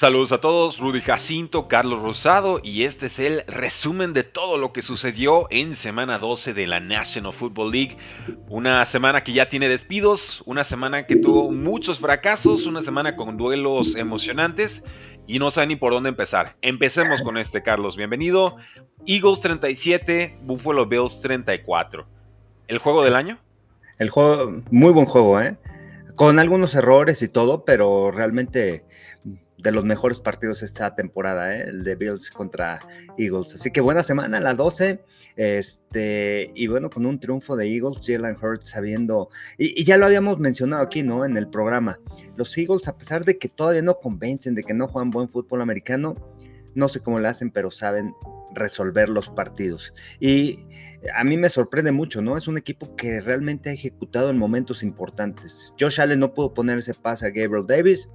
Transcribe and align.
Saludos 0.00 0.32
a 0.32 0.40
todos, 0.40 0.78
Rudy 0.78 1.02
Jacinto, 1.02 1.68
Carlos 1.68 2.00
Rosado 2.00 2.58
y 2.62 2.84
este 2.84 3.08
es 3.08 3.18
el 3.18 3.44
resumen 3.46 4.14
de 4.14 4.24
todo 4.24 4.56
lo 4.56 4.72
que 4.72 4.80
sucedió 4.80 5.46
en 5.50 5.74
semana 5.74 6.16
12 6.16 6.54
de 6.54 6.66
la 6.66 6.80
National 6.80 7.34
Football 7.34 7.70
League. 7.70 7.98
Una 8.48 8.86
semana 8.86 9.22
que 9.22 9.34
ya 9.34 9.50
tiene 9.50 9.68
despidos, 9.68 10.42
una 10.46 10.64
semana 10.64 11.04
que 11.04 11.16
tuvo 11.16 11.52
muchos 11.52 12.00
fracasos, 12.00 12.66
una 12.66 12.82
semana 12.82 13.14
con 13.14 13.36
duelos 13.36 13.94
emocionantes 13.94 14.82
y 15.26 15.38
no 15.38 15.50
sé 15.50 15.66
ni 15.66 15.76
por 15.76 15.92
dónde 15.92 16.08
empezar. 16.08 16.56
Empecemos 16.62 17.20
con 17.20 17.36
este, 17.36 17.62
Carlos, 17.62 17.98
bienvenido. 17.98 18.56
Eagles 19.04 19.40
37, 19.40 20.38
Buffalo 20.40 20.86
Bills 20.86 21.20
34. 21.20 22.06
¿El 22.68 22.78
juego 22.78 23.04
del 23.04 23.16
año? 23.16 23.38
El 23.98 24.08
juego, 24.08 24.62
muy 24.70 24.94
buen 24.94 25.04
juego, 25.04 25.38
¿eh? 25.42 25.58
Con 26.14 26.38
algunos 26.38 26.74
errores 26.74 27.20
y 27.20 27.28
todo, 27.28 27.66
pero 27.66 28.10
realmente 28.10 28.86
de 29.62 29.72
los 29.72 29.84
mejores 29.84 30.20
partidos 30.20 30.62
esta 30.62 30.94
temporada, 30.94 31.54
¿eh? 31.56 31.64
el 31.68 31.84
de 31.84 31.94
Bills 31.94 32.30
contra 32.30 32.80
Eagles. 33.18 33.54
Así 33.54 33.70
que 33.70 33.80
buena 33.80 34.02
semana, 34.02 34.40
la 34.40 34.54
12. 34.54 35.00
Este, 35.36 36.50
y 36.54 36.66
bueno, 36.66 36.90
con 36.90 37.06
un 37.06 37.20
triunfo 37.20 37.56
de 37.56 37.66
Eagles, 37.66 38.00
Jalen 38.04 38.36
Hurts 38.40 38.70
sabiendo, 38.70 39.30
y, 39.58 39.84
ya 39.84 39.96
lo 39.96 40.06
habíamos 40.06 40.38
mencionado 40.38 40.82
aquí, 40.82 41.02
¿no? 41.02 41.24
En 41.24 41.36
el 41.36 41.48
programa. 41.48 41.98
Los 42.36 42.56
Eagles, 42.56 42.88
a 42.88 42.96
pesar 42.96 43.24
de 43.24 43.38
que 43.38 43.48
todavía 43.48 43.82
no 43.82 43.98
convencen, 43.98 44.54
de 44.54 44.62
que 44.62 44.74
no 44.74 44.88
juegan 44.88 45.10
buen 45.10 45.28
fútbol 45.28 45.62
americano, 45.62 46.14
no 46.74 46.88
sé 46.88 47.00
cómo 47.00 47.18
lo 47.18 47.28
hacen, 47.28 47.50
pero 47.50 47.70
saben 47.70 48.14
resolver 48.54 49.08
los 49.08 49.28
partidos. 49.28 49.92
Y 50.18 50.60
a 51.14 51.24
mí 51.24 51.36
me 51.36 51.48
sorprende 51.48 51.92
mucho, 51.92 52.20
¿no? 52.22 52.36
Es 52.36 52.48
un 52.48 52.58
equipo 52.58 52.94
que 52.96 53.20
realmente 53.20 53.70
ha 53.70 53.72
ejecutado 53.72 54.30
en 54.30 54.38
momentos 54.38 54.82
importantes. 54.82 55.74
Josh 55.78 56.00
Allen 56.00 56.20
no 56.20 56.34
pudo 56.34 56.54
poner 56.54 56.78
ese 56.78 56.94
pase 56.94 57.26
a 57.26 57.30
Gabriel 57.30 57.66
Davis 57.66 58.08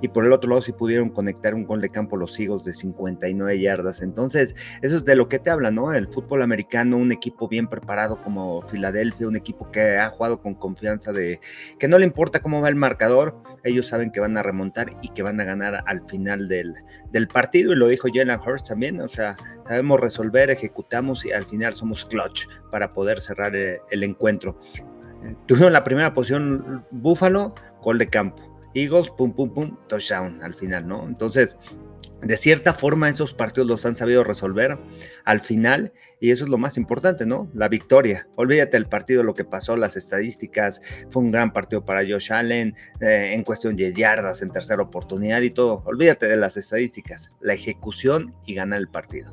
y 0.00 0.08
por 0.08 0.24
el 0.24 0.32
otro 0.32 0.50
lado 0.50 0.62
sí 0.62 0.72
pudieron 0.72 1.10
conectar 1.10 1.54
un 1.54 1.64
gol 1.64 1.80
de 1.80 1.90
campo 1.90 2.16
los 2.16 2.38
Eagles 2.38 2.64
de 2.64 2.72
59 2.72 3.60
yardas. 3.60 4.02
Entonces, 4.02 4.54
eso 4.82 4.96
es 4.96 5.04
de 5.04 5.16
lo 5.16 5.28
que 5.28 5.38
te 5.38 5.50
habla, 5.50 5.70
¿no? 5.70 5.92
El 5.92 6.08
fútbol 6.08 6.42
americano, 6.42 6.96
un 6.96 7.12
equipo 7.12 7.48
bien 7.48 7.68
preparado 7.68 8.20
como 8.22 8.62
Filadelfia, 8.62 9.28
un 9.28 9.36
equipo 9.36 9.70
que 9.70 9.98
ha 9.98 10.08
jugado 10.10 10.40
con 10.40 10.54
confianza 10.54 11.12
de 11.12 11.40
que 11.78 11.88
no 11.88 11.98
le 11.98 12.06
importa 12.06 12.40
cómo 12.40 12.60
va 12.60 12.68
el 12.68 12.76
marcador, 12.76 13.42
ellos 13.64 13.86
saben 13.88 14.10
que 14.10 14.20
van 14.20 14.36
a 14.36 14.42
remontar 14.42 14.96
y 15.02 15.08
que 15.08 15.22
van 15.22 15.40
a 15.40 15.44
ganar 15.44 15.82
al 15.86 16.06
final 16.06 16.48
del, 16.48 16.74
del 17.10 17.28
partido 17.28 17.72
y 17.72 17.76
lo 17.76 17.88
dijo 17.88 18.08
Jalen 18.12 18.40
Hurst 18.40 18.68
también, 18.68 19.00
o 19.00 19.08
sea, 19.08 19.36
sabemos 19.66 20.00
resolver, 20.00 20.50
ejecutamos 20.50 21.24
y 21.24 21.32
al 21.32 21.46
final 21.46 21.74
somos 21.74 22.04
clutch 22.04 22.46
para 22.70 22.92
poder 22.92 23.20
cerrar 23.22 23.54
eh, 23.54 23.80
el, 23.90 24.02
encuentro. 24.02 24.58
Eh, 25.24 25.36
tuvieron 25.46 25.72
la 25.72 25.84
primera 25.84 26.14
posición 26.14 26.84
Búfalo, 26.90 27.54
gol 27.82 27.98
de 27.98 28.08
campo. 28.08 28.49
Eagles, 28.74 29.10
pum, 29.10 29.32
pum, 29.32 29.52
pum, 29.52 29.76
touchdown 29.88 30.42
al 30.42 30.54
final, 30.54 30.86
¿no? 30.86 31.06
Entonces, 31.06 31.56
de 32.22 32.36
cierta 32.36 32.74
forma 32.74 33.08
esos 33.08 33.32
partidos 33.32 33.66
los 33.66 33.86
han 33.86 33.96
sabido 33.96 34.24
resolver 34.24 34.78
al 35.24 35.40
final 35.40 35.92
y 36.20 36.30
eso 36.30 36.44
es 36.44 36.50
lo 36.50 36.58
más 36.58 36.76
importante, 36.76 37.24
¿no? 37.24 37.50
La 37.54 37.68
victoria. 37.68 38.28
Olvídate 38.36 38.72
del 38.72 38.86
partido, 38.86 39.22
lo 39.22 39.34
que 39.34 39.44
pasó, 39.44 39.76
las 39.76 39.96
estadísticas, 39.96 40.82
fue 41.08 41.22
un 41.22 41.30
gran 41.30 41.52
partido 41.52 41.84
para 41.84 42.02
Josh 42.02 42.32
Allen 42.32 42.76
eh, 43.00 43.32
en 43.34 43.42
cuestión 43.42 43.74
de 43.74 43.92
yardas, 43.94 44.42
en 44.42 44.50
tercera 44.50 44.82
oportunidad 44.82 45.40
y 45.40 45.50
todo. 45.50 45.82
Olvídate 45.86 46.26
de 46.26 46.36
las 46.36 46.56
estadísticas, 46.56 47.32
la 47.40 47.54
ejecución 47.54 48.34
y 48.44 48.54
gana 48.54 48.76
el 48.76 48.88
partido. 48.88 49.32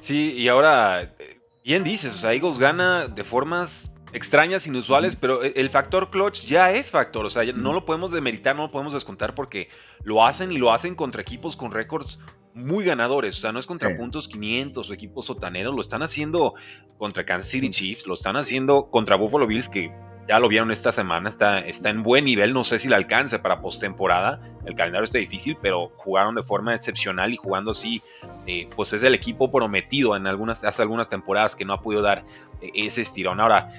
Sí, 0.00 0.34
y 0.34 0.46
ahora, 0.46 1.14
eh, 1.18 1.40
bien 1.64 1.82
dices, 1.82 2.14
o 2.14 2.18
sea, 2.18 2.32
Eagles 2.32 2.58
gana 2.58 3.08
de 3.08 3.24
formas 3.24 3.92
extrañas, 4.12 4.66
inusuales, 4.66 5.16
pero 5.16 5.42
e, 5.42 5.52
el 5.56 5.70
factor 5.70 6.10
clutch 6.10 6.46
ya 6.46 6.72
es 6.72 6.90
factor, 6.90 7.26
o 7.26 7.30
sea, 7.30 7.44
no 7.52 7.72
lo 7.72 7.84
podemos 7.84 8.10
demeritar, 8.12 8.56
no 8.56 8.62
lo 8.62 8.70
podemos 8.70 8.94
descontar 8.94 9.34
porque 9.34 9.68
lo 10.02 10.24
hacen 10.24 10.52
y 10.52 10.58
lo 10.58 10.72
hacen 10.72 10.94
contra 10.94 11.22
equipos 11.22 11.56
con 11.56 11.70
récords 11.70 12.18
muy 12.54 12.84
ganadores, 12.84 13.36
o 13.36 13.40
sea, 13.40 13.52
no 13.52 13.58
es 13.58 13.66
contra 13.66 13.94
puntos 13.96 14.28
500 14.28 14.88
o 14.88 14.92
equipos 14.94 15.26
sotaneros, 15.26 15.74
lo 15.74 15.80
están 15.82 16.02
haciendo 16.02 16.54
contra 16.96 17.26
Kansas 17.26 17.50
City 17.50 17.68
Chiefs, 17.68 18.06
lo 18.06 18.14
están 18.14 18.36
haciendo 18.36 18.90
contra 18.90 19.16
Buffalo 19.16 19.46
Bills 19.46 19.68
que 19.68 19.92
ya 20.28 20.40
lo 20.40 20.48
vieron 20.48 20.70
esta 20.70 20.90
semana, 20.90 21.28
está, 21.28 21.58
está 21.60 21.90
en 21.90 22.02
buen 22.02 22.24
nivel, 22.24 22.52
no 22.52 22.64
sé 22.64 22.78
si 22.78 22.88
le 22.88 22.96
alcance 22.96 23.38
para 23.38 23.60
postemporada, 23.60 24.40
el 24.64 24.74
calendario 24.74 25.04
está 25.04 25.18
difícil, 25.18 25.56
pero 25.60 25.92
jugaron 25.96 26.34
de 26.34 26.42
forma 26.42 26.74
excepcional 26.74 27.32
y 27.32 27.36
jugando 27.36 27.70
así, 27.70 28.02
eh, 28.46 28.68
pues 28.74 28.92
es 28.92 29.02
el 29.02 29.14
equipo 29.14 29.50
prometido 29.50 30.16
en 30.16 30.26
algunas, 30.26 30.64
hace 30.64 30.82
algunas 30.82 31.08
temporadas 31.08 31.54
que 31.54 31.64
no 31.64 31.74
ha 31.74 31.80
podido 31.80 32.02
dar 32.02 32.24
eh, 32.60 32.70
ese 32.74 33.02
estirón. 33.02 33.40
Ahora, 33.40 33.70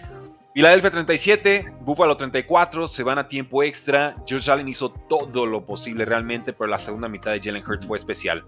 Philadelphia 0.57 0.89
37, 0.89 1.73
Buffalo 1.81 2.17
34, 2.17 2.87
se 2.87 3.03
van 3.03 3.19
a 3.19 3.27
tiempo 3.27 3.61
extra. 3.61 4.15
Josh 4.27 4.49
Allen 4.49 4.67
hizo 4.67 4.89
todo 4.89 5.45
lo 5.45 5.63
posible 5.63 6.03
realmente, 6.03 6.51
pero 6.51 6.67
la 6.67 6.79
segunda 6.79 7.07
mitad 7.07 7.31
de 7.31 7.39
Jalen 7.39 7.63
Hurts 7.63 7.85
fue 7.85 7.95
especial. 7.95 8.43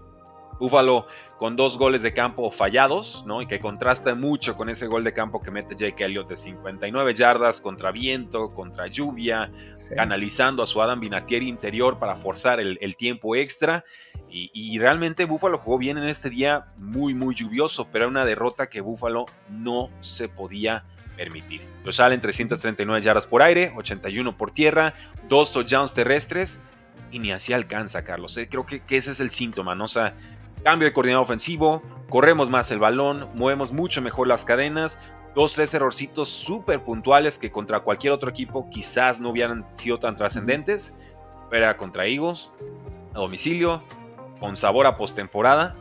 Buffalo 0.58 1.06
con 1.38 1.54
dos 1.54 1.78
goles 1.78 2.02
de 2.02 2.12
campo 2.12 2.50
fallados, 2.50 3.22
¿no? 3.28 3.42
Y 3.42 3.46
que 3.46 3.60
contrasta 3.60 4.16
mucho 4.16 4.56
con 4.56 4.68
ese 4.68 4.88
gol 4.88 5.04
de 5.04 5.12
campo 5.12 5.40
que 5.40 5.52
mete 5.52 5.76
Jake 5.76 6.02
Elliott 6.02 6.28
de 6.28 6.36
59 6.36 7.14
yardas 7.14 7.60
contra 7.60 7.92
viento, 7.92 8.52
contra 8.54 8.88
lluvia, 8.88 9.52
canalizando 9.94 10.64
a 10.64 10.66
su 10.66 10.82
Adam 10.82 10.98
Vinatieri 10.98 11.46
interior 11.46 12.00
para 12.00 12.16
forzar 12.16 12.58
el, 12.58 12.96
tiempo 12.96 13.36
extra. 13.36 13.84
Y, 14.28 14.50
y, 14.52 14.80
realmente 14.80 15.26
Buffalo 15.26 15.58
jugó 15.58 15.78
bien 15.78 15.96
en 15.96 16.08
este 16.08 16.28
día 16.28 16.72
muy, 16.76 17.14
muy 17.14 17.36
lluvioso, 17.36 17.86
pero 17.92 18.06
era 18.06 18.10
una 18.10 18.24
derrota 18.24 18.68
que 18.68 18.80
Buffalo 18.80 19.26
no 19.48 19.90
se 20.00 20.28
podía 20.28 20.84
permitir. 21.20 21.60
Los 21.84 21.96
salen 21.96 22.18
339 22.22 23.02
yardas 23.02 23.26
por 23.26 23.42
aire, 23.42 23.74
81 23.76 24.38
por 24.38 24.52
tierra, 24.52 24.94
dos 25.28 25.52
touchdowns 25.52 25.92
terrestres 25.92 26.60
y 27.10 27.18
ni 27.18 27.30
así 27.30 27.52
alcanza, 27.52 28.04
Carlos. 28.04 28.38
¿eh? 28.38 28.48
Creo 28.48 28.64
que, 28.64 28.80
ese 28.88 29.10
es 29.10 29.20
el 29.20 29.28
síntoma, 29.28 29.74
¿no? 29.74 29.84
O 29.84 29.88
sea, 29.88 30.14
cambio 30.64 30.88
de 30.88 30.94
coordinador 30.94 31.24
ofensivo, 31.24 31.82
corremos 32.08 32.48
más 32.48 32.70
el 32.70 32.78
balón, 32.78 33.28
movemos 33.34 33.70
mucho 33.70 34.00
mejor 34.00 34.28
las 34.28 34.46
cadenas, 34.46 34.98
dos, 35.34 35.52
tres 35.52 35.74
errorcitos 35.74 36.30
súper 36.30 36.80
puntuales 36.80 37.36
que 37.36 37.50
contra 37.50 37.80
cualquier 37.80 38.14
otro 38.14 38.30
equipo 38.30 38.70
quizás 38.70 39.20
no 39.20 39.28
hubieran 39.28 39.66
sido 39.76 39.98
tan 39.98 40.16
trascendentes, 40.16 40.90
era 41.52 41.76
contra 41.76 42.06
Eagles, 42.06 42.50
a 43.12 43.18
domicilio, 43.18 43.84
con 44.38 44.56
sabor 44.56 44.86
a 44.86 44.96
postemporada 44.96 45.76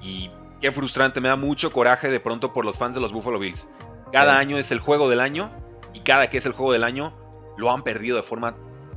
y 0.00 0.30
qué 0.60 0.70
frustrante, 0.70 1.20
me 1.20 1.26
da 1.26 1.34
mucho 1.34 1.72
coraje 1.72 2.08
de 2.10 2.20
pronto 2.20 2.52
por 2.52 2.64
los 2.64 2.78
fans 2.78 2.94
de 2.94 3.00
los 3.00 3.12
Buffalo 3.12 3.40
Bills. 3.40 3.66
Cada 4.12 4.38
año 4.38 4.58
es 4.58 4.70
el 4.70 4.80
juego 4.80 5.08
del 5.08 5.20
año 5.20 5.50
y 5.92 6.00
cada 6.00 6.28
que 6.28 6.38
es 6.38 6.46
el 6.46 6.52
juego 6.52 6.72
del 6.72 6.84
año 6.84 7.14
lo 7.56 7.70
han 7.70 7.82
perdido 7.82 8.16
de 8.16 8.22
forma 8.22 8.56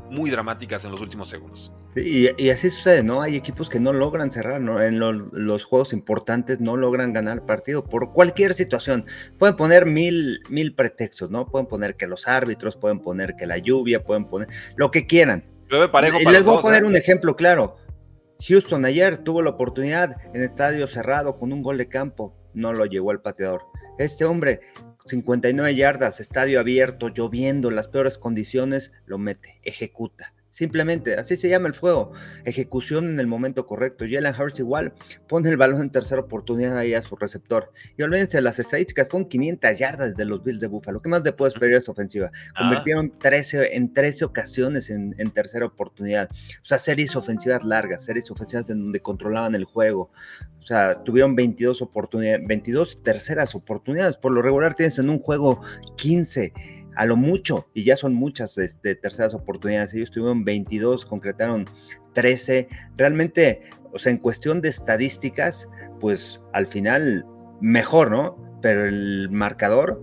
muy 0.09 0.29
dramáticas 0.29 0.85
en 0.85 0.91
los 0.91 1.01
últimos 1.01 1.29
segundos. 1.29 1.73
Sí, 1.93 2.29
y, 2.37 2.49
así 2.49 2.69
sucede, 2.69 3.03
¿no? 3.03 3.21
Hay 3.21 3.35
equipos 3.35 3.69
que 3.69 3.79
no 3.79 3.91
logran 3.91 4.31
cerrar, 4.31 4.61
¿no? 4.61 4.81
En 4.81 4.99
los 4.99 5.63
juegos 5.63 5.93
importantes 5.93 6.59
no 6.59 6.77
logran 6.77 7.13
ganar 7.13 7.45
partido 7.45 7.83
por 7.83 8.13
cualquier 8.13 8.53
situación. 8.53 9.05
Pueden 9.37 9.55
poner 9.55 9.85
mil, 9.85 10.41
mil 10.49 10.75
pretextos, 10.75 11.31
¿no? 11.31 11.47
Pueden 11.47 11.67
poner 11.67 11.95
que 11.95 12.07
los 12.07 12.27
árbitros, 12.27 12.77
pueden 12.77 12.99
poner 12.99 13.35
que 13.35 13.47
la 13.47 13.57
lluvia, 13.57 14.03
pueden 14.03 14.25
poner 14.25 14.47
lo 14.75 14.91
que 14.91 15.07
quieran. 15.07 15.45
parejo 15.91 16.19
y 16.19 16.25
les 16.25 16.43
voy 16.43 16.57
a 16.57 16.61
poner 16.61 16.83
¿eh? 16.83 16.87
un 16.87 16.95
ejemplo 16.95 17.35
claro. 17.35 17.77
Houston 18.47 18.85
ayer 18.85 19.17
tuvo 19.17 19.41
la 19.41 19.51
oportunidad 19.51 20.17
en 20.33 20.43
estadio 20.43 20.87
cerrado 20.87 21.37
con 21.39 21.51
un 21.51 21.63
gol 21.63 21.77
de 21.79 21.89
campo, 21.89 22.35
no 22.53 22.73
lo 22.73 22.85
llevó 22.85 23.11
el 23.11 23.19
pateador. 23.19 23.63
Este 23.97 24.25
hombre 24.25 24.59
59 25.07 25.75
yardas, 25.75 26.19
estadio 26.19 26.59
abierto, 26.59 27.09
lloviendo, 27.09 27.71
las 27.71 27.87
peores 27.87 28.17
condiciones, 28.17 28.91
lo 29.05 29.17
mete, 29.17 29.59
ejecuta. 29.63 30.33
Simplemente, 30.57 31.13
así 31.13 31.35
se 31.37 31.49
llama 31.49 31.67
el 31.67 31.75
fuego. 31.75 32.13
Ejecución 32.43 33.09
en 33.09 33.19
el 33.19 33.27
momento 33.27 33.67
correcto. 33.67 34.05
Jalen 34.09 34.33
Hurts 34.33 34.57
igual 34.57 34.95
pone 35.27 35.49
el 35.49 35.55
balón 35.55 35.81
en 35.81 35.91
tercera 35.91 36.21
oportunidad 36.21 36.75
ahí 36.75 36.95
a 36.95 37.03
su 37.03 37.15
receptor. 37.15 37.71
Y 37.95 38.01
olvídense, 38.01 38.41
las 38.41 38.57
estadísticas 38.57 39.07
fueron 39.07 39.29
500 39.29 39.77
yardas 39.77 40.17
de 40.17 40.25
los 40.25 40.43
Bills 40.43 40.59
de 40.59 40.65
Buffalo. 40.65 40.99
¿Qué 40.99 41.09
más 41.09 41.21
le 41.23 41.31
puedes 41.31 41.53
pedir 41.53 41.75
a 41.75 41.77
esta 41.77 41.91
ofensiva? 41.91 42.31
Ah. 42.55 42.61
Convirtieron 42.61 43.19
13, 43.19 43.75
en 43.75 43.93
13 43.93 44.25
ocasiones 44.25 44.89
en, 44.89 45.13
en, 45.19 45.29
tercera 45.29 45.67
oportunidad. 45.67 46.27
O 46.31 46.65
sea, 46.65 46.79
series 46.79 47.15
ofensivas 47.15 47.63
largas, 47.63 48.03
series 48.03 48.31
ofensivas 48.31 48.67
en 48.71 48.79
donde 48.79 48.99
controlaban 48.99 49.53
el 49.53 49.65
juego. 49.65 50.09
O 50.59 50.65
sea, 50.65 51.03
tuvieron 51.03 51.35
22 51.35 51.83
oportunidades, 51.83 52.41
22 52.47 53.03
terceras 53.03 53.53
oportunidades. 53.53 54.17
Por 54.17 54.33
lo 54.33 54.41
regular 54.41 54.73
tienes 54.73 54.97
en 54.97 55.11
un 55.11 55.19
juego 55.19 55.61
15 55.97 56.51
a 56.97 57.05
lo 57.05 57.15
mucho, 57.15 57.67
y 57.73 57.83
ya 57.83 57.95
son 57.95 58.15
muchas 58.15 58.57
este, 58.57 58.95
terceras 58.95 59.35
oportunidades. 59.35 59.93
Ellos 59.93 60.09
tuvieron 60.09 60.43
22, 60.43 61.05
concretaron 61.05 61.69
13. 62.13 62.67
Realmente, 62.97 63.61
o 63.93 63.99
sea, 63.99 64.11
en 64.11 64.17
cuestión 64.17 64.61
de 64.61 64.69
estadísticas, 64.69 65.69
pues 65.99 66.41
al 66.53 66.65
final 66.65 67.23
mejor, 67.61 68.09
¿no? 68.09 68.35
Pero 68.63 68.85
el 68.85 69.29
marcador, 69.29 70.01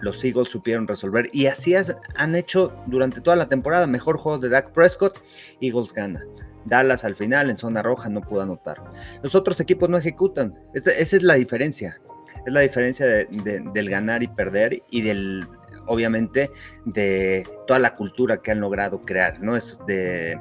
los 0.00 0.24
Eagles 0.24 0.48
supieron 0.48 0.88
resolver. 0.88 1.28
Y 1.34 1.46
así 1.46 1.74
han 2.16 2.34
hecho 2.34 2.74
durante 2.86 3.20
toda 3.20 3.36
la 3.36 3.50
temporada. 3.50 3.86
Mejor 3.86 4.16
juego 4.16 4.38
de 4.38 4.48
Dak 4.48 4.72
Prescott, 4.72 5.18
Eagles 5.60 5.92
gana. 5.92 6.24
Dallas 6.64 7.04
al 7.04 7.16
final 7.16 7.50
en 7.50 7.58
zona 7.58 7.82
roja 7.82 8.08
no 8.08 8.22
pudo 8.22 8.42
anotar. 8.42 8.82
Los 9.22 9.34
otros 9.34 9.60
equipos 9.60 9.90
no 9.90 9.98
ejecutan. 9.98 10.54
Esa 10.72 11.16
es 11.16 11.22
la 11.22 11.34
diferencia. 11.34 12.00
Es 12.46 12.52
la 12.52 12.60
diferencia 12.60 13.04
del 13.06 13.90
ganar 13.90 14.22
y 14.22 14.28
perder 14.28 14.82
y 14.90 15.02
del 15.02 15.46
obviamente, 15.88 16.50
de 16.84 17.46
toda 17.66 17.78
la 17.78 17.94
cultura 17.96 18.38
que 18.42 18.50
han 18.50 18.60
logrado 18.60 19.04
crear, 19.04 19.40
¿no? 19.40 19.56
Es 19.56 19.78
de, 19.86 20.38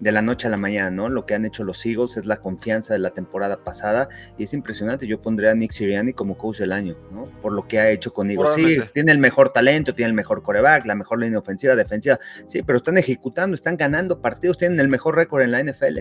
de 0.00 0.12
la 0.12 0.22
noche 0.22 0.46
a 0.46 0.50
la 0.50 0.56
mañana, 0.56 0.90
¿no? 0.90 1.08
Lo 1.08 1.26
que 1.26 1.34
han 1.34 1.44
hecho 1.44 1.64
los 1.64 1.84
Eagles 1.84 2.16
es 2.16 2.26
la 2.26 2.38
confianza 2.38 2.94
de 2.94 3.00
la 3.00 3.10
temporada 3.10 3.64
pasada 3.64 4.08
y 4.36 4.44
es 4.44 4.52
impresionante. 4.52 5.06
Yo 5.06 5.20
pondría 5.20 5.52
a 5.52 5.54
Nick 5.54 5.72
Sirianni 5.72 6.12
como 6.12 6.36
coach 6.36 6.58
del 6.58 6.72
año, 6.72 6.96
¿no? 7.12 7.26
Por 7.42 7.52
lo 7.52 7.66
que 7.66 7.78
ha 7.78 7.90
hecho 7.90 8.12
con 8.12 8.30
Eagles. 8.30 8.54
Sí, 8.54 8.78
tiene 8.94 9.12
el 9.12 9.18
mejor 9.18 9.50
talento, 9.50 9.94
tiene 9.94 10.08
el 10.08 10.14
mejor 10.14 10.42
coreback, 10.42 10.86
la 10.86 10.94
mejor 10.94 11.20
línea 11.20 11.38
ofensiva, 11.38 11.74
defensiva. 11.74 12.18
Sí, 12.46 12.62
pero 12.62 12.78
están 12.78 12.98
ejecutando, 12.98 13.54
están 13.54 13.76
ganando 13.76 14.20
partidos, 14.20 14.58
tienen 14.58 14.80
el 14.80 14.88
mejor 14.88 15.16
récord 15.16 15.42
en 15.42 15.52
la 15.52 15.62
NFL. 15.62 16.00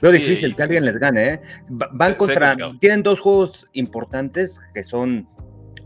Veo 0.00 0.12
difícil 0.12 0.54
que 0.54 0.62
alguien 0.62 0.84
les 0.84 0.98
gane, 0.98 1.28
¿eh? 1.28 1.40
Van 1.68 2.14
contra, 2.14 2.56
tienen 2.80 3.02
dos 3.02 3.20
juegos 3.20 3.66
importantes 3.72 4.60
que 4.74 4.82
son 4.82 5.28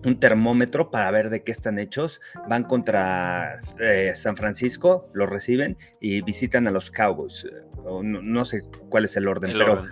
un 0.04 0.18
termómetro 0.18 0.90
para 0.90 1.10
ver 1.10 1.30
de 1.30 1.42
qué 1.42 1.52
están 1.52 1.78
hechos. 1.78 2.20
Van 2.48 2.64
contra 2.64 3.60
eh, 3.80 4.12
San 4.14 4.36
Francisco, 4.36 5.08
lo 5.12 5.26
reciben 5.26 5.76
y 6.00 6.22
visitan 6.22 6.66
a 6.66 6.70
los 6.70 6.90
Cowboys. 6.90 7.46
No, 8.02 8.44
sé 8.44 8.62
cuál 8.88 9.04
es 9.04 9.16
el 9.16 9.28
orden, 9.28 9.52
pero 9.56 9.84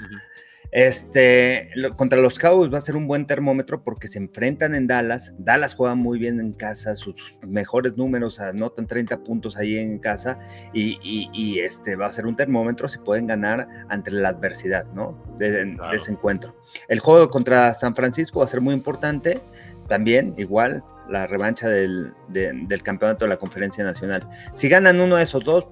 este, 0.70 1.70
contra 1.96 2.20
los 2.20 2.38
Cowboys 2.38 2.72
va 2.72 2.76
a 2.76 2.82
ser 2.82 2.94
un 2.94 3.06
buen 3.06 3.26
termómetro 3.26 3.82
porque 3.82 4.06
se 4.06 4.18
enfrentan 4.18 4.74
en 4.74 4.86
Dallas. 4.86 5.32
Dallas 5.38 5.74
juega 5.74 5.94
muy 5.94 6.18
bien 6.18 6.40
en 6.40 6.52
casa, 6.52 6.94
sus 6.94 7.14
mejores 7.46 7.96
números 7.96 8.38
anotan 8.38 8.86
30 8.86 9.24
puntos 9.24 9.56
ahí 9.56 9.78
en 9.78 9.98
casa 9.98 10.38
y, 10.74 11.58
este 11.58 11.96
va 11.96 12.06
a 12.06 12.12
ser 12.12 12.26
un 12.26 12.36
termómetro 12.36 12.88
si 12.88 12.98
pueden 12.98 13.26
ganar 13.26 13.66
ante 13.88 14.10
la 14.10 14.28
adversidad, 14.28 14.86
¿no? 14.92 15.18
De, 15.38 15.76
ese 15.92 16.12
encuentro. 16.12 16.54
El 16.86 17.00
juego 17.00 17.30
contra 17.30 17.72
San 17.72 17.94
Francisco 17.94 18.40
va 18.40 18.44
a 18.44 18.48
ser 18.48 18.60
muy 18.60 18.74
importante 18.74 19.40
también, 19.88 20.34
igual, 20.36 20.84
la 21.08 21.26
revancha 21.26 21.68
del, 21.68 22.14
del 22.28 22.82
campeonato 22.82 23.24
de 23.24 23.30
la 23.30 23.38
Conferencia 23.38 23.82
Nacional. 23.82 24.28
Si 24.54 24.68
ganan 24.68 25.00
uno 25.00 25.16
de 25.16 25.24
esos 25.24 25.42
dos, 25.44 25.64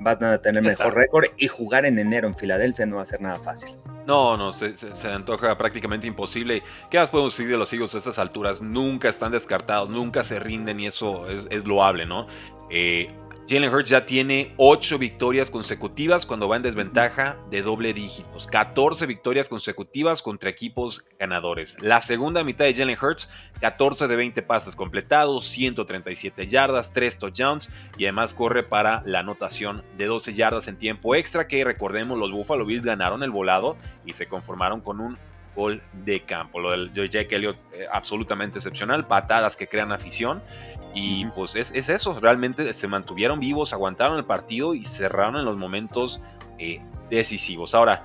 van 0.00 0.24
a 0.24 0.38
tener 0.38 0.62
mejor 0.62 0.94
récord 0.94 1.26
y 1.36 1.46
jugar 1.46 1.84
en 1.84 1.98
enero 1.98 2.26
en 2.26 2.34
Filadelfia 2.34 2.86
no 2.86 2.96
va 2.96 3.02
a 3.02 3.06
ser 3.06 3.20
nada 3.20 3.38
fácil. 3.38 3.76
No, 4.06 4.36
no, 4.36 4.52
se, 4.52 4.74
antoja 5.12 5.56
prácticamente 5.56 6.06
imposible. 6.06 6.62
¿Qué 6.90 6.98
más 6.98 7.10
podemos 7.10 7.36
decir 7.36 7.50
de 7.50 7.58
los 7.58 7.72
Eagles 7.72 7.94
a 7.94 7.98
estas 7.98 8.18
alturas? 8.18 8.62
Nunca 8.62 9.08
están 9.08 9.30
descartados, 9.30 9.88
nunca 9.90 10.24
se 10.24 10.40
rinden 10.40 10.80
y 10.80 10.86
eso 10.86 11.28
es, 11.28 11.46
es 11.50 11.66
loable, 11.66 12.06
¿no? 12.06 12.26
Eh, 12.70 13.08
Jalen 13.50 13.74
Hurts 13.74 13.90
ya 13.90 14.06
tiene 14.06 14.54
8 14.58 14.96
victorias 14.96 15.50
consecutivas 15.50 16.24
cuando 16.24 16.46
va 16.46 16.54
en 16.54 16.62
desventaja 16.62 17.36
de 17.50 17.62
doble 17.62 17.92
dígitos. 17.92 18.46
14 18.46 19.06
victorias 19.06 19.48
consecutivas 19.48 20.22
contra 20.22 20.50
equipos 20.50 21.04
ganadores. 21.18 21.76
La 21.80 22.00
segunda 22.00 22.44
mitad 22.44 22.66
de 22.66 22.76
Jalen 22.76 22.96
Hurts, 23.02 23.28
14 23.60 24.06
de 24.06 24.14
20 24.14 24.42
pases 24.42 24.76
completados, 24.76 25.46
137 25.48 26.46
yardas, 26.46 26.92
3 26.92 27.18
touchdowns 27.18 27.72
y 27.98 28.04
además 28.04 28.34
corre 28.34 28.62
para 28.62 29.02
la 29.04 29.18
anotación 29.18 29.82
de 29.98 30.06
12 30.06 30.32
yardas 30.34 30.68
en 30.68 30.78
tiempo 30.78 31.16
extra 31.16 31.48
que 31.48 31.64
recordemos 31.64 32.16
los 32.16 32.30
Buffalo 32.30 32.64
Bills 32.64 32.84
ganaron 32.84 33.24
el 33.24 33.32
volado 33.32 33.76
y 34.06 34.12
se 34.12 34.28
conformaron 34.28 34.80
con 34.80 35.00
un 35.00 35.18
gol 35.56 35.82
de 36.04 36.20
campo. 36.20 36.60
Lo 36.60 36.70
del 36.70 36.92
Jake 36.92 37.34
Elliott 37.34 37.56
eh, 37.72 37.86
absolutamente 37.90 38.58
excepcional, 38.58 39.08
patadas 39.08 39.56
que 39.56 39.66
crean 39.66 39.90
afición 39.90 40.40
y 40.94 41.26
pues 41.26 41.54
es, 41.54 41.72
eso, 41.88 42.18
realmente 42.20 42.72
se 42.72 42.88
mantuvieron 42.88 43.40
vivos, 43.40 43.72
aguantaron 43.72 44.18
el 44.18 44.24
partido 44.24 44.74
y 44.74 44.84
cerraron 44.84 45.36
en 45.36 45.44
los 45.44 45.56
momentos 45.56 46.20
eh, 46.58 46.80
decisivos. 47.08 47.74
Ahora, 47.74 48.02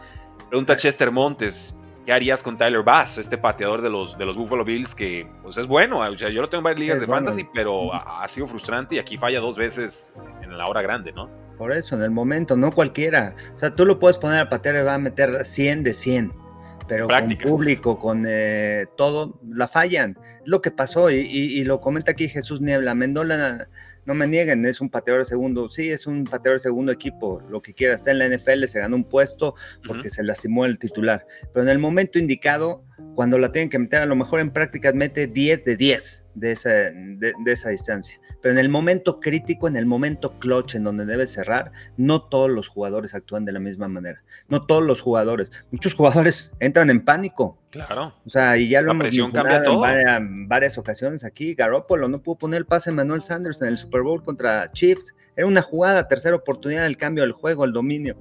pregunta 0.50 0.76
Chester 0.76 1.12
Montes, 1.12 1.78
¿qué 2.06 2.14
harías 2.14 2.44
con 2.44 2.58
Tyler 2.58 2.84
Bass, 2.84 3.18
este 3.18 3.38
pateador 3.38 3.82
de 3.82 3.90
los, 3.90 4.18
de 4.18 4.26
los 4.26 4.38
Buffalo 4.38 4.64
Bills 4.64 4.94
que 4.94 5.28
pues 5.42 5.58
es 5.58 5.68
bueno? 5.68 6.14
yo 6.14 6.42
lo 6.42 6.50
tengo 6.50 6.60
en 6.60 6.64
varias 6.64 6.80
ligas 6.80 7.00
de 7.02 7.08
fantasy, 7.08 7.48
pero 7.54 7.94
ha, 7.94 8.28
sido 8.28 8.48
frustrante 8.48 8.96
y 8.96 9.00
aquí 9.00 9.18
falla 9.18 9.40
dos 9.40 9.58
veces 9.58 10.14
en 10.42 10.58
la 10.58 10.68
hora 10.68 10.82
grande, 10.82 11.12
¿no? 11.12 11.30
Por 11.58 11.72
eso, 11.72 11.96
en 11.96 12.02
el 12.02 12.12
momento, 12.12 12.58
no 12.58 12.74
cualquiera. 12.74 13.34
O 13.56 13.58
sea, 13.58 13.74
tú 13.74 13.86
lo 13.86 13.98
puedes 13.98 14.18
poner 14.18 14.42
a 14.42 14.50
patear 14.50 14.76
y 14.76 14.82
va 14.82 14.96
a 14.96 14.98
meter 14.98 15.46
100 15.46 15.84
de 15.84 15.94
100 15.94 16.45
pero 16.88 17.08
con 17.08 17.38
público, 17.38 18.00
con 18.00 18.26
eh, 18.28 18.86
todo, 18.96 19.40
la 19.48 19.68
fallan. 19.68 20.18
Es 20.42 20.48
lo 20.48 20.62
que 20.62 20.72
pasó 20.72 21.10
y, 21.10 21.64
lo 21.64 21.82
comenta 21.82 22.12
aquí 22.12 22.28
Jesús 22.28 22.62
Niebla. 22.62 22.96
Mendola, 22.96 23.68
no 24.06 24.14
me 24.14 24.28
nieguen, 24.28 24.66
es 24.66 24.82
un 24.82 24.90
pateador 24.90 25.24
de 25.24 25.26
segundo, 25.26 25.70
sí, 25.70 25.90
es 25.90 26.06
un 26.06 26.26
pateador 26.26 26.60
de 26.60 26.64
segundo 26.64 26.92
equipo, 26.92 27.42
lo 27.50 27.62
que 27.64 27.74
quiera, 27.74 27.96
está 27.96 28.12
en 28.12 28.20
la 28.20 28.30
NFL, 28.30 28.66
se 28.66 28.80
ganó 28.80 28.98
un 28.98 29.04
puesto 29.04 29.56
porque 29.84 30.12
se 30.12 30.24
lastimó 30.24 30.66
el 30.66 30.78
titular, 30.78 31.26
pero 31.52 31.64
en 31.64 31.70
el 31.70 31.80
momento 31.80 32.20
indicado, 32.20 32.84
cuando 33.16 33.40
la 33.40 33.52
tienen 33.52 33.72
que 33.72 33.80
meter, 33.80 34.04
a 34.04 34.06
lo 34.06 34.16
mejor 34.16 34.42
en 34.42 34.52
prácticas 34.52 34.94
mete 34.94 35.26
10 35.26 35.66
de 35.66 35.76
10 35.76 36.26
de 36.36 36.52
esa, 36.52 36.70
de 36.70 37.34
esa 37.48 37.70
distancia 37.70 38.20
pero 38.46 38.54
en 38.54 38.60
el 38.60 38.70
momento 38.70 39.20
crítico, 39.20 39.68
en 39.68 39.76
el 39.76 39.88
momento 39.88 40.38
clutch, 40.38 40.76
en 40.76 40.84
donde 40.84 41.08
debe 41.08 41.26
cerrar, 41.26 41.72
no 41.98 42.22
todos 42.22 42.48
los 42.48 42.68
jugadores 42.68 43.16
actúan 43.16 43.44
de 43.44 43.52
la 43.52 43.60
misma 43.60 43.88
manera. 43.88 44.22
No 44.50 44.68
todos 44.68 44.84
los 44.84 45.02
jugadores. 45.02 45.50
Muchos 45.72 45.96
jugadores 45.96 46.54
entran 46.60 46.92
en 46.92 47.04
pánico. 47.04 47.58
Claro. 47.72 48.14
O 48.24 48.30
sea, 48.30 48.56
y 48.58 48.70
ya 48.70 48.84
lo 48.84 48.92
hemos 48.92 49.08
visto 49.08 49.26
en 49.26 50.48
varias, 50.48 50.78
ocasiones 50.78 51.24
aquí. 51.24 51.56
Garoppolo 51.56 52.08
no 52.08 52.22
pudo 52.22 52.36
poner 52.36 52.60
el 52.60 52.66
pase 52.68 52.92
a 52.92 52.94
Manuel 52.94 53.24
Sanders 53.24 53.64
en 53.64 53.70
el 53.70 53.80
Super 53.80 54.04
Bowl 54.04 54.24
contra 54.24 54.72
Chiefs. 54.72 55.16
Era 55.36 55.48
una 55.48 55.64
jugada, 55.64 56.08
tercera 56.08 56.36
oportunidad, 56.36 56.86
el 56.86 56.98
cambio 56.98 57.24
del 57.24 57.32
juego, 57.32 57.66
el 57.66 57.74
dominio 57.74 58.16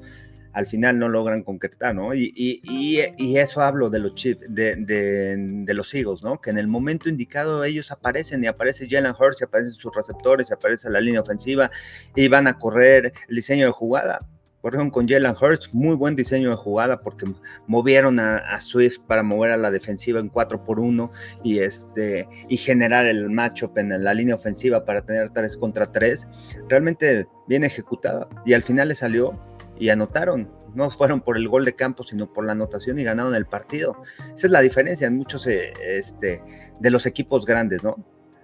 al 0.55 0.67
final 0.69 0.99
no 0.99 1.09
logran 1.09 1.43
concretar, 1.43 1.95
¿no? 1.95 2.15
Y, 2.15 2.33
y, 2.35 3.37
eso 3.37 3.61
hablo 3.61 3.91
de 3.91 3.99
los 3.99 4.15
Chiefs, 4.15 4.41
de, 4.49 4.77
de, 4.77 5.75
los 5.75 5.93
Eagles, 5.93 6.23
¿no? 6.23 6.41
Que 6.41 6.51
en 6.51 6.59
el 6.59 6.69
momento 6.69 7.09
indicado 7.09 7.65
ellos 7.65 7.91
aparecen 7.91 8.43
y 8.45 8.47
aparece 8.47 8.89
Jalen 8.89 9.15
Hurts, 9.19 9.41
y 9.41 9.45
aparecen 9.45 9.73
sus 9.73 9.95
receptores, 9.95 10.51
y 10.51 10.55
aparece 10.55 10.89
la 10.91 11.01
línea 11.01 11.21
ofensiva 11.21 11.71
y 12.15 12.29
van 12.29 12.47
a 12.47 12.57
correr 12.57 13.13
el 13.29 13.35
diseño 13.35 13.67
de 13.67 13.73
jugada. 13.73 14.27
Corrieron 14.63 14.91
con 14.91 15.09
Jalen 15.09 15.35
Hurts, 15.39 15.75
muy 15.75 15.97
buen 15.97 16.15
diseño 16.17 16.51
de 16.51 16.57
jugada 16.57 17.03
porque 17.03 17.27
movieron 17.67 18.19
a, 18.21 18.61
Swift 18.61 19.01
para 19.01 19.23
mover 19.23 19.51
a 19.51 19.57
la 19.57 19.71
defensiva 19.71 20.21
en 20.21 20.29
4 20.29 20.65
por 20.65 20.81
1 20.81 21.11
y, 21.43 21.59
este, 21.59 22.29
y 22.49 22.57
generar 22.57 23.05
el 23.07 23.29
matchup 23.29 23.77
en 23.77 24.03
la 24.03 24.15
línea 24.15 24.37
ofensiva 24.37 24.85
para 24.87 25.03
tener 25.03 25.31
3 25.31 25.59
contra 25.59 25.93
3. 25.93 26.29
Realmente 26.69 27.27
bien 27.47 27.65
ejecutada 27.65 28.27
y 28.47 28.55
al 28.55 28.63
final 28.63 28.89
le 28.89 28.95
salió 28.95 29.39
y 29.79 29.89
anotaron. 29.89 30.51
No 30.75 30.91
fueron 30.91 31.21
por 31.21 31.37
el 31.37 31.49
gol 31.49 31.65
de 31.65 31.75
campo, 31.75 32.03
sino 32.03 32.33
por 32.33 32.45
la 32.45 32.53
anotación 32.53 32.99
y 32.99 33.05
ganaron 33.05 33.35
el 33.35 33.47
partido. 33.47 34.03
Esa 34.35 34.47
es 34.47 34.51
la 34.51 34.61
diferencia 34.61 35.07
en 35.07 35.17
muchos 35.17 35.47
eh, 35.47 35.73
este, 35.81 36.43
de 36.81 36.91
los 36.91 37.07
equipos 37.07 37.47
grandes, 37.47 37.83
¿no? 37.83 37.97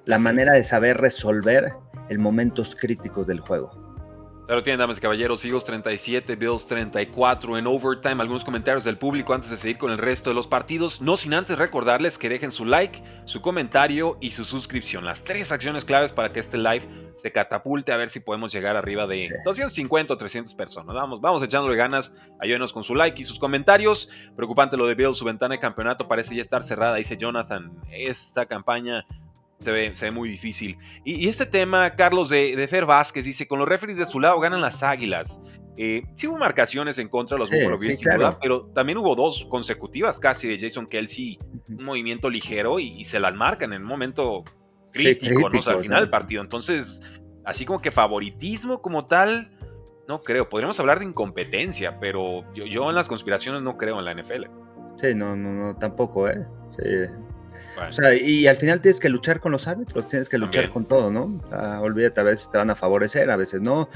La 0.04 0.18
manera 0.18 0.52
de 0.52 0.62
saber 0.62 0.98
resolver 0.98 1.72
el 2.08 2.18
momentos 2.18 2.76
críticos 2.76 3.26
del 3.26 3.40
juego. 3.40 3.89
Claro, 4.50 4.64
tienen, 4.64 4.80
damas 4.80 4.98
y 4.98 5.00
caballeros, 5.00 5.44
Eagles 5.44 5.62
37, 5.62 6.34
Bills 6.34 6.66
34 6.66 7.56
en 7.56 7.68
overtime. 7.68 8.20
Algunos 8.20 8.44
comentarios 8.44 8.82
del 8.82 8.98
público 8.98 9.32
antes 9.32 9.48
de 9.48 9.56
seguir 9.56 9.78
con 9.78 9.92
el 9.92 9.98
resto 9.98 10.30
de 10.30 10.34
los 10.34 10.48
partidos. 10.48 11.00
No 11.00 11.16
sin 11.16 11.34
antes 11.34 11.56
recordarles 11.56 12.18
que 12.18 12.28
dejen 12.28 12.50
su 12.50 12.64
like, 12.64 13.00
su 13.26 13.42
comentario 13.42 14.18
y 14.20 14.32
su 14.32 14.42
suscripción. 14.42 15.04
Las 15.04 15.22
tres 15.22 15.52
acciones 15.52 15.84
claves 15.84 16.12
para 16.12 16.32
que 16.32 16.40
este 16.40 16.58
live 16.58 16.82
se 17.14 17.30
catapulte 17.30 17.92
a 17.92 17.96
ver 17.96 18.08
si 18.08 18.18
podemos 18.18 18.52
llegar 18.52 18.74
arriba 18.74 19.06
de 19.06 19.30
250 19.44 20.14
o 20.14 20.16
300 20.16 20.52
personas. 20.56 20.96
Vamos, 20.96 21.20
vamos 21.20 21.44
echándole 21.44 21.76
ganas. 21.76 22.12
Ayúdenos 22.40 22.72
con 22.72 22.82
su 22.82 22.96
like 22.96 23.22
y 23.22 23.24
sus 23.24 23.38
comentarios. 23.38 24.08
Preocupante 24.34 24.76
lo 24.76 24.88
de 24.88 24.96
Bills, 24.96 25.16
su 25.16 25.24
ventana 25.24 25.54
de 25.54 25.60
campeonato 25.60 26.08
parece 26.08 26.34
ya 26.34 26.42
estar 26.42 26.64
cerrada, 26.64 26.96
dice 26.96 27.16
Jonathan. 27.16 27.70
Esta 27.92 28.46
campaña 28.46 29.06
se 29.60 29.70
ve, 29.70 29.94
se 29.94 30.06
ve 30.06 30.10
muy 30.10 30.28
difícil. 30.28 30.76
Y, 31.04 31.28
este 31.28 31.46
tema, 31.46 31.90
Carlos, 31.94 32.28
de, 32.30 32.56
de, 32.56 32.68
Fer 32.68 32.86
Vázquez, 32.86 33.24
dice, 33.24 33.46
con 33.46 33.58
los 33.58 33.68
referees 33.68 33.98
de 33.98 34.06
su 34.06 34.20
lado 34.20 34.40
ganan 34.40 34.60
las 34.60 34.82
Águilas. 34.82 35.40
Eh, 35.76 36.02
sí 36.14 36.26
hubo 36.26 36.36
marcaciones 36.36 36.98
en 36.98 37.08
contra 37.08 37.36
de 37.36 37.40
los 37.40 37.50
Buffalo 37.50 37.78
Bills, 37.78 38.00
pero 38.42 38.66
también 38.74 38.98
hubo 38.98 39.14
dos 39.14 39.46
consecutivas 39.48 40.18
casi 40.18 40.48
de 40.48 40.58
Jason 40.58 40.86
Kelsey, 40.86 41.38
un 41.68 41.84
movimiento 41.84 42.28
ligero 42.28 42.78
y, 42.78 43.04
se 43.04 43.20
las 43.20 43.34
marcan 43.34 43.72
en 43.72 43.82
un 43.82 43.88
momento 43.88 44.44
crítico, 44.92 45.48
¿no? 45.48 45.60
al 45.64 45.80
final 45.80 46.00
del 46.00 46.10
partido. 46.10 46.42
Entonces, 46.42 47.02
así 47.44 47.64
como 47.64 47.80
que 47.80 47.90
favoritismo 47.90 48.82
como 48.82 49.06
tal, 49.06 49.56
no 50.08 50.22
creo. 50.22 50.48
Podríamos 50.48 50.78
hablar 50.80 50.98
de 50.98 51.06
incompetencia, 51.06 51.98
pero 52.00 52.44
yo, 52.52 52.66
yo 52.66 52.88
en 52.90 52.96
las 52.96 53.08
conspiraciones 53.08 53.62
no 53.62 53.76
creo 53.76 53.98
en 53.98 54.04
la 54.04 54.14
NFL. 54.14 54.46
Sí, 54.96 55.14
no, 55.14 55.34
no, 55.36 55.52
no, 55.52 55.76
tampoco, 55.76 56.28
¿eh? 56.28 56.46
Sí, 56.76 56.84
o 57.88 57.92
sea, 57.92 58.14
y 58.14 58.46
al 58.46 58.56
final 58.56 58.80
tienes 58.80 59.00
que 59.00 59.08
luchar 59.08 59.40
con 59.40 59.52
los 59.52 59.66
árbitros, 59.66 60.06
tienes 60.06 60.28
que 60.28 60.38
luchar 60.38 60.70
con 60.70 60.84
todo, 60.84 61.10
¿no? 61.10 61.40
olvídate, 61.80 62.20
a 62.20 62.24
veces 62.24 62.50
te 62.50 62.58
van 62.58 62.70
a 62.70 62.74
favorecer, 62.74 63.30
a 63.30 63.36
veces 63.36 63.60
no, 63.60 63.88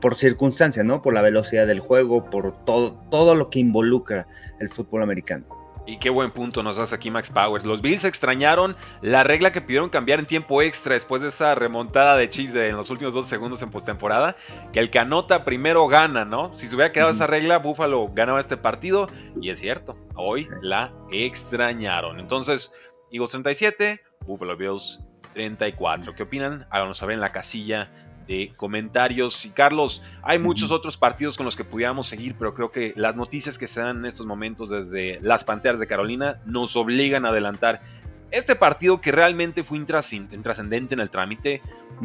por 0.00 0.16
circunstancias, 0.16 0.84
¿no? 0.84 1.02
Por 1.02 1.14
la 1.14 1.22
velocidad 1.22 1.66
del 1.66 1.80
juego, 1.80 2.30
por 2.30 2.64
todo, 2.64 2.94
todo 3.10 3.34
lo 3.34 3.50
que 3.50 3.58
involucra 3.58 4.26
el 4.60 4.68
fútbol 4.68 5.02
americano. 5.02 5.62
Y 5.84 5.98
qué 5.98 6.10
buen 6.10 6.30
punto 6.30 6.62
nos 6.62 6.76
das 6.76 6.92
aquí 6.92 7.10
Max 7.10 7.30
Powers. 7.30 7.64
Los 7.64 7.82
Bills 7.82 8.04
extrañaron 8.04 8.76
la 9.00 9.24
regla 9.24 9.50
que 9.50 9.60
pidieron 9.60 9.90
cambiar 9.90 10.20
en 10.20 10.26
tiempo 10.26 10.62
extra 10.62 10.94
después 10.94 11.22
de 11.22 11.28
esa 11.28 11.56
remontada 11.56 12.16
de 12.16 12.28
Chiefs 12.28 12.54
de 12.54 12.68
en 12.68 12.76
los 12.76 12.88
últimos 12.90 13.14
dos 13.14 13.28
segundos 13.28 13.62
en 13.62 13.70
postemporada. 13.70 14.36
Que 14.72 14.78
el 14.78 14.90
canota 14.90 15.44
primero 15.44 15.88
gana, 15.88 16.24
¿no? 16.24 16.56
Si 16.56 16.68
se 16.68 16.76
hubiera 16.76 16.92
quedado 16.92 17.10
esa 17.10 17.26
regla, 17.26 17.58
Buffalo 17.58 18.08
ganaba 18.14 18.38
este 18.38 18.56
partido. 18.56 19.08
Y 19.40 19.50
es 19.50 19.58
cierto, 19.58 19.96
hoy 20.14 20.48
la 20.60 20.92
extrañaron. 21.10 22.20
Entonces, 22.20 22.72
Eagles 23.12 23.30
37, 23.30 24.00
Buffalo 24.26 24.56
Bills 24.56 25.00
34. 25.34 26.14
¿Qué 26.14 26.22
opinan? 26.22 26.66
Háganos 26.70 26.98
saber 26.98 27.14
en 27.14 27.20
la 27.20 27.30
casilla 27.30 27.90
de 28.26 28.52
comentarios. 28.56 29.44
Y 29.44 29.50
Carlos, 29.50 30.02
hay 30.22 30.38
muchos 30.38 30.70
otros 30.70 30.96
partidos 30.96 31.36
con 31.36 31.44
los 31.44 31.54
que 31.54 31.64
pudiéramos 31.64 32.06
seguir, 32.06 32.34
pero 32.38 32.54
creo 32.54 32.72
que 32.72 32.94
las 32.96 33.14
noticias 33.14 33.58
que 33.58 33.68
se 33.68 33.80
dan 33.80 33.98
en 33.98 34.06
estos 34.06 34.26
momentos 34.26 34.70
desde 34.70 35.20
las 35.20 35.44
Panteras 35.44 35.78
de 35.78 35.86
Carolina 35.86 36.40
nos 36.46 36.74
obligan 36.74 37.26
a 37.26 37.28
adelantar 37.28 37.82
este 38.30 38.56
partido 38.56 39.02
que 39.02 39.12
realmente 39.12 39.62
fue 39.62 39.76
intrascendente 39.76 40.94
en 40.94 41.00
el 41.00 41.10
trámite. 41.10 41.60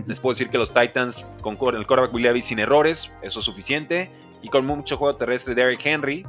Les 0.08 0.20
puedo 0.20 0.34
decir 0.34 0.50
que 0.50 0.58
los 0.58 0.74
Titans 0.74 1.26
con 1.42 1.54
el 1.54 1.88
quarterback 1.88 2.14
Williams 2.14 2.46
sin 2.46 2.60
errores, 2.60 3.10
eso 3.22 3.40
es 3.40 3.46
suficiente. 3.46 4.12
Y 4.42 4.50
con 4.50 4.66
mucho 4.66 4.98
juego 4.98 5.18
terrestre 5.18 5.56
de 5.56 5.62
Eric 5.62 5.86
Henry, 5.86 6.26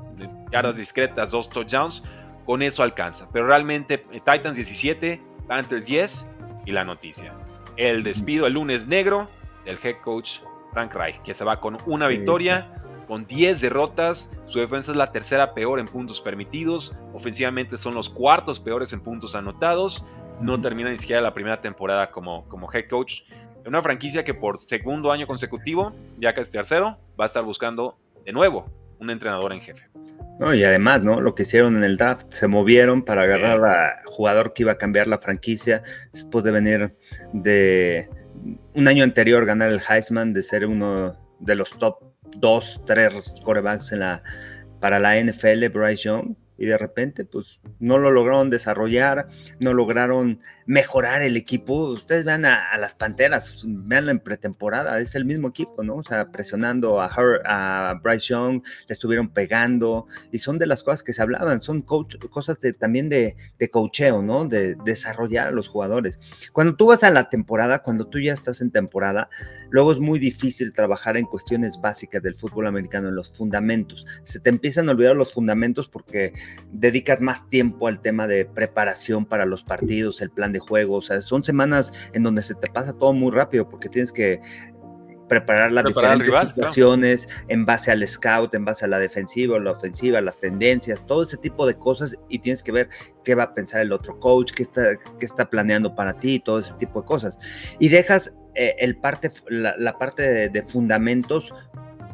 yardas 0.50 0.76
discretas, 0.76 1.30
dos 1.30 1.50
touchdowns, 1.50 2.02
con 2.48 2.62
eso 2.62 2.82
alcanza. 2.82 3.28
Pero 3.30 3.46
realmente 3.46 4.06
eh, 4.10 4.22
Titans 4.24 4.56
17, 4.56 5.20
Panthers 5.46 5.84
10 5.84 6.26
y 6.64 6.72
la 6.72 6.82
noticia. 6.82 7.34
El 7.76 8.02
despido 8.02 8.46
el 8.46 8.54
lunes 8.54 8.86
negro 8.86 9.28
del 9.66 9.78
head 9.82 9.96
coach 10.02 10.38
Frank 10.72 10.94
Reich, 10.94 11.20
que 11.20 11.34
se 11.34 11.44
va 11.44 11.60
con 11.60 11.76
una 11.84 12.06
victoria, 12.06 12.72
con 13.06 13.26
10 13.26 13.60
derrotas. 13.60 14.32
Su 14.46 14.60
defensa 14.60 14.92
es 14.92 14.96
la 14.96 15.08
tercera 15.08 15.52
peor 15.52 15.78
en 15.78 15.88
puntos 15.88 16.22
permitidos. 16.22 16.96
Ofensivamente 17.12 17.76
son 17.76 17.94
los 17.94 18.08
cuartos 18.08 18.58
peores 18.60 18.94
en 18.94 19.02
puntos 19.02 19.34
anotados. 19.34 20.02
No 20.40 20.58
termina 20.58 20.88
ni 20.88 20.96
siquiera 20.96 21.20
la 21.20 21.34
primera 21.34 21.60
temporada 21.60 22.10
como, 22.10 22.48
como 22.48 22.72
head 22.72 22.88
coach. 22.88 23.24
Una 23.66 23.82
franquicia 23.82 24.24
que 24.24 24.32
por 24.32 24.58
segundo 24.58 25.12
año 25.12 25.26
consecutivo, 25.26 25.92
ya 26.18 26.34
que 26.34 26.40
es 26.40 26.48
tercero, 26.48 26.96
va 27.20 27.24
a 27.24 27.26
estar 27.26 27.44
buscando 27.44 27.98
de 28.24 28.32
nuevo 28.32 28.70
un 29.00 29.10
entrenador 29.10 29.52
en 29.52 29.60
jefe. 29.60 29.88
No, 30.38 30.54
y 30.54 30.62
además, 30.62 31.02
¿no? 31.02 31.20
Lo 31.20 31.34
que 31.34 31.42
hicieron 31.42 31.76
en 31.76 31.84
el 31.84 31.96
draft, 31.96 32.32
se 32.32 32.46
movieron 32.46 33.04
para 33.04 33.22
agarrar 33.22 33.64
a 33.64 34.02
jugador 34.04 34.52
que 34.52 34.62
iba 34.62 34.72
a 34.72 34.78
cambiar 34.78 35.08
la 35.08 35.18
franquicia 35.18 35.82
después 36.12 36.44
de 36.44 36.50
venir 36.50 36.96
de 37.32 38.08
un 38.74 38.88
año 38.88 39.04
anterior 39.04 39.44
ganar 39.44 39.70
el 39.70 39.80
Heisman, 39.88 40.32
de 40.32 40.42
ser 40.42 40.66
uno 40.66 41.16
de 41.40 41.54
los 41.54 41.70
top 41.78 42.02
dos, 42.36 42.80
tres 42.86 43.34
corebacks 43.42 43.92
en 43.92 44.00
la, 44.00 44.22
para 44.80 44.98
la 44.98 45.20
NFL, 45.20 45.68
Bryce 45.68 46.04
Young 46.04 46.36
y 46.58 46.66
de 46.66 46.76
repente 46.76 47.24
pues 47.24 47.60
no 47.78 47.98
lo 47.98 48.10
lograron 48.10 48.50
desarrollar, 48.50 49.28
no 49.60 49.72
lograron 49.72 50.40
mejorar 50.66 51.22
el 51.22 51.36
equipo. 51.36 51.90
Ustedes 51.90 52.24
vean 52.24 52.44
a, 52.44 52.76
las 52.76 52.94
Panteras, 52.94 53.64
veanlo 53.64 54.10
en 54.10 54.18
pretemporada, 54.18 55.00
es 55.00 55.14
el 55.14 55.24
mismo 55.24 55.48
equipo, 55.48 55.82
¿no? 55.82 55.96
O 55.96 56.04
sea, 56.04 56.30
presionando 56.30 57.00
a, 57.00 57.06
Her, 57.06 57.40
a 57.46 58.00
Bryce 58.02 58.26
Young, 58.28 58.62
le 58.86 58.92
estuvieron 58.92 59.30
pegando 59.30 60.06
y 60.32 60.40
son 60.40 60.58
de 60.58 60.66
las 60.66 60.82
cosas 60.82 61.02
que 61.02 61.12
se 61.12 61.22
hablaban, 61.22 61.62
son 61.62 61.82
cosas 61.82 62.58
también 62.78 63.08
de, 63.08 63.36
de 63.58 63.70
coacheo, 63.70 64.20
¿no? 64.20 64.46
De 64.46 64.74
desarrollar 64.84 65.48
a 65.48 65.52
los 65.52 65.68
jugadores. 65.68 66.18
Cuando 66.52 66.74
tú 66.74 66.86
vas 66.86 67.04
a 67.04 67.10
la 67.10 67.30
temporada, 67.30 67.82
cuando 67.82 68.06
tú 68.08 68.18
ya 68.18 68.32
estás 68.32 68.60
en 68.60 68.70
temporada, 68.70 69.30
luego 69.70 69.92
es 69.92 69.98
muy 69.98 70.18
difícil 70.18 70.72
trabajar 70.72 71.16
en 71.16 71.26
cuestiones 71.26 71.80
básicas 71.80 72.22
del 72.22 72.34
fútbol 72.34 72.66
americano, 72.66 73.08
en 73.08 73.14
los 73.14 73.30
fundamentos. 73.30 74.06
Se 74.25 74.40
te 74.40 74.50
empiezan 74.50 74.88
a 74.88 74.92
olvidar 74.92 75.16
los 75.16 75.32
fundamentos 75.32 75.88
porque 75.88 76.32
dedicas 76.72 77.20
más 77.20 77.48
tiempo 77.48 77.88
al 77.88 78.00
tema 78.00 78.26
de 78.26 78.44
preparación 78.44 79.26
para 79.26 79.46
los 79.46 79.62
partidos, 79.62 80.20
el 80.20 80.30
plan 80.30 80.52
de 80.52 80.58
juego, 80.58 80.96
o 80.96 81.02
sea, 81.02 81.20
son 81.20 81.44
semanas 81.44 81.92
en 82.12 82.22
donde 82.22 82.42
se 82.42 82.54
te 82.54 82.68
pasa 82.68 82.92
todo 82.92 83.12
muy 83.12 83.32
rápido 83.32 83.68
porque 83.68 83.88
tienes 83.88 84.12
que 84.12 84.40
preparar 85.28 85.73
las 85.73 85.85
diferentes 85.85 86.40
situaciones 86.40 87.28
en 87.49 87.64
base 87.66 87.90
al 87.90 88.06
scout, 88.06 88.54
en 88.54 88.64
base 88.64 88.85
a 88.85 88.88
la 88.88 88.99
defensiva, 88.99 89.58
la 89.58 89.73
ofensiva, 89.73 90.20
las 90.20 90.38
tendencias, 90.38 91.06
todo 91.06 91.23
ese 91.23 91.37
tipo 91.37 91.66
de 91.66 91.76
cosas 91.76 92.16
y 92.28 92.38
tienes 92.38 92.62
que 92.62 92.73
ver 92.73 92.88
qué 93.25 93.35
va 93.35 93.44
a 93.44 93.54
pensar 93.54 93.82
el 93.82 93.92
otro 93.92 94.18
coach, 94.18 94.52
qué 94.52 94.62
está, 94.62 94.97
qué 95.18 95.26
está 95.26 95.50
planeando 95.50 95.94
para 95.94 96.18
ti, 96.18 96.40
todo 96.40 96.58
ese 96.58 96.75
tipo 96.75 97.00
de 97.00 97.06
cosas. 97.06 97.38
Y 97.78 97.88
dejas 97.88 98.35
eh, 98.54 98.75
el 98.78 98.97
parte, 98.97 99.30
la, 99.49 99.99
parte 99.99 100.49
de 100.49 100.62
fundamentos 100.62 101.52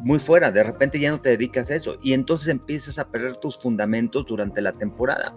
muy 0.05 0.19
fuera, 0.19 0.51
de 0.51 0.63
repente 0.63 1.01
ya 1.01 1.11
no 1.11 1.21
te 1.21 1.31
dedicas 1.31 1.71
a 1.71 1.75
eso 1.75 1.97
y 2.03 2.13
entonces 2.13 2.49
empiezas 2.49 2.99
a 2.99 3.09
perder 3.09 3.39
tus 3.39 3.57
fundamentos 3.57 4.27
durante 4.27 4.61
la 4.61 4.73
temporada. 4.73 5.35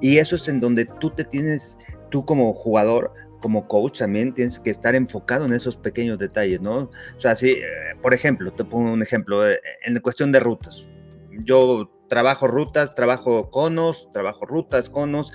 Y 0.00 0.18
eso 0.18 0.36
es 0.36 0.46
en 0.48 0.60
donde 0.60 0.86
tú 0.86 1.10
te 1.10 1.24
tienes, 1.24 1.76
tú 2.10 2.24
como 2.24 2.54
jugador, 2.54 3.12
como 3.44 3.68
coach 3.68 3.98
también 3.98 4.32
tienes 4.32 4.58
que 4.58 4.70
estar 4.70 4.94
enfocado 4.94 5.44
en 5.44 5.52
esos 5.52 5.76
pequeños 5.76 6.18
detalles, 6.18 6.62
¿no? 6.62 6.90
O 7.18 7.20
sea, 7.20 7.36
si, 7.36 7.50
eh, 7.50 7.62
por 8.00 8.14
ejemplo, 8.14 8.50
te 8.54 8.64
pongo 8.64 8.90
un 8.90 9.02
ejemplo, 9.02 9.46
eh, 9.46 9.60
en 9.84 10.00
cuestión 10.00 10.32
de 10.32 10.40
rutas. 10.40 10.88
Yo 11.44 11.92
trabajo 12.08 12.48
rutas, 12.48 12.94
trabajo 12.94 13.50
conos, 13.50 14.08
trabajo 14.14 14.46
rutas, 14.46 14.88
conos, 14.88 15.30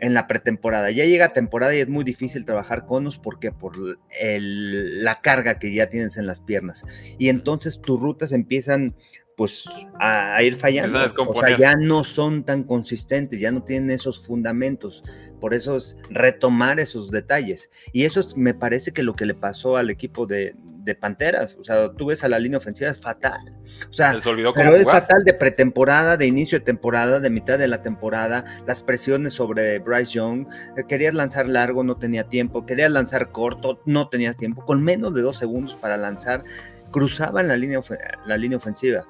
en 0.00 0.14
la 0.14 0.26
pretemporada. 0.26 0.90
Ya 0.90 1.04
llega 1.04 1.34
temporada 1.34 1.76
y 1.76 1.80
es 1.80 1.88
muy 1.88 2.04
difícil 2.04 2.46
trabajar 2.46 2.86
conos 2.86 3.18
porque 3.18 3.52
por 3.52 3.76
la 3.78 5.20
carga 5.20 5.58
que 5.58 5.74
ya 5.74 5.90
tienes 5.90 6.16
en 6.16 6.26
las 6.26 6.40
piernas. 6.40 6.86
Y 7.18 7.28
entonces 7.28 7.82
tus 7.82 8.00
rutas 8.00 8.32
empiezan 8.32 8.94
pues 9.36 9.68
a, 10.00 10.42
ir 10.42 10.56
fallando. 10.56 10.98
O 11.28 11.40
sea, 11.40 11.56
ya 11.56 11.76
no 11.76 12.04
son 12.04 12.42
tan 12.42 12.64
consistentes, 12.64 13.38
ya 13.38 13.52
no 13.52 13.62
tienen 13.62 13.90
esos 13.90 14.26
fundamentos. 14.26 15.02
Por 15.40 15.52
eso 15.52 15.76
es 15.76 15.96
retomar 16.08 16.80
esos 16.80 17.10
detalles. 17.10 17.70
Y 17.92 18.04
eso 18.04 18.26
me 18.34 18.54
parece 18.54 18.92
que 18.92 19.02
lo 19.02 19.14
que 19.14 19.26
le 19.26 19.34
pasó 19.34 19.76
al 19.76 19.90
equipo 19.90 20.26
de, 20.26 20.54
de 20.86 20.94
Panteras. 20.94 21.54
O 21.60 21.64
sea, 21.64 21.92
tú 21.92 22.06
ves 22.06 22.24
a 22.24 22.30
la 22.30 22.38
línea 22.38 22.56
ofensiva, 22.56 22.88
es 22.88 22.98
fatal. 22.98 23.58
O 23.90 23.92
sea, 23.92 24.16
pero 24.54 24.74
es 24.74 24.84
fatal 24.84 25.22
de 25.24 25.34
pretemporada, 25.34 26.16
de 26.16 26.26
inicio 26.26 26.58
de 26.58 26.64
temporada, 26.64 27.20
de 27.20 27.28
mitad 27.28 27.58
de 27.58 27.68
la 27.68 27.82
temporada, 27.82 28.44
las 28.66 28.80
presiones 28.80 29.34
sobre 29.34 29.80
Bryce 29.80 30.12
Young. 30.12 30.46
Eh, 30.78 30.84
querías 30.88 31.12
lanzar 31.12 31.46
largo, 31.46 31.84
no 31.84 31.98
tenía 31.98 32.24
tiempo. 32.30 32.64
Querías 32.64 32.90
lanzar 32.90 33.32
corto, 33.32 33.82
no 33.84 34.08
tenías 34.08 34.38
tiempo. 34.38 34.64
Con 34.64 34.82
menos 34.82 35.12
de 35.12 35.20
dos 35.20 35.36
segundos 35.36 35.74
para 35.74 35.98
lanzar, 35.98 36.44
cruzaban 36.90 37.48
la 37.48 37.58
línea, 37.58 37.80
la 38.24 38.38
línea 38.38 38.56
ofensiva. 38.56 39.06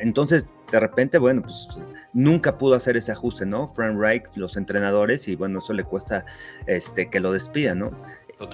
Entonces, 0.00 0.46
de 0.70 0.80
repente, 0.80 1.18
bueno, 1.18 1.42
pues 1.42 1.68
nunca 2.12 2.58
pudo 2.58 2.74
hacer 2.74 2.96
ese 2.96 3.12
ajuste, 3.12 3.46
¿no? 3.46 3.68
Frank 3.68 3.98
Reich, 3.98 4.24
los 4.34 4.56
entrenadores, 4.56 5.28
y 5.28 5.36
bueno, 5.36 5.60
eso 5.60 5.72
le 5.72 5.84
cuesta 5.84 6.26
este, 6.66 7.08
que 7.08 7.20
lo 7.20 7.32
despidan, 7.32 7.78
¿no? 7.78 7.90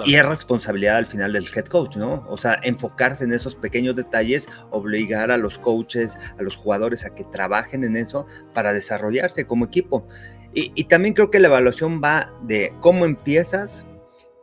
Y 0.05 0.15
es 0.15 0.25
responsabilidad 0.25 0.97
al 0.97 1.07
final 1.07 1.33
del 1.33 1.45
head 1.55 1.65
coach, 1.65 1.97
¿no? 1.97 2.25
O 2.29 2.37
sea, 2.37 2.61
enfocarse 2.63 3.25
en 3.25 3.33
esos 3.33 3.57
pequeños 3.57 3.97
detalles, 3.97 4.49
obligar 4.71 5.33
a 5.33 5.37
los 5.37 5.59
coaches, 5.59 6.19
a 6.39 6.43
los 6.43 6.55
jugadores 6.55 7.05
a 7.05 7.15
que 7.15 7.25
trabajen 7.25 7.83
en 7.83 7.97
eso 7.97 8.27
para 8.55 8.73
desarrollarse 8.73 9.45
como 9.45 9.65
equipo. 9.65 10.07
Y, 10.55 10.85
también 10.85 11.15
creo 11.15 11.31
que 11.31 11.41
la 11.41 11.49
evaluación 11.49 12.03
va 12.05 12.31
de 12.43 12.75
cómo 12.81 13.07
empiezas, 13.07 13.87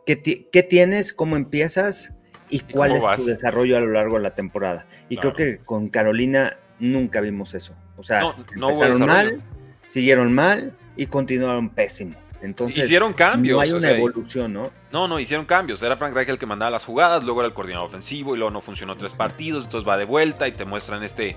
qué, 0.04 0.16
tienes, 0.16 1.12
cómo 1.12 1.36
empiezas 1.36 2.12
y 2.48 2.60
cuál 2.60 2.96
es 2.96 3.04
tu 3.14 3.24
desarrollo 3.24 3.76
a 3.76 3.80
lo 3.80 3.92
largo 3.92 4.16
de 4.16 4.24
la 4.24 4.34
temporada. 4.34 4.88
Y 5.08 5.18
creo 5.18 5.34
que 5.34 5.58
con 5.58 5.88
Carolina 5.88 6.58
nunca 6.80 7.20
vimos 7.20 7.54
eso. 7.54 7.74
O 7.96 8.02
sea, 8.02 8.34
empezaron 8.54 9.06
mal, 9.06 9.42
siguieron 9.84 10.32
mal 10.32 10.72
y 10.96 11.06
continuaron 11.06 11.68
pésimo. 11.68 12.16
Entonces, 12.42 12.84
hicieron 12.84 13.12
cambios. 13.12 13.56
No 13.56 13.60
hay 13.60 13.72
una 13.72 13.90
evolución, 13.90 14.52
¿no? 14.52 14.70
No, 14.90 15.06
no, 15.06 15.20
hicieron 15.20 15.44
cambios. 15.44 15.82
Era 15.82 15.96
Frank 15.96 16.14
Reich 16.14 16.30
el 16.30 16.38
que 16.38 16.46
mandaba 16.46 16.70
las 16.70 16.84
jugadas, 16.84 17.22
luego 17.22 17.40
era 17.40 17.48
el 17.48 17.54
coordinador 17.54 17.86
ofensivo 17.86 18.34
y 18.34 18.38
luego 18.38 18.50
no 18.50 18.60
funcionó 18.60 18.96
tres 18.96 19.12
partidos, 19.12 19.64
entonces 19.64 19.88
va 19.88 19.96
de 19.98 20.06
vuelta 20.06 20.48
y 20.48 20.52
te 20.52 20.64
muestran 20.64 21.02
este, 21.02 21.36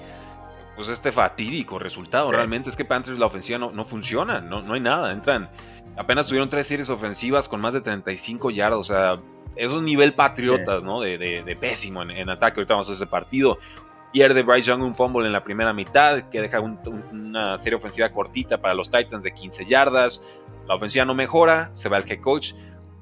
pues 0.76 0.88
este 0.88 1.12
fatídico 1.12 1.78
resultado. 1.78 2.32
Realmente 2.32 2.70
es 2.70 2.78
que 2.78 2.86
Panthers 2.86 3.20
la 3.20 3.26
ofensiva 3.26 3.60
no, 3.60 3.72
no 3.72 3.84
funciona, 3.84 4.40
no, 4.40 4.62
no 4.62 4.74
hay 4.76 4.80
nada. 4.80 5.12
Entran, 5.12 5.50
apenas 5.98 6.28
tuvieron 6.28 6.50
tres 6.50 6.68
series 6.68 6.90
ofensivas 6.90 7.50
con 7.50 7.60
más 7.60 7.74
de 7.74 7.82
35 7.82 8.52
yardas, 8.52 8.80
o 8.80 8.84
sea, 8.84 9.20
es 9.56 9.72
un 9.72 9.86
nivel 9.86 10.14
patriotas, 10.14 10.82
¿no? 10.84 11.02
De, 11.02 11.18
de, 11.18 11.56
pésimo 11.56 12.02
en, 12.02 12.30
ataque. 12.30 12.60
Ahorita 12.60 12.74
vamos 12.74 12.90
a 12.90 12.94
ese 12.94 13.06
partido. 13.06 13.60
Pierde 14.13 14.43
Bryce 14.43 14.70
Young 14.70 14.84
un 14.84 14.93
fumble 14.93 15.25
en 15.25 15.34
la 15.34 15.43
primera 15.43 15.74
mitad, 15.74 16.29
que 16.29 16.39
deja 16.39 16.60
una 16.62 17.58
serie 17.58 17.77
ofensiva 17.77 18.10
cortita 18.10 18.62
para 18.62 18.75
los 18.75 18.89
Titans 18.89 19.24
de 19.24 19.34
15 19.34 19.65
yardas. 19.65 20.24
La 20.67 20.75
ofensiva 20.75 21.03
no 21.03 21.15
mejora, 21.15 21.72
se 21.74 21.89
va 21.89 21.98
el 21.98 22.10
head 22.10 22.22
coach. 22.22 22.53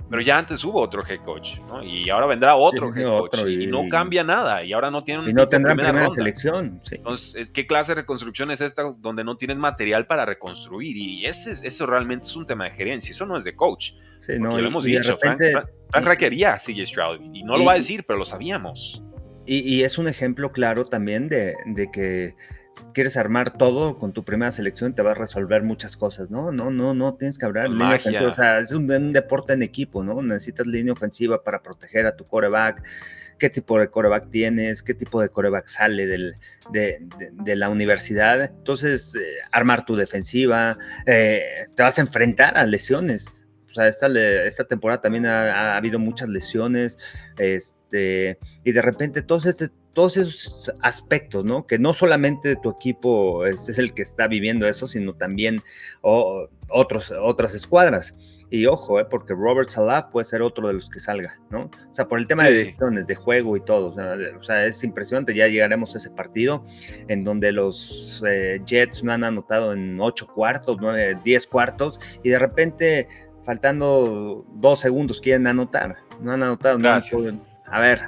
Pero 0.10 0.22
ya 0.22 0.38
antes 0.38 0.64
hubo 0.64 0.82
otro 0.82 1.04
head 1.06 1.20
coach, 1.24 1.58
¿no? 1.68 1.84
Y 1.84 2.10
ahora 2.10 2.28
vendrá 2.28 2.56
otro 2.56 2.94
head 2.96 3.06
coach. 3.06 3.40
y, 3.46 3.68
no 3.68 3.90
cambia 3.90 4.24
nada. 4.24 4.64
Y 4.64 4.72
ahora 4.72 4.90
no 4.90 5.02
tienen 5.02 5.30
Y 5.30 5.34
no 5.34 5.50
tendrán 5.50 5.78
primera, 5.78 6.10
selección. 6.10 6.82
Entonces, 6.90 7.50
¿qué 7.50 7.68
clase 7.68 7.92
de 7.92 8.02
reconstrucción 8.02 8.50
es 8.52 8.62
esta 8.62 8.84
donde 8.98 9.26
no 9.26 9.36
tienes 9.36 9.58
material 9.58 10.08
para 10.08 10.26
reconstruir? 10.26 10.96
Y 10.96 11.26
ese, 11.26 11.52
eso 11.66 11.86
realmente 11.86 12.28
es 12.28 12.36
un 12.38 12.48
tema 12.48 12.66
de 12.66 12.72
gerencia. 12.72 13.12
Eso 13.12 13.26
no 13.26 13.36
es 13.36 13.44
de 13.44 13.54
coach. 13.54 13.92
Sí, 14.20 14.34
no, 14.40 14.58
lo 14.58 14.66
hemos 14.66 14.86
dicho. 14.86 15.14
Repente, 15.14 15.52
Frank, 15.52 15.68
Frank, 15.90 16.06
requería 16.06 16.54
a 16.54 16.58
CJ 16.58 16.86
Stroud. 16.86 17.20
Y 17.34 17.44
no 17.44 17.58
lo 17.58 17.66
va 17.66 17.74
a 17.74 17.76
decir, 17.76 18.06
pero 18.06 18.20
lo 18.20 18.26
sabíamos. 18.26 19.02
Y, 19.46 19.84
es 19.84 19.98
un 19.98 20.08
ejemplo 20.08 20.52
claro 20.52 20.86
también 20.86 21.28
de, 21.28 21.56
que 21.92 22.36
quieres 22.94 23.18
armar 23.18 23.58
todo 23.58 23.98
con 23.98 24.14
tu 24.14 24.24
primera 24.24 24.52
selección, 24.52 24.94
te 24.94 25.02
va 25.02 25.12
a 25.12 25.16
resolver 25.16 25.64
muchas 25.64 25.98
cosas, 25.98 26.30
¿no? 26.30 26.52
No, 26.52 26.70
no, 26.70 26.94
no, 26.94 27.16
tienes 27.16 27.38
que 27.38 27.46
hablar. 27.46 27.70
O 27.70 28.36
sea, 28.36 28.60
es 28.60 28.72
un, 28.72 28.88
deporte 29.14 29.54
en 29.54 29.64
equipo, 29.64 30.04
¿no? 30.04 30.22
Necesitas 30.22 30.68
línea 30.68 30.94
ofensiva 30.94 31.44
para 31.44 31.62
proteger 31.62 32.06
a 32.06 32.16
tu 32.16 32.26
coreback. 32.28 32.84
¿Qué 33.40 33.50
tipo 33.50 33.80
de 33.80 33.90
coreback 33.90 34.30
tienes? 34.30 34.84
¿Qué 34.84 34.94
tipo 34.94 35.20
de 35.20 35.30
coreback 35.30 35.66
sale 35.66 36.06
del, 36.06 36.36
de, 36.72 37.56
la 37.56 37.70
universidad? 37.70 38.44
Entonces, 38.44 39.16
eh, 39.16 39.38
armar 39.52 39.84
tu 39.84 39.96
defensiva, 39.96 40.78
eh, 41.08 41.44
te 41.74 41.82
vas 41.82 41.98
a 41.98 42.02
enfrentar 42.02 42.56
a 42.58 42.66
lesiones 42.66 43.26
O 43.72 43.74
sea, 43.74 43.88
esta, 43.88 44.08
esta 44.46 44.66
temporada 44.66 45.02
también 45.02 45.26
ha, 45.26 45.78
habido 45.78 45.98
muchas 45.98 46.30
lesiones, 46.30 46.98
este, 47.38 48.38
y 48.64 48.72
de 48.72 48.82
repente 48.82 49.22
todos, 49.22 49.46
este, 49.46 49.70
todos 49.94 50.18
esos 50.18 50.74
aspectos, 50.82 51.46
¿no? 51.46 51.66
Que 51.66 51.80
no 51.80 51.94
solamente 51.94 52.56
tu 52.56 52.70
equipo 52.70 53.46
es, 53.46 53.68
el 53.78 53.94
que 53.94 54.02
está 54.02 54.28
viviendo 54.28 54.68
eso, 54.68 54.88
sino 54.88 55.14
también 55.14 55.62
otros, 56.02 57.12
otras 57.12 57.54
escuadras. 57.54 58.16
Y 58.54 58.66
ojo, 58.66 59.00
eh, 59.00 59.06
porque 59.10 59.34
Robert 59.34 59.70
Salah 59.70 60.10
puede 60.10 60.26
ser 60.26 60.42
otro 60.42 60.68
de 60.68 60.74
los 60.74 60.90
que 60.90 61.00
salga, 61.00 61.40
¿no? 61.50 61.72
O 61.90 61.96
sea, 61.96 62.10
por 62.10 62.20
el 62.20 62.28
tema 62.28 62.44
de 62.44 62.52
decisiones, 62.52 63.08
de 63.08 63.16
juego 63.16 63.56
y 63.56 63.62
todo. 63.62 63.96
O 64.38 64.44
sea, 64.44 64.66
es 64.66 64.84
impresionante. 64.84 65.34
Ya 65.34 65.48
llegaremos 65.48 65.96
a 65.96 66.00
ese 66.00 66.10
partido 66.12 66.66
en 67.08 67.24
donde 67.24 67.54
los 67.54 68.22
eh, 68.28 68.62
Jets 68.66 69.06
no 69.06 69.14
han 69.14 69.24
anotado 69.24 69.72
en 69.72 70.02
ocho 70.02 70.28
cuartos, 70.28 70.78
nueve, 70.82 71.18
diez 71.24 71.48
cuartos, 71.48 72.02
y 72.24 72.30
de 72.30 72.40
repente, 72.40 73.08
faltando 73.44 74.46
dos 74.50 74.80
segundos, 74.80 75.22
quieren 75.22 75.48
anotar. 75.48 75.98
No 76.20 76.32
han 76.32 76.44
anotado. 76.44 76.78
nada. 76.78 77.02
a 77.66 77.80
ver, 77.80 78.02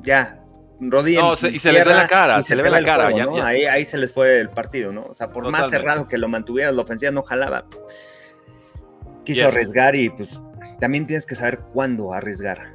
ya, 0.00 0.40
rodilla. 0.80 1.20
No, 1.22 1.32
y 1.34 1.58
se 1.58 1.72
les 1.72 1.84
ve 1.84 1.94
la 1.94 2.06
cara, 2.06 2.42
se, 2.42 2.56
le 2.56 2.62
ve 2.62 2.70
la 2.70 2.82
cara. 2.82 3.08
Ahí, 3.44 3.64
ahí 3.64 3.84
se 3.84 3.98
les 3.98 4.12
fue 4.12 4.40
el 4.40 4.50
partido, 4.50 4.92
¿no? 4.92 5.06
O 5.06 5.14
sea, 5.14 5.30
por 5.30 5.48
más 5.50 5.70
cerrado 5.70 6.08
que 6.08 6.18
lo 6.18 6.28
mantuviera, 6.28 6.70
la 6.72 6.82
ofensiva 6.82 7.10
no 7.10 7.22
jalaba 7.22 7.64
quiso 9.24 9.46
arriesgar 9.46 9.94
y 9.94 10.10
pues 10.10 10.40
también 10.80 11.06
tienes 11.06 11.26
que 11.26 11.34
saber 11.34 11.60
cuándo 11.72 12.12
arriesgar. 12.12 12.72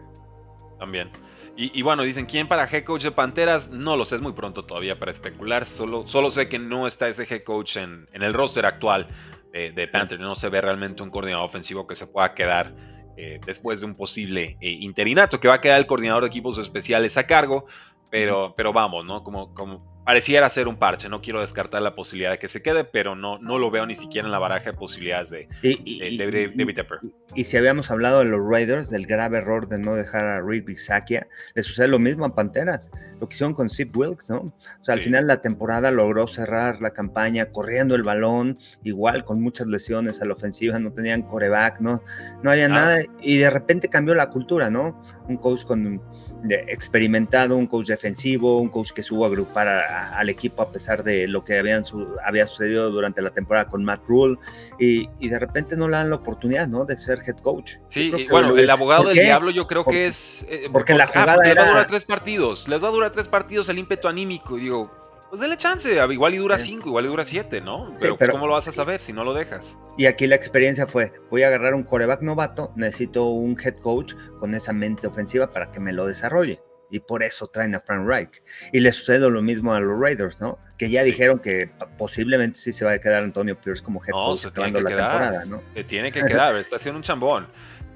También. 0.77 1.09
Y, 1.55 1.83
bueno, 1.83 2.01
dicen, 2.01 2.25
¿quién 2.25 2.47
para 2.47 2.65
head 2.65 2.83
coach 2.83 3.03
de 3.03 3.11
Panteras? 3.11 3.69
No 3.69 3.95
lo 3.95 4.05
sé, 4.05 4.15
es 4.15 4.21
muy 4.23 4.33
pronto 4.33 4.65
todavía 4.65 4.97
para 4.97 5.11
especular. 5.11 5.65
Solo, 5.65 6.07
solo 6.07 6.31
sé 6.31 6.49
que 6.49 6.57
no 6.57 6.87
está 6.87 7.07
ese 7.09 7.27
head 7.29 7.43
coach 7.43 7.77
en, 7.77 8.07
el 8.11 8.33
roster 8.33 8.65
actual 8.65 9.07
de, 9.53 9.87
Panthers. 9.87 10.19
No 10.19 10.35
se 10.35 10.49
ve 10.49 10.61
realmente 10.61 11.03
un 11.03 11.09
coordinador 11.09 11.45
ofensivo 11.45 11.85
que 11.85 11.95
se 11.95 12.07
pueda 12.07 12.33
quedar 12.33 12.73
eh, 13.15 13.39
después 13.45 13.79
de 13.79 13.85
un 13.85 13.95
posible 13.95 14.57
eh, 14.59 14.71
interinato, 14.71 15.39
que 15.39 15.47
va 15.47 15.55
a 15.55 15.61
quedar 15.61 15.79
el 15.79 15.85
coordinador 15.85 16.23
de 16.23 16.27
equipos 16.27 16.57
especiales 16.57 17.17
a 17.17 17.27
cargo. 17.27 17.65
Pero, 18.09 18.53
pero 18.55 18.73
vamos, 18.73 19.05
¿no? 19.05 19.23
Como, 19.23 19.53
como 19.55 19.93
pareciera 20.03 20.49
ser 20.49 20.67
un 20.67 20.77
parche. 20.77 21.09
No 21.09 21.21
quiero 21.21 21.41
descartar 21.41 21.81
la 21.81 21.95
posibilidad 21.95 22.31
de 22.31 22.39
que 22.39 22.47
se 22.47 22.61
quede, 22.61 22.83
pero 22.83 23.15
no, 23.15 23.39
no 23.39 23.57
lo 23.57 23.71
veo 23.71 23.85
ni 23.85 23.95
siquiera 23.95 24.27
en 24.27 24.31
la 24.31 24.39
baraja 24.39 24.71
de 24.71 24.77
posibilidades 24.77 25.29
de, 25.29 25.47
David 25.61 26.75
Tepper. 26.75 26.99
Y, 27.35 27.43
si 27.45 27.57
habíamos 27.57 27.89
hablado 27.91 28.19
de 28.19 28.25
los 28.25 28.41
Raiders, 28.47 28.89
del 28.89 29.05
grave 29.05 29.39
error 29.39 29.67
de 29.67 29.79
no 29.79 29.95
dejar 29.95 30.25
a 30.25 30.41
Rick 30.41 30.65
Bisakia, 30.65 31.27
le 31.55 31.63
sucede 31.63 31.87
lo 31.87 31.99
mismo 31.99 32.25
a 32.25 32.35
Panteras. 32.35 32.91
Lo 33.23 33.29
que 33.29 33.35
hicieron 33.35 33.53
con 33.53 33.69
Zip 33.69 33.95
Wilkes, 33.95 34.29
¿no? 34.29 34.37
O 34.37 34.83
sea, 34.83 34.95
al 34.95 34.99
final 34.99 35.27
la 35.27 35.39
temporada 35.41 35.91
logró 35.91 36.27
cerrar 36.27 36.81
la 36.81 36.91
campaña 36.91 37.45
corriendo 37.51 37.95
el 37.95 38.03
balón, 38.03 38.59
igual 38.83 39.23
con 39.23 39.41
muchas 39.41 39.67
lesiones 39.67 40.21
a 40.21 40.25
la 40.25 40.33
ofensiva, 40.33 40.77
no 40.77 40.91
tenían 40.91 41.21
coreback, 41.21 41.79
¿no? 41.79 42.03
No 42.43 42.51
había 42.51 42.65
ah. 42.65 42.67
nada. 42.67 43.03
Y 43.21 43.37
de 43.37 43.49
repente 43.49 43.87
cambió 43.87 44.13
la 44.13 44.29
cultura, 44.29 44.69
¿no? 44.69 45.01
Un 45.29 45.37
coach 45.37 45.63
con 45.63 46.01
experimentado, 46.49 47.55
un 47.55 47.67
coach 47.67 47.87
defensivo, 47.87 48.59
un 48.59 48.69
coach 48.69 48.91
que 48.91 49.01
supo 49.01 49.25
agrupar 49.25 49.67
al 49.67 50.29
equipo 50.29 50.61
a 50.61 50.71
pesar 50.71 51.03
de 51.03 51.27
lo 51.27 51.43
que 51.43 51.57
habían 51.57 51.83
había 52.25 52.47
sucedido 52.47 52.89
durante 52.91 53.21
la 53.21 53.29
temporada 53.29 53.67
con 53.67 53.83
Matt 53.83 54.07
Rule 54.07 54.37
y, 54.79 55.07
de 55.33 55.39
repente 55.39 55.75
no 55.75 55.87
le 55.87 55.95
dan 55.95 56.09
la 56.09 56.17
oportunidad, 56.17 56.67
¿no? 56.67 56.85
De 56.85 56.95
ser 56.95 57.21
head 57.25 57.37
coach. 57.37 57.75
Sí, 57.87 58.11
bueno, 58.29 58.55
el 58.55 58.69
abogado 58.69 59.07
del 59.07 59.17
diablo 59.17 59.51
yo 59.51 59.65
creo 59.67 59.83
que 59.85 60.05
es... 60.05 60.45
Eh, 60.47 60.69
porque, 60.71 60.93
la 60.93 61.07
jugada 61.07 61.37
Les 61.43 61.57
va 61.57 61.63
a 61.63 61.67
durar 61.67 61.87
tres 61.87 62.05
partidos, 62.05 62.67
les 62.67 62.83
va 62.83 62.89
a 62.89 62.91
durar 62.91 63.11
tres 63.13 63.29
partidos 63.29 63.69
el 63.69 63.79
ímpetu 63.79 64.09
anímico 64.09 64.57
y 64.57 64.63
digo, 64.63 64.91
pues 65.29 65.41
denle 65.41 65.57
chance, 65.57 65.91
igual 66.11 66.35
y 66.35 66.37
dura 66.37 66.59
cinco, 66.59 66.89
igual 66.89 67.05
y 67.05 67.07
dura 67.07 67.23
siete, 67.23 67.59
¿no? 67.59 67.95
Pero, 67.99 68.17
pues, 68.17 68.29
¿cómo 68.29 68.45
lo 68.45 68.53
vas 68.53 68.67
a 68.67 68.71
saber 68.71 69.01
si 69.01 69.13
no 69.13 69.23
lo 69.23 69.33
dejas? 69.33 69.75
Y 69.97 70.05
aquí 70.05 70.27
la 70.27 70.35
experiencia 70.35 70.85
fue, 70.85 71.11
voy 71.31 71.41
a 71.41 71.47
agarrar 71.47 71.73
un 71.73 71.81
coreback 71.81 72.21
novato, 72.21 72.71
necesito 72.75 73.25
un 73.25 73.57
head 73.59 73.77
coach 73.77 74.13
con 74.39 74.53
esa 74.53 74.73
mente 74.73 75.07
ofensiva 75.07 75.49
para 75.51 75.71
que 75.71 75.79
me 75.79 75.91
lo 75.91 76.05
desarrolle. 76.05 76.61
Y 76.91 76.99
por 76.99 77.23
eso 77.23 77.47
traen 77.47 77.73
a 77.73 77.79
Frank 77.79 78.05
Reich. 78.05 78.43
Y 78.71 78.79
le 78.79 78.91
sucede 78.91 79.27
lo 79.27 79.41
mismo 79.41 79.73
a 79.73 79.79
los 79.79 79.99
Raiders, 79.99 80.39
¿no? 80.39 80.59
Que 80.77 80.91
ya 80.91 81.03
dijeron 81.03 81.39
que 81.39 81.71
posiblemente 81.97 82.59
sí 82.59 82.71
se 82.71 82.85
va 82.85 82.91
a 82.91 82.99
quedar 82.99 83.23
Antonio 83.23 83.59
Pierce 83.59 83.81
como 83.81 84.03
head 84.03 84.11
coach 84.11 84.37
se 84.37 84.51
tiene 84.51 84.71
que 84.71 84.81
la 84.81 84.89
quedar, 84.91 85.09
temporada, 85.09 85.45
¿no? 85.45 85.63
Se 85.73 85.83
tiene 85.83 86.11
que 86.11 86.23
quedar, 86.23 86.55
está 86.57 86.75
haciendo 86.75 86.97
un 86.97 87.03
chambón. 87.03 87.47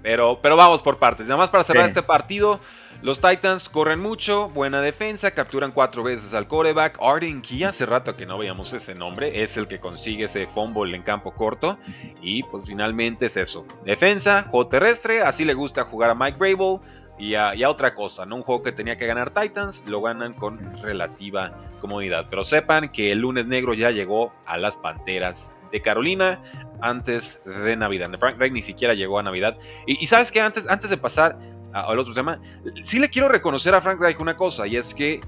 Pero, 0.01 0.39
pero 0.41 0.55
vamos 0.55 0.81
por 0.81 0.97
partes. 0.97 1.27
Nada 1.27 1.37
más 1.37 1.51
para 1.51 1.63
cerrar 1.63 1.85
este 1.85 2.01
partido. 2.01 2.59
Los 3.01 3.21
Titans 3.21 3.69
corren 3.69 3.99
mucho, 3.99 4.49
buena 4.49 4.81
defensa, 4.81 5.31
capturan 5.31 5.71
cuatro 5.71 6.01
veces 6.01 6.33
al 6.33 6.47
coreback. 6.47 6.97
Arden 6.99 7.41
Key, 7.41 7.63
hace 7.63 7.85
rato 7.85 8.15
que 8.15 8.25
no 8.25 8.39
veíamos 8.39 8.73
ese 8.73 8.95
nombre, 8.95 9.43
es 9.43 9.55
el 9.55 9.67
que 9.67 9.79
consigue 9.79 10.25
ese 10.25 10.47
fumble 10.47 10.95
en 10.95 11.03
campo 11.03 11.33
corto. 11.33 11.77
Y 12.21 12.41
pues 12.43 12.65
finalmente 12.65 13.27
es 13.27 13.37
eso. 13.37 13.67
Defensa, 13.85 14.43
juego 14.49 14.67
terrestre, 14.67 15.21
así 15.21 15.45
le 15.45 15.53
gusta 15.53 15.83
jugar 15.83 16.09
a 16.09 16.15
Mike 16.15 16.37
Rabel. 16.39 16.79
Y 17.19 17.33
a, 17.33 17.53
otra 17.67 17.95
cosa, 17.95 18.27
¿no? 18.27 18.35
Un 18.35 18.43
juego 18.43 18.61
que 18.61 18.71
tenía 18.71 18.95
que 18.95 19.07
ganar 19.07 19.31
Titans, 19.31 19.83
lo 19.87 20.01
ganan 20.01 20.33
con 20.33 20.59
relativa 20.81 21.51
comodidad. 21.81 22.27
Pero 22.29 22.43
sepan 22.43 22.89
que 22.89 23.11
el 23.11 23.19
lunes 23.19 23.47
negro 23.47 23.73
ya 23.73 23.89
llegó 23.89 24.33
a 24.45 24.57
las 24.57 24.75
Panteras 24.75 25.49
de 25.71 25.81
Carolina 25.81 26.39
antes 26.79 27.41
de 27.43 27.75
Navidad. 27.75 28.09
Frank 28.19 28.37
Reich 28.37 28.53
ni 28.53 28.61
siquiera 28.61 28.93
llegó 28.93 29.17
a 29.17 29.23
Navidad. 29.23 29.57
Y, 29.85 30.05
sabes 30.07 30.31
que 30.31 30.41
antes, 30.41 30.67
antes 30.67 30.89
de 30.89 30.97
pasar 30.97 31.39
al 31.81 31.99
otro 31.99 32.13
tema, 32.13 32.41
sí 32.83 32.99
le 32.99 33.09
quiero 33.09 33.29
reconocer 33.29 33.73
a 33.73 33.81
Frank 33.81 33.99
Reich 33.99 34.19
una 34.19 34.37
cosa, 34.37 34.67
y 34.67 34.75
es 34.75 34.93
que 34.93 35.21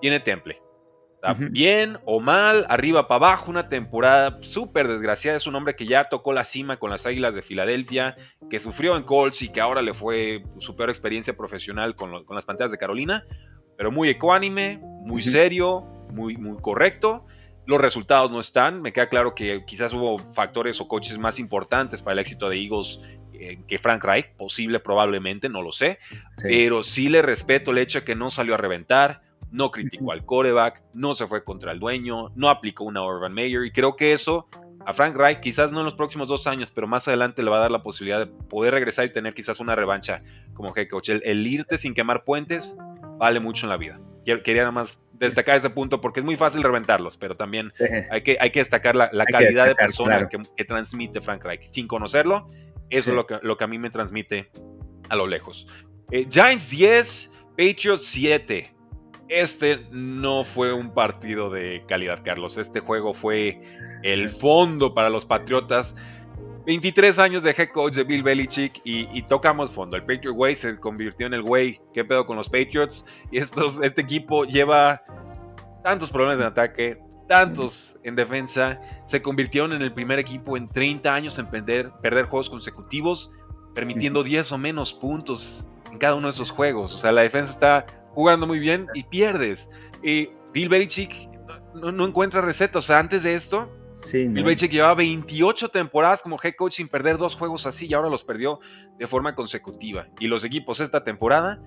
tiene 0.00 0.20
temple. 0.20 0.60
Bien 1.50 1.98
o 2.06 2.18
mal, 2.18 2.64
arriba 2.68 3.06
para 3.06 3.26
abajo, 3.26 3.50
una 3.50 3.68
temporada 3.68 4.38
súper 4.40 4.88
desgraciada. 4.88 5.36
Es 5.36 5.46
un 5.46 5.54
hombre 5.54 5.76
que 5.76 5.86
ya 5.86 6.08
tocó 6.08 6.32
la 6.32 6.44
cima 6.44 6.78
con 6.78 6.90
las 6.90 7.04
Águilas 7.04 7.34
de 7.34 7.42
Filadelfia, 7.42 8.16
que 8.48 8.58
sufrió 8.58 8.96
en 8.96 9.02
Colts 9.02 9.42
y 9.42 9.50
que 9.50 9.60
ahora 9.60 9.82
le 9.82 9.92
fue 9.92 10.42
su 10.58 10.76
peor 10.76 10.88
experiencia 10.88 11.36
profesional 11.36 11.94
con, 11.94 12.24
las 12.30 12.46
Panteras 12.46 12.70
de 12.70 12.78
Carolina, 12.78 13.24
pero 13.76 13.90
muy 13.90 14.08
ecuánime, 14.08 14.80
muy 15.04 15.22
serio, 15.22 15.82
muy, 16.10 16.36
muy 16.36 16.56
correcto. 16.60 17.26
Los 17.66 17.80
resultados 17.80 18.30
no 18.30 18.40
están. 18.40 18.80
Me 18.80 18.92
queda 18.92 19.08
claro 19.08 19.34
que 19.34 19.64
quizás 19.66 19.92
hubo 19.92 20.18
factores 20.32 20.80
o 20.80 20.88
coaches 20.88 21.18
más 21.18 21.38
importantes 21.38 22.00
para 22.00 22.14
el 22.14 22.20
éxito 22.20 22.48
de 22.48 22.56
Eagles 22.56 22.98
eh, 23.40 23.58
que 23.66 23.78
Frank 23.78 24.04
Reich, 24.04 24.32
posible 24.36 24.80
probablemente, 24.80 25.48
no 25.48 25.62
lo 25.62 25.72
sé, 25.72 25.98
pero 26.42 26.82
sí 26.82 27.08
le 27.08 27.22
respeto 27.22 27.70
el 27.70 27.78
hecho 27.78 28.00
de 28.00 28.04
que 28.04 28.14
no 28.14 28.30
salió 28.30 28.54
a 28.54 28.58
reventar, 28.58 29.22
no 29.50 29.70
criticó 29.70 30.12
al 30.12 30.24
coreback, 30.24 30.82
no 30.94 31.14
se 31.14 31.26
fue 31.26 31.42
contra 31.42 31.72
el 31.72 31.80
dueño, 31.80 32.30
no 32.36 32.48
aplicó 32.48 32.84
una 32.84 33.04
Urban 33.04 33.32
Meyer 33.32 33.64
y 33.64 33.72
creo 33.72 33.96
que 33.96 34.12
eso 34.12 34.46
a 34.86 34.94
Frank 34.94 35.16
Reich, 35.16 35.40
quizás 35.40 35.72
no 35.72 35.80
en 35.80 35.84
los 35.84 35.94
próximos 35.94 36.28
dos 36.28 36.46
años, 36.46 36.70
pero 36.70 36.86
más 36.86 37.06
adelante 37.06 37.42
le 37.42 37.50
va 37.50 37.58
a 37.58 37.60
dar 37.60 37.70
la 37.70 37.82
posibilidad 37.82 38.18
de 38.18 38.26
poder 38.26 38.72
regresar 38.72 39.04
y 39.04 39.12
tener 39.12 39.34
quizás 39.34 39.60
una 39.60 39.74
revancha 39.74 40.22
como 40.54 40.74
head 40.74 40.88
coach. 40.88 41.10
El, 41.10 41.46
irte 41.46 41.76
sin 41.78 41.94
quemar 41.94 42.24
puentes 42.24 42.76
vale 43.18 43.40
mucho 43.40 43.66
en 43.66 43.70
la 43.70 43.76
vida. 43.76 44.00
Quería 44.24 44.62
nada 44.62 44.72
más 44.72 45.00
destacar 45.12 45.56
ese 45.56 45.68
punto 45.68 46.00
porque 46.00 46.20
es 46.20 46.26
muy 46.26 46.36
fácil 46.36 46.62
reventarlos, 46.62 47.16
pero 47.18 47.36
también 47.36 47.68
hay, 48.10 48.22
que, 48.22 48.38
hay 48.40 48.50
que 48.50 48.60
destacar 48.60 48.96
la, 48.96 49.10
calidad 49.26 49.66
de 49.66 49.74
persona 49.74 50.28
que, 50.28 50.64
transmite 50.64 51.20
Frank 51.20 51.44
Reich. 51.44 51.64
Sin 51.64 51.86
conocerlo, 51.86 52.48
eso 52.90 53.10
es 53.10 53.16
lo 53.16 53.26
que, 53.26 53.38
lo 53.42 53.56
que 53.56 53.64
a 53.64 53.66
mí 53.66 53.78
me 53.78 53.90
transmite 53.90 54.50
a 55.08 55.16
lo 55.16 55.26
lejos. 55.26 55.66
Eh, 56.10 56.26
Giants 56.28 56.68
10, 56.70 57.32
Patriots 57.56 58.04
7. 58.06 58.74
Este 59.28 59.86
no 59.92 60.42
fue 60.42 60.72
un 60.72 60.92
partido 60.92 61.50
de 61.50 61.84
calidad, 61.86 62.20
Carlos. 62.24 62.58
Este 62.58 62.80
juego 62.80 63.14
fue 63.14 63.60
el 64.02 64.28
fondo 64.28 64.92
para 64.92 65.08
los 65.08 65.24
Patriotas. 65.24 65.94
23 66.66 67.18
años 67.18 67.42
de 67.42 67.50
head 67.50 67.70
coach 67.72 67.94
de 67.94 68.04
Bill 68.04 68.22
Belichick 68.22 68.80
y, 68.84 69.22
tocamos 69.22 69.70
fondo. 69.70 69.96
El 69.96 70.04
Patriot 70.04 70.34
Way 70.36 70.56
se 70.56 70.78
convirtió 70.78 71.26
en 71.26 71.34
el 71.34 71.42
Way. 71.42 71.80
¿Qué 71.94 72.04
pedo 72.04 72.26
con 72.26 72.36
los 72.36 72.48
Patriots? 72.48 73.04
Y 73.30 73.38
estos, 73.38 73.80
este 73.82 74.02
equipo 74.02 74.44
lleva 74.44 75.02
tantos 75.82 76.10
problemas 76.10 76.38
en 76.38 76.46
ataque, 76.46 76.98
tantos 77.30 77.96
en 78.02 78.16
defensa, 78.16 78.80
se 79.06 79.22
convirtieron 79.22 79.72
en 79.72 79.82
el 79.82 79.92
primer 79.92 80.18
equipo 80.18 80.56
en 80.56 80.68
30 80.68 81.14
años 81.14 81.38
en 81.38 81.46
perder, 81.46 81.92
perder 82.02 82.24
juegos 82.24 82.50
consecutivos, 82.50 83.30
permitiendo 83.72 84.24
10 84.24 84.50
o 84.50 84.58
menos 84.58 84.92
puntos 84.92 85.64
en 85.92 85.98
cada 85.98 86.16
uno 86.16 86.26
de 86.26 86.32
esos 86.32 86.50
juegos. 86.50 86.92
O 86.92 86.98
sea, 86.98 87.12
la 87.12 87.22
defensa 87.22 87.52
está 87.52 87.86
jugando 88.14 88.48
muy 88.48 88.58
bien 88.58 88.88
y 88.94 89.04
pierdes. 89.04 89.70
Y 90.02 90.30
Bill 90.52 90.68
Belichick 90.68 91.14
no, 91.72 92.04
encuentra 92.04 92.40
receta. 92.40 92.80
O 92.80 92.82
sea, 92.82 92.98
antes 92.98 93.22
de 93.22 93.36
esto, 93.36 93.70
Bill 94.12 94.42
Belichick 94.42 94.72
llevaba 94.72 94.94
28 94.94 95.68
temporadas 95.68 96.22
como 96.22 96.36
head 96.42 96.54
coach 96.58 96.72
sin 96.72 96.88
perder 96.88 97.16
dos 97.16 97.36
juegos 97.36 97.64
así 97.64 97.86
y 97.86 97.94
ahora 97.94 98.08
los 98.08 98.24
perdió 98.24 98.58
de 98.98 99.06
forma 99.06 99.36
consecutiva. 99.36 100.08
Y 100.18 100.26
los 100.26 100.42
equipos 100.42 100.80
esta 100.80 101.04
temporada, 101.04 101.62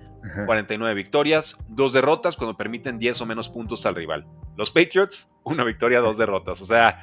49 0.46 0.94
victorias, 0.94 1.58
dos 1.70 1.94
derrotas 1.94 2.36
cuando 2.36 2.58
permiten 2.58 3.00
10 3.00 3.22
o 3.22 3.26
menos 3.26 3.48
puntos 3.48 3.86
al 3.86 3.96
rival. 3.96 4.28
Los 4.58 4.72
Patriots, 4.72 5.30
una 5.44 5.64
victoria, 5.64 6.00
dos 6.00 6.18
derrotas. 6.18 6.62
O 6.62 6.66
sea, 6.66 7.00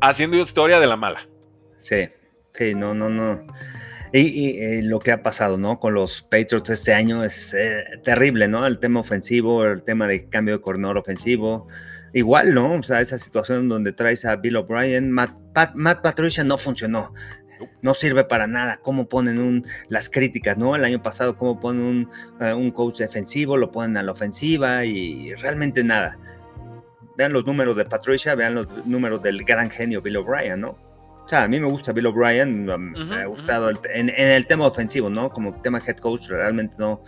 haciendo 0.00 0.36
historia 0.36 0.80
de 0.80 0.86
la 0.86 0.96
mala. 0.96 1.28
Sí, 1.76 2.08
sí, 2.52 2.74
no, 2.74 2.94
no, 2.94 3.08
no. 3.08 3.46
Y, 4.12 4.58
eh, 4.60 4.82
lo 4.82 5.00
que 5.00 5.12
ha 5.12 5.22
pasado, 5.22 5.58
¿no? 5.58 5.78
Con 5.78 5.94
los 5.94 6.22
Patriots 6.22 6.70
este 6.70 6.94
año 6.94 7.24
es 7.24 7.52
eh, 7.52 7.84
terrible, 8.04 8.48
¿no? 8.48 8.66
El 8.66 8.78
tema 8.78 9.00
ofensivo, 9.00 9.64
el 9.64 9.82
tema 9.84 10.06
de 10.06 10.28
cambio 10.28 10.56
de 10.56 10.62
coordinador 10.62 10.98
ofensivo. 10.98 11.68
Igual, 12.14 12.54
¿no? 12.54 12.72
O 12.72 12.82
sea, 12.82 13.00
esa 13.02 13.18
situación 13.18 13.68
donde 13.68 13.92
traes 13.92 14.24
a 14.24 14.36
Bill 14.36 14.56
O'Brien, 14.56 15.10
Matt, 15.10 15.36
Patricia 16.02 16.42
no 16.42 16.56
funcionó. 16.56 17.12
No 17.82 17.92
sirve 17.92 18.24
para 18.24 18.46
nada. 18.46 18.78
Cómo 18.82 19.08
ponen 19.08 19.38
un, 19.38 19.66
las 19.88 20.08
críticas, 20.08 20.56
¿no? 20.56 20.74
El 20.74 20.84
año 20.84 21.02
pasado, 21.02 21.36
cómo 21.36 21.60
ponen 21.60 21.82
un, 21.82 22.10
eh, 22.40 22.54
un 22.54 22.70
coach 22.70 22.98
defensivo, 22.98 23.58
lo 23.58 23.70
ponen 23.72 23.98
a 23.98 24.02
la 24.02 24.12
ofensiva 24.12 24.86
y 24.86 25.34
realmente 25.34 25.84
nada. 25.84 26.18
Vean 27.18 27.32
los 27.32 27.44
números 27.44 27.74
de 27.74 27.84
Patricia, 27.84 28.36
vean 28.36 28.54
los 28.54 28.86
números 28.86 29.20
del 29.20 29.42
gran 29.42 29.68
genio 29.70 30.00
Bill 30.00 30.18
O'Brien, 30.18 30.60
¿no? 30.60 30.78
O 31.24 31.28
sea, 31.28 31.42
a 31.42 31.48
mí 31.48 31.58
me 31.58 31.66
gusta 31.66 31.92
Bill 31.92 32.06
O'Brien, 32.06 32.64
me 32.64 33.16
ha 33.16 33.26
gustado 33.26 33.70
en, 33.70 34.08
el 34.08 34.46
tema 34.46 34.68
ofensivo, 34.68 35.10
¿no? 35.10 35.28
Como 35.28 35.60
tema 35.60 35.82
head 35.84 35.96
coach, 35.96 36.28
realmente 36.28 36.76
no, 36.78 37.02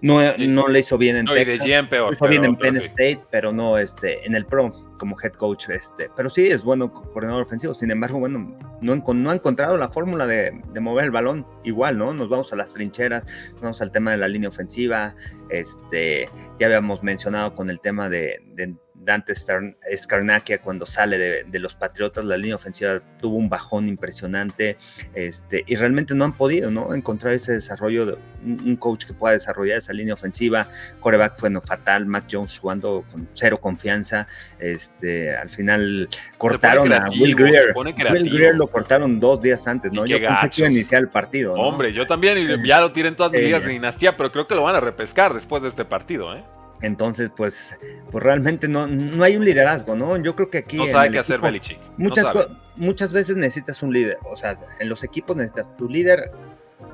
no, 0.00 0.20
no 0.38 0.68
le 0.68 0.80
hizo 0.80 0.96
bien 0.96 1.16
en 1.16 1.26
no, 1.26 1.34
Texas, 1.34 1.66
de 1.66 1.84
peor, 1.84 2.14
hizo 2.14 2.28
bien 2.28 2.46
en 2.46 2.56
Penn 2.56 2.78
State, 2.78 3.20
pero 3.30 3.52
no 3.52 3.76
este, 3.76 4.26
en 4.26 4.34
el 4.34 4.46
Pro 4.46 4.72
como 4.98 5.16
head 5.22 5.32
coach. 5.32 5.68
Este, 5.68 6.10
pero 6.16 6.30
sí 6.30 6.46
es 6.46 6.62
bueno 6.62 6.90
coordinador 6.90 7.42
ofensivo. 7.42 7.74
Sin 7.74 7.90
embargo, 7.90 8.18
bueno, 8.18 8.56
no, 8.80 8.96
no 8.96 9.30
ha 9.30 9.34
encontrado 9.34 9.76
la 9.76 9.90
fórmula 9.90 10.26
de, 10.26 10.58
de, 10.72 10.80
mover 10.80 11.04
el 11.04 11.10
balón 11.10 11.46
igual, 11.62 11.98
¿no? 11.98 12.14
Nos 12.14 12.30
vamos 12.30 12.54
a 12.54 12.56
las 12.56 12.72
trincheras, 12.72 13.24
nos 13.52 13.60
vamos 13.60 13.82
al 13.82 13.92
tema 13.92 14.12
de 14.12 14.16
la 14.16 14.28
línea 14.28 14.48
ofensiva. 14.48 15.14
Este, 15.50 16.30
ya 16.58 16.68
habíamos 16.68 17.02
mencionado 17.02 17.52
con 17.52 17.68
el 17.68 17.80
tema 17.80 18.08
de, 18.08 18.40
de 18.54 18.74
Dante 19.02 19.34
Scarnacchia 19.34 20.60
cuando 20.60 20.86
sale 20.86 21.44
de, 21.44 21.58
los 21.58 21.74
Patriotas, 21.74 22.24
la 22.24 22.36
línea 22.36 22.56
ofensiva 22.56 23.00
tuvo 23.18 23.36
un 23.36 23.48
bajón 23.48 23.88
impresionante 23.88 24.76
este, 25.14 25.64
y 25.66 25.76
realmente 25.76 26.14
no 26.14 26.24
han 26.24 26.32
podido 26.32 26.70
¿no? 26.70 26.94
encontrar 26.94 27.34
ese 27.34 27.52
desarrollo 27.52 28.06
de 28.06 28.18
un, 28.44 28.76
coach 28.76 29.06
que 29.06 29.12
pueda 29.12 29.32
desarrollar 29.32 29.78
esa 29.78 29.92
línea 29.92 30.14
ofensiva. 30.14 30.68
Coreback 31.00 31.38
fue 31.38 31.50
no 31.50 31.60
fatal, 31.60 32.06
Mac 32.06 32.24
Jones 32.30 32.58
jugando 32.58 33.04
con 33.10 33.28
cero 33.34 33.58
confianza. 33.58 34.26
Este, 34.58 35.34
al 35.34 35.50
final 35.50 36.08
cortaron 36.38 36.92
a 36.92 37.08
Will 37.10 37.34
Greer. 37.34 37.74
Will 37.74 38.30
Greer 38.30 38.54
lo 38.54 38.68
cortaron 38.68 39.20
dos 39.20 39.40
días 39.40 39.66
antes, 39.66 39.92
¿no? 39.92 40.06
Yo 40.06 40.18
pensé 40.18 40.50
que 40.50 40.60
iba 40.60 40.68
a 40.68 40.72
iniciar 40.72 41.02
el 41.02 41.08
partido. 41.08 41.54
Hombre, 41.54 41.92
yo 41.92 42.06
también, 42.06 42.38
y 42.38 42.66
ya 42.68 42.80
lo 42.80 42.92
tienen 42.92 43.16
todas 43.16 43.32
mis 43.32 43.42
ligas 43.42 43.64
de 43.64 43.70
dinastía, 43.70 44.16
pero 44.16 44.30
creo 44.32 44.46
que 44.46 44.54
lo 44.54 44.62
van 44.62 44.76
a 44.76 44.80
repescar 44.80 45.34
después 45.34 45.62
de 45.62 45.68
este 45.68 45.84
partido, 45.84 46.34
¿eh? 46.34 46.42
Entonces, 46.82 47.30
pues, 47.36 47.78
pues 48.10 48.24
realmente 48.24 48.68
no, 48.68 48.86
no 48.86 49.22
hay 49.22 49.36
un 49.36 49.44
liderazgo, 49.44 49.94
¿no? 49.94 50.16
Yo 50.16 50.34
creo 50.34 50.50
que 50.50 50.58
aquí. 50.58 50.78
No 50.78 50.86
sabe 50.86 51.10
qué 51.10 51.18
hacer 51.18 51.40
Belichick. 51.40 51.78
Muchas, 51.96 52.32
muchas 52.76 53.12
veces 53.12 53.36
necesitas 53.36 53.82
un 53.82 53.92
líder. 53.92 54.18
O 54.24 54.36
sea, 54.36 54.58
en 54.78 54.88
los 54.88 55.04
equipos 55.04 55.36
necesitas 55.36 55.76
tu 55.76 55.88
líder 55.88 56.32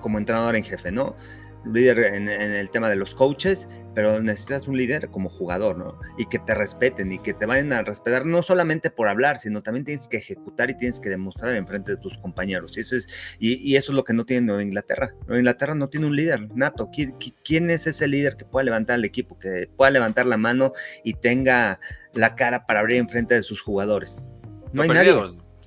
como 0.00 0.18
entrenador 0.18 0.56
en 0.56 0.64
jefe, 0.64 0.90
¿no? 0.90 1.16
líder 1.72 1.98
en, 2.14 2.28
el 2.28 2.70
tema 2.70 2.88
de 2.88 2.96
los 2.96 3.14
coaches, 3.14 3.68
pero 3.96 4.20
necesitas 4.20 4.68
un 4.68 4.76
líder 4.76 5.08
como 5.08 5.30
jugador, 5.30 5.78
¿no? 5.78 5.98
Y 6.18 6.26
que 6.26 6.38
te 6.38 6.54
respeten 6.54 7.12
y 7.12 7.18
que 7.18 7.32
te 7.32 7.46
vayan 7.46 7.72
a 7.72 7.80
respetar 7.80 8.26
no 8.26 8.42
solamente 8.42 8.90
por 8.90 9.08
hablar, 9.08 9.38
sino 9.40 9.62
también 9.62 9.86
tienes 9.86 10.06
que 10.06 10.18
ejecutar 10.18 10.68
y 10.68 10.76
tienes 10.76 11.00
que 11.00 11.08
demostrar 11.08 11.56
en 11.56 11.66
frente 11.66 11.92
de 11.92 11.96
tus 11.96 12.18
compañeros. 12.18 12.76
Y 12.76 12.80
eso 12.80 12.94
es, 12.94 13.08
y, 13.38 13.74
eso 13.74 13.92
es 13.92 13.96
lo 13.96 14.04
que 14.04 14.12
no 14.12 14.26
tiene 14.26 14.48
Nueva 14.48 14.62
Inglaterra. 14.62 15.12
Nueva 15.20 15.38
Inglaterra 15.38 15.74
no 15.74 15.88
tiene 15.88 16.08
un 16.08 16.14
líder 16.14 16.54
nato. 16.54 16.90
¿Quién, 17.42 17.70
es 17.70 17.86
ese 17.86 18.06
líder 18.06 18.36
que 18.36 18.44
pueda 18.44 18.64
levantar 18.64 18.98
el 18.98 19.06
equipo, 19.06 19.38
que 19.38 19.70
pueda 19.74 19.90
levantar 19.90 20.26
la 20.26 20.36
mano 20.36 20.74
y 21.02 21.14
tenga 21.14 21.80
la 22.12 22.34
cara 22.34 22.66
para 22.66 22.80
abrir 22.80 22.98
en 22.98 23.08
frente 23.08 23.34
de 23.34 23.42
sus 23.42 23.62
jugadores? 23.62 24.14
No, 24.74 24.82
hay 24.82 24.90
nadie. 24.90 25.12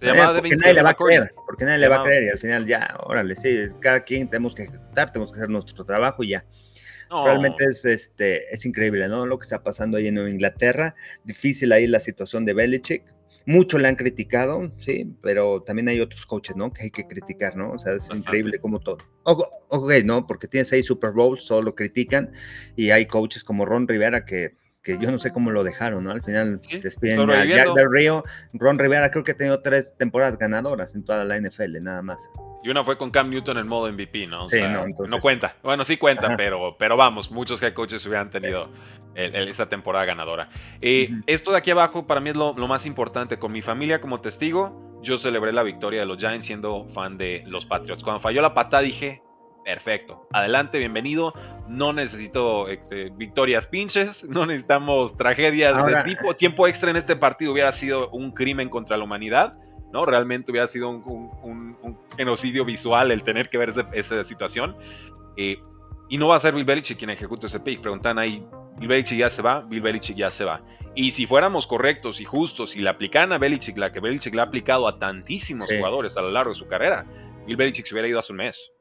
Eh, 0.01 0.13
porque 0.35 0.55
nadie 0.55 0.75
le 0.75 0.83
va 0.83 0.91
a 0.91 0.93
creer, 0.93 1.33
porque 1.47 1.65
nadie 1.65 1.79
le 1.79 1.87
va 1.87 2.01
a 2.01 2.03
creer 2.03 2.23
y 2.25 2.29
al 2.29 2.37
final 2.37 2.67
ya, 2.67 2.95
órale, 3.03 3.35
sí, 3.35 3.57
cada 3.81 4.01
quien 4.01 4.29
tenemos 4.29 4.55
que 4.55 4.63
ejecutar, 4.63 5.11
tenemos 5.11 5.31
que 5.31 5.39
hacer 5.39 5.49
nuestro 5.49 5.83
trabajo 5.83 6.23
y 6.23 6.29
ya. 6.29 6.45
Realmente 7.09 7.65
es, 7.65 7.85
este, 7.85 8.53
es 8.53 8.65
increíble, 8.65 9.07
¿no? 9.07 9.25
Lo 9.25 9.39
que 9.39 9.43
está 9.43 9.63
pasando 9.63 9.97
ahí 9.97 10.07
en 10.07 10.17
Inglaterra. 10.17 10.95
Difícil 11.23 11.71
ahí 11.71 11.87
la 11.87 11.99
situación 11.99 12.45
de 12.45 12.53
Belichick. 12.53 13.03
Mucho 13.45 13.79
le 13.79 13.87
han 13.87 13.95
criticado, 13.95 14.71
sí, 14.77 15.11
pero 15.23 15.63
también 15.63 15.87
hay 15.87 15.99
otros 16.01 16.25
coaches, 16.27 16.55
¿no? 16.55 16.71
Que 16.71 16.83
hay 16.83 16.91
que 16.91 17.07
criticar, 17.07 17.55
¿no? 17.55 17.71
O 17.71 17.79
sea, 17.79 17.93
es 17.93 18.07
increíble 18.13 18.59
como 18.59 18.79
todo. 18.79 18.99
Ok, 19.23 19.91
¿no? 20.05 20.27
Porque 20.27 20.47
tiene 20.47 20.65
seis 20.65 20.85
Super 20.85 21.11
Bowls, 21.11 21.43
solo 21.43 21.63
lo 21.63 21.75
critican. 21.75 22.31
Y 22.75 22.91
hay 22.91 23.07
coaches 23.07 23.43
como 23.43 23.65
Ron 23.65 23.87
Rivera 23.87 24.23
que 24.25 24.55
que 24.83 24.97
yo 24.97 25.11
no 25.11 25.19
sé 25.19 25.31
cómo 25.31 25.51
lo 25.51 25.63
dejaron, 25.63 26.03
¿no? 26.03 26.11
Al 26.11 26.23
final 26.23 26.61
despiden 26.81 27.29
a 27.29 27.45
Jack 27.45 27.73
del 27.73 27.91
Río. 27.91 28.23
Ron 28.53 28.79
Rivera 28.79 29.11
creo 29.11 29.23
que 29.23 29.31
ha 29.31 29.37
tenido 29.37 29.61
tres 29.61 29.93
temporadas 29.97 30.37
ganadoras 30.37 30.95
en 30.95 31.03
toda 31.03 31.25
la 31.25 31.39
NFL, 31.39 31.81
nada 31.81 32.01
más. 32.01 32.29
Y 32.63 32.69
una 32.69 32.83
fue 32.83 32.97
con 32.97 33.11
Cam 33.11 33.29
Newton 33.29 33.57
en 33.57 33.67
modo 33.67 33.91
MVP, 33.91 34.27
¿no? 34.27 34.49
sí, 34.49 34.61
no, 34.61 34.85
no, 34.87 35.19
cuenta. 35.19 35.55
Bueno, 35.63 35.85
sí 35.85 35.97
cuenta, 35.97 36.35
pero, 36.35 36.75
pero 36.77 36.97
vamos, 36.97 37.31
muchos 37.31 37.61
head 37.61 37.73
coaches 37.73 38.05
hubieran 38.05 38.29
tenido 38.29 38.69
esta 39.15 39.67
temporada 39.67 40.05
ganadora. 40.05 40.49
Eh, 40.81 41.09
esto 41.25 41.51
de 41.51 41.57
aquí 41.57 41.71
abajo 41.71 42.07
para 42.07 42.21
mí 42.21 42.29
es 42.29 42.35
lo, 42.35 42.53
lo, 42.53 42.67
más 42.67 42.85
importante. 42.85 43.37
Con 43.37 43.51
mi 43.51 43.61
familia 43.61 43.99
como 43.99 44.21
testigo, 44.21 44.99
yo 45.01 45.17
celebré 45.17 45.51
la 45.51 45.63
victoria 45.63 46.01
de 46.01 46.05
los 46.05 46.17
Giants 46.17 46.45
siendo 46.45 46.87
fan 46.89 47.17
de 47.17 47.43
los 47.47 47.65
Patriots. 47.65 48.03
Cuando 48.03 48.19
falló 48.19 48.41
la 48.41 48.53
patada 48.53 48.83
dije, 48.83 49.21
Perfecto. 49.63 50.27
Adelante, 50.33 50.79
bienvenido. 50.79 51.33
No 51.67 51.93
necesito 51.93 52.67
este, 52.67 53.09
victorias 53.11 53.67
pinches, 53.67 54.23
no 54.27 54.45
necesitamos 54.45 55.15
tragedias 55.15 55.85
de 55.85 56.03
tipo. 56.03 56.33
Tiempo 56.35 56.67
extra 56.67 56.89
en 56.89 56.97
este 56.97 57.15
partido 57.15 57.51
hubiera 57.51 57.71
sido 57.71 58.09
un 58.09 58.31
crimen 58.31 58.69
contra 58.69 58.97
la 58.97 59.03
humanidad, 59.03 59.57
¿no? 59.91 60.05
Realmente 60.05 60.51
hubiera 60.51 60.67
sido 60.67 60.89
un, 60.89 61.77
genocidio 62.17 62.65
visual 62.65 63.11
el 63.11 63.23
tener 63.23 63.49
que 63.49 63.57
ver 63.57 63.73
esa 63.93 64.23
situación. 64.23 64.75
Eh, 65.37 65.61
y 66.09 66.17
no 66.17 66.27
va 66.27 66.35
a 66.35 66.39
ser 66.39 66.53
Bill 66.53 66.65
Belichick 66.65 66.97
quien 66.97 67.11
ejecute 67.11 67.47
ese 67.47 67.59
pick. 67.59 67.81
Preguntan 67.81 68.17
ahí, 68.17 68.43
Bill 68.77 68.87
Belichick 68.89 69.19
ya 69.19 69.29
se 69.29 69.41
va, 69.41 69.61
Bill 69.61 69.81
Belichick 69.81 70.17
ya 70.17 70.31
se 70.31 70.43
va. 70.43 70.61
Y 70.95 71.11
si 71.11 71.27
fuéramos 71.27 71.67
correctos 71.67 72.19
y 72.19 72.25
justos 72.25 72.75
y 72.75 72.79
la 72.79 72.91
aplican 72.91 73.31
a 73.31 73.37
Belichick, 73.37 73.77
la 73.77 73.91
que 73.91 73.99
Belichick 73.99 74.33
le 74.33 74.41
ha 74.41 74.45
aplicado 74.45 74.87
a 74.87 74.97
tantísimos 74.97 75.71
jugadores 75.71 76.17
a 76.17 76.21
lo 76.21 76.31
largo 76.31 76.49
de 76.49 76.55
su 76.55 76.67
carrera, 76.67 77.05
Bill 77.45 77.55
Belichick 77.55 77.85
se 77.85 77.93
hubiera 77.93 78.07
ido 78.07 78.19
hace 78.19 78.33
un 78.33 78.37
mes. 78.39 78.73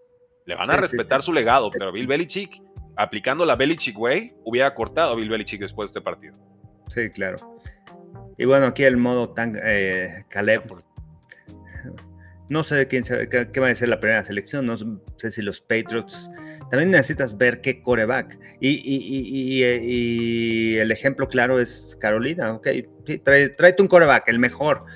Le 0.49 0.55
van 0.55 0.71
a 0.71 0.79
respetar 0.79 1.23
su 1.23 1.31
legado, 1.31 1.71
pero 1.71 1.93
Bill 1.93 2.07
Belichick, 2.07 2.63
aplicando 2.97 3.45
la 3.45 3.55
Belichick 3.55 3.99
Way, 3.99 4.33
hubiera 4.45 4.75
cortado 4.75 5.13
a 5.13 5.15
Bill 5.15 5.29
Belichick 5.29 5.61
después 5.61 5.93
de 5.93 5.99
este 5.99 6.01
partido. 6.01 6.39
Sí, 6.87 7.11
claro. 7.11 7.61
Y 8.39 8.47
bueno, 8.47 8.65
aquí 8.65 8.85
el 8.85 8.97
modo 8.97 9.29
tan 9.29 9.61
eh, 9.63 10.25
Caleb. 10.31 10.63
No 12.49 12.65
sé 12.65 12.89
quién 12.89 13.03
qué, 13.05 13.61
va 13.61 13.69
a 13.69 13.75
ser 13.75 13.91
la 13.91 14.01
primera 14.01 14.25
selección. 14.25 14.65
No 14.65 14.79
sé 15.19 15.31
si 15.31 15.43
los 15.43 15.61
Patriots. 15.61 16.31
También 16.71 16.93
necesitas 16.93 17.37
ver 17.37 17.61
qué 17.61 17.83
coreback. 17.83 18.39
Y, 18.59 19.63
el 20.79 20.91
ejemplo 20.91 21.29
claro 21.29 21.61
es 21.61 21.95
Carolina. 22.01 22.55
Ok, 22.55 22.69
sí, 23.07 23.19
tráete 23.19 23.83
un 23.83 23.89
coreback, 23.89 24.27
el 24.29 24.39
mejor 24.39 24.87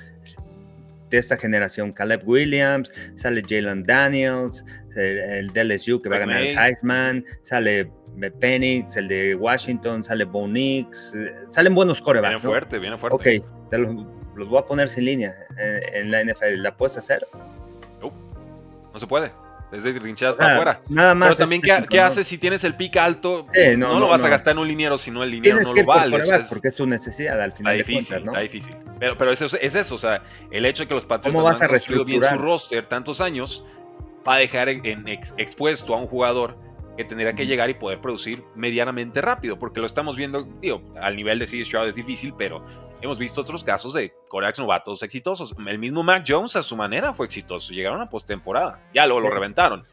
de 1.13 1.19
esta 1.19 1.37
generación. 1.37 1.93
Caleb 1.93 2.27
Williams, 2.27 2.91
sale 3.15 3.43
Jalen 3.47 3.83
Daniels, 3.83 4.65
el, 4.95 5.51
el 5.55 5.69
LSU 5.69 6.01
que 6.01 6.09
va 6.09 6.17
a 6.17 6.19
ganar 6.19 6.41
el 6.41 6.57
Heisman, 6.57 7.25
sale 7.41 7.91
Penix, 8.39 8.95
el 8.97 9.07
de 9.07 9.35
Washington, 9.35 10.03
sale 10.03 10.25
Bo 10.25 10.47
Nix, 10.47 11.15
salen 11.49 11.75
buenos 11.75 12.01
corebacks. 12.01 12.41
Viene 12.41 12.49
fuerte, 12.49 12.79
viene 12.79 12.97
fuerte. 12.97 13.37
Ok, 13.39 13.69
te 13.69 13.77
los, 13.77 13.95
voy 14.49 14.59
a 14.59 14.65
poner 14.65 14.87
sin 14.87 15.05
línea 15.05 15.33
en, 15.57 16.11
la 16.11 16.23
NFL. 16.23 16.61
¿La 16.61 16.75
puedes 16.75 16.97
hacer? 16.97 17.25
No, 18.01 18.11
no 18.91 18.99
se 18.99 19.07
puede. 19.07 19.31
Es 19.71 19.83
de 19.83 19.91
trinchadas 19.99 20.37
para 20.37 20.53
afuera. 20.53 20.81
Nada 20.87 21.15
más. 21.15 21.29
Pero 21.29 21.37
también, 21.39 21.61
¿qué, 21.89 21.99
haces 21.99 22.27
si 22.27 22.37
tienes 22.37 22.63
el 22.63 22.75
pick 22.75 22.95
alto? 22.97 23.45
no, 23.75 23.99
lo 23.99 24.07
vas 24.07 24.23
a 24.23 24.29
gastar 24.29 24.51
en 24.51 24.59
un 24.59 24.67
liniero, 24.67 24.99
sino 24.99 25.23
el 25.23 25.31
liniero 25.31 25.61
no 25.61 25.73
lo 25.73 25.85
vale. 25.85 26.19
porque 26.47 26.67
es 26.67 26.75
tu 26.75 26.85
necesidad 26.85 27.41
al 27.41 27.53
final. 27.53 27.79
Está 27.79 27.91
difícil, 27.91 28.17
está 28.17 28.39
difícil. 28.39 28.75
Pero, 28.99 29.17
pero 29.17 29.31
es, 29.31 29.41
es, 29.41 29.75
eso, 29.75 29.95
o 29.95 29.97
sea, 29.97 30.21
el 30.51 30.65
hecho 30.67 30.83
de 30.83 30.87
que 30.87 30.93
los 30.93 31.07
Patriotas 31.07 31.61
han 31.63 31.69
construido 31.69 32.05
bien 32.05 32.21
su 32.21 32.35
roster 32.35 32.87
tantos 32.87 33.19
años 33.19 33.65
va 34.27 34.35
a 34.35 34.37
dejar 34.37 34.69
en, 34.69 35.07
expuesto 35.07 35.93
a 35.93 35.97
un 35.97 36.07
jugador 36.07 36.57
que 36.97 37.03
tendría 37.03 37.33
que 37.33 37.45
llegar 37.45 37.69
y 37.69 37.73
poder 37.73 37.99
producir 37.99 38.43
medianamente 38.55 39.21
rápido, 39.21 39.57
porque 39.57 39.79
lo 39.79 39.85
estamos 39.85 40.15
viendo, 40.15 40.43
digo, 40.61 40.81
al 41.01 41.15
nivel 41.15 41.39
de 41.39 41.47
CJ 41.47 41.65
Stroud 41.65 41.87
es 41.87 41.95
difícil, 41.95 42.33
pero 42.37 42.63
hemos 43.01 43.17
visto 43.17 43.41
otros 43.41 43.63
casos 43.63 43.93
de 43.93 44.13
corebacks 44.29 44.59
novatos 44.59 45.01
exitosos. 45.01 45.55
El 45.65 45.79
mismo 45.79 46.03
Mac 46.03 46.23
Jones 46.27 46.55
a 46.55 46.63
su 46.63 46.75
manera 46.75 47.13
fue 47.13 47.25
exitoso, 47.25 47.73
llegaron 47.73 48.01
a 48.01 48.09
postemporada, 48.09 48.79
ya 48.93 49.05
luego 49.05 49.21
lo 49.21 49.29
reventaron, 49.29 49.85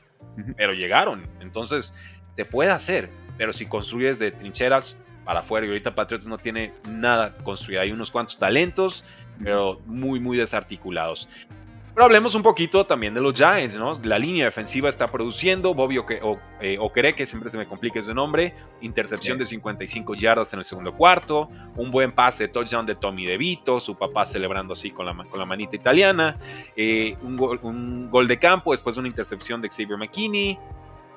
pero 0.57 0.75
llegaron. 0.75 1.27
Entonces, 1.41 1.95
se 2.37 2.45
puede 2.45 2.71
hacer, 2.71 3.11
pero 3.39 3.53
si 3.53 3.67
construyes 3.67 4.19
de 4.19 4.31
trincheras 4.33 4.97
para 5.25 5.41
afuera, 5.41 5.67
y 5.67 5.71
ahorita 5.71 5.95
Patriots 5.95 6.27
no 6.27 6.39
tiene 6.39 6.75
nada 6.89 7.37
construido, 7.39 7.81
hay 7.81 7.93
unos 7.93 8.11
cuantos 8.11 8.39
talentos, 8.39 9.05
pero 9.43 9.81
muy, 9.87 10.21
muy 10.21 10.37
desarticulados. 10.37 11.29
Pero 11.93 12.05
hablemos 12.05 12.35
un 12.35 12.43
poquito 12.43 12.87
también 12.87 13.15
de 13.15 13.21
los 13.21 13.35
Giants, 13.35 13.77
¿no? 13.77 13.93
La 14.05 14.19
línea 14.19 14.45
defensiva 14.45 14.89
está 14.89 15.11
produciendo, 15.11 15.75
Bobby 15.75 15.99
eh, 16.61 16.79
Okere, 16.79 17.15
que 17.15 17.27
siempre 17.27 17.51
se 17.51 17.59
me 17.59 17.67
complica 17.67 17.99
ese 17.99 18.15
nombre, 18.15 18.55
intercepción 18.81 19.39
de 19.39 19.45
55 19.45 20.15
yardas 20.15 20.53
en 20.53 20.61
el 20.61 20.65
segundo 20.65 20.95
cuarto, 20.95 21.49
un 21.77 21.91
buen 21.91 22.13
pase 22.13 22.45
de 22.45 22.49
touchdown 22.49 22.87
de 22.87 22.95
Tommy 22.95 23.27
DeVito, 23.27 23.81
su 23.81 23.97
papá 23.97 24.25
celebrando 24.25 24.75
así 24.75 24.93
con 24.93 25.05
la, 25.05 25.15
con 25.17 25.39
la 25.39 25.47
manita 25.47 25.75
italiana, 25.75 26.37
eh, 26.77 27.17
un, 27.23 27.37
gol, 27.37 27.59
un 27.63 28.09
gol 28.09 28.29
de 28.29 28.39
campo 28.39 28.71
después 28.73 28.95
de 28.95 29.01
una 29.01 29.09
intercepción 29.09 29.61
de 29.61 29.69
Xavier 29.69 29.99
McKinney, 29.99 30.59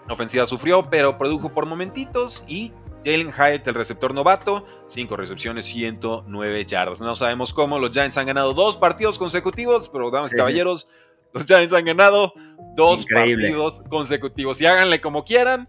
la 0.08 0.14
ofensiva 0.14 0.46
sufrió, 0.46 0.90
pero 0.90 1.18
produjo 1.18 1.50
por 1.50 1.66
momentitos 1.66 2.44
y 2.48 2.74
Jalen 3.04 3.32
Hyatt, 3.32 3.68
el 3.68 3.76
receptor 3.76 4.14
novato, 4.14 4.66
5 4.88 5.16
recepciones, 5.18 5.66
109 5.68 6.66
yardas. 6.66 7.02
No 7.02 7.16
sabemos 7.16 7.54
cómo, 7.54 7.80
los 7.80 7.92
Giants 7.92 8.18
han 8.18 8.28
ganado 8.28 8.54
dos 8.54 8.78
partidos 8.78 9.18
consecutivos, 9.18 9.90
pero 9.90 10.10
damas 10.12 10.32
y 10.32 10.36
caballeros, 10.36 10.88
Los 11.34 11.46
Giants 11.46 11.74
han 11.74 11.86
ganado 11.86 12.34
dos 12.76 13.06
partidos 13.06 13.82
consecutivos. 13.90 14.62
Y 14.62 14.66
háganle 14.66 15.02
como 15.02 15.26
quieran. 15.26 15.68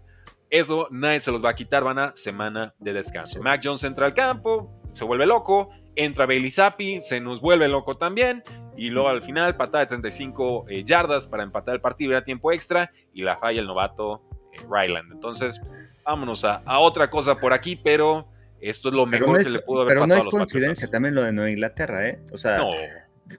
Eso 0.49 0.87
nadie 0.91 1.19
se 1.19 1.31
los 1.31 1.43
va 1.43 1.49
a 1.49 1.55
quitar. 1.55 1.83
Van 1.83 1.99
a 1.99 2.13
semana 2.15 2.73
de 2.79 2.93
descanso. 2.93 3.41
Mac 3.41 3.61
Jones 3.63 3.83
entra 3.83 4.05
al 4.05 4.13
campo, 4.13 4.71
se 4.93 5.03
vuelve 5.03 5.25
loco. 5.25 5.69
Entra 5.97 6.25
Bailey 6.25 6.51
Zappi, 6.51 7.01
se 7.01 7.19
nos 7.19 7.41
vuelve 7.41 7.67
loco 7.67 7.95
también. 7.95 8.43
Y 8.77 8.89
luego 8.89 9.09
al 9.09 9.21
final, 9.21 9.55
patada 9.55 9.85
de 9.85 9.87
35 9.87 10.65
eh, 10.67 10.83
yardas 10.83 11.27
para 11.27 11.43
empatar 11.43 11.75
el 11.75 11.81
partido, 11.81 12.11
era 12.11 12.23
tiempo 12.23 12.51
extra. 12.51 12.91
Y 13.13 13.23
la 13.23 13.37
falla 13.37 13.61
el 13.61 13.67
novato 13.67 14.21
eh, 14.53 14.59
Ryland. 14.69 15.13
Entonces, 15.13 15.61
vámonos 16.05 16.45
a, 16.45 16.61
otra 16.79 17.09
cosa 17.09 17.37
por 17.37 17.51
aquí, 17.51 17.75
pero 17.75 18.27
esto 18.61 18.89
es 18.89 18.95
lo 18.95 19.05
mejor 19.05 19.43
que 19.43 19.49
le 19.49 19.59
pudo 19.59 19.81
haber 19.81 19.99
pasado. 19.99 20.07
Pero 20.07 20.23
no 20.23 20.29
es 20.29 20.31
coincidencia 20.31 20.89
también 20.89 21.15
lo 21.15 21.23
de 21.23 21.33
Nueva 21.33 21.49
Inglaterra, 21.49 22.07
¿eh? 22.07 22.21
O 22.31 22.37
sea, 22.37 22.61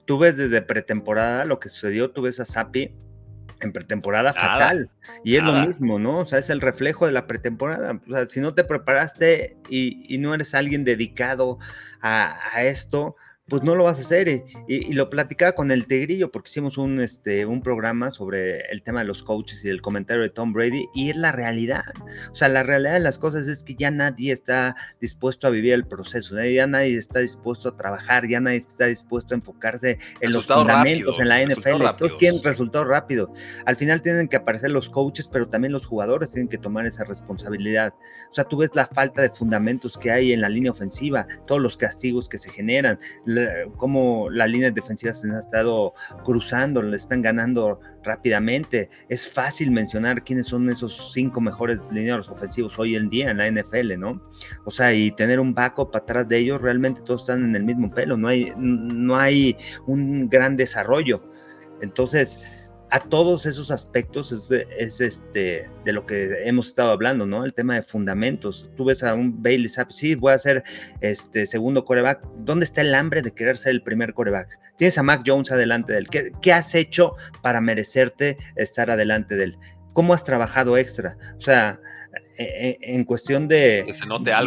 tú 0.05 0.19
ves 0.19 0.37
desde 0.37 0.61
pretemporada 0.61 1.45
lo 1.45 1.59
que 1.59 1.69
sucedió, 1.69 2.11
tú 2.11 2.23
ves 2.23 2.39
a 2.39 2.45
Zappi 2.45 2.93
en 3.59 3.73
pretemporada 3.73 4.33
fatal. 4.33 4.91
Y 5.23 5.37
es 5.37 5.43
lo 5.43 5.53
mismo, 5.53 5.97
¿no? 5.97 6.19
O 6.19 6.25
sea, 6.25 6.37
es 6.39 6.49
el 6.49 6.61
reflejo 6.61 7.07
de 7.07 7.11
la 7.11 7.25
pretemporada. 7.25 7.99
O 8.07 8.13
sea, 8.13 8.27
si 8.27 8.39
no 8.39 8.53
te 8.53 8.63
preparaste 8.63 9.57
y, 9.69 10.17
no 10.19 10.35
eres 10.35 10.53
alguien 10.53 10.83
dedicado 10.83 11.57
a, 12.01 12.37
a 12.53 12.63
esto, 12.63 13.15
pues 13.47 13.63
no 13.63 13.75
lo 13.75 13.85
vas 13.85 13.97
a 13.97 14.01
hacer. 14.01 14.45
Y, 14.67 14.93
lo 14.93 15.09
platicaba 15.09 15.53
con 15.53 15.71
el 15.71 15.87
Tegrillo 15.87 16.31
porque 16.31 16.49
hicimos 16.49 16.77
un, 16.77 16.99
este, 16.99 17.45
un 17.45 17.61
programa 17.61 18.11
sobre 18.11 18.61
el 18.71 18.81
tema 18.81 19.01
de 19.01 19.05
los 19.05 19.23
coaches 19.23 19.63
y 19.63 19.69
el 19.69 19.81
comentario 19.81 20.23
de 20.23 20.29
Tom 20.29 20.53
Brady 20.53 20.87
y 20.93 21.09
es 21.09 21.15
la 21.15 21.31
realidad. 21.31 21.83
O 22.31 22.35
sea, 22.35 22.49
la 22.49 22.63
realidad 22.63 22.93
de 22.93 22.99
las 22.99 23.17
cosas 23.17 23.47
es 23.47 23.63
que 23.63 23.75
ya 23.75 23.91
nadie 23.91 24.33
está 24.33 24.75
dispuesto 24.99 25.47
a 25.47 25.49
vivir 25.49 25.73
el 25.73 25.85
proceso, 25.85 26.41
ya 26.43 26.67
nadie 26.67 26.97
está 26.97 27.19
dispuesto 27.19 27.69
a 27.69 27.77
trabajar, 27.77 28.27
ya 28.27 28.39
nadie 28.39 28.57
está 28.57 28.87
dispuesto 28.87 29.33
a 29.33 29.37
enfocarse 29.37 29.99
en 30.19 30.33
los 30.33 30.47
fundamentos, 30.47 31.19
en 31.19 31.29
la 31.29 31.43
NFL. 31.43 31.83
Todos 31.97 32.17
quieren 32.17 32.41
resultados 32.43 32.87
rápidos. 32.87 33.29
Al 33.65 33.75
final 33.75 34.01
tienen 34.01 34.27
que 34.27 34.37
aparecer 34.37 34.71
los 34.71 34.89
coaches, 34.89 35.29
pero 35.31 35.47
también 35.47 35.71
los 35.71 35.85
jugadores 35.85 36.29
tienen 36.29 36.49
que 36.49 36.57
tomar 36.57 36.85
esa 36.85 37.03
responsabilidad. 37.03 37.93
O 38.31 38.33
sea, 38.33 38.43
tú 38.43 38.57
ves 38.57 38.75
la 38.75 38.87
falta 38.87 39.21
de 39.21 39.29
fundamentos 39.29 39.97
que 39.97 40.11
hay 40.11 40.33
en 40.33 40.41
la 40.41 40.49
línea 40.49 40.71
ofensiva, 40.71 41.27
todos 41.45 41.61
los 41.61 41.77
castigos 41.77 42.27
que 42.27 42.37
se 42.37 42.49
generan, 42.49 42.99
cómo 43.77 44.29
las 44.29 44.49
líneas 44.49 44.73
defensivas 44.73 45.19
se 45.19 45.27
han 45.27 45.33
estado 45.33 45.93
cruzando, 46.23 46.81
le 46.81 46.95
están 46.95 47.21
ganando 47.21 47.79
rápidamente. 48.03 48.89
Es 49.09 49.29
fácil 49.29 49.71
mencionar 49.71 50.23
quiénes 50.23 50.47
son 50.47 50.69
esos 50.69 51.11
cinco 51.13 51.41
mejores 51.41 51.79
lineros 51.91 52.29
ofensivos 52.29 52.77
hoy 52.79 52.95
en 52.95 53.09
día 53.09 53.31
en 53.31 53.37
la 53.37 53.49
NFL, 53.49 53.97
¿no? 53.97 54.21
O 54.65 54.71
sea, 54.71 54.93
y 54.93 55.11
tener 55.11 55.39
un 55.39 55.53
backup 55.53 55.95
atrás 55.95 56.27
de 56.27 56.37
ellos, 56.37 56.61
realmente 56.61 57.01
todos 57.01 57.21
están 57.21 57.43
en 57.43 57.55
el 57.55 57.63
mismo 57.63 57.91
pelo, 57.91 58.17
no 58.17 58.27
hay, 58.27 58.53
no 58.57 59.17
hay 59.17 59.57
un 59.85 60.29
gran 60.29 60.55
desarrollo. 60.55 61.23
Entonces, 61.81 62.39
a 62.89 62.99
todos 63.01 63.45
esos 63.45 63.69
aspectos 63.71 64.31
es, 64.31 65.01
este, 65.01 65.69
de 65.83 65.91
lo 65.91 66.05
que 66.05 66.47
hemos 66.47 66.67
estado 66.67 66.91
hablando, 66.91 67.25
¿no? 67.25 67.43
El 67.43 67.53
tema 67.53 67.75
de 67.75 67.83
fundamentos. 67.83 68.69
Tú 68.77 68.85
ves 68.85 69.03
a 69.03 69.13
un 69.13 69.41
Bailey 69.41 69.67
Zapp, 69.67 69.91
sí, 69.91 70.15
voy 70.15 70.33
a 70.33 70.39
ser 70.39 70.63
este 71.01 71.45
segundo 71.45 71.83
coreback. 71.83 72.25
¿Dónde 72.39 72.65
está 72.65 72.81
el 72.81 72.95
hambre 72.95 73.21
de 73.21 73.33
querer 73.33 73.57
ser 73.57 73.71
el 73.71 73.83
primer 73.83 74.13
coreback? 74.13 74.59
Tienes 74.77 74.97
a 74.97 75.03
Mac 75.03 75.23
Jones 75.25 75.51
adelante 75.51 75.93
de 75.93 75.99
él. 75.99 76.07
¿Qué, 76.07 76.31
qué 76.41 76.53
has 76.53 76.75
hecho 76.75 77.15
para 77.41 77.59
merecerte 77.59 78.37
estar 78.55 78.89
adelante 78.89 79.35
de 79.35 79.43
él? 79.45 79.57
¿Cómo 79.93 80.13
has 80.13 80.23
trabajado 80.23 80.77
extra? 80.77 81.17
O 81.37 81.41
sea, 81.41 81.81
en 82.37 83.03
cuestión 83.03 83.47
de, 83.47 83.85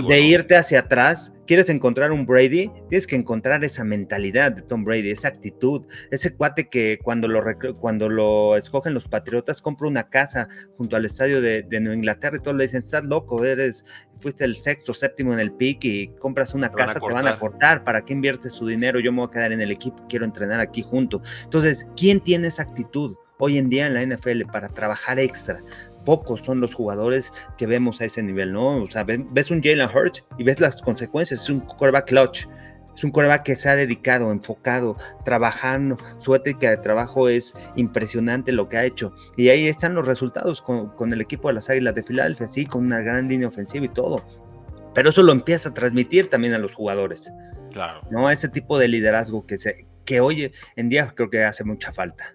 de 0.08 0.20
irte 0.20 0.56
hacia 0.56 0.80
atrás, 0.80 1.32
quieres 1.50 1.68
encontrar 1.68 2.12
un 2.12 2.26
Brady, 2.26 2.70
tienes 2.88 3.08
que 3.08 3.16
encontrar 3.16 3.64
esa 3.64 3.82
mentalidad 3.82 4.52
de 4.52 4.62
Tom 4.62 4.84
Brady, 4.84 5.10
esa 5.10 5.26
actitud, 5.26 5.84
ese 6.12 6.36
cuate 6.36 6.68
que 6.68 7.00
cuando 7.02 7.26
lo, 7.26 7.42
cuando 7.80 8.08
lo 8.08 8.56
escogen 8.56 8.94
los 8.94 9.08
Patriotas 9.08 9.60
compra 9.60 9.88
una 9.88 10.08
casa 10.08 10.48
junto 10.76 10.94
al 10.94 11.04
estadio 11.04 11.40
de, 11.40 11.62
de 11.62 11.80
Nueva 11.80 11.96
Inglaterra 11.96 12.36
y 12.36 12.40
todos 12.40 12.56
le 12.56 12.64
dicen, 12.64 12.82
estás 12.84 13.04
loco, 13.04 13.44
eres, 13.44 13.84
fuiste 14.20 14.44
el 14.44 14.54
sexto, 14.54 14.94
séptimo 14.94 15.32
en 15.32 15.40
el 15.40 15.50
pick 15.50 15.84
y 15.84 16.08
compras 16.20 16.54
una 16.54 16.70
casa, 16.70 17.00
te 17.00 17.12
van 17.12 17.26
a 17.26 17.38
cortar, 17.38 17.82
¿para 17.82 18.04
qué 18.04 18.12
inviertes 18.12 18.54
tu 18.54 18.66
dinero? 18.66 19.00
Yo 19.00 19.10
me 19.10 19.18
voy 19.18 19.28
a 19.28 19.32
quedar 19.32 19.52
en 19.52 19.60
el 19.60 19.72
equipo, 19.72 20.06
quiero 20.08 20.24
entrenar 20.24 20.60
aquí 20.60 20.82
junto. 20.82 21.20
Entonces, 21.42 21.86
¿quién 21.96 22.20
tiene 22.20 22.46
esa 22.46 22.62
actitud? 22.62 23.16
hoy 23.40 23.58
en 23.58 23.68
día 23.68 23.86
en 23.86 23.94
la 23.94 24.02
NFL 24.04 24.42
para 24.52 24.68
trabajar 24.68 25.18
extra, 25.18 25.62
pocos 26.04 26.40
son 26.42 26.60
los 26.60 26.74
jugadores 26.74 27.32
que 27.56 27.66
vemos 27.66 28.00
a 28.00 28.04
ese 28.04 28.22
nivel, 28.22 28.52
¿no? 28.52 28.82
O 28.82 28.90
sea, 28.90 29.04
ves 29.04 29.50
un 29.50 29.62
Jalen 29.62 29.88
Hurts 29.88 30.24
y 30.38 30.44
ves 30.44 30.60
las 30.60 30.80
consecuencias, 30.82 31.42
es 31.42 31.50
un 31.50 31.60
quarterback 31.60 32.06
clutch. 32.06 32.46
Es 32.94 33.04
un 33.04 33.12
quarterback 33.12 33.44
que 33.44 33.56
se 33.56 33.68
ha 33.68 33.76
dedicado, 33.76 34.32
enfocado, 34.32 34.96
trabajando. 35.24 35.96
Su 36.18 36.34
ética 36.34 36.70
de 36.70 36.76
trabajo 36.76 37.28
es 37.28 37.54
impresionante 37.76 38.52
lo 38.52 38.68
que 38.68 38.76
ha 38.76 38.84
hecho. 38.84 39.14
Y 39.36 39.48
ahí 39.48 39.68
están 39.68 39.94
los 39.94 40.06
resultados 40.06 40.60
con, 40.60 41.12
el 41.12 41.20
equipo 41.20 41.48
de 41.48 41.54
las 41.54 41.70
Águilas 41.70 41.94
de 41.94 42.02
Filadelfia, 42.02 42.48
sí, 42.48 42.66
con 42.66 42.84
una 42.84 43.00
gran 43.00 43.28
línea 43.28 43.48
ofensiva 43.48 43.86
y 43.86 43.90
todo. 43.90 44.24
Pero 44.92 45.10
eso 45.10 45.22
lo 45.22 45.32
empieza 45.32 45.68
a 45.68 45.74
transmitir 45.74 46.28
también 46.28 46.52
a 46.52 46.58
los 46.58 46.74
jugadores. 46.74 47.32
Claro. 47.72 48.00
¿No? 48.10 48.28
Ese 48.28 48.48
tipo 48.48 48.78
de 48.78 48.88
liderazgo 48.88 49.46
que, 49.46 49.56
se, 49.56 49.86
que 50.04 50.20
hoy 50.20 50.52
en 50.74 50.88
día 50.88 51.12
creo 51.14 51.30
que 51.30 51.44
hace 51.44 51.62
mucha 51.64 51.92
falta 51.92 52.34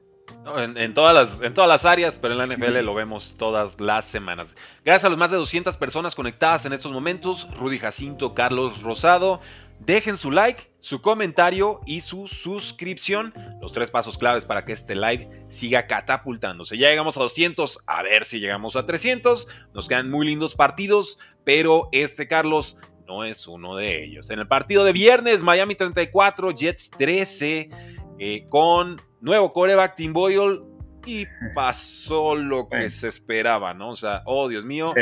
en, 0.58 0.94
todas 0.94 1.14
las, 1.14 1.42
en 1.42 1.54
todas 1.54 1.68
las 1.68 1.86
áreas, 1.86 2.18
pero 2.22 2.34
en 2.34 2.38
la 2.38 2.56
NFL 2.56 2.80
lo 2.84 2.94
vemos 2.94 3.36
todas 3.38 3.80
las 3.80 4.06
semanas. 4.06 4.54
Gracias 4.84 5.06
a 5.06 5.10
los 5.10 5.18
más 5.18 5.32
de 5.32 5.38
200 5.38 5.76
personas 5.78 6.14
conectadas 6.14 6.66
en 6.66 6.74
estos 6.74 6.92
momentos, 6.92 7.48
Rudy 7.58 7.80
Jacinto, 7.80 8.34
Carlos 8.34 8.82
Rosado. 8.82 9.42
Dejen 9.80 10.16
su 10.16 10.32
like, 10.32 10.72
su 10.80 11.02
comentario 11.02 11.82
y 11.86 12.02
su 12.02 12.28
suscripción. 12.28 13.34
Los 13.60 13.74
tres 13.74 13.92
pasos 13.92 14.18
claves 14.18 14.46
para 14.46 14.64
que 14.64 14.74
este 14.74 14.96
live 14.96 15.46
siga 15.50 15.86
catapultándose. 15.86 16.78
Ya 16.78 16.90
llegamos 16.90 17.18
a 17.18 17.22
200, 17.22 17.80
a 17.86 18.04
ver 18.04 18.26
si 18.26 18.40
llegamos 18.40 18.76
a 18.76 18.86
300. 18.86 19.48
Nos 19.74 19.88
quedan 19.90 20.10
muy 20.10 20.28
lindos 20.28 20.56
partidos, 20.56 21.20
pero 21.44 21.90
este 21.92 22.28
Carlos 22.28 22.78
no 23.06 23.26
es 23.26 23.48
uno 23.48 23.76
de 23.76 24.04
ellos. 24.04 24.30
En 24.30 24.40
el 24.40 24.48
partido 24.48 24.86
de 24.86 24.94
viernes, 24.94 25.44
Miami 25.44 25.76
34, 25.76 26.52
Jets 26.52 26.90
13, 26.98 27.70
eh, 28.18 28.46
con 28.50 29.02
nuevo 29.26 29.52
coreback 29.52 29.96
Tim 29.96 30.14
Boyle 30.14 30.62
y 31.06 31.26
pasó 31.56 32.36
lo 32.36 32.70
que 32.70 32.90
se 32.90 33.08
esperaba, 33.08 33.74
¿no? 33.74 33.90
O 33.90 33.96
sea, 33.96 34.22
oh 34.26 34.48
Dios 34.48 34.66
mío, 34.66 34.94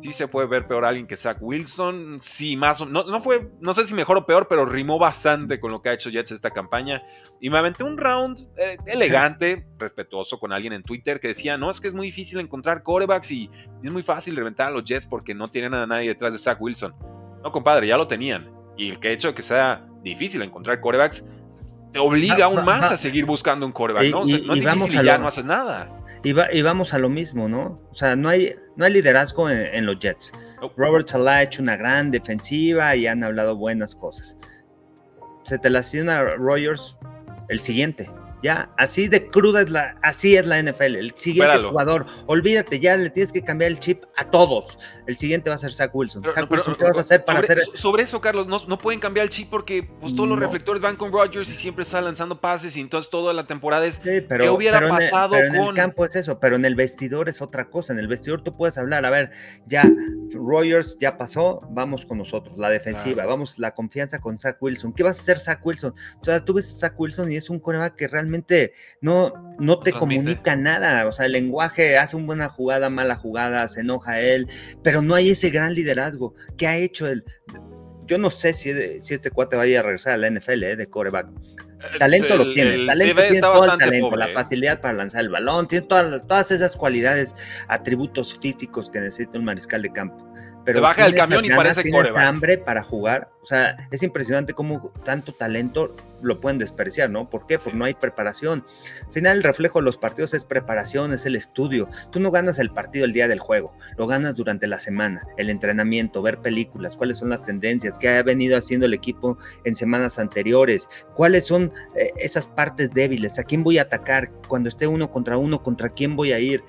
sí. 0.00 0.12
se 0.12 0.28
puede 0.28 0.46
ver 0.46 0.68
peor 0.68 0.84
a 0.84 0.88
alguien 0.88 1.08
que 1.08 1.16
Zach 1.16 1.38
Wilson, 1.40 2.18
sí, 2.20 2.56
más 2.56 2.80
o 2.80 2.86
no, 2.86 3.02
no 3.04 3.20
fue, 3.20 3.50
no 3.60 3.74
sé 3.74 3.84
si 3.86 3.92
mejor 3.92 4.18
o 4.18 4.24
peor, 4.24 4.46
pero 4.48 4.66
rimó 4.66 5.00
bastante 5.00 5.58
con 5.58 5.72
lo 5.72 5.82
que 5.82 5.88
ha 5.88 5.94
hecho 5.94 6.10
Jets 6.10 6.30
esta 6.30 6.52
campaña 6.52 7.02
y 7.40 7.50
me 7.50 7.58
aventé 7.58 7.82
un 7.82 7.98
round 7.98 8.48
eh, 8.56 8.76
elegante, 8.86 9.66
respetuoso 9.78 10.38
con 10.38 10.52
alguien 10.52 10.72
en 10.72 10.84
Twitter 10.84 11.18
que 11.18 11.28
decía, 11.28 11.58
no, 11.58 11.68
es 11.68 11.80
que 11.80 11.88
es 11.88 11.94
muy 11.94 12.06
difícil 12.06 12.38
encontrar 12.38 12.84
corebacks 12.84 13.32
y, 13.32 13.50
es 13.82 13.90
muy 13.90 14.04
fácil 14.04 14.36
reventar 14.36 14.68
a 14.68 14.70
los 14.70 14.84
Jets 14.84 15.06
porque 15.06 15.34
no 15.34 15.48
tienen 15.48 15.74
a 15.74 15.86
nadie 15.86 16.08
detrás 16.08 16.32
de 16.32 16.38
Zach 16.38 16.60
Wilson. 16.60 16.94
No, 17.42 17.50
compadre, 17.50 17.86
ya 17.86 17.96
lo 17.96 18.06
tenían. 18.06 18.50
Y 18.76 18.90
el 18.90 19.00
que 19.00 19.08
ha 19.08 19.12
hecho 19.12 19.34
que 19.34 19.42
sea 19.42 19.86
difícil 20.02 20.42
encontrar 20.42 20.80
corebacks 20.80 21.24
obliga 21.98 22.44
aún 22.46 22.64
más 22.64 22.90
a 22.90 22.96
seguir 22.96 23.24
buscando 23.24 23.66
un 23.66 23.72
coreback, 23.72 24.10
¿no? 24.10 24.24
no 24.24 24.54
es 24.54 24.64
vamos 24.64 24.94
y 24.94 25.02
ya 25.02 25.18
no 25.18 25.28
haces 25.28 25.44
nada. 25.44 25.90
Y, 26.22 26.62
vamos 26.62 26.92
a 26.92 26.98
lo 26.98 27.08
mismo, 27.08 27.48
¿no? 27.48 27.80
O 27.90 27.94
sea, 27.94 28.16
no 28.16 28.28
hay, 28.28 28.56
no 28.74 28.84
hay 28.84 28.92
liderazgo 28.92 29.48
en, 29.48 29.86
los 29.86 30.00
Jets. 30.00 30.32
Robert 30.76 31.06
Salah 31.06 31.36
ha 31.36 31.42
hecho 31.44 31.62
una 31.62 31.76
gran 31.76 32.10
defensiva 32.10 32.96
y 32.96 33.06
han 33.06 33.22
hablado 33.22 33.54
buenas 33.54 33.94
cosas. 33.94 34.36
Se 35.44 35.58
te 35.58 35.70
la 35.70 35.80
a 35.80 36.22
Rogers 36.36 36.96
el 37.48 37.60
siguiente. 37.60 38.10
Ya, 38.46 38.70
así 38.76 39.08
de 39.08 39.26
cruda 39.26 39.62
es 39.62 39.70
la, 39.70 39.96
así 40.02 40.36
es 40.36 40.46
la 40.46 40.62
NFL. 40.62 40.94
El 40.94 41.16
siguiente 41.16 41.58
jugador, 41.64 42.06
olvídate, 42.26 42.78
ya 42.78 42.96
le 42.96 43.10
tienes 43.10 43.32
que 43.32 43.42
cambiar 43.42 43.72
el 43.72 43.80
chip 43.80 44.04
a 44.14 44.30
todos. 44.30 44.78
El 45.08 45.16
siguiente 45.16 45.50
va 45.50 45.56
a 45.56 45.58
ser 45.58 45.72
Zach 45.72 45.92
Wilson. 45.92 46.22
Zach 46.32 46.48
Wilson, 46.48 46.76
¿qué 46.76 46.84
vas 46.84 46.96
a 46.96 47.00
hacer 47.00 47.24
para 47.24 47.42
sobre, 47.42 47.62
hacer? 47.62 47.76
Sobre 47.76 48.02
eso, 48.04 48.20
Carlos, 48.20 48.46
no, 48.46 48.60
no, 48.68 48.78
pueden 48.78 49.00
cambiar 49.00 49.24
el 49.24 49.30
chip 49.30 49.50
porque 49.50 49.82
pues, 49.82 50.14
todos 50.14 50.28
los 50.28 50.38
reflectores 50.38 50.80
van 50.80 50.94
con 50.94 51.10
Rodgers 51.10 51.50
y 51.50 51.56
siempre 51.56 51.82
está 51.82 52.00
lanzando 52.00 52.40
pases 52.40 52.76
y 52.76 52.80
entonces 52.80 53.10
toda 53.10 53.34
la 53.34 53.48
temporada 53.48 53.84
es 53.84 53.96
sí, 53.96 54.20
pero, 54.28 54.44
¿qué 54.44 54.48
hubiera 54.48 54.78
pasado 54.88 55.32
pero 55.32 55.48
en 55.48 55.54
el 55.56 55.74
campo 55.74 56.04
es 56.04 56.14
eso, 56.14 56.38
pero 56.38 56.54
en 56.54 56.64
el 56.64 56.76
vestidor 56.76 57.28
es 57.28 57.42
otra 57.42 57.68
cosa. 57.68 57.94
En 57.94 57.98
el 57.98 58.06
vestidor 58.06 58.42
tú 58.42 58.56
puedes 58.56 58.78
hablar, 58.78 59.04
a 59.06 59.10
ver, 59.10 59.32
ya 59.66 59.82
Rodgers 60.32 60.96
ya 61.00 61.16
pasó, 61.16 61.62
vamos 61.70 62.06
con 62.06 62.18
nosotros, 62.18 62.56
la 62.58 62.70
defensiva, 62.70 63.26
vamos, 63.26 63.58
la 63.58 63.74
confianza 63.74 64.20
con 64.20 64.38
Zach 64.38 64.56
Wilson. 64.60 64.92
¿Qué 64.92 65.02
vas 65.02 65.18
a 65.18 65.22
hacer 65.22 65.40
Zach 65.40 65.66
Wilson? 65.66 65.96
O 66.20 66.24
sea, 66.24 66.44
tú 66.44 66.54
ves 66.54 66.68
a 66.68 66.88
Zach 66.88 66.94
Wilson 66.96 67.32
y 67.32 67.34
es 67.34 67.50
un 67.50 67.58
coreback 67.58 67.96
que 67.96 68.06
realmente 68.06 68.35
no, 69.00 69.32
no 69.58 69.80
te 69.80 69.92
comunica 69.92 70.56
nada. 70.56 71.06
O 71.06 71.12
sea, 71.12 71.26
el 71.26 71.32
lenguaje 71.32 71.98
hace 71.98 72.16
una 72.16 72.26
buena 72.26 72.48
jugada, 72.48 72.90
mala 72.90 73.16
jugada, 73.16 73.66
se 73.68 73.80
enoja 73.80 74.20
él, 74.20 74.48
pero 74.82 75.02
no 75.02 75.14
hay 75.14 75.30
ese 75.30 75.50
gran 75.50 75.74
liderazgo. 75.74 76.34
que 76.56 76.66
ha 76.66 76.76
hecho 76.76 77.06
él? 77.06 77.24
Yo 78.06 78.18
no 78.18 78.30
sé 78.30 78.52
si, 78.52 78.72
si 79.00 79.14
este 79.14 79.30
cuate 79.30 79.56
vaya 79.56 79.80
a 79.80 79.82
regresar 79.82 80.14
a 80.14 80.16
la 80.16 80.30
NFL 80.30 80.62
eh, 80.62 80.76
de 80.76 80.86
coreback. 80.86 81.28
Eh, 81.28 81.98
talento 81.98 82.36
lo 82.36 82.54
tiene, 82.54 82.86
talento 82.86 83.20
tiene 83.20 83.40
todo 83.40 83.64
el 83.72 83.78
talento, 83.78 84.16
la 84.16 84.28
facilidad 84.28 84.80
para 84.80 84.94
lanzar 84.94 85.22
el 85.22 85.28
balón, 85.28 85.68
tiene 85.68 85.86
todas, 85.86 86.26
todas 86.26 86.50
esas 86.50 86.76
cualidades, 86.76 87.34
atributos 87.68 88.38
físicos 88.38 88.88
que 88.88 89.00
necesita 89.00 89.38
un 89.38 89.44
mariscal 89.44 89.82
de 89.82 89.92
campo 89.92 90.26
pero 90.66 90.80
baja 90.80 91.04
del 91.04 91.14
camión 91.14 91.44
y 91.44 91.48
parece 91.48 91.88
coreback. 91.88 92.24
hambre 92.24 92.58
para 92.58 92.82
jugar. 92.82 93.30
O 93.40 93.46
sea, 93.46 93.88
es 93.92 94.02
impresionante 94.02 94.52
cómo 94.52 94.92
tanto 95.04 95.32
talento 95.32 95.94
lo 96.26 96.40
pueden 96.40 96.58
despreciar, 96.58 97.10
¿no? 97.10 97.30
¿Por 97.30 97.46
qué? 97.46 97.58
Porque 97.58 97.76
no 97.76 97.84
hay 97.84 97.94
preparación. 97.94 98.64
Al 99.06 99.12
final, 99.12 99.36
el 99.38 99.42
reflejo 99.42 99.78
de 99.78 99.84
los 99.84 99.96
partidos 99.96 100.34
es 100.34 100.44
preparación, 100.44 101.12
es 101.12 101.26
el 101.26 101.36
estudio. 101.36 101.88
Tú 102.10 102.20
no 102.20 102.30
ganas 102.30 102.58
el 102.58 102.70
partido 102.70 103.04
el 103.04 103.12
día 103.12 103.28
del 103.28 103.38
juego, 103.38 103.72
lo 103.96 104.06
ganas 104.06 104.34
durante 104.34 104.66
la 104.66 104.80
semana, 104.80 105.26
el 105.36 105.50
entrenamiento, 105.50 106.22
ver 106.22 106.38
películas, 106.38 106.96
cuáles 106.96 107.18
son 107.18 107.28
las 107.28 107.44
tendencias, 107.44 107.98
qué 107.98 108.08
ha 108.08 108.22
venido 108.22 108.56
haciendo 108.56 108.86
el 108.86 108.94
equipo 108.94 109.38
en 109.64 109.74
semanas 109.74 110.18
anteriores, 110.18 110.88
cuáles 111.14 111.46
son 111.46 111.72
eh, 111.94 112.12
esas 112.16 112.48
partes 112.48 112.92
débiles, 112.92 113.38
a 113.38 113.44
quién 113.44 113.62
voy 113.62 113.78
a 113.78 113.82
atacar 113.82 114.30
cuando 114.48 114.68
esté 114.68 114.86
uno 114.86 115.10
contra 115.10 115.38
uno, 115.38 115.62
contra 115.62 115.88
quién 115.88 116.16
voy 116.16 116.32
a 116.32 116.38
ir 116.38 116.62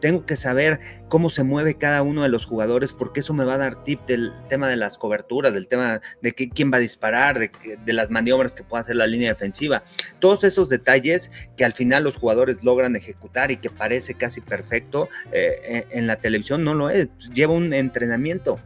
tengo 0.00 0.26
que 0.26 0.36
saber 0.36 0.80
cómo 1.08 1.30
se 1.30 1.42
mueve 1.42 1.74
cada 1.74 2.02
uno 2.02 2.22
de 2.22 2.28
los 2.28 2.44
jugadores, 2.44 2.92
porque 2.92 3.20
eso 3.20 3.34
me 3.34 3.44
va 3.44 3.54
a 3.54 3.58
dar 3.58 3.84
tip 3.84 4.00
del 4.06 4.32
tema 4.48 4.68
de 4.68 4.76
las 4.76 4.98
coberturas, 4.98 5.52
del 5.52 5.68
tema 5.68 6.00
de 6.22 6.34
quién 6.34 6.72
va 6.72 6.78
a 6.78 6.80
disparar, 6.80 7.38
de, 7.38 7.50
las 7.92 8.10
maniobras 8.10 8.54
que 8.54 8.62
pueda 8.62 8.82
hacer 8.82 8.96
la 8.96 9.06
línea 9.06 9.30
defensiva. 9.30 9.84
Todos 10.18 10.44
esos 10.44 10.68
detalles 10.68 11.30
que 11.56 11.64
al 11.64 11.72
final 11.72 12.04
los 12.04 12.16
jugadores 12.16 12.64
logran 12.64 12.96
ejecutar 12.96 13.50
y 13.50 13.56
que 13.56 13.70
parece 13.70 14.14
casi 14.14 14.40
perfecto 14.40 15.08
eh, 15.32 15.86
en 15.90 16.06
la 16.06 16.16
televisión 16.16 16.64
no 16.64 16.74
lo 16.74 16.90
es, 16.90 17.08
lleva 17.34 17.54
un 17.54 17.72
entrenamiento. 17.72 18.60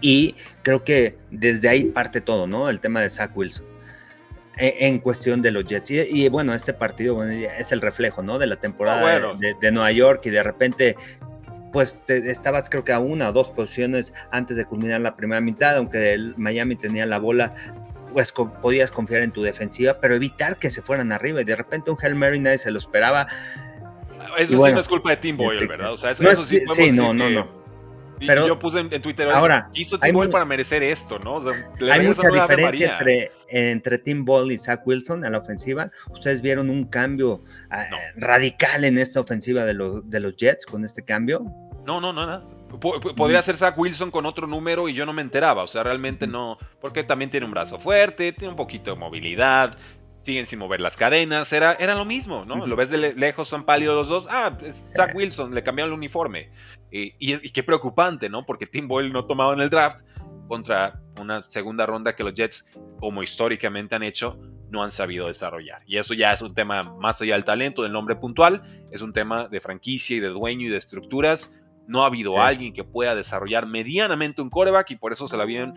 Y 0.00 0.34
creo 0.62 0.82
que 0.84 1.16
desde 1.30 1.68
ahí 1.68 1.84
parte 1.84 2.20
todo, 2.20 2.46
¿no? 2.46 2.68
El 2.68 2.80
tema 2.80 3.00
de 3.00 3.08
Zach 3.08 3.36
Wilson. 3.36 3.71
E, 4.58 4.86
en 4.86 4.98
cuestión 4.98 5.42
de 5.42 5.50
los 5.50 5.64
Jets. 5.64 5.90
Y, 5.90 6.28
bueno, 6.28 6.54
este 6.54 6.74
partido 6.74 7.22
es 7.24 7.72
el 7.72 7.80
reflejo, 7.80 8.22
¿no? 8.22 8.38
De 8.38 8.46
la 8.46 8.56
temporada 8.56 9.32
ah, 9.32 9.36
de, 9.38 9.72
Nueva 9.72 9.92
York 9.92 10.22
y 10.26 10.30
de 10.30 10.42
repente, 10.42 10.96
pues 11.72 11.98
estabas 12.08 12.68
creo 12.68 12.84
que 12.84 12.92
a 12.92 12.98
una 12.98 13.30
o 13.30 13.32
dos 13.32 13.50
posiciones 13.50 14.12
antes 14.30 14.56
de 14.56 14.64
culminar 14.66 15.00
la 15.00 15.16
primera 15.16 15.40
mitad, 15.40 15.76
aunque 15.76 16.12
el 16.12 16.34
Miami 16.36 16.76
tenía 16.76 17.06
la 17.06 17.18
bola, 17.18 17.54
pues 18.12 18.32
podías 18.32 18.90
confiar 18.90 19.22
en 19.22 19.32
tu 19.32 19.42
defensiva, 19.42 19.98
pero 20.00 20.14
evitar 20.14 20.58
que 20.58 20.68
se 20.68 20.82
fueran 20.82 21.12
arriba 21.12 21.40
y 21.40 21.44
de 21.44 21.56
repente 21.56 21.90
un 21.90 21.96
Hail 22.02 22.14
Mary 22.14 22.38
nadie 22.38 22.58
se 22.58 22.70
lo 22.70 22.78
esperaba. 22.78 23.26
Eso 24.36 24.64
sí 24.64 24.72
no 24.72 24.80
es 24.80 24.88
culpa 24.88 25.10
de 25.10 25.16
Tim 25.16 25.36
Boyle, 25.36 25.66
¿verdad? 25.66 25.92
O 25.92 25.96
sea, 25.96 26.10
eso, 26.10 26.44
sí, 26.44 26.60
sí 26.74 26.92
no, 26.92 27.14
no, 27.14 27.30
no. 27.30 27.61
Pero 28.26 28.46
yo 28.46 28.58
puse 28.58 28.80
en, 28.80 29.02
Twitter, 29.02 29.28
ahora, 29.30 29.70
hizo 29.74 29.98
Tim 29.98 30.14
Boyle 30.14 30.30
para 30.30 30.44
merecer 30.44 30.82
esto, 30.82 31.18
¿no? 31.18 31.42
hay 31.90 32.06
mucha 32.06 32.28
diferencia 32.28 32.98
entre, 32.98 33.32
entre 33.48 33.98
Tim 33.98 34.24
Ball 34.24 34.52
y 34.52 34.58
Zach 34.58 34.86
Wilson 34.86 35.24
a 35.24 35.30
la 35.30 35.38
ofensiva. 35.38 35.90
Ustedes 36.10 36.40
vieron 36.40 36.70
un 36.70 36.84
cambio 36.84 37.42
ah, 37.70 37.86
radical 38.16 38.84
en 38.84 38.98
esta 38.98 39.20
ofensiva 39.20 39.64
de, 39.64 39.74
los 39.74 40.08
de 40.08 40.20
los 40.20 40.36
Jets 40.36 40.66
con 40.66 40.84
este 40.84 41.04
cambio. 41.04 41.44
No, 41.84 42.00
no, 42.00 42.12
no, 42.12 42.26
no. 42.26 42.62
Podría 42.80 43.42
ser 43.42 43.56
Zach 43.56 43.76
Wilson 43.76 44.10
con 44.10 44.24
otro 44.24 44.46
número 44.46 44.88
y 44.88 44.94
yo 44.94 45.04
no 45.04 45.12
me 45.12 45.20
enteraba. 45.20 45.62
O 45.62 45.66
sea, 45.66 45.82
realmente 45.82 46.26
no. 46.26 46.56
Porque 46.80 47.02
también 47.02 47.30
tiene 47.30 47.44
un 47.44 47.52
brazo 47.52 47.78
fuerte, 47.78 48.32
tiene 48.32 48.50
un 48.50 48.56
poquito 48.56 48.92
de 48.92 48.96
movilidad, 48.96 49.76
siguen 50.22 50.46
sin 50.46 50.58
mover 50.58 50.80
las 50.80 50.96
cadenas, 50.96 51.52
era, 51.52 51.74
era 51.74 51.94
lo 51.94 52.04
mismo, 52.04 52.44
¿no? 52.44 52.66
Lo 52.66 52.76
ves 52.76 52.90
de 52.90 53.14
lejos, 53.14 53.48
son 53.48 53.64
pálidos 53.64 53.96
los 53.96 54.08
dos. 54.08 54.26
Ah, 54.30 54.56
es 54.64 54.82
Zach 54.94 55.14
Wilson, 55.14 55.54
le 55.54 55.62
cambiaron 55.62 55.92
el 55.92 55.98
uniforme. 55.98 56.50
y, 56.90 57.14
y, 57.18 57.50
qué 57.50 57.62
preocupante, 57.62 58.28
¿no? 58.28 58.44
Porque 58.46 58.66
Tim 58.66 58.88
Boyle 58.88 59.12
no 59.12 59.26
tomado 59.26 59.52
en 59.52 59.60
el 59.60 59.70
draft 59.70 60.00
contra 60.48 61.00
una 61.18 61.42
segunda 61.42 61.86
ronda 61.86 62.14
que 62.14 62.24
los 62.24 62.34
Jets, 62.34 62.68
como 62.98 63.22
históricamente 63.22 63.94
han 63.94 64.02
hecho, 64.02 64.38
no 64.70 64.82
han 64.82 64.90
sabido 64.90 65.28
desarrollar. 65.28 65.82
Y 65.86 65.98
eso 65.98 66.14
ya 66.14 66.32
es 66.32 66.42
un 66.42 66.54
tema 66.54 66.82
más 66.82 67.20
allá 67.20 67.34
del 67.34 67.44
talento, 67.44 67.82
del 67.82 67.92
nombre 67.92 68.16
puntual, 68.16 68.62
es 68.90 69.02
un 69.02 69.12
tema 69.12 69.48
de 69.48 69.60
franquicia 69.60 70.16
y 70.16 70.20
de 70.20 70.28
dueño 70.28 70.66
y 70.66 70.70
de 70.70 70.78
estructuras. 70.78 71.54
No 71.86 72.02
ha 72.02 72.06
habido 72.06 72.40
alguien 72.40 72.72
que 72.72 72.84
pueda 72.84 73.14
desarrollar 73.14 73.66
medianamente 73.66 74.40
un 74.40 74.50
coreback 74.50 74.92
y 74.92 74.96
por 74.96 75.12
eso 75.12 75.28
se 75.28 75.36
la 75.36 75.44
vienen 75.44 75.74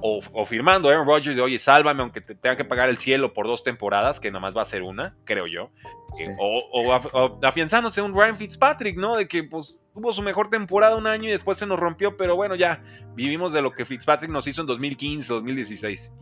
o, 0.00 0.44
firmando 0.46 0.88
Aaron 0.88 1.06
Rodgers 1.06 1.36
de, 1.36 1.42
oye, 1.42 1.58
sálvame 1.58 2.02
aunque 2.02 2.20
te 2.20 2.34
tenga 2.34 2.56
que 2.56 2.64
pagar 2.64 2.88
el 2.88 2.96
cielo 2.96 3.34
por 3.34 3.46
dos 3.46 3.64
temporadas, 3.64 4.20
que 4.20 4.30
nada 4.30 4.40
más 4.40 4.56
va 4.56 4.62
a 4.62 4.66
ser 4.66 4.82
una, 4.82 5.16
creo 5.24 5.46
yo. 5.46 5.70
Eh, 6.18 6.34
o, 6.38 6.92
afianzándose 7.42 8.00
un 8.00 8.14
Ryan 8.14 8.36
Fitzpatrick, 8.36 8.96
¿no? 8.96 9.16
De 9.16 9.26
que 9.26 9.42
pues 9.42 9.78
tuvo 9.92 10.12
su 10.12 10.22
mejor 10.22 10.48
temporada 10.48 10.96
un 10.96 11.08
año 11.08 11.28
y 11.28 11.32
después 11.32 11.58
se 11.58 11.66
nos 11.66 11.78
rompió, 11.78 12.16
pero 12.16 12.36
bueno, 12.36 12.54
ya 12.54 12.82
vivimos 13.14 13.52
de 13.52 13.62
lo 13.62 13.72
que 13.72 13.84
Fitzpatrick 13.84 14.30
nos 14.30 14.46
hizo 14.46 14.60
en 14.60 14.68
2015, 14.68 15.32
2016. 15.32 16.12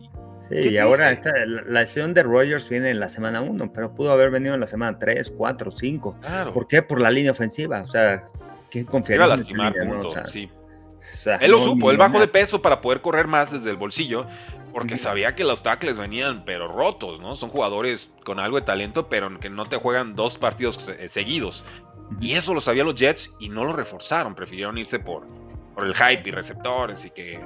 Sí, 0.49 0.55
y 0.55 0.77
ahora 0.77 1.11
esta, 1.11 1.31
la 1.45 1.81
lesión 1.81 2.13
de 2.13 2.23
Rodgers 2.23 2.69
viene 2.69 2.89
en 2.89 2.99
la 2.99 3.09
semana 3.09 3.41
1, 3.41 3.71
pero 3.73 3.93
pudo 3.93 4.11
haber 4.11 4.31
venido 4.31 4.55
en 4.55 4.61
la 4.61 4.67
semana 4.67 4.97
3, 4.97 5.33
4, 5.37 5.71
5. 5.71 6.19
¿Por 6.53 6.67
qué? 6.67 6.81
Por 6.81 7.01
la 7.01 7.11
línea 7.11 7.31
ofensiva. 7.31 7.81
O 7.81 7.87
sea, 7.87 8.23
¿quién 8.71 8.85
confiaría 8.85 9.25
en 9.25 9.29
lastimar, 9.31 9.73
punto, 9.75 10.27
sí 10.27 10.49
él 11.39 11.51
lo 11.51 11.59
supo, 11.59 11.91
él 11.91 11.97
bajó 11.97 12.19
de 12.19 12.27
peso 12.27 12.61
para 12.61 12.81
poder 12.81 13.01
correr 13.01 13.27
más 13.27 13.51
desde 13.51 13.69
el 13.69 13.75
bolsillo, 13.75 14.25
porque 14.73 14.97
sabía 14.97 15.35
que 15.35 15.43
los 15.43 15.63
tackles 15.63 15.97
venían 15.97 16.43
pero 16.45 16.67
rotos, 16.67 17.19
¿no? 17.19 17.35
Son 17.35 17.49
jugadores 17.49 18.11
con 18.23 18.39
algo 18.39 18.59
de 18.59 18.65
talento, 18.65 19.09
pero 19.09 19.39
que 19.39 19.49
no 19.49 19.65
te 19.65 19.77
juegan 19.77 20.15
dos 20.15 20.37
partidos 20.37 20.89
eh, 20.89 21.09
seguidos. 21.09 21.63
Y 22.21 22.33
eso 22.33 22.53
lo 22.53 22.61
sabían 22.61 22.85
los 22.85 22.95
Jets 22.95 23.35
y 23.39 23.49
no 23.49 23.65
lo 23.65 23.73
reforzaron, 23.73 24.35
prefirieron 24.35 24.77
irse 24.77 24.99
por, 24.99 25.25
por 25.73 25.85
el 25.85 25.95
hype 25.95 26.29
y 26.29 26.31
receptores 26.31 27.05
y 27.05 27.09
que... 27.09 27.39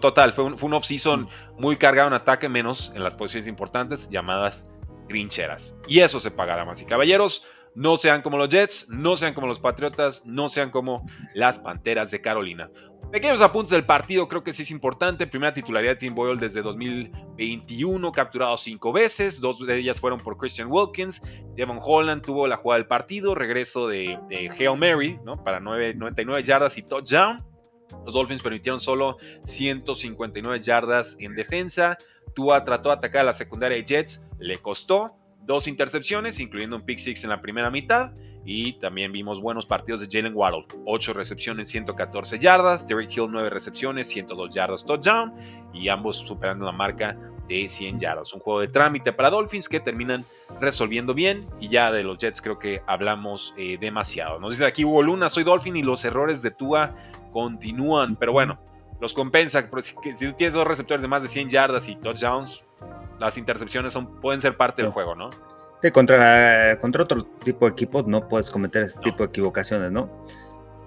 Total, 0.00 0.32
fue 0.32 0.44
un, 0.44 0.56
fue 0.56 0.68
un 0.68 0.74
off-season 0.74 1.28
muy 1.58 1.76
cargado 1.76 2.08
en 2.08 2.14
ataque, 2.14 2.48
menos 2.48 2.90
en 2.94 3.04
las 3.04 3.16
posiciones 3.16 3.46
importantes 3.46 4.08
llamadas 4.08 4.66
grincheras. 5.08 5.76
Y 5.86 6.00
eso 6.00 6.20
se 6.20 6.30
pagará 6.30 6.64
más. 6.64 6.80
Y 6.80 6.86
caballeros, 6.86 7.44
no 7.74 7.96
sean 7.96 8.22
como 8.22 8.38
los 8.38 8.48
Jets, 8.48 8.88
no 8.88 9.16
sean 9.16 9.34
como 9.34 9.46
los 9.46 9.58
Patriotas, 9.58 10.22
no 10.24 10.48
sean 10.48 10.70
como 10.70 11.04
las 11.34 11.58
Panteras 11.58 12.10
de 12.10 12.20
Carolina. 12.20 12.70
Pequeños 13.10 13.40
apuntes 13.42 13.70
del 13.70 13.86
partido, 13.86 14.26
creo 14.26 14.42
que 14.42 14.52
sí 14.52 14.62
es 14.62 14.72
importante. 14.72 15.26
Primera 15.28 15.54
titularidad 15.54 15.92
de 15.92 15.98
Tim 15.98 16.14
Boyle 16.16 16.40
desde 16.40 16.62
2021, 16.62 18.10
capturado 18.10 18.56
cinco 18.56 18.92
veces, 18.92 19.40
dos 19.40 19.64
de 19.64 19.78
ellas 19.78 20.00
fueron 20.00 20.18
por 20.18 20.36
Christian 20.36 20.68
Wilkins. 20.68 21.22
Devon 21.54 21.78
Holland 21.80 22.22
tuvo 22.22 22.48
la 22.48 22.56
jugada 22.56 22.78
del 22.78 22.88
partido, 22.88 23.36
regreso 23.36 23.86
de, 23.86 24.18
de 24.28 24.50
Hail 24.50 24.76
Mary, 24.76 25.20
¿no? 25.24 25.44
Para 25.44 25.60
99 25.60 26.42
yardas 26.42 26.76
y 26.76 26.82
touchdown. 26.82 27.44
Los 28.04 28.14
Dolphins 28.14 28.42
permitieron 28.42 28.80
solo 28.80 29.18
159 29.44 30.60
yardas 30.60 31.16
en 31.20 31.36
defensa. 31.36 31.96
Tua 32.34 32.64
trató 32.64 32.88
de 32.88 32.96
atacar 32.96 33.20
a 33.20 33.24
la 33.24 33.32
secundaria 33.32 33.76
de 33.76 33.84
Jets, 33.84 34.26
le 34.40 34.58
costó 34.58 35.12
dos 35.44 35.68
intercepciones, 35.68 36.40
incluyendo 36.40 36.76
un 36.76 36.82
pick 36.82 36.98
six 36.98 37.22
en 37.24 37.30
la 37.30 37.40
primera 37.40 37.70
mitad. 37.70 38.12
Y 38.46 38.74
también 38.74 39.10
vimos 39.10 39.40
buenos 39.40 39.64
partidos 39.64 40.00
de 40.00 40.08
Jalen 40.10 40.34
Waddle. 40.34 40.66
8 40.84 41.14
recepciones, 41.14 41.68
114 41.68 42.38
yardas. 42.38 42.86
Derrick 42.86 43.16
Hill, 43.16 43.28
9 43.30 43.48
recepciones, 43.48 44.08
102 44.08 44.54
yardas 44.54 44.84
touchdown. 44.84 45.32
Y 45.72 45.88
ambos 45.88 46.18
superando 46.18 46.66
la 46.66 46.72
marca 46.72 47.16
de 47.48 47.68
100 47.70 47.98
yardas. 47.98 48.34
Un 48.34 48.40
juego 48.40 48.60
de 48.60 48.68
trámite 48.68 49.12
para 49.12 49.30
Dolphins 49.30 49.68
que 49.68 49.80
terminan 49.80 50.26
resolviendo 50.60 51.14
bien. 51.14 51.46
Y 51.58 51.68
ya 51.68 51.90
de 51.90 52.04
los 52.04 52.18
Jets 52.18 52.42
creo 52.42 52.58
que 52.58 52.82
hablamos 52.86 53.54
eh, 53.56 53.78
demasiado. 53.78 54.38
Nos 54.38 54.50
dice 54.50 54.66
aquí 54.66 54.84
Hugo 54.84 55.02
Luna, 55.02 55.30
soy 55.30 55.44
Dolphin 55.44 55.76
y 55.76 55.82
los 55.82 56.04
errores 56.04 56.42
de 56.42 56.50
Tua 56.50 56.94
continúan. 57.32 58.16
Pero 58.16 58.32
bueno, 58.32 58.58
los 59.00 59.14
compensa. 59.14 59.68
Si 59.82 60.32
tienes 60.34 60.54
dos 60.54 60.66
receptores 60.66 61.02
de 61.02 61.08
más 61.08 61.22
de 61.22 61.28
100 61.28 61.48
yardas 61.48 61.88
y 61.88 61.96
touchdowns, 61.96 62.63
las 63.18 63.36
intercepciones 63.38 63.92
son, 63.92 64.20
pueden 64.20 64.40
ser 64.40 64.56
parte 64.56 64.82
del 64.82 64.90
juego, 64.90 65.14
¿no? 65.14 65.30
Sí, 65.82 65.90
contra, 65.90 66.78
contra 66.80 67.02
otro 67.02 67.24
tipo 67.44 67.66
de 67.66 67.72
equipos 67.72 68.06
no 68.06 68.28
puedes 68.28 68.50
cometer 68.50 68.82
ese 68.82 68.98
tipo 69.00 69.18
de 69.18 69.24
equivocaciones, 69.24 69.92
¿no? 69.92 70.10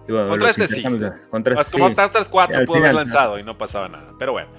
contra 0.08 0.50
este 0.50 0.68
sí. 0.68 0.84
Contra 1.30 1.54
este 1.56 1.78
sí. 1.78 1.82
Hasta 1.82 2.22
3-4 2.22 2.66
pudo 2.66 2.78
haber 2.78 2.96
lanzado 2.96 3.40
y 3.40 3.44
no 3.44 3.58
pasaba 3.58 3.88
nada. 3.88 4.14
Pero 4.18 4.32
bueno. 4.32 4.50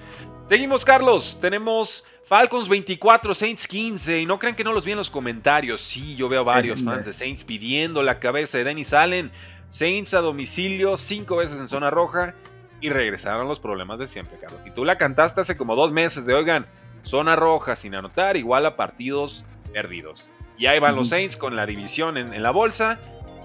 Seguimos, 0.47 0.83
Carlos. 0.83 1.37
Tenemos 1.39 2.05
Falcons 2.25 2.67
24, 2.69 3.33
Saints 3.35 3.67
15. 3.67 4.21
Y 4.21 4.25
no 4.25 4.39
crean 4.39 4.55
que 4.55 4.63
no 4.63 4.73
los 4.73 4.85
vi 4.85 4.91
en 4.91 4.97
los 4.97 5.09
comentarios. 5.09 5.81
Sí, 5.81 6.15
yo 6.15 6.29
veo 6.29 6.43
varios 6.43 6.83
fans 6.83 7.05
de 7.05 7.13
Saints 7.13 7.43
pidiendo 7.43 8.01
la 8.03 8.19
cabeza 8.19 8.57
de 8.57 8.63
Dennis 8.63 8.93
Allen. 8.93 9.31
Saints 9.69 10.13
a 10.13 10.21
domicilio, 10.21 10.97
cinco 10.97 11.37
veces 11.37 11.59
en 11.59 11.67
zona 11.67 11.89
roja. 11.89 12.33
Y 12.81 12.89
regresaron 12.89 13.47
los 13.47 13.59
problemas 13.59 13.99
de 13.99 14.07
siempre, 14.07 14.37
Carlos. 14.39 14.65
Y 14.65 14.71
tú 14.71 14.85
la 14.85 14.97
cantaste 14.97 15.41
hace 15.41 15.57
como 15.57 15.75
dos 15.75 15.91
meses 15.91 16.25
de, 16.25 16.33
oigan, 16.33 16.65
Zona 17.03 17.35
roja 17.35 17.75
sin 17.75 17.95
anotar 17.95 18.37
igual 18.37 18.65
a 18.65 18.75
partidos 18.75 19.45
perdidos. 19.73 20.29
Y 20.57 20.65
ahí 20.67 20.79
van 20.79 20.95
los 20.95 21.09
Saints 21.09 21.37
con 21.37 21.55
la 21.55 21.65
división 21.65 22.17
en, 22.17 22.43
la 22.43 22.51
bolsa. 22.51 22.99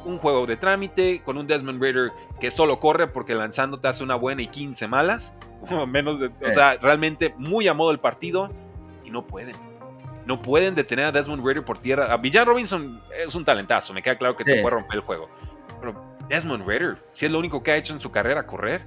Un 0.04 0.18
juego 0.18 0.46
de 0.46 0.56
trámite 0.56 1.22
con 1.24 1.38
un 1.38 1.46
Desmond 1.46 1.80
Raider 1.80 2.10
que 2.40 2.50
solo 2.50 2.80
corre 2.80 3.06
porque 3.06 3.34
lanzando 3.34 3.78
te 3.78 3.88
hace 3.88 4.02
una 4.02 4.16
buena 4.16 4.42
y 4.42 4.48
15 4.48 4.88
malas. 4.88 5.33
Menos 5.88 6.20
O 6.20 6.50
sea, 6.50 6.76
realmente 6.76 7.35
muy 7.38 7.68
a 7.68 7.74
modo 7.74 7.92
el 7.92 8.00
partido 8.00 8.50
y 9.04 9.10
no 9.10 9.26
pueden. 9.26 9.54
No 10.26 10.42
pueden 10.42 10.74
detener 10.74 11.06
a 11.06 11.12
Desmond 11.12 11.44
Raider 11.44 11.64
por 11.64 11.79
tierra. 11.79 12.12
A 12.12 12.16
Villan 12.16 12.46
Robinson 12.46 13.00
es 13.16 13.35
un 13.35 13.44
talentazo, 13.44 13.92
me 13.92 14.02
queda 14.02 14.16
claro 14.16 14.37
que 14.37 14.44
te 14.44 14.60
puede 14.60 14.74
romper 14.74 14.96
el 14.96 15.02
juego. 15.02 15.29
Pero 15.81 15.94
Desmond 16.29 16.66
Raider, 16.66 16.96
si 17.12 17.26
es 17.26 17.33
lo 17.33 17.38
único 17.38 17.62
que 17.62 17.72
ha 17.72 17.76
hecho 17.76 17.92
en 17.92 18.00
su 18.00 18.10
carrera, 18.10 18.46
correr 18.46 18.87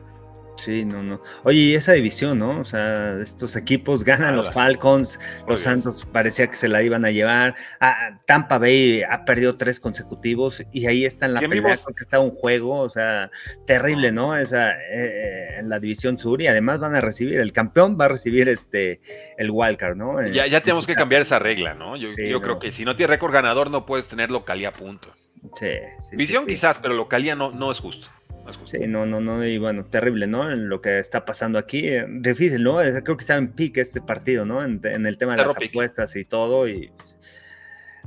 Sí, 0.57 0.85
no, 0.85 1.03
no. 1.03 1.21
Oye, 1.43 1.59
y 1.59 1.75
esa 1.75 1.93
división, 1.93 2.39
¿no? 2.39 2.59
O 2.59 2.65
sea, 2.65 3.19
estos 3.21 3.55
equipos 3.55 4.03
ganan 4.03 4.35
los 4.35 4.51
Falcons, 4.51 5.19
los 5.47 5.61
Santos 5.61 6.07
parecía 6.11 6.47
que 6.47 6.55
se 6.55 6.67
la 6.67 6.81
iban 6.81 7.05
a 7.05 7.11
llevar. 7.11 7.55
Ah, 7.79 8.19
Tampa 8.25 8.57
Bay 8.57 9.03
ha 9.03 9.23
perdido 9.23 9.55
tres 9.57 9.79
consecutivos 9.79 10.63
y 10.71 10.87
ahí 10.87 11.05
está 11.05 11.27
en 11.27 11.35
la 11.35 11.39
pelea 11.39 11.75
que 11.75 12.03
está 12.03 12.19
un 12.19 12.31
juego, 12.31 12.79
o 12.79 12.89
sea, 12.89 13.29
terrible, 13.65 14.11
¿no? 14.11 14.35
Esa 14.35 14.71
eh, 14.71 15.59
en 15.59 15.69
la 15.69 15.79
división 15.79 16.17
sur 16.17 16.41
y 16.41 16.47
además 16.47 16.79
van 16.79 16.95
a 16.95 17.01
recibir, 17.01 17.39
el 17.39 17.53
campeón 17.53 17.97
va 17.99 18.05
a 18.05 18.09
recibir 18.09 18.49
este 18.49 19.01
el 19.37 19.51
wildcard, 19.51 19.95
¿no? 19.95 20.25
Ya, 20.27 20.47
ya 20.47 20.61
tenemos 20.61 20.87
que 20.87 20.95
cambiar 20.95 21.21
esa 21.21 21.39
regla, 21.39 21.73
¿no? 21.75 21.95
Yo, 21.95 22.41
creo 22.41 22.59
que 22.59 22.71
si 22.71 22.83
no 22.83 22.95
tienes 22.95 23.11
récord 23.11 23.33
ganador 23.33 23.69
no 23.69 23.85
puedes 23.85 24.07
tener 24.07 24.31
localía 24.31 24.71
punto. 24.71 25.09
Sí, 25.53 25.69
sí. 25.99 26.15
Visión 26.15 26.45
quizás, 26.45 26.79
pero 26.79 26.95
localía 26.95 27.35
no, 27.35 27.51
no 27.51 27.71
es 27.71 27.79
justo. 27.79 28.09
Sí, 28.65 28.79
no, 28.87 29.05
no, 29.05 29.19
no, 29.19 29.45
y 29.45 29.57
bueno, 29.57 29.85
terrible, 29.85 30.27
¿no? 30.27 30.49
En 30.51 30.69
lo 30.69 30.81
que 30.81 30.99
está 30.99 31.25
pasando 31.25 31.59
aquí, 31.59 31.87
eh, 31.87 32.05
difícil, 32.07 32.63
¿no? 32.63 32.77
Creo 32.77 33.17
que 33.17 33.21
está 33.21 33.35
en 33.35 33.53
pique 33.53 33.81
este 33.81 34.01
partido, 34.01 34.45
¿no? 34.45 34.63
En, 34.63 34.81
el 34.83 35.17
tema 35.17 35.35
de 35.35 35.43
las 35.43 35.55
apuestas 35.55 36.15
y 36.15 36.25
todo, 36.25 36.67
y 36.67 36.91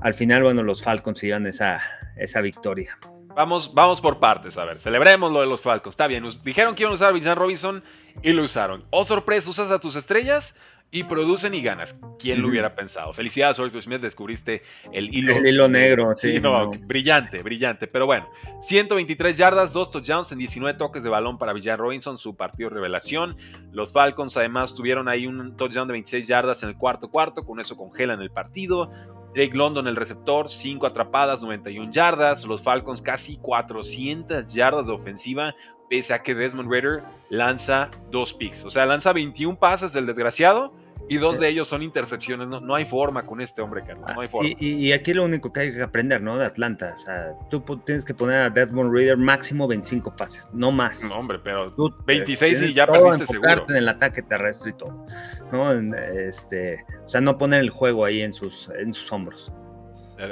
al 0.01 0.15
final, 0.15 0.43
bueno, 0.43 0.63
los 0.63 0.83
Falcons 0.83 1.19
se 1.19 1.29
esa, 1.29 1.83
esa 2.17 2.41
victoria. 2.41 2.99
Vamos, 3.35 3.73
vamos 3.75 4.01
por 4.01 4.19
partes, 4.19 4.59
a 4.59 4.65
ver, 4.65 4.79
celebremos 4.79 5.31
lo 5.33 5.41
de 5.41 5.47
los 5.47 5.61
Falcons, 5.61 5.93
está 5.93 6.07
bien, 6.07 6.25
dijeron 6.45 6.75
que 6.75 6.83
iban 6.83 6.93
a 6.93 6.95
usar 6.95 7.11
a 7.11 7.13
Villan 7.13 7.37
Robinson 7.37 7.85
y 8.23 8.33
lo 8.33 8.43
usaron. 8.43 8.85
Oh, 8.91 9.05
sorpresa, 9.05 9.51
usas 9.51 9.71
a 9.71 9.79
tus 9.79 9.95
estrellas, 9.95 10.55
y 10.93 11.05
producen 11.05 11.55
y 11.55 11.63
ganas. 11.63 11.97
¿Quién 12.19 12.43
lo 12.43 12.49
hubiera 12.49 12.75
pensado? 12.75 13.13
Felicidades, 13.13 13.59
Arthur 13.59 13.83
Smith, 13.83 14.01
descubriste 14.01 14.63
el 14.93 15.15
hilo. 15.15 15.37
El 15.37 15.47
hilo 15.47 15.69
negro, 15.69 16.13
sí. 16.17 16.41
Brillante, 16.81 17.43
brillante. 17.43 17.87
Pero 17.87 18.07
bueno, 18.07 18.29
123 18.61 19.39
yardas, 19.39 19.73
2 19.73 19.91
touchdowns 19.91 20.33
en 20.33 20.39
19 20.39 20.77
toques 20.77 21.03
de 21.03 21.09
balón 21.09 21.39
para 21.39 21.53
Villar 21.53 21.79
Robinson, 21.79 22.19
su 22.19 22.37
partido 22.37 22.71
revelación. 22.71 23.37
Los 23.73 23.93
Falcons 23.93 24.37
además 24.37 24.75
tuvieron 24.75 25.09
ahí 25.09 25.27
un 25.27 25.57
touchdown 25.57 25.87
de 25.89 25.93
26 25.93 26.27
yardas 26.27 26.63
en 26.63 26.71
el 26.71 26.77
cuarto 26.77 27.09
cuarto, 27.09 27.45
con 27.45 27.61
eso 27.61 27.77
congelan 27.77 28.21
el 28.21 28.31
partido. 28.31 28.91
Drake 29.33 29.57
London, 29.57 29.87
el 29.87 29.95
receptor, 29.95 30.51
5 30.51 30.87
atrapadas, 30.89 31.41
91 31.41 31.93
yardas. 31.93 32.45
Los 32.45 32.63
Falcons 32.63 33.01
casi 33.01 33.37
400 33.37 34.53
yardas 34.53 34.89
de 34.89 34.93
ofensiva, 34.93 35.55
pese 35.89 36.13
a 36.13 36.23
que 36.23 36.35
Desmond 36.35 36.69
Ritter 36.69 37.05
lanza 37.29 37.91
dos 38.11 38.35
picks. 38.35 38.65
O 38.65 38.71
sea, 38.71 38.87
lanza 38.87 39.13
21 39.13 39.57
pases 39.57 39.93
del 39.93 40.07
desgraciado 40.07 40.80
y 41.11 41.19
dos 41.19 41.41
de 41.41 41.49
ellos 41.49 41.67
son 41.67 41.83
intercepciones. 41.83 42.47
No, 42.47 42.61
no 42.61 42.77
hay 42.77 42.85
forma 42.85 43.27
con 43.27 43.41
este 43.41 43.61
hombre, 43.61 43.83
Carlos. 43.85 44.09
No 44.15 44.21
hay 44.21 44.29
forma. 44.29 44.49
Y, 44.61 44.93
aquí 44.93 45.13
lo 45.13 45.25
único 45.25 45.53
que 45.53 45.61
hay 45.61 45.73
que 45.73 45.83
aprender, 45.83 46.23
¿no? 46.23 46.39
De 46.39 46.47
Atlanta. 46.47 46.97
O 47.01 47.05
sea, 47.05 47.35
tú 47.51 47.61
tienes 47.85 48.05
que 48.05 48.15
poner 48.15 48.43
a 48.43 48.51
Desmond 48.51 48.95
Reader 48.95 49.17
máximo 49.17 49.67
25 49.67 50.15
pases, 50.15 50.49
no 50.53 50.71
más. 50.71 51.03
No, 51.03 51.17
hombre, 51.17 51.41
pero 51.43 51.73
tú, 51.73 51.93
26 52.07 52.63
y 52.63 52.75
ya 52.75 52.87
perdiste 52.87 53.27
seguro. 53.27 53.67
en 53.69 53.75
el 53.75 53.89
ataque 53.89 54.23
terrestre 54.23 54.71
y 54.71 54.75
todo. 54.75 55.05
¿no? 55.51 55.73
Este, 55.73 56.85
o 57.05 57.09
sea, 57.09 57.21
no 57.21 57.37
poner 57.37 57.61
el 57.61 57.71
juego 57.71 58.05
ahí 58.05 58.23
en 58.23 58.33
sus, 58.33 58.71
en 58.79 58.95
sus 58.95 59.11
hombros. 59.11 59.53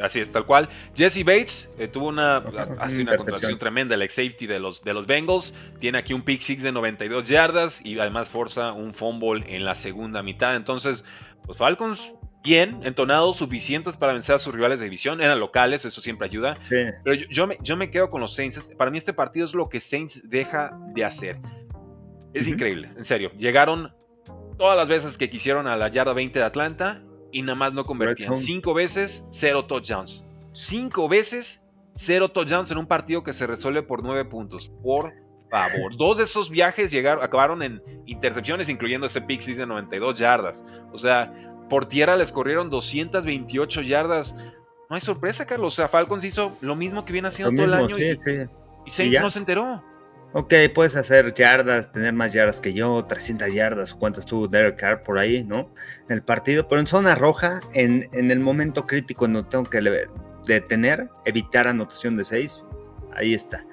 Así 0.02 0.20
es, 0.20 0.30
tal 0.30 0.46
cual. 0.46 0.68
Jesse 0.94 1.24
Bates 1.24 1.72
eh, 1.78 1.88
tuvo 1.88 2.08
una, 2.08 2.38
hace 2.78 3.02
una 3.02 3.16
contratación 3.16 3.58
tremenda, 3.58 3.94
el 3.94 4.02
ex 4.02 4.14
safety 4.14 4.46
de 4.46 4.58
los, 4.58 4.82
de 4.82 4.94
los 4.94 5.06
Bengals. 5.06 5.54
Tiene 5.80 5.98
aquí 5.98 6.12
un 6.12 6.22
pick 6.22 6.40
six 6.40 6.62
de 6.62 6.72
92 6.72 7.28
yardas 7.28 7.84
y 7.84 7.98
además 7.98 8.30
forza 8.30 8.72
un 8.72 8.94
fumble 8.94 9.44
en 9.48 9.64
la 9.64 9.74
segunda 9.74 10.22
mitad. 10.22 10.56
Entonces, 10.56 11.04
los 11.46 11.56
Falcons, 11.56 12.12
bien, 12.42 12.80
entonados, 12.84 13.36
suficientes 13.36 13.96
para 13.96 14.12
vencer 14.12 14.34
a 14.34 14.38
sus 14.38 14.54
rivales 14.54 14.78
de 14.78 14.84
división. 14.84 15.20
Eran 15.20 15.40
locales, 15.40 15.84
eso 15.84 16.00
siempre 16.00 16.26
ayuda. 16.26 16.56
Pero 16.68 17.14
yo, 17.14 17.46
me, 17.46 17.58
yo 17.62 17.76
me 17.76 17.90
quedo 17.90 18.10
con 18.10 18.20
los 18.20 18.34
Saints. 18.34 18.70
Para 18.76 18.90
mí, 18.90 18.98
este 18.98 19.12
partido 19.12 19.44
es 19.44 19.54
lo 19.54 19.68
que 19.68 19.80
Saints 19.80 20.28
deja 20.28 20.78
de 20.94 21.04
hacer. 21.04 21.38
Es 22.34 22.46
increíble, 22.46 22.90
en 22.96 23.04
serio. 23.04 23.32
Llegaron 23.38 23.92
todas 24.58 24.76
las 24.76 24.88
veces 24.88 25.16
que 25.16 25.30
quisieron 25.30 25.66
a 25.66 25.76
la 25.76 25.88
yarda 25.88 26.12
20 26.12 26.38
de 26.38 26.44
Atlanta 26.44 27.02
y 27.32 27.42
nada 27.42 27.54
más 27.54 27.72
no 27.72 27.84
convertían. 27.84 28.36
Cinco 28.36 28.74
veces, 28.74 29.24
cero 29.30 29.66
touchdowns. 29.66 30.24
Cinco 30.52 31.08
veces, 31.08 31.62
cero 31.96 32.28
touchdowns 32.28 32.70
en 32.70 32.78
un 32.78 32.86
partido 32.86 33.22
que 33.22 33.32
se 33.32 33.46
resuelve 33.46 33.82
por 33.82 34.02
nueve 34.02 34.24
puntos. 34.24 34.70
Por 34.82 35.12
favor. 35.50 35.96
Dos 35.96 36.18
de 36.18 36.24
esos 36.24 36.50
viajes 36.50 36.90
llegaron, 36.90 37.24
acabaron 37.24 37.62
en 37.62 37.82
intercepciones, 38.06 38.68
incluyendo 38.68 39.06
ese 39.06 39.20
pick 39.20 39.44
de 39.44 39.66
92 39.66 40.18
yardas. 40.18 40.64
O 40.92 40.98
sea, 40.98 41.32
por 41.68 41.86
tierra 41.86 42.16
les 42.16 42.32
corrieron 42.32 42.70
228 42.70 43.82
yardas. 43.82 44.36
No 44.88 44.94
hay 44.96 45.00
sorpresa, 45.00 45.46
Carlos. 45.46 45.74
O 45.74 45.76
sea, 45.76 45.88
Falcons 45.88 46.24
hizo 46.24 46.56
lo 46.60 46.76
mismo 46.76 47.04
que 47.04 47.12
viene 47.12 47.28
haciendo 47.28 47.54
todo 47.54 47.66
el 47.66 47.74
año 47.74 47.98
y, 47.98 48.18
y 48.86 48.90
Saints 48.90 49.20
no 49.20 49.30
se 49.30 49.38
enteró. 49.38 49.82
Ok, 50.34 50.52
puedes 50.74 50.94
hacer 50.94 51.32
yardas, 51.32 51.90
tener 51.90 52.12
más 52.12 52.34
yardas 52.34 52.60
que 52.60 52.74
yo, 52.74 53.02
300 53.06 53.52
yardas, 53.52 53.94
cuántas 53.94 54.26
tuvo 54.26 54.46
Derek 54.46 54.76
Carr 54.76 55.02
por 55.02 55.18
ahí, 55.18 55.42
¿no? 55.42 55.72
En 56.08 56.16
el 56.16 56.22
partido, 56.22 56.68
pero 56.68 56.82
en 56.82 56.86
zona 56.86 57.14
roja, 57.14 57.60
en, 57.72 58.10
en 58.12 58.30
el 58.30 58.38
momento 58.38 58.86
crítico 58.86 59.26
no 59.26 59.46
tengo 59.46 59.64
que 59.64 59.80
detener, 60.46 61.08
evitar 61.24 61.66
anotación 61.66 62.18
de 62.18 62.24
6, 62.24 62.62
ahí 63.14 63.32
está. 63.32 63.64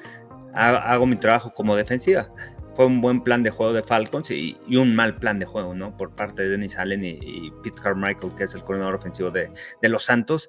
Hago 0.53 1.05
mi 1.05 1.17
trabajo 1.17 1.53
como 1.53 1.75
defensiva. 1.75 2.31
Fue 2.73 2.85
un 2.85 3.01
buen 3.01 3.21
plan 3.21 3.43
de 3.43 3.49
juego 3.49 3.73
de 3.73 3.83
Falcons 3.83 4.31
y, 4.31 4.57
un 4.77 4.95
mal 4.95 5.17
plan 5.17 5.39
de 5.39 5.45
juego, 5.45 5.75
¿no? 5.75 5.97
Por 5.97 6.15
parte 6.15 6.43
de 6.43 6.49
Dennis 6.49 6.77
Allen 6.77 7.03
y, 7.03 7.51
Pete 7.63 7.81
Carmichael, 7.81 8.33
que 8.37 8.45
es 8.45 8.53
el 8.55 8.63
coordinador 8.63 8.95
ofensivo 8.95 9.29
de, 9.29 9.51
de 9.81 9.89
los 9.89 10.05
Santos, 10.05 10.47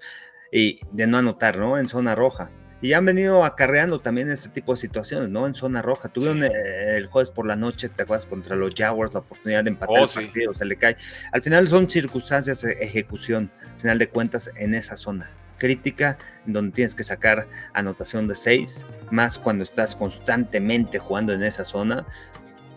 y 0.53 0.79
de 0.93 1.09
no 1.09 1.19
anotar, 1.19 1.59
¿no? 1.59 1.79
En 1.79 1.89
zona 1.89 2.15
roja 2.15 2.53
y 2.87 2.93
han 2.93 3.05
venido 3.05 3.45
acarreando 3.45 3.99
también 3.99 4.31
este 4.31 4.49
tipo 4.49 4.73
de 4.73 4.81
situaciones, 4.81 5.29
¿no? 5.29 5.45
En 5.45 5.57
zona 5.57 5.83
roja. 5.83 6.09
Tuvieron 6.09 6.45
eh, 6.45 6.97
el 6.97 7.07
jueves 7.07 7.31
por 7.31 7.45
la 7.45 7.57
noche, 7.57 7.89
te 7.89 8.05
acuerdas, 8.05 8.27
contra 8.27 8.55
los 8.55 8.77
Jaguars, 8.77 9.13
la 9.13 9.21
oportunidad 9.21 9.65
de 9.65 9.71
empatar 9.71 9.99
oh, 9.99 10.05
el 10.05 10.09
partido, 10.09 10.55
se 10.55 10.65
le 10.65 10.77
cae. 10.77 10.97
Al 11.33 11.43
final 11.43 11.67
son 11.67 11.91
circunstancias 11.91 12.63
de 12.63 12.75
ejecución, 12.75 13.51
al 13.75 13.81
final 13.81 13.99
de 13.99 14.09
cuentas, 14.09 14.53
en 14.55 14.73
esa 14.73 14.97
zona 14.97 15.29
crítica, 15.59 16.17
donde 16.45 16.77
tienes 16.77 16.95
que 16.95 17.03
sacar 17.03 17.49
anotación 17.75 18.29
de 18.29 18.37
6, 18.37 18.87
más 19.11 19.37
cuando 19.37 19.65
estás 19.65 19.97
constantemente 19.97 21.01
jugando 21.01 21.33
en 21.33 21.43
esa 21.43 21.65
zona. 21.65 22.07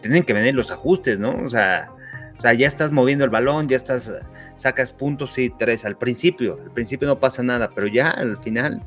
Tienen 0.02 0.24
que 0.24 0.34
venir 0.34 0.56
los 0.56 0.72
ajustes, 0.72 1.20
¿no? 1.20 1.36
O 1.36 1.50
sea, 1.52 1.92
o 2.36 2.42
sea, 2.42 2.54
ya 2.54 2.66
estás 2.66 2.92
moviendo 2.92 3.26
el 3.26 3.30
balón, 3.30 3.70
ya 3.70 3.78
estás, 3.78 4.12
sacas 4.56 4.92
puntos 4.92 5.38
y 5.38 5.52
tres 5.52 5.86
al 5.86 5.98
principio. 5.98 6.58
Al 6.64 6.72
principio 6.72 7.08
no 7.08 7.20
pasa 7.20 7.44
nada, 7.44 7.70
pero 7.76 7.86
ya 7.86 8.10
al 8.10 8.40
final 8.40 8.82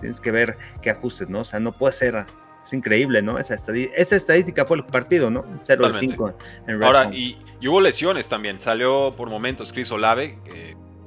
tienes 0.00 0.20
que 0.20 0.30
ver 0.30 0.56
qué 0.82 0.90
ajustes, 0.90 1.28
¿no? 1.28 1.40
O 1.40 1.44
sea, 1.44 1.60
no 1.60 1.72
puede 1.72 1.92
ser. 1.92 2.26
Es 2.62 2.74
increíble, 2.74 3.22
¿no? 3.22 3.38
Esa, 3.38 3.54
esa 3.54 4.16
estadística 4.16 4.66
fue 4.66 4.76
el 4.76 4.84
partido, 4.84 5.30
¿no? 5.30 5.44
0-5 5.64 6.34
en 6.66 6.82
Ahora, 6.82 7.10
y, 7.10 7.38
hubo 7.66 7.80
lesiones 7.80 8.28
también. 8.28 8.60
Salió 8.60 9.14
por 9.16 9.30
momentos 9.30 9.72
Chris 9.72 9.90
Olave, 9.90 10.38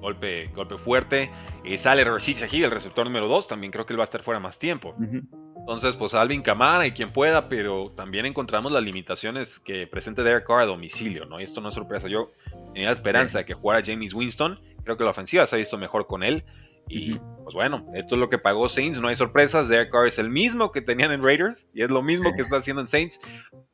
golpe, 0.01 0.49
golpe 0.55 0.77
fuerte. 0.77 1.31
Y 1.63 1.77
sale 1.77 2.03
Rashid 2.03 2.37
Shahid, 2.37 2.65
el 2.65 2.71
receptor 2.71 3.05
número 3.05 3.27
2. 3.27 3.47
También 3.47 3.71
creo 3.71 3.85
que 3.85 3.93
él 3.93 3.99
va 3.99 4.03
a 4.03 4.05
estar 4.05 4.23
fuera 4.23 4.39
más 4.39 4.57
tiempo. 4.57 4.95
Entonces, 5.63 5.95
pues 5.95 6.13
Alvin 6.13 6.41
Camara 6.41 6.85
y 6.85 6.91
quien 6.91 7.13
pueda, 7.13 7.47
pero 7.47 7.93
también 7.95 8.25
encontramos 8.25 8.69
las 8.73 8.83
limitaciones 8.83 9.59
que 9.59 9.87
presenta 9.87 10.21
Derek 10.21 10.45
Carr 10.45 10.59
a 10.59 10.65
domicilio, 10.65 11.25
¿no? 11.25 11.39
Y 11.39 11.43
esto 11.43 11.61
no 11.61 11.69
es 11.69 11.75
sorpresa. 11.75 12.09
Yo 12.09 12.33
tenía 12.73 12.89
la 12.89 12.93
esperanza 12.93 13.37
de 13.37 13.45
que 13.45 13.53
jugara 13.53 13.81
James 13.83 14.13
Winston. 14.13 14.59
Creo 14.83 14.97
que 14.97 15.05
la 15.05 15.11
ofensiva 15.11 15.47
se 15.47 15.55
ha 15.55 15.57
visto 15.57 15.77
mejor 15.77 16.05
con 16.05 16.21
él. 16.21 16.43
Y 16.87 17.19
pues 17.43 17.53
bueno, 17.53 17.85
esto 17.93 18.15
es 18.15 18.19
lo 18.19 18.29
que 18.29 18.37
pagó 18.37 18.69
Saints, 18.69 18.99
no 18.99 19.07
hay 19.07 19.15
sorpresas. 19.15 19.67
Derek 19.67 19.91
Carr 19.91 20.07
es 20.07 20.19
el 20.19 20.29
mismo 20.29 20.71
que 20.71 20.81
tenían 20.81 21.11
en 21.11 21.23
Raiders 21.23 21.69
y 21.73 21.83
es 21.83 21.89
lo 21.89 22.01
mismo 22.01 22.33
que 22.35 22.41
está 22.41 22.57
haciendo 22.57 22.81
en 22.81 22.87
Saints. 22.87 23.19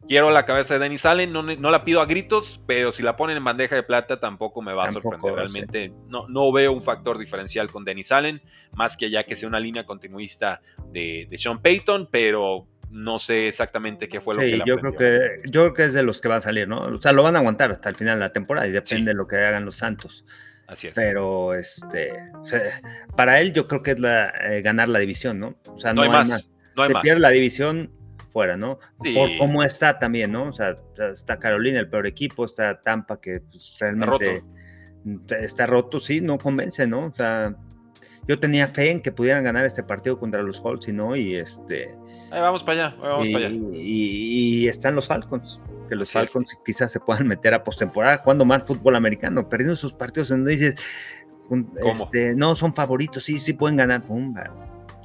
Quiero 0.07 0.31
la 0.31 0.45
cabeza 0.45 0.73
de 0.73 0.79
Dennis 0.79 1.05
Allen, 1.05 1.31
no, 1.31 1.43
no, 1.43 1.71
la 1.71 1.83
pido 1.83 2.01
a 2.01 2.05
gritos, 2.05 2.61
pero 2.65 2.91
si 2.91 3.03
la 3.03 3.15
ponen 3.15 3.37
en 3.37 3.43
bandeja 3.43 3.75
de 3.75 3.83
plata 3.83 4.19
tampoco 4.19 4.61
me 4.61 4.73
va 4.73 4.85
a 4.85 4.89
sorprender. 4.89 5.35
Realmente 5.35 5.93
no, 6.07 6.27
no 6.27 6.51
veo 6.51 6.71
un 6.71 6.81
factor 6.81 7.17
diferencial 7.19 7.69
con 7.71 7.85
Dennis 7.85 8.11
Allen, 8.11 8.41
más 8.73 8.97
que 8.97 9.09
ya 9.09 9.23
que 9.23 9.35
sea 9.35 9.47
una 9.47 9.59
línea 9.59 9.85
continuista 9.85 10.61
de, 10.91 11.27
de 11.29 11.37
Sean 11.37 11.61
Payton, 11.61 12.09
pero 12.11 12.67
no 12.89 13.19
sé 13.19 13.47
exactamente 13.47 14.09
qué 14.09 14.19
fue 14.19 14.33
lo 14.33 14.41
que 14.41 14.57
le 14.57 14.63
yo 14.65 14.77
creo 14.77 14.95
que 14.95 15.41
yo 15.45 15.61
creo 15.61 15.73
que 15.73 15.83
es 15.83 15.93
de 15.93 16.01
los 16.01 16.21
que 16.21 16.27
va 16.27 16.37
a 16.37 16.41
salir, 16.41 16.67
¿no? 16.67 16.79
O 16.79 17.01
sea, 17.01 17.11
lo 17.11 17.21
van 17.21 17.35
a 17.35 17.39
aguantar 17.39 17.71
hasta 17.71 17.89
el 17.89 17.95
final 17.95 18.17
de 18.17 18.21
la 18.25 18.33
temporada 18.33 18.67
y 18.67 18.71
depende 18.71 19.11
de 19.11 19.15
lo 19.15 19.27
que 19.27 19.37
hagan 19.37 19.65
los 19.65 19.77
Santos. 19.77 20.25
Pero 20.93 21.53
este, 21.53 22.11
para 23.15 23.39
él 23.39 23.53
yo 23.53 23.67
creo 23.67 23.81
que 23.81 23.91
es 23.91 23.99
la, 23.99 24.29
eh, 24.29 24.61
ganar 24.61 24.89
la 24.89 24.99
división, 24.99 25.39
¿no? 25.39 25.55
O 25.67 25.79
sea, 25.79 25.93
no, 25.93 26.01
hay, 26.03 26.09
más. 26.09 26.49
No 26.75 26.83
hay 26.83 26.89
Se 26.89 26.95
pierde 27.01 27.19
la 27.19 27.29
división 27.29 27.91
fuera, 28.31 28.57
¿no? 28.57 28.79
Por 28.97 29.37
cómo 29.37 29.63
está 29.63 29.99
también, 29.99 30.31
¿no? 30.31 30.43
O 30.43 30.53
sea, 30.53 30.77
está 31.11 31.39
Carolina, 31.39 31.79
el 31.79 31.89
peor 31.89 32.07
equipo, 32.07 32.45
está 32.45 32.81
Tampa, 32.81 33.19
que 33.19 33.41
pues, 33.41 33.75
realmente 33.79 34.43
está 35.39 35.65
roto. 35.65 35.99
sí, 35.99 36.21
no 36.21 36.37
convence, 36.37 36.85
¿no? 36.85 37.07
O 37.07 37.15
sea, 37.15 37.55
yo 38.27 38.39
tenía 38.39 38.67
fe 38.67 38.91
en 38.91 39.01
que 39.01 39.11
pudieran 39.11 39.43
ganar 39.43 39.65
este 39.65 39.83
partido 39.83 40.19
contra 40.19 40.43
los 40.43 40.61
Colts 40.61 40.87
y 40.87 40.93
no, 40.93 41.15
y 41.15 41.35
este. 41.35 41.95
Ahí 42.31 42.41
vamos 42.41 42.63
para 42.63 42.87
allá, 42.87 42.97
vamos 43.01 43.27
para 43.29 43.47
allá. 43.47 43.57
y, 43.73 44.67
están 44.67 44.95
los 44.95 45.07
Falcons 45.07 45.59
que 45.89 45.95
los 45.95 46.11
Falcons 46.11 46.57
quizás 46.63 46.91
se 46.91 46.99
puedan 46.99 47.27
meter 47.27 47.53
a 47.53 47.63
postemporada 47.63 48.17
jugando 48.17 48.45
mal 48.45 48.61
fútbol 48.61 48.95
americano, 48.95 49.49
perdiendo 49.49 49.75
sus 49.75 49.91
partidos 49.91 50.31
en 50.31 50.37
donde 50.37 50.51
dices, 50.51 50.75
este, 51.83 52.35
no 52.35 52.55
son 52.55 52.73
favoritos, 52.73 53.23
sí, 53.23 53.37
sí 53.37 53.53
pueden 53.53 53.77
ganar, 53.77 54.03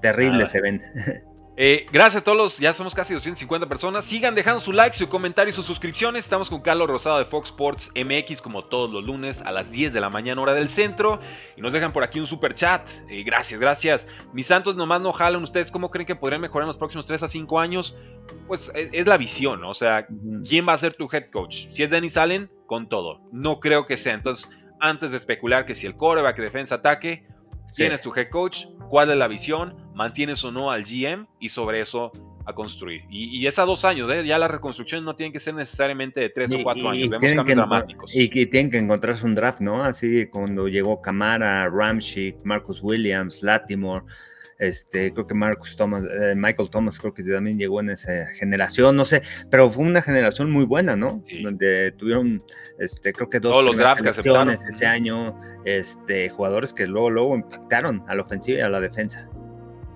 terrible 0.01 0.47
se 0.47 0.61
ven. 0.61 0.82
Eh, 1.57 1.86
gracias 1.92 2.22
a 2.22 2.24
todos, 2.24 2.59
ya 2.59 2.74
somos 2.74 2.96
casi 2.96 3.14
250 3.14 3.68
personas. 3.68 4.05
Sigan 4.05 4.34
dejando 4.34 4.59
su 4.59 4.72
like, 4.72 4.96
su 4.96 5.09
comentario 5.09 5.50
y 5.50 5.52
sus 5.52 5.64
suscripciones. 5.64 6.24
Estamos 6.24 6.50
con 6.50 6.61
Carlos 6.61 6.88
Rosado 6.88 7.18
de 7.18 7.24
Fox 7.24 7.50
Sports 7.50 7.92
MX 7.94 8.42
como 8.42 8.64
todos 8.64 8.90
los 8.90 9.05
lunes 9.05 9.40
a 9.40 9.52
las 9.52 9.70
10 9.70 9.92
de 9.92 10.00
la 10.00 10.11
mañana 10.11 10.42
hora 10.42 10.52
del 10.55 10.68
centro. 10.68 11.20
Y 11.57 11.61
nos 11.61 11.72
dejan 11.72 11.92
por 11.92 12.02
aquí 12.02 12.18
un 12.18 12.26
super 12.26 12.55
chat. 12.55 12.88
Eh, 13.09 13.22
gracias, 13.22 13.61
gracias. 13.61 14.07
Mis 14.32 14.46
santos 14.46 14.74
nomás 14.74 15.00
no 15.00 15.12
jalan. 15.12 15.44
¿Ustedes 15.44 15.70
cómo 15.70 15.92
creen 15.92 16.07
que 16.07 16.16
podrían 16.16 16.40
mejorar 16.40 16.64
en 16.64 16.68
los 16.68 16.78
próximos 16.78 17.07
3 17.07 17.22
a 17.22 17.28
5 17.28 17.61
años? 17.61 17.96
Pues 18.48 18.72
es, 18.74 19.07
la 19.07 19.16
visión, 19.16 19.62
O 19.64 19.74
sea, 19.74 20.07
¿quién 20.48 20.66
va 20.66 20.72
a 20.72 20.78
ser 20.78 20.94
tu 20.94 21.09
head 21.12 21.30
coach? 21.30 21.66
Si 21.70 21.84
es 21.84 21.90
Dennis 21.90 22.16
Allen, 22.16 22.50
con 22.66 22.88
todo. 22.88 23.20
No 23.30 23.61
creo 23.61 23.86
que 23.86 23.96
sea. 23.96 24.14
Entonces, 24.14 24.50
antes 24.80 25.12
de 25.12 25.18
especular 25.18 25.66
que 25.66 25.76
si 25.76 25.86
el 25.86 25.96
coreback, 25.96 26.36
defensa, 26.36 26.76
ataque, 26.76 27.26
¿quién 27.76 27.92
es 27.92 28.00
tu 28.00 28.12
head 28.14 28.28
coach? 28.30 28.64
¿Cuál 28.88 29.11
es 29.11 29.16
la 29.16 29.28
visión? 29.28 29.84
¿Mantienes 29.95 30.45
o 30.45 30.53
no 30.53 30.70
al 30.70 30.84
GM? 30.84 31.26
Y 31.40 31.49
sobre 31.49 31.80
eso 31.80 32.12
a 32.47 32.53
construir. 32.53 33.03
Y, 33.09 33.47
es 33.47 33.59
a 33.59 33.62
dos 33.62 33.84
años, 33.84 34.11
¿eh? 34.12 34.24
ya 34.26 34.38
las 34.38 34.51
reconstrucciones 34.51 35.05
no 35.05 35.16
tienen 35.16 35.32
que 35.32 35.40
ser 35.40 35.55
necesariamente 35.55 36.20
de 36.20 36.28
tres 36.28 36.53
o 36.53 36.62
cuatro 36.62 36.90
años, 36.90 37.09
vemos 37.09 37.32
cambios 37.32 37.57
dramáticos. 37.57 38.14
Y 38.14 38.28
que 38.28 38.47
tienen 38.47 38.70
que 38.70 38.78
encontrarse 38.78 39.24
un 39.24 39.34
draft, 39.34 39.61
¿no? 39.61 39.82
Así 39.82 40.26
cuando 40.26 40.68
llegó 40.68 41.01
Camara, 41.01 41.68
Ramsey, 41.70 42.36
Marcus 42.45 42.82
Williams, 42.82 43.42
Latimore, 43.42 44.05
este, 44.59 45.12
creo 45.12 45.26
que 45.26 45.34
Marcus 45.34 45.74
Thomas, 45.76 46.05
eh, 46.05 46.34
Michael 46.36 46.70
Thomas, 46.70 46.99
creo 47.01 47.12
que 47.12 47.22
también 47.22 47.59
llegó 47.59 47.80
en 47.80 47.90
esa 47.90 48.26
generación, 48.38 48.97
no 48.97 49.05
sé, 49.05 49.22
pero 49.51 49.70
fue 49.70 49.84
una 49.84 50.03
generación 50.03 50.51
muy 50.51 50.64
buena, 50.64 50.97
¿no? 50.97 51.24
Donde 51.42 51.92
tuvieron, 51.92 52.42
este, 52.78 53.12
creo 53.12 53.28
que 53.28 53.40
dos 53.40 53.53
Todos 53.53 53.64
los 53.64 53.76
drafts 53.76 54.03
que 54.03 54.68
ese 54.68 54.86
año, 54.86 55.40
este, 55.64 56.28
jugadores 56.28 56.72
que 56.72 56.86
luego, 56.86 57.11
luego 57.11 57.34
impactaron 57.34 58.05
a 58.07 58.14
la 58.14 58.22
ofensiva 58.22 58.59
y 58.59 58.62
a 58.62 58.68
la 58.68 58.80
defensa. 58.80 59.28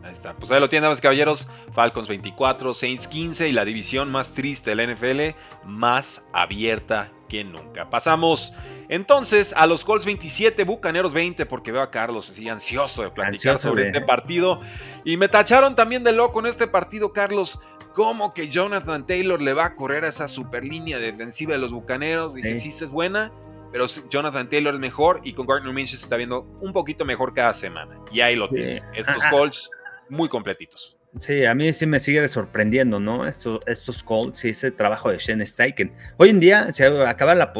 Ahí 0.02 0.12
está. 0.12 0.34
Pues 0.34 0.50
ahí 0.50 0.60
lo 0.60 0.68
tienen, 0.68 0.94
caballeros. 0.96 1.48
Falcons 1.72 2.08
24, 2.08 2.74
Saints 2.74 3.08
15 3.08 3.48
y 3.48 3.52
la 3.52 3.64
división 3.64 4.10
más 4.10 4.32
triste 4.32 4.74
de 4.74 4.76
la 4.76 4.92
NFL, 4.92 5.36
más 5.64 6.24
abierta 6.32 7.10
que 7.28 7.44
nunca. 7.44 7.90
Pasamos 7.90 8.52
entonces, 8.88 9.52
a 9.56 9.66
los 9.66 9.84
Colts 9.84 10.06
27, 10.06 10.64
Bucaneros 10.64 11.12
20, 11.12 11.44
porque 11.46 11.72
veo 11.72 11.82
a 11.82 11.90
Carlos 11.90 12.30
así 12.30 12.48
ansioso 12.48 13.02
de 13.02 13.10
platicar 13.10 13.60
sobre 13.60 13.88
este 13.88 14.00
partido. 14.00 14.60
Y 15.04 15.16
me 15.16 15.28
tacharon 15.28 15.76
también 15.76 16.02
de 16.04 16.12
loco 16.12 16.40
en 16.40 16.46
este 16.46 16.66
partido, 16.66 17.12
Carlos. 17.12 17.60
¿Cómo 17.92 18.32
que 18.32 18.48
Jonathan 18.48 19.06
Taylor 19.06 19.42
le 19.42 19.52
va 19.52 19.66
a 19.66 19.74
correr 19.74 20.04
a 20.04 20.08
esa 20.08 20.26
super 20.26 20.64
línea 20.64 20.98
defensiva 20.98 21.52
de 21.52 21.58
los 21.58 21.72
Bucaneros? 21.72 22.34
Dije, 22.34 22.54
sí, 22.54 22.72
sí 22.72 22.84
es 22.84 22.90
buena, 22.90 23.30
pero 23.72 23.86
Jonathan 24.08 24.48
Taylor 24.48 24.74
es 24.74 24.80
mejor 24.80 25.20
y 25.22 25.34
con 25.34 25.46
Gardner 25.46 25.74
Minshew 25.74 25.98
se 25.98 26.04
está 26.04 26.16
viendo 26.16 26.42
un 26.60 26.72
poquito 26.72 27.04
mejor 27.04 27.34
cada 27.34 27.52
semana. 27.52 27.98
Y 28.10 28.20
ahí 28.20 28.36
lo 28.36 28.48
tiene. 28.48 28.82
Estos 28.94 29.22
Colts 29.30 29.70
muy 30.08 30.28
completitos. 30.28 30.98
Sí, 31.18 31.44
a 31.46 31.54
mí 31.54 31.72
sí 31.72 31.86
me 31.86 32.00
sigue 32.00 32.26
sorprendiendo, 32.28 33.00
¿no? 33.00 33.26
Estos, 33.26 33.60
estos 33.66 34.02
Colts 34.02 34.44
y 34.44 34.50
ese 34.50 34.70
trabajo 34.70 35.10
de 35.10 35.18
Shane 35.18 35.44
Steichen. 35.46 35.92
Hoy 36.18 36.28
en 36.28 36.40
día 36.40 36.72
se 36.72 36.86
acaba 36.86 37.34
la, 37.34 37.52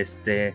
este, 0.00 0.54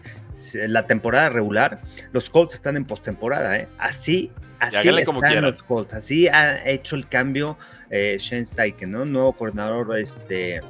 la 0.56 0.88
temporada 0.88 1.30
regular, 1.30 1.82
los 2.12 2.30
Colts 2.30 2.56
están 2.56 2.76
en 2.76 2.86
postemporada, 2.86 3.58
¿eh? 3.58 3.68
Así, 3.78 4.32
así 4.60 4.90
están 4.90 5.42
los 5.42 5.64
Colts, 5.64 5.94
así 5.94 6.28
ha 6.28 6.68
hecho 6.68 6.96
el 6.96 7.08
cambio 7.08 7.58
eh, 7.92 8.18
Shane 8.20 8.46
Steichen, 8.46 8.92
¿no? 8.92 9.06
Nuevo 9.06 9.34
coordinador, 9.34 9.98
este, 9.98 10.62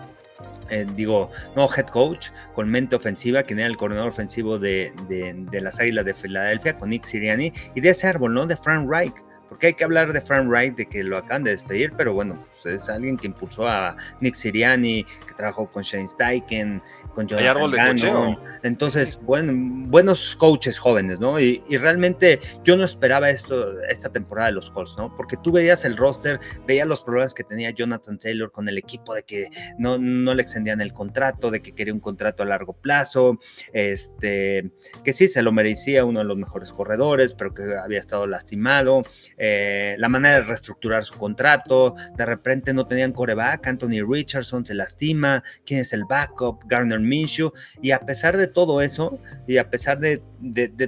eh, 0.69 0.85
digo, 0.95 1.31
nuevo 1.55 1.73
head 1.73 1.87
coach 1.87 2.27
con 2.53 2.69
mente 2.69 2.95
ofensiva, 2.95 3.43
quien 3.43 3.59
era 3.59 3.69
el 3.69 3.77
coordinador 3.77 4.09
ofensivo 4.09 4.59
de, 4.59 4.91
de, 5.07 5.61
las 5.61 5.79
Águilas 5.79 6.03
de 6.03 6.13
Filadelfia, 6.13 6.75
con 6.75 6.89
Nick 6.89 7.05
Siriani, 7.05 7.53
y 7.73 7.81
de 7.81 7.89
ese 7.89 8.07
árbol, 8.07 8.33
¿no? 8.33 8.45
De 8.45 8.57
Frank 8.57 8.89
Reich 8.89 9.15
porque 9.51 9.67
hay 9.67 9.73
que 9.73 9.83
hablar 9.83 10.13
de 10.13 10.21
Frank 10.21 10.47
Wright, 10.47 10.77
de 10.77 10.85
que 10.85 11.03
lo 11.03 11.17
acaban 11.17 11.43
de 11.43 11.51
despedir, 11.51 11.91
pero 11.97 12.13
bueno, 12.13 12.47
pues 12.63 12.73
es 12.73 12.87
alguien 12.87 13.17
que 13.17 13.27
impulsó 13.27 13.67
a 13.67 13.97
Nick 14.21 14.35
Siriani, 14.35 15.03
que 15.03 15.33
trabajó 15.35 15.69
con 15.69 15.83
Shane 15.83 16.07
Steichen, 16.07 16.81
con 17.13 17.27
Jonathan 17.27 17.69
Gannon. 17.69 18.39
Entonces, 18.63 19.19
bueno, 19.23 19.51
buenos 19.89 20.37
coaches 20.37 20.79
jóvenes, 20.79 21.19
¿no? 21.19 21.37
Y, 21.37 21.61
realmente 21.81 22.39
yo 22.63 22.77
no 22.77 22.85
esperaba 22.85 23.29
esto 23.29 23.81
esta 23.81 24.09
temporada 24.09 24.47
de 24.47 24.53
los 24.53 24.71
Colts, 24.71 24.95
¿no? 24.97 25.13
Porque 25.17 25.35
tú 25.35 25.51
veías 25.51 25.83
el 25.83 25.97
roster, 25.97 26.39
veías 26.65 26.87
los 26.87 27.03
problemas 27.03 27.33
que 27.33 27.43
tenía 27.43 27.71
Jonathan 27.71 28.19
Taylor 28.19 28.53
con 28.53 28.69
el 28.69 28.77
equipo, 28.77 29.13
de 29.13 29.23
que 29.23 29.49
no, 29.77 29.97
no 29.97 30.33
le 30.33 30.43
extendían 30.43 30.79
el 30.79 30.93
contrato, 30.93 31.51
de 31.51 31.61
que 31.61 31.73
quería 31.73 31.93
un 31.93 31.99
contrato 31.99 32.43
a 32.43 32.45
largo 32.45 32.71
plazo, 32.71 33.37
este, 33.73 34.71
que 35.03 35.11
sí 35.11 35.27
se 35.27 35.41
lo 35.41 35.51
merecía 35.51 36.05
uno 36.05 36.19
de 36.19 36.25
los 36.25 36.37
mejores 36.37 36.71
corredores, 36.71 37.33
pero 37.33 37.53
que 37.53 37.75
había 37.75 37.99
estado 37.99 38.27
lastimado, 38.27 39.01
eh, 39.43 39.95
la 39.97 40.07
manera 40.07 40.35
de 40.35 40.43
reestructurar 40.43 41.03
su 41.03 41.15
contrato, 41.15 41.95
de 42.15 42.27
repente 42.27 42.75
no 42.75 42.85
tenían 42.85 43.11
coreback, 43.11 43.65
Anthony 43.65 44.05
Richardson 44.07 44.63
se 44.63 44.75
lastima, 44.75 45.43
quién 45.65 45.79
es 45.79 45.93
el 45.93 46.05
backup, 46.05 46.59
Garner 46.67 46.99
Minshew, 46.99 47.51
y 47.81 47.89
a 47.89 48.01
pesar 48.01 48.37
de 48.37 48.45
todo 48.45 48.83
eso, 48.83 49.19
y 49.47 49.57
a 49.57 49.71
pesar 49.71 49.97
de, 49.99 50.21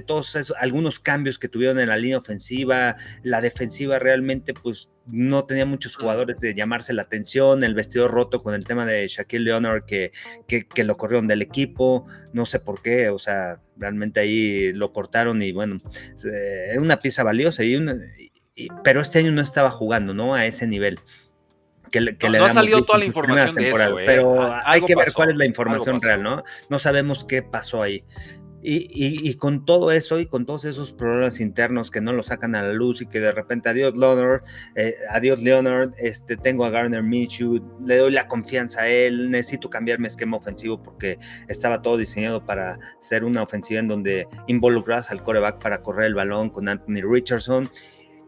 todos 0.06 0.36
esos, 0.36 0.56
algunos 0.60 1.00
cambios 1.00 1.36
que 1.40 1.48
tuvieron 1.48 1.80
en 1.80 1.88
la 1.88 1.96
línea 1.96 2.18
ofensiva, 2.18 2.96
la 3.24 3.40
defensiva 3.40 3.98
realmente 3.98 4.54
pues 4.54 4.88
no 5.06 5.46
tenía 5.46 5.66
muchos 5.66 5.96
jugadores 5.96 6.38
de 6.38 6.54
llamarse 6.54 6.92
la 6.92 7.02
atención, 7.02 7.64
el 7.64 7.74
vestido 7.74 8.06
roto 8.06 8.44
con 8.44 8.54
el 8.54 8.64
tema 8.64 8.86
de 8.86 9.08
Shaquille 9.08 9.46
Leonard 9.46 9.84
que, 9.84 10.12
que, 10.46 10.84
lo 10.84 10.96
corrieron 10.96 11.26
del 11.26 11.42
equipo, 11.42 12.06
no 12.32 12.46
sé 12.46 12.60
por 12.60 12.82
qué, 12.82 13.08
o 13.08 13.18
sea, 13.18 13.60
realmente 13.76 14.20
ahí 14.20 14.72
lo 14.72 14.92
cortaron 14.92 15.42
y 15.42 15.50
bueno, 15.50 15.80
era 16.22 16.80
una 16.80 17.00
pieza 17.00 17.24
valiosa, 17.24 17.64
y, 17.64 18.30
pero 18.82 19.00
este 19.00 19.18
año 19.18 19.32
no 19.32 19.40
estaba 19.40 19.70
jugando, 19.70 20.14
¿no? 20.14 20.34
A 20.34 20.46
ese 20.46 20.66
nivel 20.66 21.00
no, 22.00 22.44
ha 22.44 22.52
salido 22.52 22.82
toda 22.82 22.98
la 22.98 23.04
información 23.04 23.54
de 23.54 23.70
eso, 23.70 23.98
¿eh? 23.98 24.02
pero 24.06 24.48
hay 24.64 24.82
que 24.82 24.94
ver 24.94 25.12
cuál 25.12 25.30
es 25.30 25.36
la 25.36 25.46
información 25.46 26.00
real, 26.00 26.22
¿no? 26.22 26.42
No 26.68 26.78
sabemos 26.78 27.24
qué 27.24 27.42
pasó 27.42 27.82
ahí. 27.82 28.04
Y, 28.66 29.34
con 29.34 29.66
todo 29.66 29.92
eso 29.92 30.18
y 30.18 30.24
con 30.24 30.46
todos 30.46 30.64
esos 30.64 30.90
problemas 30.90 31.38
internos 31.38 31.90
que 31.90 32.00
no 32.00 32.14
lo 32.14 32.22
sacan 32.22 32.54
a 32.54 32.62
la 32.62 32.72
luz 32.72 33.02
y 33.02 33.06
que 33.06 33.20
de 33.20 33.30
repente 33.30 33.68
adiós 33.68 33.94
Leonard, 33.94 34.42
eh, 34.74 34.96
adiós 35.10 35.38
Leonard, 35.42 35.92
este, 35.98 36.38
tengo 36.38 36.64
a 36.64 36.70
Garner 36.70 37.02
Minshew, 37.02 37.62
le 37.84 37.98
doy 37.98 38.12
la 38.12 38.26
confianza 38.26 38.84
a 38.84 38.88
él, 38.88 39.30
necesito 39.30 39.68
cambiar 39.68 39.98
mi 39.98 40.06
esquema 40.06 40.38
ofensivo 40.38 40.82
porque 40.82 41.18
estaba 41.46 41.82
todo 41.82 41.98
diseñado 41.98 42.46
para 42.46 42.78
ser 43.00 43.24
una 43.24 43.42
ofensiva 43.42 43.80
en 43.80 43.88
donde 43.88 44.28
involucras 44.46 45.10
al 45.10 45.22
coreback 45.22 45.60
para 45.60 45.82
correr 45.82 46.06
el 46.06 46.14
balón 46.14 46.48
con 46.48 46.66
Anthony 46.66 47.02
Richardson 47.02 47.70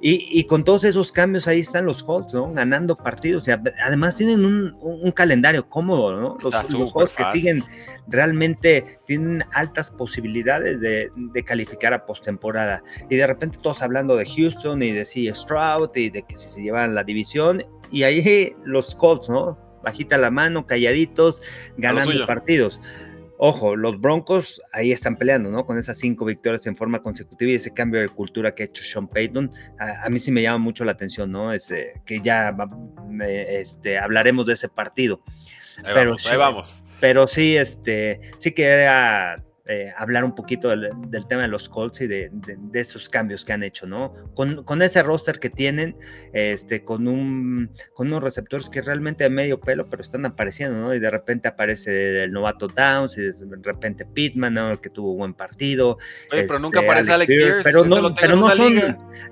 y, 0.01 0.45
con 0.45 0.63
todos 0.63 0.85
esos 0.85 1.11
cambios 1.11 1.49
ahí 1.49 1.61
están 1.61 1.87
los 1.87 2.03
Colts, 2.03 2.35
¿no? 2.35 2.53
Ganando 2.53 2.97
partidos. 2.97 3.49
Y 3.49 3.51
además 3.51 4.17
tienen 4.17 4.45
un, 4.45 5.13
calendario 5.13 5.69
cómodo, 5.69 6.21
¿no? 6.21 6.39
Los, 6.43 6.71
los 6.71 7.13
que 7.15 7.25
siguen 7.33 7.65
realmente 8.07 9.01
tienen 9.07 9.45
altas 9.53 9.91
posibilidades 9.91 10.81
de, 10.81 11.11
calificar 11.45 11.95
a 11.95 12.05
postemporada. 12.05 12.83
Y 13.09 13.17
de 13.17 13.27
repente 13.27 13.59
todos 13.63 13.83
hablando 13.83 14.17
de 14.17 14.27
Houston 14.27 14.83
y 14.83 14.93
de 14.93 15.05
C. 15.05 15.33
Stroud 15.33 15.91
y 15.95 16.11
de 16.11 16.23
que 16.23 16.37
si 16.37 16.49
se 16.49 16.63
llevan 16.63 16.95
la 16.95 17.03
división. 17.03 17.65
Y 17.91 18.03
ahí 18.03 18.55
los 18.65 18.95
Colts, 18.95 19.31
¿no? 19.31 19.59
Bajita 19.83 20.19
la 20.19 20.31
mano, 20.31 20.67
calladitos, 20.67 21.41
ganando 21.79 22.27
partidos. 22.27 22.81
Ojo, 23.39 23.77
los 23.77 24.01
Broncos 24.01 24.63
ahí 24.73 24.93
están 24.93 25.17
peleando, 25.17 25.51
¿no? 25.51 25.67
Con 25.67 25.79
esas 25.79 25.99
cinco 25.99 26.25
victorias 26.25 26.67
en 26.67 26.77
forma 26.77 27.03
consecutiva 27.03 27.51
y 27.51 27.55
ese 27.57 27.75
cambio 27.75 28.01
de 28.01 28.09
cultura 28.09 28.55
que 28.55 28.63
ha 28.63 28.67
hecho 28.67 28.83
Sean 28.83 29.09
Payton, 29.09 29.53
a, 29.79 30.09
mí 30.09 30.21
sí 30.21 30.33
me 30.33 30.43
llama 30.43 30.59
mucho 30.59 30.85
la 30.85 30.93
atención, 30.93 31.31
¿no? 31.31 31.51
Que 32.05 32.21
ya 32.21 32.57
este, 33.29 33.99
hablaremos 33.99 34.47
de 34.47 34.55
ese 34.55 34.69
partido. 34.69 35.21
Ahí 35.79 35.93
pero, 35.93 36.11
vamos, 36.11 36.27
ahí 36.27 36.37
vamos. 36.37 36.83
Pero 37.01 37.27
sí, 37.27 37.57
este, 37.57 38.21
sí 38.39 38.53
que 38.53 38.65
era 38.65 39.45
eh, 39.69 39.93
hablar 39.97 40.25
un 40.25 40.35
poquito 40.35 40.69
del, 40.69 41.27
tema 41.27 41.43
de 41.43 41.49
los 41.49 41.69
Colts 41.69 42.01
y 42.01 42.07
de, 42.07 42.31
esos 42.73 43.09
cambios 43.09 43.45
que 43.45 43.53
han 43.53 43.65
hecho, 43.65 43.87
¿no? 43.87 44.15
Con, 44.35 44.63
con, 44.63 44.81
ese 44.81 45.03
roster 45.03 45.41
que 45.41 45.51
tienen, 45.51 45.97
este, 46.33 46.85
con, 46.85 47.09
un, 47.09 47.71
con 47.93 48.07
unos 48.07 48.23
receptores 48.23 48.71
que 48.71 48.81
realmente 48.81 49.25
de 49.25 49.31
medio 49.31 49.59
pelo, 49.59 49.89
pero 49.91 50.03
están 50.03 50.25
apareciendo, 50.25 50.79
¿no? 50.79 50.95
Y 50.95 51.01
de 51.01 51.11
repente 51.11 51.49
aparece 51.49 52.23
el 52.23 52.33
novato 52.33 52.69
Downs 52.69 53.19
y 53.19 53.23
de 53.23 53.33
repente 53.63 54.05
Pittman, 54.05 54.55
¿no? 54.55 54.81
Que 54.81 54.89
tuvo 54.89 55.11
un 55.13 55.19
buen 55.19 55.35
partido. 55.35 55.99
pero 56.31 56.61
nunca 56.61 56.79
este, 56.79 56.91
aparece 56.91 57.13
Alec 57.13 57.27
Pierce. 57.27 57.63
pero 57.65 57.85
no, 57.85 58.15
pero 58.15 58.37
no 58.37 58.53
son. 58.53 58.79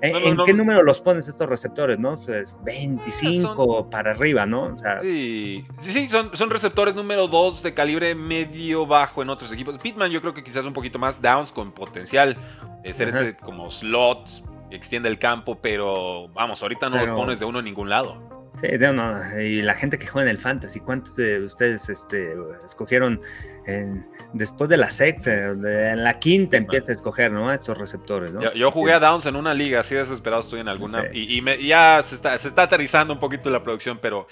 ¿En, 0.01 0.37
qué 0.45 0.53
número 0.53 0.83
los 0.83 0.99
pones 0.99 1.29
estos 1.29 1.47
receptores, 1.47 1.97
no? 1.97 2.19
Pues 2.25 2.53
25 2.65 3.89
para 3.89 4.11
arriba, 4.11 4.45
¿no? 4.45 4.75
sí, 5.01 5.65
sí, 5.79 6.09
son, 6.09 6.35
son 6.35 6.49
receptores 6.49 6.93
número 6.93 7.29
2 7.29 7.63
de 7.63 7.73
calibre 7.73 8.15
medio 8.15 8.85
bajo 8.85 9.21
en 9.21 9.29
otros 9.29 9.51
equipos. 9.53 9.77
Pittman, 9.77 10.11
yo 10.11 10.24
creo 10.25 10.33
que 10.33 10.43
quizás 10.43 10.65
un 10.65 10.73
poquito 10.73 10.97
más 10.97 11.21
downs 11.21 11.51
con 11.51 11.71
potencial 11.71 12.35
de 12.83 12.93
ser 12.93 13.09
ese 13.09 13.37
como 13.37 13.69
slot, 13.69 14.27
extiende 14.71 15.07
el 15.07 15.19
campo, 15.19 15.59
pero 15.61 16.29
vamos, 16.29 16.63
ahorita 16.63 16.89
no 16.89 16.97
los 16.97 17.11
pones 17.11 17.39
de 17.39 17.45
uno 17.45 17.59
en 17.59 17.65
ningún 17.65 17.89
lado. 17.89 18.33
Sí, 18.55 18.67
no, 18.79 19.39
y 19.39 19.61
la 19.61 19.73
gente 19.73 19.99
que 19.99 20.07
juega 20.07 20.29
en 20.29 20.35
el 20.35 20.41
Fantasy, 20.41 20.79
¿cuántos 20.79 21.15
de 21.15 21.41
ustedes 21.41 21.89
este, 21.89 22.33
escogieron 22.65 23.21
después 24.33 24.67
de 24.69 24.77
la 24.77 24.89
sexta, 24.89 25.49
en 25.49 26.03
la 26.03 26.17
quinta 26.17 26.57
empieza 26.57 26.91
a 26.91 26.95
escoger, 26.95 27.31
¿no? 27.31 27.51
Estos 27.51 27.77
receptores, 27.77 28.31
¿no? 28.31 28.53
Yo, 28.53 28.71
jugué 28.71 28.93
a 28.93 28.99
Downs 28.99 29.27
en 29.27 29.35
una 29.35 29.53
liga, 29.53 29.81
así 29.81 29.93
desesperado 29.93 30.41
estoy 30.41 30.61
en 30.61 30.69
alguna, 30.69 31.03
y, 31.13 31.43
ya 31.67 32.01
se 32.01 32.15
está, 32.15 32.35
se 32.39 32.47
está 32.47 32.63
aterrizando 32.63 33.13
un 33.13 33.19
poquito 33.19 33.49
la 33.51 33.61
producción, 33.61 33.99
pero 34.01 34.27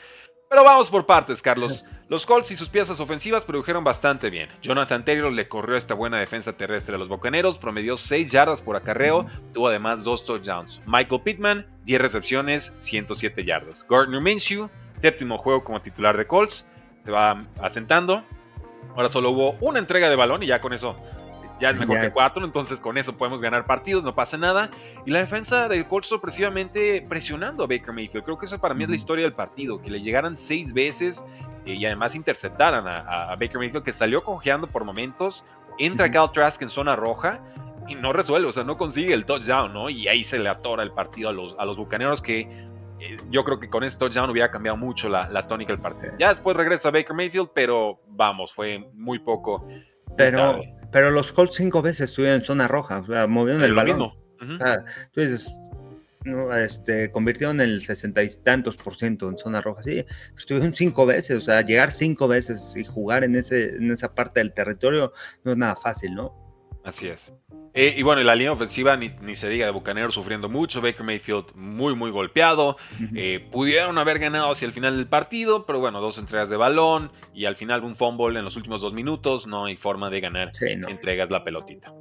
pero 0.54 0.64
vamos 0.64 0.88
por 0.88 1.04
partes, 1.08 1.41
Carlos. 1.41 1.84
Los 2.14 2.28
Colts 2.28 2.51
y 2.51 2.55
sus 2.55 2.70
piezas 2.70 2.99
ofensivas 2.99 3.43
produjeron 3.43 3.84
bastante 3.84 4.30
bien. 4.30 4.47
Jonathan 4.61 5.03
Taylor 5.03 5.34
le 5.34 5.47
corrió 5.47 5.76
esta 5.76 5.95
buena 5.95 6.20
defensa 6.20 6.53
terrestre 6.53 6.93
a 6.93 6.99
los 6.99 7.07
Bocaneros, 7.07 7.57
promedió 7.57 7.97
6 7.97 8.32
yardas 8.32 8.61
por 8.61 8.76
acarreo, 8.76 9.26
tuvo 9.51 9.70
además 9.70 10.03
2 10.03 10.24
touchdowns. 10.24 10.80
Michael 10.86 11.22
Pittman, 11.24 11.66
10 11.86 11.99
recepciones, 11.99 12.72
107 12.78 13.43
yardas. 13.43 13.84
Gardner 13.89 14.22
Minshew, 14.22 14.70
séptimo 15.01 15.39
juego 15.39 15.64
como 15.64 15.82
titular 15.82 16.16
de 16.16 16.28
Colts, 16.28 16.70
se 17.03 17.09
va 17.09 17.47
asentando. 17.59 18.24
Ahora 18.95 19.09
solo 19.09 19.32
hubo 19.32 19.57
una 19.59 19.80
entrega 19.80 20.07
de 20.07 20.16
balón 20.16 20.43
y 20.43 20.45
ya 20.45 20.61
con 20.61 20.72
eso 20.72 20.95
ya 21.59 21.72
es 21.72 21.80
mejor 21.80 21.99
que 21.99 22.11
cuatro, 22.11 22.45
entonces 22.45 22.80
con 22.80 22.99
eso 22.99 23.18
podemos 23.18 23.41
ganar 23.41 23.66
partidos, 23.66 24.03
no 24.03 24.14
pasa 24.14 24.38
nada. 24.38 24.70
Y 25.07 25.09
la 25.09 25.18
defensa 25.18 25.68
de 25.68 25.84
Colts 25.88 26.09
sorpresivamente 26.09 27.03
presionando 27.09 27.64
a 27.64 27.68
Baker 27.68 27.91
Mayfield. 27.91 28.24
Creo 28.24 28.38
que 28.38 28.45
eso 28.45 28.59
para 28.59 28.76
mí 28.76 28.84
es 28.84 28.89
la 28.91 28.97
historia 28.97 29.24
del 29.24 29.34
partido, 29.34 29.82
que 29.82 29.89
le 29.89 29.99
llegaran 29.99 30.38
seis 30.38 30.74
veces 30.74 31.24
y 31.66 31.86
además 31.86 32.16
interceptaran 32.16 32.86
a, 32.88 33.36
Baker 33.36 33.57
Mayfield, 33.57 33.84
que 33.84 33.93
salió 33.93 34.24
congeando 34.24 34.68
por 34.68 34.84
momentos. 34.84 35.43
Entra 35.78 36.11
Cal 36.11 36.32
Trask 36.32 36.61
en 36.61 36.70
zona 36.70 36.95
roja 36.95 37.39
y 37.88 37.95
no 37.95 38.14
resuelve, 38.14 38.47
o 38.47 38.51
sea, 38.51 38.64
no 38.64 38.78
consigue 38.78 39.14
el 39.14 39.26
touchdown, 39.26 39.74
¿no? 39.74 39.89
Y 39.89 40.07
ahí 40.07 40.24
se 40.24 40.39
le 40.39 40.49
atora 40.49 40.84
el 40.84 40.91
partido 40.91 41.30
a 41.30 41.34
los, 41.34 41.55
a 41.57 41.66
los 41.66 41.78
bucaneros 41.78 42.22
que 42.22 42.41
eh, 42.99 43.18
yo 43.30 43.43
creo 43.43 43.59
que 43.59 43.70
con 43.70 43.84
ese 43.84 43.97
touchdown 43.97 44.30
hubiera 44.30 44.51
cambiado 44.51 44.78
mucho 44.78 45.09
la, 45.09 45.30
la 45.30 45.47
tónica 45.47 45.74
del 45.74 45.82
partido. 45.82 46.14
Ya 46.20 46.30
después 46.30 46.55
regresa 46.55 46.91
Baker 46.91 47.16
Mayfield, 47.16 47.49
pero 47.53 48.01
vamos, 48.07 48.53
fue 48.53 48.88
muy 48.93 49.20
poco. 49.20 49.68
Pero, 50.16 50.61
pero 50.91 51.11
los 51.11 51.32
Colts 51.32 51.55
cinco 51.55 51.82
veces 51.82 52.11
estuvieron 52.11 52.39
en 52.39 52.45
zona 52.45 52.68
roja, 52.68 52.99
o 52.99 53.05
sea, 53.05 53.28
movieron 53.28 53.64
el 53.64 53.74
balón. 53.74 54.14
entonces, 54.39 55.53
no, 56.26 56.55
este, 56.55 57.11
convirtieron 57.11 57.61
el 57.61 57.82
sesenta 57.82 58.24
y 58.24 58.30
tantos 58.43 58.76
por 58.78 58.95
ciento 58.95 59.30
en 59.30 59.38
zona 59.38 59.61
roja. 59.61 59.84
Sí, 59.84 60.05
estuvieron 60.38 60.74
cinco 60.74 61.05
veces, 61.05 61.38
o 61.38 61.41
sea, 61.41 61.61
llegar 61.61 61.91
cinco 61.91 62.28
veces 62.28 62.74
y 62.76 62.84
jugar 62.84 63.24
en, 63.24 63.36
ese, 63.36 63.76
en 63.76 63.91
esa 63.91 64.13
parte 64.13 64.39
del 64.39 64.53
territorio 64.53 65.13
no 65.43 65.51
es 65.51 65.57
nada 65.57 65.76
fácil, 65.76 66.15
¿no? 66.15 66.34
Así 66.84 67.07
es. 67.07 67.34
Eh, 67.76 67.95
y 67.97 68.03
bueno, 68.03 68.21
la 68.21 68.36
línea 68.36 68.51
ofensiva 68.51 68.95
ni, 68.95 69.36
se 69.36 69.49
diga 69.49 69.65
de 69.65 69.71
Bucaneros 69.71 70.13
sufriendo 70.13 70.47
mucho, 70.47 70.80
Baker 70.80 71.03
Mayfield 71.03 71.55
muy, 71.55 71.95
muy 71.95 72.11
golpeado. 72.11 72.78
Eh, 73.15 73.47
pudieron 73.51 73.97
haber 73.97 74.19
ganado 74.19 74.51
hacia 74.51 74.67
el 74.67 74.74
final 74.74 74.95
del 74.95 75.07
partido, 75.07 75.65
pero 75.65 75.80
bueno, 75.80 75.99
dos 75.99 76.19
entregas 76.19 76.49
de 76.49 76.57
balón 76.57 77.11
y 77.34 77.45
al 77.45 77.55
final 77.55 77.84
un 77.84 77.95
fumble 77.95 78.38
en 78.38 78.45
los 78.45 78.55
últimos 78.57 78.82
dos 78.82 78.93
minutos. 78.93 79.47
No 79.47 79.65
hay 79.65 79.76
forma 79.76 80.11
de 80.11 80.21
ganar 80.21 80.51
si 80.53 80.67
entregas 80.67 81.32
la 81.32 81.43
pelotita. 81.43 81.91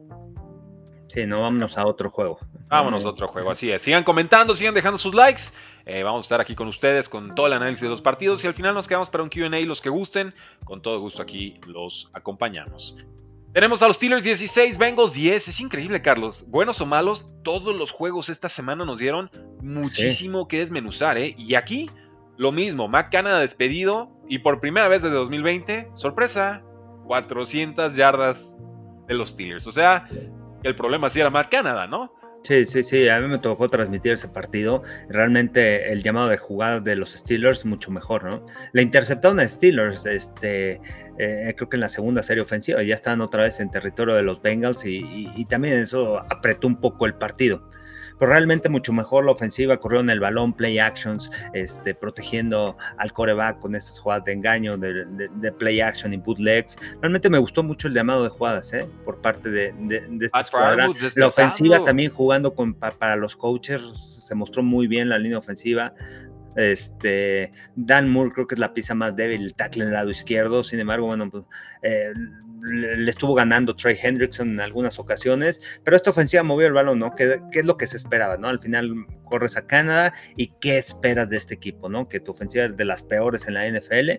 Sí, 1.13 1.27
no, 1.27 1.43
vámonos 1.43 1.77
a 1.77 1.87
otro 1.87 2.11
juego. 2.11 2.39
Vámonos 2.69 3.05
a 3.05 3.11
otro 3.11 3.29
juego, 3.29 3.51
así 3.51 3.71
es. 3.71 3.83
Sigan 3.83 4.03
comentando, 4.03 4.55
sigan 4.55 4.73
dejando 4.73 4.97
sus 4.97 5.15
likes. 5.15 5.43
Eh, 5.85 6.03
vamos 6.03 6.21
a 6.21 6.23
estar 6.23 6.41
aquí 6.41 6.55
con 6.55 6.69
ustedes 6.69 7.07
con 7.07 7.35
todo 7.35 7.49
el 7.49 7.53
análisis 7.53 7.83
de 7.83 7.91
los 7.91 8.01
partidos 8.01 8.43
y 8.45 8.47
al 8.47 8.55
final 8.55 8.73
nos 8.73 8.89
quedamos 8.89 9.11
para 9.11 9.23
un 9.23 9.29
QA 9.29 9.51
los 9.67 9.83
que 9.83 9.91
gusten. 9.91 10.33
Con 10.65 10.81
todo 10.81 10.99
gusto 11.01 11.21
aquí 11.21 11.61
los 11.67 12.09
acompañamos. 12.15 12.97
Tenemos 13.53 13.83
a 13.83 13.89
los 13.89 13.97
Steelers 13.97 14.25
16, 14.25 14.79
Bengals 14.79 15.13
10. 15.13 15.49
Es 15.49 15.61
increíble, 15.61 16.01
Carlos. 16.01 16.47
Buenos 16.49 16.81
o 16.81 16.87
malos, 16.87 17.31
todos 17.45 17.77
los 17.77 17.91
juegos 17.91 18.31
esta 18.31 18.49
semana 18.49 18.87
nos 18.87 18.99
dieron 18.99 19.31
muchísimo 19.61 20.49
que 20.49 20.61
desmenuzar, 20.61 21.19
¿eh? 21.19 21.35
Y 21.37 21.57
aquí, 21.57 21.91
lo 22.39 22.53
mismo. 22.53 22.89
Matt 22.89 23.13
Canada 23.13 23.41
despedido 23.41 24.09
y 24.27 24.39
por 24.39 24.61
primera 24.61 24.89
vez 24.89 25.03
desde 25.03 25.17
2020, 25.17 25.91
sorpresa, 25.93 26.63
400 27.05 27.95
yardas 27.95 28.57
de 29.07 29.13
los 29.13 29.29
Steelers. 29.29 29.67
O 29.67 29.73
sea, 29.73 30.09
el 30.63 30.75
problema 30.75 31.11
sí 31.11 31.21
era 31.21 31.31
Matt 31.31 31.51
Canada, 31.51 31.87
¿no? 31.87 32.13
Sí, 32.43 32.67
sí, 32.67 32.83
sí, 32.83 33.09
a 33.09 33.21
mí 33.21 33.29
me 33.29 33.39
tocó 33.39 33.71
transmitir 33.71 34.13
ese 34.13 34.29
partido. 34.29 34.83
Realmente 35.09 35.93
el 35.93 36.03
llamado 36.03 36.29
de 36.29 36.39
jugada 36.39 36.81
de 36.81 36.97
los 36.97 37.13
Steelers 37.13 37.65
mucho 37.65 37.93
mejor, 37.93 38.25
¿no? 38.25 38.45
Le 38.73 38.83
interceptaron 38.83 39.39
a 39.39 39.47
Steelers, 39.47 40.07
este, 40.07 40.81
eh, 41.19 41.55
creo 41.57 41.69
que 41.69 41.77
en 41.77 41.83
la 41.83 41.89
segunda 41.89 42.23
serie 42.25 42.43
ofensiva, 42.43 42.83
ya 42.83 42.97
estaban 42.97 43.21
otra 43.21 43.45
vez 43.45 43.61
en 43.61 43.71
territorio 43.71 44.17
de 44.17 44.23
los 44.23 44.43
Bengals 44.43 44.85
y 44.85 45.45
también 45.49 45.79
eso 45.79 46.19
apretó 46.19 46.67
un 46.67 46.81
poco 46.81 47.07
el 47.07 47.15
partido 47.15 47.63
pero 48.19 48.33
realmente 48.33 48.69
mucho 48.69 48.93
mejor 48.93 49.25
la 49.25 49.33
ofensiva, 49.33 49.79
corrieron 49.79 50.11
el 50.11 50.21
balón, 50.21 50.53
play 50.53 50.79
actions, 50.79 51.31
este, 51.53 51.95
protegiendo 51.95 52.77
al 52.99 53.13
coreback 53.13 53.59
con 53.59 53.75
estas 53.75 53.99
jugadas 53.99 54.25
de 54.25 54.33
engaño, 54.33 54.77
de, 54.77 55.53
play 55.59 55.81
action 55.81 56.13
y 56.13 56.17
bootlegs. 56.17 56.77
Realmente 57.01 57.29
me 57.29 57.39
gustó 57.39 57.63
mucho 57.63 57.89
el 57.89 57.95
llamado 57.95 58.25
de 58.25 58.31
jugadas 58.31 58.73
¿eh? 58.73 58.89
por 59.05 59.21
parte 59.21 59.51
de, 59.51 59.75
de, 59.79 60.27
esta 60.27 60.41
escuadra. 60.41 60.89
La 61.17 61.27
ofensiva 61.27 61.85
también 61.85 62.11
jugando 62.13 62.55
con, 62.55 62.75
para, 62.75 63.17
los 63.17 63.37
coaches, 63.37 63.81
se 63.99 64.35
mostró 64.35 64.63
muy 64.63 64.87
bien 64.87 65.09
la 65.09 65.19
línea 65.19 65.39
ofensiva. 65.39 65.95
Este, 66.57 67.53
Dan 67.75 68.11
Moore 68.11 68.33
creo 68.33 68.47
que 68.47 68.55
es 68.55 68.59
la 68.59 68.75
pieza 68.75 68.95
más 68.95 69.17
débil, 69.17 69.43
el 69.43 69.55
tackle 69.55 69.83
en 69.83 69.89
el 69.89 69.95
lado 69.95 70.11
izquierdo. 70.11 70.65
Sin 70.65 70.81
embargo, 70.81 71.07
bueno, 71.07 71.31
pues, 71.31 71.47
eh, 71.83 72.13
le 72.63 73.11
estuvo 73.11 73.35
ganando 73.35 73.75
Trey 73.75 73.99
Hendrickson 74.01 74.51
en 74.51 74.61
algunas 74.61 74.99
ocasiones, 74.99 75.61
pero 75.83 75.97
esta 75.97 76.11
ofensiva 76.11 76.43
movió 76.43 76.67
el 76.67 76.73
balón, 76.73 77.01
¿no? 77.01 77.15
¿Qué, 77.15 77.41
es 77.53 77.67
lo 77.67 77.77
que 77.77 77.87
se 77.87 77.97
esperaba, 77.97 78.37
¿no? 78.37 78.49
Al 78.49 78.61
final 78.61 79.07
corres 79.25 79.57
a 79.57 79.67
Canadá 79.67 80.13
y 80.37 80.53
¿qué 80.61 80.79
esperas 80.79 81.29
de 81.29 81.39
este 81.39 81.55
equipo, 81.55 81.89
¿no? 81.89 82.09
Que 82.09 82.21
tu 82.21 82.31
ofensiva 82.33 82.65
es 82.65 82.77
de 82.77 82.85
las 82.85 83.03
peores 83.03 83.49
en 83.49 83.55
la 83.55 83.69
NFL, 83.69 84.11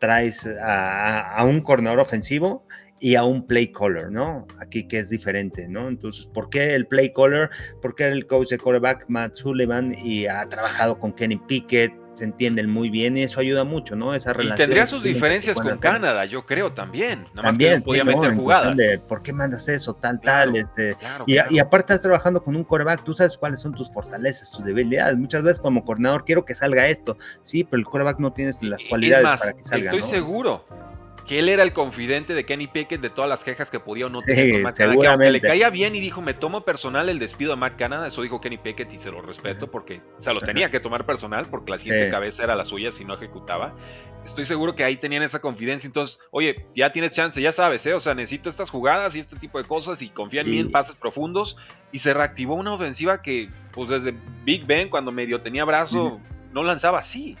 traes 0.00 0.48
a, 0.60 1.42
un 1.46 1.60
corredor 1.60 2.00
ofensivo 2.00 2.66
y 2.98 3.14
a 3.14 3.24
un 3.24 3.46
play 3.46 3.70
caller, 3.70 4.10
¿no? 4.10 4.46
Aquí 4.58 4.88
que 4.88 4.98
es 4.98 5.08
diferente, 5.08 5.68
¿no? 5.68 5.88
Entonces, 5.88 6.26
¿por 6.26 6.50
qué 6.50 6.74
el 6.74 6.86
play 6.86 7.12
caller? 7.12 7.50
Porque 7.80 8.04
el 8.04 8.26
coach 8.26 8.48
de 8.48 8.58
quarterback 8.58 9.04
Matt 9.08 9.34
Sullivan 9.34 9.94
y 9.94 10.26
ha 10.26 10.48
trabajado 10.48 10.98
con 10.98 11.12
Kenny 11.12 11.36
Pickett, 11.36 11.92
se 12.14 12.24
entienden 12.24 12.70
muy 12.70 12.90
bien 12.90 13.16
y 13.16 13.22
eso 13.22 13.40
ayuda 13.40 13.64
mucho, 13.64 13.96
¿no? 13.96 14.14
Esa 14.14 14.32
relación. 14.32 14.56
Y 14.56 14.58
tendría 14.58 14.86
sus 14.86 15.02
diferencias 15.02 15.56
con 15.56 15.78
Canadá, 15.78 16.24
yo 16.24 16.46
creo 16.46 16.72
también. 16.72 17.26
Nada 17.34 17.48
más 17.48 17.58
que 17.58 17.76
no 17.76 17.82
podía 17.82 18.04
meter 18.04 18.34
jugadas. 18.34 18.78
¿Por 19.08 19.22
qué 19.22 19.32
mandas 19.32 19.68
eso? 19.68 19.94
Tal, 19.94 20.20
tal. 20.20 20.56
Este, 20.56 20.96
y, 21.26 21.58
aparte 21.58 21.92
estás 21.92 22.02
trabajando 22.02 22.42
con 22.42 22.56
un 22.56 22.64
coreback, 22.64 23.04
tú 23.04 23.14
sabes 23.14 23.36
cuáles 23.36 23.60
son 23.60 23.74
tus 23.74 23.90
fortalezas, 23.90 24.50
tus 24.50 24.64
debilidades. 24.64 25.16
Muchas 25.16 25.42
veces 25.42 25.60
como 25.60 25.84
coordinador 25.84 26.24
quiero 26.24 26.44
que 26.44 26.54
salga 26.54 26.86
esto. 26.86 27.18
Sí, 27.42 27.64
pero 27.64 27.78
el 27.78 27.86
coreback 27.86 28.18
no 28.18 28.32
tienes 28.32 28.62
las 28.62 28.82
cualidades 28.84 29.40
para 29.40 29.52
que 29.52 29.64
salga. 29.64 29.90
Estoy 29.90 30.02
seguro 30.02 30.64
que 31.26 31.38
él 31.38 31.48
era 31.48 31.62
el 31.62 31.72
confidente 31.72 32.34
de 32.34 32.44
Kenny 32.44 32.66
Pickett 32.66 33.00
de 33.00 33.10
todas 33.10 33.28
las 33.28 33.42
quejas 33.42 33.70
que 33.70 33.80
podía 33.80 34.06
o 34.06 34.10
no 34.10 34.20
tener 34.20 34.52
con 34.52 34.62
Matt 34.62 34.76
Canada, 34.76 35.18
que 35.18 35.30
le 35.30 35.40
caía 35.40 35.70
bien 35.70 35.94
y 35.94 36.00
dijo, 36.00 36.20
me 36.20 36.34
tomo 36.34 36.64
personal 36.64 37.08
el 37.08 37.18
despido 37.18 37.52
de 37.52 37.56
Matt 37.56 37.76
Canada, 37.76 38.06
eso 38.06 38.22
dijo 38.22 38.40
Kenny 38.40 38.58
Pickett 38.58 38.92
y 38.92 38.98
se 38.98 39.10
lo 39.10 39.22
respeto 39.22 39.70
porque 39.70 40.02
se 40.18 40.32
lo 40.34 40.40
tenía 40.40 40.70
que 40.70 40.80
tomar 40.80 41.06
personal 41.06 41.46
porque 41.50 41.70
la 41.70 41.78
siguiente 41.78 42.10
cabeza 42.10 42.44
era 42.44 42.54
la 42.54 42.64
suya 42.64 42.92
si 42.92 43.04
no 43.04 43.14
ejecutaba. 43.14 43.74
Estoy 44.24 44.46
seguro 44.46 44.74
que 44.74 44.84
ahí 44.84 44.96
tenían 44.96 45.22
esa 45.22 45.40
confidencia, 45.40 45.86
entonces, 45.86 46.18
oye, 46.30 46.66
ya 46.74 46.92
tienes 46.92 47.10
chance, 47.10 47.40
ya 47.40 47.52
sabes, 47.52 47.84
¿eh? 47.86 47.92
o 47.92 48.00
sea, 48.00 48.14
necesito 48.14 48.48
estas 48.48 48.70
jugadas 48.70 49.14
y 49.16 49.20
este 49.20 49.36
tipo 49.36 49.58
de 49.58 49.64
cosas 49.64 50.00
y 50.00 50.08
confía 50.08 50.40
en 50.40 50.50
mí 50.50 50.58
en 50.58 50.70
pases 50.70 50.96
profundos 50.96 51.58
y 51.92 51.98
se 51.98 52.14
reactivó 52.14 52.54
una 52.54 52.72
ofensiva 52.72 53.20
que, 53.20 53.50
pues 53.72 53.88
desde 53.88 54.14
Big 54.44 54.64
Ben, 54.66 54.88
cuando 54.88 55.12
medio 55.12 55.42
tenía 55.42 55.64
brazo, 55.64 56.20
no 56.52 56.62
lanzaba 56.62 57.00
así. 57.00 57.36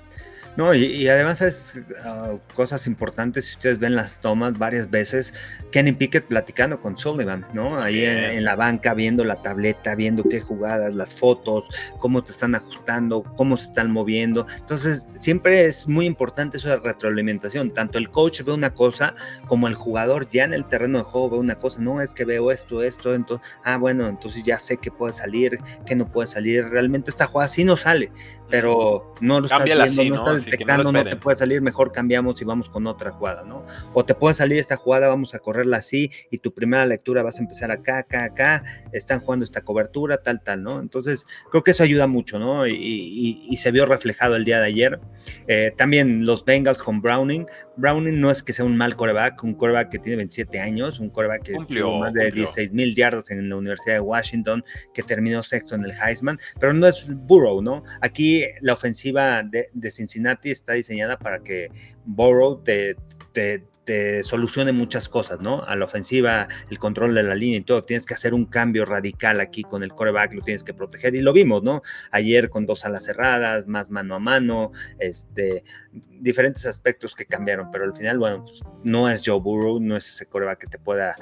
No, 0.56 0.72
y, 0.72 1.08
además 1.08 1.40
es 1.40 1.74
ah, 2.04 2.34
cosas 2.54 2.86
importantes, 2.86 3.46
si 3.46 3.54
ustedes 3.54 3.80
ven 3.80 3.96
las 3.96 4.20
tomas 4.20 4.56
varias 4.56 4.88
veces, 4.88 5.34
Kenny 5.72 5.92
Pickett 5.92 6.26
platicando 6.26 6.80
con 6.80 6.96
Sullivan, 6.96 7.44
¿no? 7.52 7.80
Ahí 7.80 8.04
en, 8.04 8.44
la 8.44 8.54
banca 8.54 8.94
viendo 8.94 9.24
la 9.24 9.42
tableta, 9.42 9.96
viendo 9.96 10.22
qué 10.22 10.40
jugadas, 10.40 10.94
las 10.94 11.12
fotos, 11.12 11.64
cómo 11.98 12.22
te 12.22 12.30
están 12.30 12.54
ajustando, 12.54 13.24
cómo 13.36 13.56
se 13.56 13.64
están 13.64 13.90
moviendo. 13.90 14.46
Entonces, 14.58 15.08
siempre 15.18 15.64
es 15.64 15.88
muy 15.88 16.06
importante 16.06 16.58
eso 16.58 16.68
de 16.68 16.76
retroalimentación. 16.76 17.72
Tanto 17.72 17.98
el 17.98 18.10
coach 18.10 18.42
ve 18.42 18.52
una 18.52 18.72
cosa 18.72 19.16
como 19.48 19.66
el 19.66 19.74
jugador 19.74 20.28
ya 20.30 20.44
en 20.44 20.54
el 20.54 20.66
terreno 20.66 20.98
de 20.98 21.04
juego 21.04 21.30
ve 21.30 21.38
una 21.38 21.56
cosa. 21.56 21.80
No 21.80 22.00
es 22.00 22.14
que 22.14 22.24
veo 22.24 22.52
esto, 22.52 22.82
esto, 22.82 23.14
entonces, 23.14 23.44
ah, 23.64 23.76
bueno, 23.76 24.06
entonces 24.06 24.44
ya 24.44 24.60
sé 24.60 24.76
que 24.76 24.92
puede 24.92 25.14
salir, 25.14 25.58
que 25.84 25.96
no 25.96 26.06
puede 26.08 26.28
salir. 26.28 26.64
Realmente 26.68 27.10
esta 27.10 27.26
jugada 27.26 27.48
sí 27.48 27.64
no 27.64 27.76
sale 27.76 28.12
pero 28.60 29.14
no 29.20 29.40
lo 29.40 29.46
estás 29.46 29.64
viendo, 29.64 29.84
no 30.14 30.28
estás 30.28 30.44
detectando, 30.44 30.92
no, 30.92 31.04
te 31.04 31.16
puede 31.16 31.36
salir, 31.36 31.60
mejor 31.60 31.90
cambiamos 31.90 32.40
y 32.40 32.44
vamos 32.44 32.68
con 32.68 32.86
otra 32.86 33.10
jugada, 33.10 33.44
¿no? 33.44 33.66
O 33.94 34.04
te 34.04 34.14
puede 34.14 34.36
salir 34.36 34.58
esta 34.58 34.76
jugada, 34.76 35.08
vamos 35.08 35.34
a 35.34 35.40
correrla 35.40 35.78
así 35.78 36.12
y 36.30 36.38
tu 36.38 36.54
primera 36.54 36.86
lectura 36.86 37.24
vas 37.24 37.40
a 37.40 37.42
empezar 37.42 37.72
acá, 37.72 37.98
acá, 37.98 38.22
acá, 38.22 38.64
están 38.92 39.18
jugando 39.18 39.44
esta 39.44 39.62
cobertura, 39.62 40.18
tal, 40.18 40.40
tal, 40.40 40.62
¿no? 40.62 40.78
Entonces, 40.78 41.26
creo 41.50 41.64
que 41.64 41.72
eso 41.72 41.82
ayuda 41.82 42.06
mucho, 42.06 42.38
¿no? 42.38 42.64
Y, 42.68 43.56
se 43.64 43.70
vio 43.70 43.86
reflejado 43.86 44.36
el 44.36 44.44
día 44.44 44.60
de 44.60 44.66
ayer. 44.66 45.00
Eh, 45.48 45.72
también 45.74 46.26
los 46.26 46.44
Bengals 46.44 46.82
con 46.82 47.00
Browning, 47.00 47.46
Browning 47.76 48.20
no 48.20 48.30
es 48.30 48.42
que 48.42 48.52
sea 48.52 48.64
un 48.64 48.76
mal 48.76 48.96
coreback, 48.96 49.42
un 49.42 49.54
coreback 49.54 49.90
que 49.90 49.98
tiene 49.98 50.16
27 50.16 50.60
años, 50.60 51.00
un 51.00 51.10
coreback 51.10 51.42
que 51.42 51.52
tuvo 51.52 51.98
más 51.98 52.12
de 52.12 52.30
16 52.30 52.72
mil 52.72 52.94
yardas 52.94 53.30
en 53.30 53.48
la 53.48 53.56
Universidad 53.56 53.94
de 53.94 54.00
Washington, 54.00 54.64
que 54.92 55.02
terminó 55.02 55.42
sexto 55.42 55.74
en 55.74 55.84
el 55.84 55.92
Heisman, 55.92 56.38
pero 56.60 56.72
no 56.72 56.86
es 56.86 57.04
Burrow, 57.06 57.62
¿no? 57.62 57.82
Aquí 58.00 58.44
la 58.60 58.74
ofensiva 58.74 59.42
de, 59.42 59.68
Cincinnati 59.90 60.50
está 60.50 60.72
diseñada 60.72 61.18
para 61.18 61.40
que 61.40 61.70
Burrow 62.04 62.62
te, 62.62 62.96
te 63.32 63.64
te 63.84 64.22
solucione 64.22 64.72
muchas 64.72 65.08
cosas, 65.08 65.40
¿no? 65.40 65.62
A 65.64 65.76
la 65.76 65.84
ofensiva, 65.84 66.48
el 66.70 66.78
control 66.78 67.14
de 67.14 67.22
la 67.22 67.34
línea 67.34 67.58
y 67.58 67.62
todo. 67.62 67.84
Tienes 67.84 68.06
que 68.06 68.14
hacer 68.14 68.34
un 68.34 68.46
cambio 68.46 68.84
radical 68.84 69.40
aquí 69.40 69.62
con 69.62 69.82
el 69.82 69.92
coreback, 69.92 70.32
lo 70.34 70.42
tienes 70.42 70.64
que 70.64 70.74
proteger 70.74 71.14
y 71.14 71.20
lo 71.20 71.32
vimos, 71.32 71.62
¿no? 71.62 71.82
Ayer 72.10 72.50
con 72.50 72.66
dos 72.66 72.84
alas 72.84 73.04
cerradas, 73.04 73.66
más 73.66 73.90
mano 73.90 74.14
a 74.14 74.18
mano, 74.18 74.72
este, 74.98 75.64
diferentes 75.92 76.66
aspectos 76.66 77.14
que 77.14 77.26
cambiaron, 77.26 77.70
pero 77.70 77.84
al 77.84 77.94
final, 77.94 78.18
bueno, 78.18 78.44
pues, 78.44 78.62
no 78.82 79.08
es 79.10 79.22
Joe 79.24 79.40
Burrow, 79.40 79.80
no 79.80 79.96
es 79.96 80.08
ese 80.08 80.26
coreback 80.26 80.60
que 80.60 80.66
te 80.66 80.78
pueda 80.78 81.16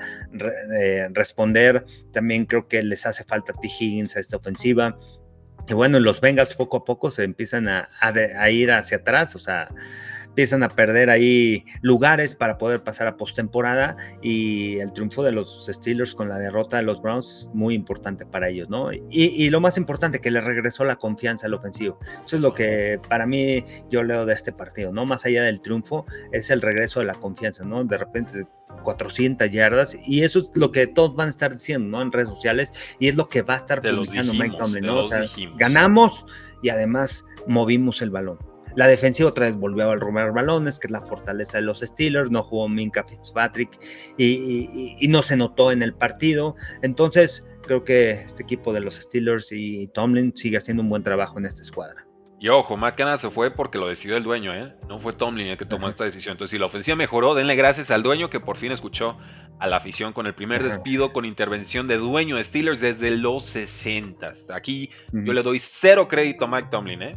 eh, 0.81 1.09
responder. 1.13 1.85
También 2.13 2.47
creo 2.47 2.69
que 2.69 2.83
les 2.83 3.07
hace 3.07 3.25
falta 3.25 3.53
T. 3.53 3.69
Higgins 3.69 4.17
a 4.17 4.21
esta 4.21 4.37
ofensiva. 4.37 4.99
Y 5.69 5.75
bueno, 5.75 6.01
los 6.01 6.21
Bengals 6.21 6.55
poco 6.55 6.79
a 6.79 6.85
poco 6.85 7.11
se 7.11 7.23
empiezan 7.23 7.69
a, 7.69 7.89
a 8.01 8.51
ir 8.51 8.73
hacia 8.73 8.99
atrás, 8.99 9.37
o 9.37 9.39
sea, 9.39 9.69
empiezan 10.33 10.63
a 10.63 10.71
perder 10.71 11.11
ahí 11.11 11.67
lugares 11.83 12.35
para 12.35 12.57
poder 12.57 12.83
pasar 12.83 13.07
a 13.07 13.19
postemporada 13.19 13.99
y 14.23 14.79
el 14.79 14.91
triunfo 14.95 15.23
de 15.23 15.31
los 15.31 15.69
Steelers 15.71 16.15
con 16.15 16.31
la 16.31 16.39
derrota 16.39 16.79
de 16.79 16.85
los 16.85 17.03
Browns 17.03 17.51
muy 17.53 17.75
importante 17.75 18.25
para 18.25 18.49
ellos, 18.49 18.71
¿no? 18.71 18.91
Y, 18.93 19.51
lo 19.51 19.61
más 19.61 19.77
importante, 19.77 20.21
que 20.21 20.31
le 20.31 20.41
regresó 20.41 20.85
la 20.85 20.97
confianza 20.97 21.49
al 21.49 21.55
ofensivo. 21.55 21.99
Eso 22.25 22.37
es 22.37 22.43
lo 22.43 22.55
que 22.55 22.99
para 23.11 23.27
mí 23.27 23.63
yo 23.91 24.03
leo 24.03 24.25
de 24.25 24.33
este 24.33 24.53
partido, 24.53 24.91
¿no? 24.91 25.05
Más 25.05 25.27
allá 25.27 25.43
del 25.43 25.61
triunfo, 25.61 26.07
es 26.33 26.49
el 26.49 26.63
regreso 26.63 27.01
de 27.01 27.07
la 27.07 27.15
confianza, 27.15 27.67
¿no? 27.67 27.85
De 27.85 27.99
repente 27.99 28.47
400 28.85 29.51
yardas 29.51 29.99
y 30.07 30.23
eso 30.23 30.39
es 30.39 30.47
lo 30.55 30.73
que 30.73 30.87
todos 30.87 31.15
van 31.15 31.27
a 31.27 31.31
estar 31.31 31.55
diciendo, 31.55 31.91
¿no? 31.91 32.01
En 32.01 32.11
redes 32.11 32.29
sociales 32.29 32.73
y 32.99 33.09
es 33.09 33.17
lo 33.17 33.29
que 33.29 33.43
va 33.43 33.55
a 33.55 33.59
estar 33.59 33.83
publicando 33.83 34.33
Mike 34.33 34.57
Tomlin, 34.59 34.87
¿no? 34.87 35.05
O 35.05 35.09
sea, 35.09 35.25
ganamos 35.59 36.25
y 36.63 36.71
además 36.71 37.27
movimos 37.47 38.01
el 38.01 38.09
balón. 38.09 38.52
La 38.75 38.87
defensiva 38.87 39.29
otra 39.29 39.47
vez 39.47 39.57
volvió 39.57 39.91
a 39.91 39.97
robar 39.97 40.33
balones, 40.33 40.79
que 40.79 40.87
es 40.87 40.91
la 40.91 41.03
fortaleza 41.03 41.59
de 41.59 41.65
los 41.65 41.81
Steelers. 41.81 42.31
No 42.31 42.43
jugó 42.43 42.69
Minka 42.69 43.05
Fitzpatrick 43.05 43.79
y, 44.17 45.07
no 45.09 45.23
se 45.23 45.37
notó 45.37 45.73
en 45.73 45.83
el 45.83 45.95
partido. 45.95 46.57
Entonces, 46.83 47.45
creo 47.63 47.85
que 47.85 48.13
este 48.13 48.43
equipo 48.43 48.73
de 48.73 48.81
los 48.81 48.97
Steelers 48.97 49.53
y 49.53 49.89
Tomlin 49.89 50.35
sigue 50.37 50.57
haciendo 50.57 50.83
un 50.83 50.89
buen 50.89 51.03
trabajo 51.03 51.39
en 51.39 51.47
esta 51.47 51.63
escuadra. 51.63 52.07
Y 52.43 52.49
ojo, 52.49 52.77
Matt 52.77 52.99
se 53.19 53.31
fue 53.31 53.53
porque 53.53 53.79
lo 53.79 53.87
decidió 53.87 54.17
el 54.17 54.25
dueño, 54.25 54.53
¿eh? 54.53 54.75
No 54.89 54.99
fue 54.99 55.13
Tomlin 55.13 55.47
el 55.47 55.57
que 55.57 55.65
tomó 55.65 55.87
esta 55.87 56.03
decisión. 56.03 56.33
Entonces, 56.33 56.51
si 56.51 56.59
la 56.59 56.67
ofensiva 56.67 56.97
mejoró, 56.97 57.37
denle 57.37 57.55
gracias 57.55 57.93
al 57.93 58.03
dueño 58.03 58.31
que 58.31 58.41
por 58.41 58.57
fin 58.57 58.73
escuchó 58.73 59.17
a 59.61 59.69
la 59.69 59.77
afición 59.77 60.13
con 60.13 60.27
el 60.27 60.35
primer 60.35 60.61
despido 60.65 61.13
con 61.13 61.25
intervención 61.25 61.87
de 61.87 61.99
dueño 61.99 62.35
de 62.35 62.43
Steelers 62.43 62.81
desde 62.81 63.13
los 63.13 63.45
60. 63.45 64.33
Aquí 64.53 64.91
yo 65.13 65.33
le 65.33 65.45
doy 65.45 65.61
cero 65.61 66.09
crédito 66.09 66.47
a 66.47 66.49
Mike 66.49 66.67
Tomlin, 66.73 67.03
¿eh? 67.03 67.17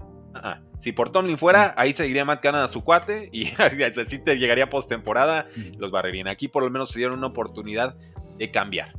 Si 0.79 0.91
por 0.91 1.11
Tomlin 1.11 1.38
fuera, 1.38 1.73
ahí 1.77 1.93
seguiría 1.93 2.25
Matt 2.25 2.41
Canada 2.41 2.65
a 2.65 2.67
su 2.67 2.83
cuate 2.83 3.29
y 3.31 3.51
así 3.57 4.19
te 4.19 4.36
llegaría 4.36 4.69
postemporada, 4.69 5.47
los 5.77 5.91
barrerían. 5.91 6.27
Aquí 6.27 6.47
por 6.47 6.63
lo 6.63 6.69
menos 6.69 6.89
se 6.89 6.99
dieron 6.99 7.17
una 7.17 7.27
oportunidad 7.27 7.95
de 8.38 8.51
cambiar. 8.51 8.93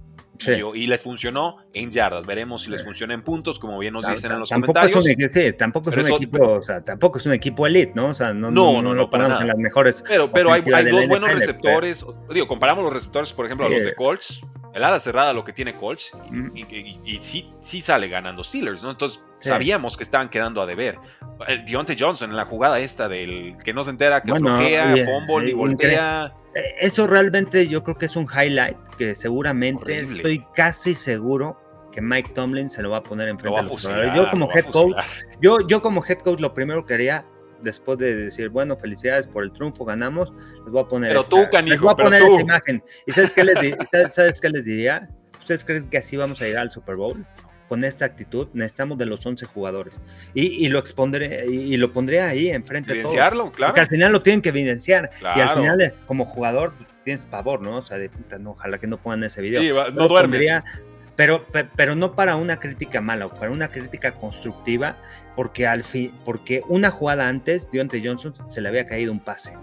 Y, 0.75 0.87
les 0.87 1.03
funcionó 1.03 1.57
en 1.73 1.91
yardas. 1.91 2.27
Veremos 2.27 2.63
si 2.63 2.71
les 2.71 2.85
funciona 2.85 3.15
en 3.15 3.23
puntos, 3.23 3.59
como 3.59 3.79
bien 3.79 3.95
nos 3.95 4.07
dicen 4.07 4.33
en 4.33 4.41
los 4.41 4.51
comentarios. 4.51 5.05
sí, 5.31 5.53
tampoco 5.55 5.91
es 5.91 6.11
un 6.11 6.17
equipo, 6.17 6.47
o 6.47 6.63
sea, 6.63 6.85
tampoco 6.85 7.19
es 7.19 7.25
un 7.25 7.33
equipo 7.33 7.67
elite, 7.67 7.93
¿no? 7.95 8.09
O 8.09 8.15
sea, 8.15 8.35
no, 8.35 8.51
no, 8.51 8.83
no, 8.83 8.95
no, 8.95 9.09
para 9.09 9.29
nada. 9.29 9.41
En 9.41 9.49
las 9.49 9.57
mejores. 9.57 10.05
Pero, 10.07 10.31
pero 10.31 10.53
hay, 10.53 10.63
hay 10.75 10.91
dos 10.91 11.09
buenos 11.09 11.33
receptores. 11.33 12.05
Digo, 12.33 12.47
comparamos 12.47 12.85
los 12.85 12.93
receptores, 12.93 13.33
por 13.33 13.47
ejemplo, 13.47 13.67
a 13.67 13.71
los 13.71 13.85
de 13.85 13.95
Colts 13.95 14.43
el 14.77 14.85
ala 14.85 15.01
cerrada 15.01 15.33
lo 15.33 15.43
que 15.43 15.55
tiene 15.55 15.75
Colts 15.75 16.13
y, 16.55 17.19
sí, 17.21 17.51
sí 17.61 17.81
sale 17.81 18.09
ganando 18.09 18.45
Steelers, 18.45 18.83
¿no? 18.83 18.91
Entonces 18.91 19.23
sabíamos 19.39 19.97
que 19.97 20.05
estaban 20.05 20.29
quedando 20.29 20.61
a 20.61 20.67
deber. 20.67 20.99
El 21.47 21.65
Deontay 21.65 21.97
Johnson 21.99 22.31
en 22.31 22.37
la 22.37 22.45
jugada 22.45 22.79
esta 22.81 23.09
del 23.09 23.57
que 23.63 23.73
no 23.73 23.85
se 23.85 23.91
entera, 23.91 24.23
que 24.23 24.31
bueno, 24.31 24.59
fumble 25.27 25.51
y 25.51 25.53
voltea. 25.53 26.33
Eso 26.81 27.07
realmente 27.07 27.69
yo 27.69 27.85
creo 27.85 27.99
que 27.99 28.07
es 28.07 28.17
un 28.17 28.27
highlight 28.27 28.79
que 28.97 29.15
seguramente 29.15 30.01
estoy 30.01 30.45
casi 30.55 30.95
seguro 30.95 31.61
que 31.93 32.01
Mike 32.01 32.33
Tomlin 32.35 32.69
se 32.69 32.83
lo 32.83 32.91
va 32.91 32.99
a 32.99 33.03
poner 33.03 33.29
enfrente 33.29 33.59
a 33.59 33.63
los 33.63 33.83
Yo 33.83 34.31
como 34.31 34.51
head 34.51 34.67
coach, 34.67 34.97
yo, 35.41 35.67
yo 35.67 35.83
como 35.83 36.05
head 36.05 36.19
coach 36.19 36.41
lo 36.41 36.53
primero 36.55 36.85
que 36.85 36.95
haría 36.95 37.27
después 37.63 37.99
de 37.99 38.15
decir, 38.15 38.49
bueno, 38.51 38.77
felicidades 38.77 39.27
por 39.27 39.45
el 39.45 39.53
triunfo, 39.53 39.85
ganamos, 39.85 40.33
les 40.65 40.73
voy 40.73 40.83
a 40.83 40.87
poner, 40.87 41.11
pero 41.11 41.25
tú, 41.25 41.39
les 41.65 41.81
voy 41.81 41.91
a 41.91 41.95
poner 41.95 42.23
esta 42.23 42.41
imagen. 42.41 42.85
¿Y 43.07 43.13
sabes 43.13 43.33
qué, 43.33 43.45
les, 43.45 43.57
¿sabes 44.15 44.41
qué 44.41 44.51
les 44.51 44.65
diría? 44.65 45.09
¿Ustedes 45.41 45.65
creen 45.65 45.89
que 45.89 45.99
así 45.99 46.17
vamos 46.17 46.41
a 46.41 46.45
llegar 46.45 46.63
al 46.63 46.71
Super 46.71 46.97
Bowl? 46.97 47.27
Con 47.69 47.85
esta 47.85 48.05
actitud, 48.05 48.49
necesitamos 48.53 48.97
de 48.99 49.07
los 49.07 49.25
11 49.25 49.47
jugadores. 49.47 50.01
Y, 50.35 50.69
lo 50.69 50.79
expondré, 50.79 51.47
y, 51.47 51.77
lo 51.77 51.93
pondré 51.93 52.21
ahí 52.21 52.49
enfrente 52.49 52.95
de 52.95 53.03
claro. 53.03 53.53
Porque 53.57 53.81
al 53.81 53.89
final 53.89 54.13
lo 54.13 54.23
tienen 54.23 54.43
que 54.43 54.51
evidenciar. 54.51 55.11
Y 55.21 55.41
al 55.41 55.51
final, 55.51 55.95
como 56.07 56.25
jugador, 56.25 56.75
pues, 56.77 56.89
tienes 57.05 57.25
pavor, 57.25 57.63
¿no? 57.63 57.79
O 57.79 57.87
sea, 57.87 57.99
de 57.99 58.09
puta, 58.09 58.39
no, 58.39 58.53
ojalá 58.53 58.79
que 58.79 58.87
no 58.87 58.99
pongan 58.99 59.25
ese 59.25 59.41
video. 59.41 59.61
Sí, 59.61 59.71
no 59.95 60.09
duermes. 60.09 60.63
Pero, 61.17 61.47
pero 61.77 61.95
no 61.95 62.15
para 62.15 62.37
una 62.37 62.61
crítica 62.61 63.01
mala, 63.01 63.29
para 63.29 63.51
una 63.51 63.69
crítica 63.69 64.13
constructiva, 64.13 64.99
porque 65.37 65.67
al 65.67 65.85
fin, 65.85 66.13
porque 66.25 66.63
una 66.69 66.91
jugada 66.91 67.29
antes, 67.29 67.71
Deontay 67.71 68.05
Johnson 68.05 68.35
se 68.49 68.61
le 68.61 68.69
había 68.69 68.87
caído 68.87 69.13
un 69.13 69.21
pase. 69.21 69.55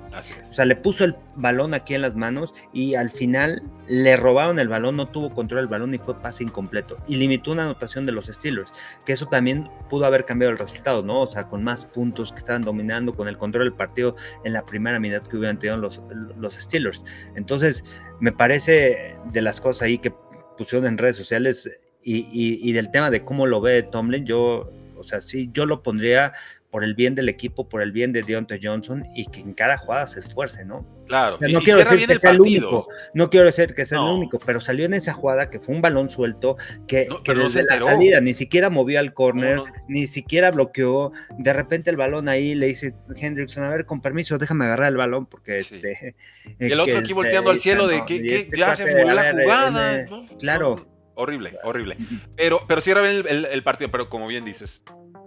O 0.51 0.53
sea, 0.53 0.65
le 0.65 0.75
puso 0.75 1.03
el 1.03 1.15
balón 1.35 1.73
aquí 1.73 1.95
en 1.95 2.01
las 2.01 2.15
manos 2.15 2.53
y 2.71 2.93
al 2.93 3.09
final 3.09 3.63
le 3.87 4.15
robaron 4.15 4.59
el 4.59 4.67
balón, 4.67 4.95
no 4.95 5.07
tuvo 5.09 5.33
control 5.33 5.61
del 5.61 5.67
balón 5.67 5.93
y 5.93 5.97
fue 5.97 6.21
pase 6.21 6.43
incompleto. 6.43 6.97
Y 7.07 7.15
limitó 7.15 7.51
una 7.51 7.63
anotación 7.63 8.05
de 8.05 8.11
los 8.11 8.27
Steelers, 8.27 8.71
que 9.03 9.13
eso 9.13 9.25
también 9.25 9.69
pudo 9.89 10.05
haber 10.05 10.25
cambiado 10.25 10.51
el 10.51 10.59
resultado, 10.59 11.01
¿no? 11.01 11.21
O 11.21 11.29
sea, 11.29 11.47
con 11.47 11.63
más 11.63 11.85
puntos 11.85 12.31
que 12.31 12.37
estaban 12.37 12.61
dominando, 12.61 13.15
con 13.15 13.27
el 13.27 13.37
control 13.37 13.65
del 13.65 13.73
partido 13.73 14.15
en 14.43 14.53
la 14.53 14.65
primera 14.65 14.99
mitad 14.99 15.23
que 15.23 15.37
hubieran 15.37 15.57
tenido 15.57 15.77
los, 15.77 16.01
los 16.37 16.53
Steelers. 16.53 17.03
Entonces, 17.35 17.83
me 18.19 18.31
parece 18.31 19.17
de 19.31 19.41
las 19.41 19.59
cosas 19.59 19.81
ahí 19.81 19.97
que 19.97 20.13
pusieron 20.57 20.87
en 20.87 20.97
redes 20.97 21.17
sociales 21.17 21.69
y, 22.03 22.71
del 22.73 22.91
tema 22.91 23.09
de 23.09 23.23
cómo 23.23 23.47
lo 23.47 23.61
ve 23.61 23.83
Tomlin, 23.83 24.25
yo, 24.25 24.71
o 24.97 25.03
sea, 25.03 25.21
sí, 25.21 25.49
yo 25.53 25.65
lo 25.65 25.83
pondría 25.83 26.33
por 26.73 26.83
el 26.83 26.95
bien 26.95 27.13
del 27.13 27.29
equipo, 27.29 27.69
por 27.69 27.83
el 27.83 27.91
bien 27.91 28.13
de 28.13 28.23
Deontay 28.23 28.59
Johnson 28.59 29.05
y 29.15 29.27
que 29.27 29.41
en 29.41 29.53
cada 29.53 29.77
jugada 29.77 30.07
se 30.07 30.19
esfuerce, 30.19 30.65
¿no? 30.65 30.83
Claro. 31.05 31.37
no 31.39 31.61
quiero 31.61 31.77
decir 31.77 32.07
que 32.07 32.19
sea 32.19 32.31
el 32.31 32.41
único, 32.41 32.87
no 33.13 33.29
quiero 33.29 33.45
decir 33.45 33.75
que 33.75 33.85
sea 33.85 33.99
el 33.99 34.05
único, 34.05 34.39
pero 34.39 34.59
salió 34.59 34.87
en 34.87 34.95
esa 34.95 35.13
jugada 35.13 35.51
que 35.51 35.59
fue 35.59 35.75
un 35.75 35.83
balón 35.83 36.09
suelto, 36.09 36.57
que, 36.87 37.07
desde 37.23 37.63
la 37.65 37.79
salida 37.79 38.21
ni 38.21 38.33
siquiera 38.33 38.71
movió 38.71 38.99
al 38.99 39.13
corner, 39.13 39.61
ni 39.87 40.07
siquiera 40.07 40.49
bloqueó, 40.49 41.11
de 41.37 41.53
repente 41.53 41.91
el 41.91 41.95
balón 41.97 42.27
ahí 42.27 42.55
le 42.55 42.65
dice 42.65 42.95
Hendrickson, 43.15 43.65
a 43.65 43.69
ver, 43.69 43.85
con 43.85 44.01
permiso, 44.01 44.39
déjame 44.39 44.65
agarrar 44.65 44.87
el 44.87 44.97
balón 44.97 45.27
porque 45.27 45.59
este... 45.59 46.15
Y 46.59 46.71
el 46.71 46.79
otro 46.79 46.97
aquí 46.97 47.13
volteando 47.13 47.51
al 47.51 47.59
cielo 47.59 47.85
de 47.85 48.03
que, 48.05 48.15
este 48.15 48.57
ya 48.57 48.75
se 48.75 48.87
murió 48.87 49.13
la 49.13 49.31
jugada. 49.31 50.07
Claro. 50.39 50.87
horrible, 51.13 51.55
horrible. 51.63 51.97
Pero, 52.35 52.61
pero 52.67 52.81
cierra 52.81 53.01
bien 53.01 53.23
el, 53.27 53.63
partido, 53.63 53.91
pero 53.91 54.09
como 54.09 54.25
bien 54.25 54.43
dices, 54.43 54.83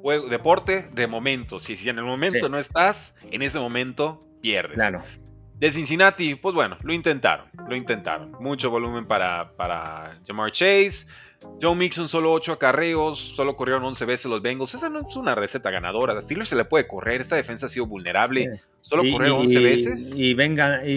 juego, 0.07 0.29
deporte 0.29 0.89
de 0.93 1.09
momento. 1.09 1.59
Si, 1.59 1.77
si 1.77 1.89
en 1.89 1.99
el 1.99 2.05
momento 2.05 2.49
no 2.49 2.59
estás, 2.59 3.13
en 3.29 3.43
ese 3.43 3.59
momento 3.59 4.25
pierdes. 4.41 4.77
Claro. 4.77 5.03
De 5.59 5.73
Cincinnati, 5.73 6.37
pues 6.37 6.55
bueno, 6.55 6.77
lo 6.83 6.93
intentaron, 6.93 7.47
lo 7.69 7.75
intentaron. 7.75 8.31
Mucho 8.39 8.71
volumen 8.71 9.07
para, 9.07 9.51
para 9.57 10.21
Jamar 10.25 10.53
Chase. 10.53 11.07
Joe 11.61 11.75
Mixon 11.75 12.09
solo 12.09 12.33
8 12.33 12.53
acarreos, 12.53 13.19
solo 13.19 13.57
corrieron 13.57 13.83
11 13.85 14.05
veces 14.05 14.27
los 14.27 14.43
Bengals. 14.43 14.75
Esa 14.75 14.89
no 14.89 15.01
es 15.09 15.17
una 15.17 15.35
receta 15.35 15.71
ganadora. 15.71 16.17
A 16.17 16.23
Steelers 16.23 16.51
se 16.51 16.57
le 16.57 16.65
puede 16.65 16.87
correr, 16.87 17.21
esta 17.21 17.35
defensa 17.35 17.67
ha 17.67 17.69
sido 17.69 17.87
vulnerable. 17.87 18.61
Solo 18.83 19.03
corrieron 19.11 19.41
11 19.41 19.59
veces. 19.59 20.19
Y, 20.19 20.31
y 20.31 20.35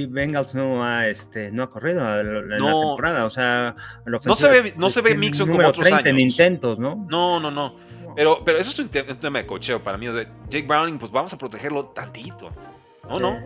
Bengals 0.06 0.54
no 0.54 0.84
ha, 0.84 1.08
este, 1.08 1.52
no 1.52 1.64
ha 1.64 1.72
corrido 1.72 2.02
en 2.20 2.50
la 2.50 2.58
temporada. 2.58 3.26
O 3.26 3.32
sea, 3.32 3.76
no 4.06 4.36
se 4.36 4.48
ve, 4.50 4.74
no 4.78 4.92
se 4.92 5.02
ve 5.02 5.16
Mixon 5.16 5.50
como 5.50 5.68
otros 5.68 5.84
30 5.84 6.10
en 6.10 6.20
intentos, 6.20 6.78
¿no? 6.78 7.08
No, 7.10 7.40
no, 7.40 7.50
no. 7.50 7.89
Pero, 8.16 8.44
pero 8.44 8.58
eso 8.58 8.72
es 8.72 8.80
un, 8.80 8.90
tema 8.90 9.40
de 9.40 9.46
cocheo 9.46 9.84
para 9.84 9.98
mí. 9.98 10.08
Jake 10.50 10.68
Browning, 10.68 10.98
pues 11.00 11.12
vamos 11.12 11.34
a 11.34 11.38
protegerlo 11.38 11.86
tantito. 11.88 12.52
No, 13.10 13.18
no. 13.18 13.40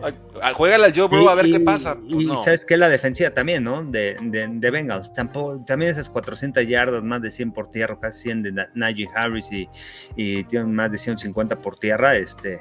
Juega 0.54 0.76
al 0.76 0.94
Joe 0.94 1.08
Bro 1.08 1.30
a 1.30 1.34
ver 1.34 1.46
qué 1.46 1.60
pasa. 1.60 1.96
y 2.06 2.26
pues 2.26 2.44
sabes 2.44 2.66
que 2.66 2.76
la 2.76 2.88
defensiva 2.88 3.30
también, 3.30 3.64
¿no? 3.64 3.82
De, 3.82 4.16
de, 4.20 4.70
Bengals. 4.70 5.10
también 5.12 5.90
esas 5.90 6.10
400 6.10 6.66
yardas, 6.66 7.02
más 7.02 7.22
de 7.22 7.30
100 7.30 7.52
por 7.52 7.70
tierra, 7.70 7.98
casi 7.98 8.24
100 8.24 8.42
de 8.42 8.66
Najee 8.74 9.08
Harris 9.14 9.50
y, 9.50 9.68
y 10.16 10.44
tienen 10.44 10.74
más 10.74 10.92
de 10.92 10.98
150 10.98 11.60
por 11.60 11.78
tierra. 11.78 12.14
Este, 12.16 12.60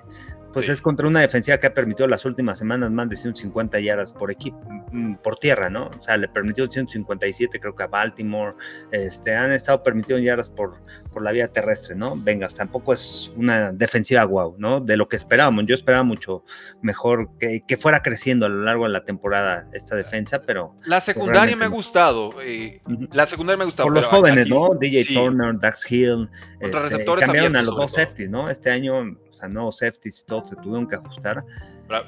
pues 0.53 0.69
es 0.69 0.81
contra 0.81 1.07
una 1.07 1.21
defensiva 1.21 1.57
que 1.57 1.67
ha 1.67 1.73
permitido 1.73 2.07
las 2.07 2.25
últimas 2.25 2.57
semanas 2.57 2.91
más 2.91 3.09
de 3.09 3.17
150 3.17 3.79
yardas 3.79 4.13
por 4.13 4.31
equipo, 4.31 4.59
mm, 4.91 5.15
por 5.15 5.37
tierra, 5.37 5.69
¿no? 5.69 5.87
O 5.87 6.03
sea, 6.03 6.17
le 6.17 6.27
permitió 6.27 6.69
157 6.69 7.59
creo 7.59 7.75
que 7.75 7.83
a 7.83 7.87
Baltimore, 7.87 8.55
este, 8.91 9.35
han 9.35 9.51
estado 9.51 9.81
permitiendo 9.81 10.23
yardas 10.23 10.49
por, 10.49 10.75
por 11.11 11.23
la 11.23 11.31
vía 11.31 11.47
terrestre, 11.47 11.95
¿no? 11.95 12.15
Venga, 12.15 12.47
tampoco 12.49 12.93
es 12.93 13.31
una 13.35 13.71
defensiva 13.71 14.23
guau, 14.23 14.55
¿no? 14.57 14.79
De 14.79 14.95
lo 14.95 15.07
que 15.07 15.15
esperábamos, 15.15 15.65
yo 15.65 15.73
esperaba 15.73 16.03
mucho 16.03 16.43
mejor 16.81 17.29
que, 17.39 17.63
que 17.67 17.77
fuera 17.77 18.01
creciendo 18.01 18.45
a 18.45 18.49
lo 18.49 18.63
largo 18.63 18.83
de 18.83 18.91
la 18.91 19.03
temporada 19.03 19.67
esta 19.73 19.95
defensa, 19.95 20.41
pero... 20.43 20.75
La 20.85 20.97
pues, 20.97 21.05
secundaria 21.05 21.55
me 21.55 21.65
ha 21.65 21.69
gustado, 21.69 22.41
eh, 22.41 22.81
la 23.11 23.25
secundaria 23.25 23.57
me 23.57 23.63
ha 23.63 23.65
gustado. 23.65 23.87
Por 23.87 23.95
los 23.95 24.07
jóvenes, 24.07 24.47
¿no? 24.47 24.69
DJ 24.79 25.13
Turner, 25.13 25.59
Dax 25.59 25.91
Hill, 25.91 26.29
este, 26.59 27.05
cambiaron 27.05 27.55
a 27.55 27.63
los 27.63 27.75
dos 27.75 27.93
safeties, 27.93 28.29
¿no? 28.29 28.49
Este 28.49 28.69
año 28.69 29.17
no 29.47 29.71
safeties 29.71 30.21
y 30.21 30.25
todo 30.25 30.45
se 30.47 30.55
tuvieron 30.57 30.87
que 30.87 30.95
ajustar. 30.95 31.43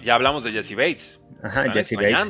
Ya 0.03 0.15
hablamos 0.15 0.43
de 0.43 0.51
Jesse 0.51 0.75
Bates. 0.75 1.21
Ajá, 1.43 1.71
Jesse 1.71 1.95
Bates. 1.95 2.27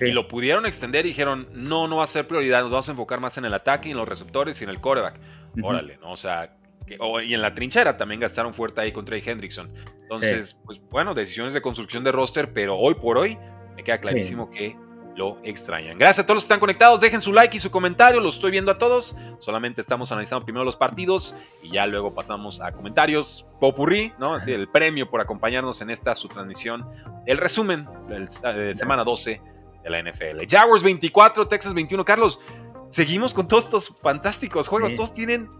y, 0.00 0.10
lo 0.10 0.28
pudieron 0.28 0.66
extender 0.66 1.06
y 1.06 1.10
dijeron, 1.10 1.48
no, 1.52 1.88
no 1.88 1.96
va 1.96 2.04
a 2.04 2.08
ser 2.08 2.26
prioridad, 2.26 2.62
nos 2.62 2.70
vamos 2.70 2.88
a 2.88 2.92
enfocar 2.92 3.20
más 3.20 3.38
en 3.38 3.44
el 3.44 3.54
ataque, 3.54 3.90
en 3.90 3.96
los 3.96 4.08
receptores 4.08 4.60
y 4.60 4.64
en 4.64 4.70
el 4.70 4.80
coreback. 4.80 5.18
Órale, 5.62 5.98
¿no? 5.98 6.12
O 6.12 6.16
sea, 6.16 6.54
y 6.86 7.34
en 7.34 7.42
la 7.42 7.54
trinchera 7.54 7.96
también 7.96 8.20
gastaron 8.20 8.52
fuerte 8.52 8.80
ahí 8.80 8.92
con 8.92 9.04
Trey 9.04 9.22
Hendrickson. 9.24 9.72
Entonces, 10.02 10.60
pues 10.64 10.80
bueno, 10.90 11.14
decisiones 11.14 11.54
de 11.54 11.62
construcción 11.62 12.04
de 12.04 12.12
roster, 12.12 12.52
pero 12.52 12.76
hoy 12.76 12.94
por 12.94 13.16
hoy 13.16 13.38
me 13.76 13.84
queda 13.84 13.98
clarísimo 13.98 14.50
que 14.50 14.76
lo 15.16 15.38
extrañan. 15.42 15.98
Gracias 15.98 16.20
a 16.20 16.26
todos 16.26 16.36
los 16.36 16.44
que 16.44 16.46
están 16.46 16.60
conectados. 16.60 17.00
Dejen 17.00 17.20
su 17.20 17.32
like 17.32 17.56
y 17.56 17.60
su 17.60 17.70
comentario. 17.70 18.20
Los 18.20 18.36
estoy 18.36 18.50
viendo 18.50 18.70
a 18.70 18.78
todos. 18.78 19.14
Solamente 19.40 19.80
estamos 19.80 20.10
analizando 20.12 20.44
primero 20.44 20.64
los 20.64 20.76
partidos 20.76 21.34
y 21.62 21.70
ya 21.70 21.86
luego 21.86 22.14
pasamos 22.14 22.60
a 22.60 22.72
comentarios. 22.72 23.46
Popurrí, 23.60 24.12
¿no? 24.18 24.34
Así 24.34 24.52
el 24.52 24.68
premio 24.68 25.10
por 25.10 25.20
acompañarnos 25.20 25.80
en 25.82 25.90
esta 25.90 26.16
su 26.16 26.28
transmisión. 26.28 26.86
El 27.26 27.38
resumen 27.38 27.88
de 28.08 28.74
semana 28.74 29.04
12 29.04 29.40
de 29.82 29.90
la 29.90 30.02
NFL. 30.02 30.44
Jaguars 30.48 30.82
24, 30.82 31.48
Texas 31.48 31.74
21. 31.74 32.04
Carlos, 32.04 32.40
seguimos 32.88 33.34
con 33.34 33.48
todos 33.48 33.64
estos 33.64 33.92
fantásticos 34.00 34.68
juegos. 34.68 34.94
Todos 34.94 35.12
tienen. 35.12 35.50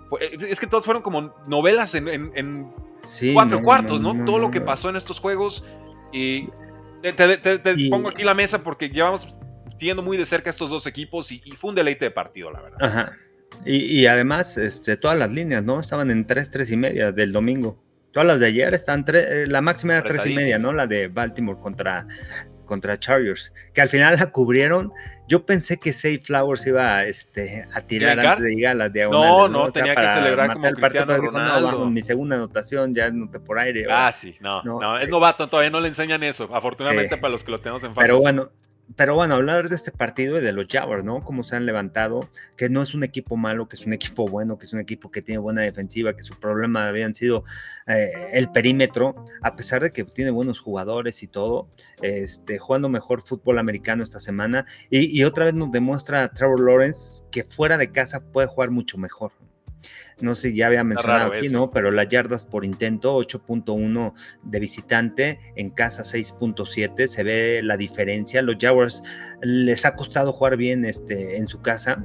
Es 0.41 0.61
que 0.61 0.67
todos 0.67 0.85
fueron 0.85 1.03
como 1.03 1.35
novelas 1.47 1.95
en, 1.95 2.73
cuatro 3.35 3.63
cuartos, 3.63 4.01
¿no? 4.01 4.25
Todo 4.25 4.39
lo 4.39 4.51
que 4.51 4.61
pasó 4.61 4.89
en 4.89 4.97
estos 4.97 5.21
juegos. 5.21 5.65
Y 6.13 6.49
te, 7.03 7.89
pongo 7.91 8.09
aquí 8.09 8.23
la 8.23 8.35
mesa 8.35 8.63
porque 8.63 8.89
llevamos 8.89 9.29
siguiendo 9.77 10.03
muy 10.03 10.17
de 10.17 10.27
cerca 10.27 10.51
estos 10.51 10.71
dos 10.71 10.87
equipos 10.87 11.33
y, 11.33 11.41
fue 11.57 11.71
un 11.71 11.77
deleite 11.77 12.05
de 12.05 12.11
partido, 12.11 12.51
la 12.51 12.63
verdad. 12.63 12.79
Ajá. 12.81 13.17
Y, 13.65 14.07
además, 14.07 14.57
este, 14.57 14.97
todas 14.97 15.19
las 15.19 15.31
líneas, 15.31 15.63
¿no? 15.63 15.79
Estaban 15.79 16.11
en 16.11 16.27
3, 16.27 16.51
3 16.51 16.71
y 16.71 16.77
media 16.77 17.13
del 17.13 17.33
domingo. 17.33 17.83
Todas 18.13 18.27
las 18.27 18.41
de 18.41 18.47
ayer 18.47 18.75
están, 18.75 19.05
eh, 19.13 19.47
la 19.47 19.61
máxima 19.61 19.95
era 19.95 20.03
3 20.03 20.27
y 20.27 20.35
media, 20.35 20.59
¿no? 20.59 20.73
La 20.73 20.87
de 20.87 21.09
Baltimore 21.09 21.59
contra, 21.61 22.07
contra 22.73 22.99
Chargers, 22.99 23.53
que 23.75 23.83
al 23.83 23.91
final 23.91 24.17
la 24.19 24.31
cubrieron. 24.31 24.93
Yo 25.29 25.45
pensé 25.45 25.77
que 25.77 25.93
Safe 25.93 26.19
Flowers 26.19 26.67
iba 26.67 27.05
este, 27.05 27.69
a 27.75 27.83
tirar 27.83 28.19
antes 28.19 28.45
de 28.45 28.55
llegar 28.55 28.73
a 28.73 28.75
las 28.77 28.93
diagonales. 28.95 29.31
No, 29.31 29.49
no, 29.49 29.73
tenía 29.73 29.95
que 29.95 30.09
celebrar 30.09 30.55
como 30.55 30.71
Cristiano 30.73 31.15
Ronaldo. 31.15 31.91
mi 31.91 32.01
segunda 32.01 32.37
anotación 32.37 32.95
ya 32.95 33.11
no 33.11 33.31
te 33.31 33.41
por 33.41 33.59
aire. 33.59 33.87
Ah, 33.91 34.11
sí, 34.17 34.37
no, 34.41 34.63
no, 34.63 34.99
es 34.99 35.09
novato, 35.11 35.49
todavía 35.49 35.69
no 35.69 35.81
le 35.81 35.89
enseñan 35.89 36.23
eso, 36.23 36.49
afortunadamente 36.51 37.19
para 37.19 37.31
los 37.31 37.45
que 37.45 37.51
lo 37.51 37.61
tenemos 37.61 37.85
en 37.85 37.93
Pero 37.93 38.19
bueno, 38.19 38.51
pero 38.97 39.15
bueno, 39.15 39.35
hablar 39.35 39.69
de 39.69 39.77
este 39.77 39.93
partido 39.93 40.39
y 40.39 40.43
de 40.43 40.53
los 40.53 40.67
Jaguars, 40.69 41.05
¿no? 41.05 41.23
Cómo 41.23 41.45
se 41.45 41.57
han 41.57 41.67
levantado, 41.67 42.29
que 42.57 42.69
no 42.69 42.83
es 42.83 42.95
un 42.95 43.05
equipo 43.05 43.37
malo, 43.37 43.69
que 43.69 43.77
es 43.77 43.87
un 43.87 43.93
equipo 43.93 44.27
bueno, 44.29 44.59
que 44.59 44.67
es 44.67 44.73
un 44.73 44.81
equipo 44.81 45.11
que 45.11 45.23
tiene 45.23 45.39
buena 45.39 45.63
defensiva, 45.63 46.17
que 46.17 46.23
su 46.23 46.39
problema 46.39 46.89
habían 46.89 47.15
sido 47.15 47.45
eh, 47.87 48.13
el 48.33 48.51
perímetro, 48.51 49.25
a 49.43 49.57
pesar 49.57 49.83
de 49.83 49.93
que 49.93 50.05
tiene 50.05 50.31
buenos 50.31 50.61
jugadores 50.61 51.23
y 51.23 51.29
todo, 51.29 51.69
este, 52.01 52.59
jugando 52.59 52.89
mejor 52.89 53.23
fútbol 53.23 53.59
americano 53.59 54.03
esta 54.03 54.21
semana. 54.21 54.67
Y, 54.91 55.19
y 55.19 55.25
otra 55.25 55.45
vez 55.45 55.55
nos 55.55 55.71
demuestra 55.71 56.29
Trevor 56.29 56.61
Lawrence 56.61 57.25
que 57.31 57.45
fuera 57.45 57.79
de 57.79 57.93
casa 57.93 58.21
puede 58.33 58.49
jugar 58.49 58.71
mucho 58.71 58.99
mejor 58.99 59.33
no 60.21 60.35
sé, 60.35 60.55
ya 60.55 60.67
había 60.67 60.85
mencionado 60.85 61.33
aquí, 61.33 61.49
¿no? 61.49 61.71
Pero 61.71 61.91
las 61.91 62.09
yardas 62.09 62.45
por 62.45 62.65
intento, 62.65 63.17
8.1 63.19 64.13
de 64.43 64.61
visitante, 64.61 65.41
en 65.57 65.71
casa 65.71 66.03
6.7, 66.03 67.07
se 67.07 67.23
ve 67.23 67.61
la 67.63 67.77
diferencia. 67.77 68.43
Los 68.43 68.57
Jaguars 68.61 69.03
les 69.41 69.85
ha 69.85 69.95
costado 69.97 70.33
jugar 70.33 70.57
bien 70.57 70.85
este, 70.85 71.37
en 71.37 71.49
su 71.49 71.61
casa. 71.63 72.05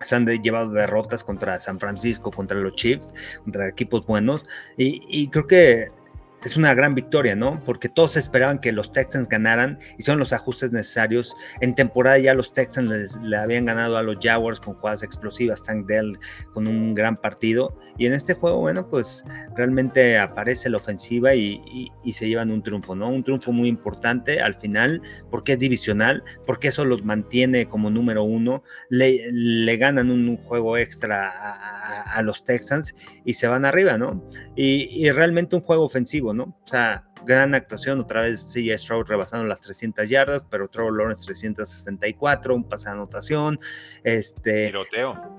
Se 0.00 0.14
han 0.14 0.26
llevado 0.26 0.72
derrotas 0.72 1.24
contra 1.24 1.58
San 1.58 1.80
Francisco, 1.80 2.30
contra 2.30 2.58
los 2.58 2.74
Chiefs, 2.76 3.12
contra 3.42 3.68
equipos 3.68 4.06
buenos. 4.06 4.44
Y, 4.76 5.02
y 5.08 5.28
creo 5.28 5.46
que 5.46 5.97
es 6.44 6.56
una 6.56 6.74
gran 6.74 6.94
victoria, 6.94 7.34
¿no? 7.34 7.62
Porque 7.64 7.88
todos 7.88 8.16
esperaban 8.16 8.60
que 8.60 8.72
los 8.72 8.92
Texans 8.92 9.28
ganaran, 9.28 9.78
son 9.98 10.18
los 10.18 10.32
ajustes 10.32 10.70
necesarios. 10.70 11.34
En 11.60 11.74
temporada 11.74 12.18
ya 12.18 12.34
los 12.34 12.54
Texans 12.54 13.18
le 13.20 13.36
habían 13.36 13.64
ganado 13.64 13.96
a 13.96 14.02
los 14.02 14.18
Jaguars 14.20 14.60
con 14.60 14.74
jugadas 14.74 15.02
explosivas, 15.02 15.64
Tank 15.64 15.86
Dell 15.86 16.18
con 16.52 16.68
un 16.68 16.94
gran 16.94 17.16
partido, 17.16 17.76
y 17.96 18.06
en 18.06 18.12
este 18.12 18.34
juego, 18.34 18.60
bueno, 18.60 18.88
pues 18.88 19.24
realmente 19.56 20.18
aparece 20.18 20.70
la 20.70 20.76
ofensiva 20.76 21.34
y, 21.34 21.90
se 22.12 22.28
llevan 22.28 22.50
un 22.50 22.62
triunfo, 22.62 22.96
¿no? 22.96 23.08
Un 23.10 23.22
triunfo 23.22 23.52
muy 23.52 23.68
importante 23.68 24.40
al 24.40 24.54
final, 24.54 25.02
porque 25.30 25.52
es 25.52 25.58
divisional, 25.58 26.24
porque 26.46 26.68
eso 26.68 26.84
los 26.84 27.04
mantiene 27.04 27.68
como 27.68 27.90
número 27.90 28.24
uno, 28.24 28.62
le, 28.88 29.76
ganan 29.76 30.10
un, 30.10 30.36
juego 30.36 30.76
extra 30.76 31.28
a, 31.28 31.77
los 32.22 32.44
Texans 32.44 32.94
y 33.24 33.34
se 33.34 33.46
van 33.46 33.64
arriba, 33.64 33.96
¿no? 33.98 34.28
y 34.54 35.10
realmente 35.10 35.56
un 35.56 35.62
juego 35.62 35.84
ofensivo 35.84 36.34
¿no? 36.34 36.56
O 36.64 36.66
sea, 36.66 37.04
gran 37.24 37.54
actuación, 37.54 38.00
otra 38.00 38.22
vez 38.22 38.40
sigue 38.40 38.76
Stroud 38.76 39.06
rebasando 39.06 39.46
las 39.46 39.60
300 39.60 40.08
yardas, 40.08 40.44
pero 40.50 40.68
Trevor 40.68 40.96
Lawrence 40.96 41.24
364, 41.26 42.54
un 42.54 42.68
pase 42.68 42.86
de 42.86 42.92
anotación, 42.92 43.58
este... 44.02 44.66
Tiroteo. 44.66 45.38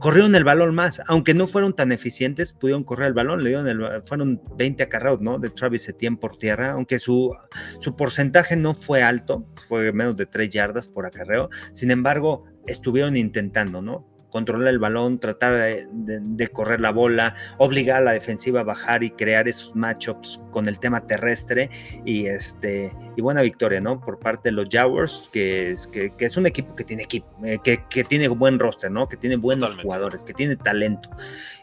Corrieron 0.00 0.34
el 0.34 0.42
balón 0.42 0.74
más, 0.74 1.00
aunque 1.06 1.32
no 1.32 1.46
fueron 1.46 1.74
tan 1.74 1.92
eficientes, 1.92 2.52
pudieron 2.52 2.82
correr 2.82 3.06
el 3.06 3.14
balón, 3.14 3.44
le 3.44 3.50
dieron 3.50 3.68
el, 3.68 4.02
fueron 4.04 4.42
20 4.56 4.82
acarreos, 4.82 5.20
¿no? 5.20 5.38
De 5.38 5.48
Travis 5.48 5.88
Etienne 5.88 6.16
por 6.16 6.38
tierra, 6.38 6.72
aunque 6.72 6.98
su, 6.98 7.32
su 7.78 7.94
porcentaje 7.94 8.56
no 8.56 8.74
fue 8.74 9.04
alto, 9.04 9.46
fue 9.68 9.92
menos 9.92 10.16
de 10.16 10.26
3 10.26 10.50
yardas 10.50 10.88
por 10.88 11.06
acarreo, 11.06 11.50
sin 11.72 11.92
embargo, 11.92 12.46
estuvieron 12.66 13.16
intentando, 13.16 13.80
¿no? 13.80 14.11
Controlar 14.32 14.68
el 14.68 14.78
balón, 14.78 15.20
tratar 15.20 15.54
de, 15.92 16.48
correr 16.48 16.80
la 16.80 16.90
bola, 16.90 17.36
obligar 17.58 17.98
a 17.98 18.00
la 18.00 18.12
defensiva 18.12 18.62
a 18.62 18.64
bajar 18.64 19.04
y 19.04 19.10
crear 19.10 19.46
esos 19.46 19.76
matchups 19.76 20.40
con 20.50 20.68
el 20.68 20.80
tema 20.80 21.06
terrestre 21.06 21.68
y 22.06 22.26
este 22.26 22.96
y 23.14 23.20
buena 23.20 23.42
victoria, 23.42 23.82
¿no? 23.82 24.00
Por 24.00 24.18
parte 24.18 24.48
de 24.48 24.52
los 24.52 24.68
Jaguars, 24.70 25.28
que 25.32 25.70
es, 25.70 25.86
que, 25.86 26.14
es 26.18 26.36
un 26.38 26.46
equipo 26.46 26.74
que 26.74 26.82
tiene 26.82 27.02
equipo, 27.02 27.28
eh, 27.44 27.58
que, 27.62 27.84
que, 27.90 28.04
tiene 28.04 28.28
buen 28.28 28.58
roster, 28.58 28.90
¿no? 28.90 29.06
Que 29.06 29.18
tiene 29.18 29.36
buenos 29.36 29.76
jugadores, 29.76 30.24
que 30.24 30.32
tiene 30.32 30.56
talento. 30.56 31.10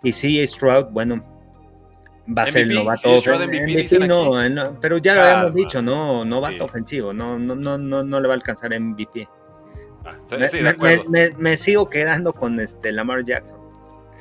Y 0.03 0.11
sí, 0.11 0.45
Stroud, 0.45 0.91
bueno, 0.91 1.25
va 2.37 2.43
a 2.43 2.47
ser 2.47 2.63
el 2.63 2.75
novato 2.75 3.19
no, 4.51 4.79
pero 4.79 4.99
ya 4.99 5.15
lo 5.15 5.21
habíamos 5.23 5.55
dicho, 5.55 5.81
no, 5.81 6.23
novato 6.23 6.65
ofensivo, 6.65 7.13
no, 7.13 7.39
no, 7.39 7.55
no, 7.55 7.79
no, 7.79 8.03
no 8.03 8.19
le 8.19 8.27
va 8.27 8.35
a 8.35 8.37
alcanzar 8.37 8.79
MVP 8.79 9.27
me, 11.37 11.57
sigo 11.57 11.89
quedando 11.89 12.33
con 12.33 12.59
este 12.59 12.91
Lamar 12.91 13.23
Jackson. 13.23 13.59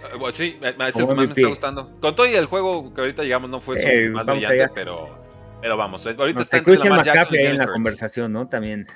Ah, 0.02 0.30
sí, 0.32 0.56
es 0.60 0.66
el 0.66 0.74
que 0.92 1.06
más 1.06 1.16
me 1.16 1.24
está 1.24 1.48
gustando. 1.48 1.90
Con 2.00 2.14
todo 2.14 2.26
y 2.26 2.34
el 2.34 2.46
juego 2.46 2.94
que 2.94 3.00
ahorita 3.00 3.22
llegamos 3.22 3.50
no 3.50 3.60
fue 3.60 3.80
su 3.80 4.12
más 4.12 4.26
brillante, 4.26 4.70
pero, 4.74 5.18
pero 5.60 5.76
vamos. 5.76 6.06
Ahorita 6.06 6.42
está 6.42 6.58
entre 6.58 6.76
Lamar 6.76 7.04
Jackson 7.04 7.34
y 7.34 7.44
en 7.44 7.58
la 7.58 7.66
conversación, 7.66 8.32
¿no? 8.32 8.48
También. 8.48 8.86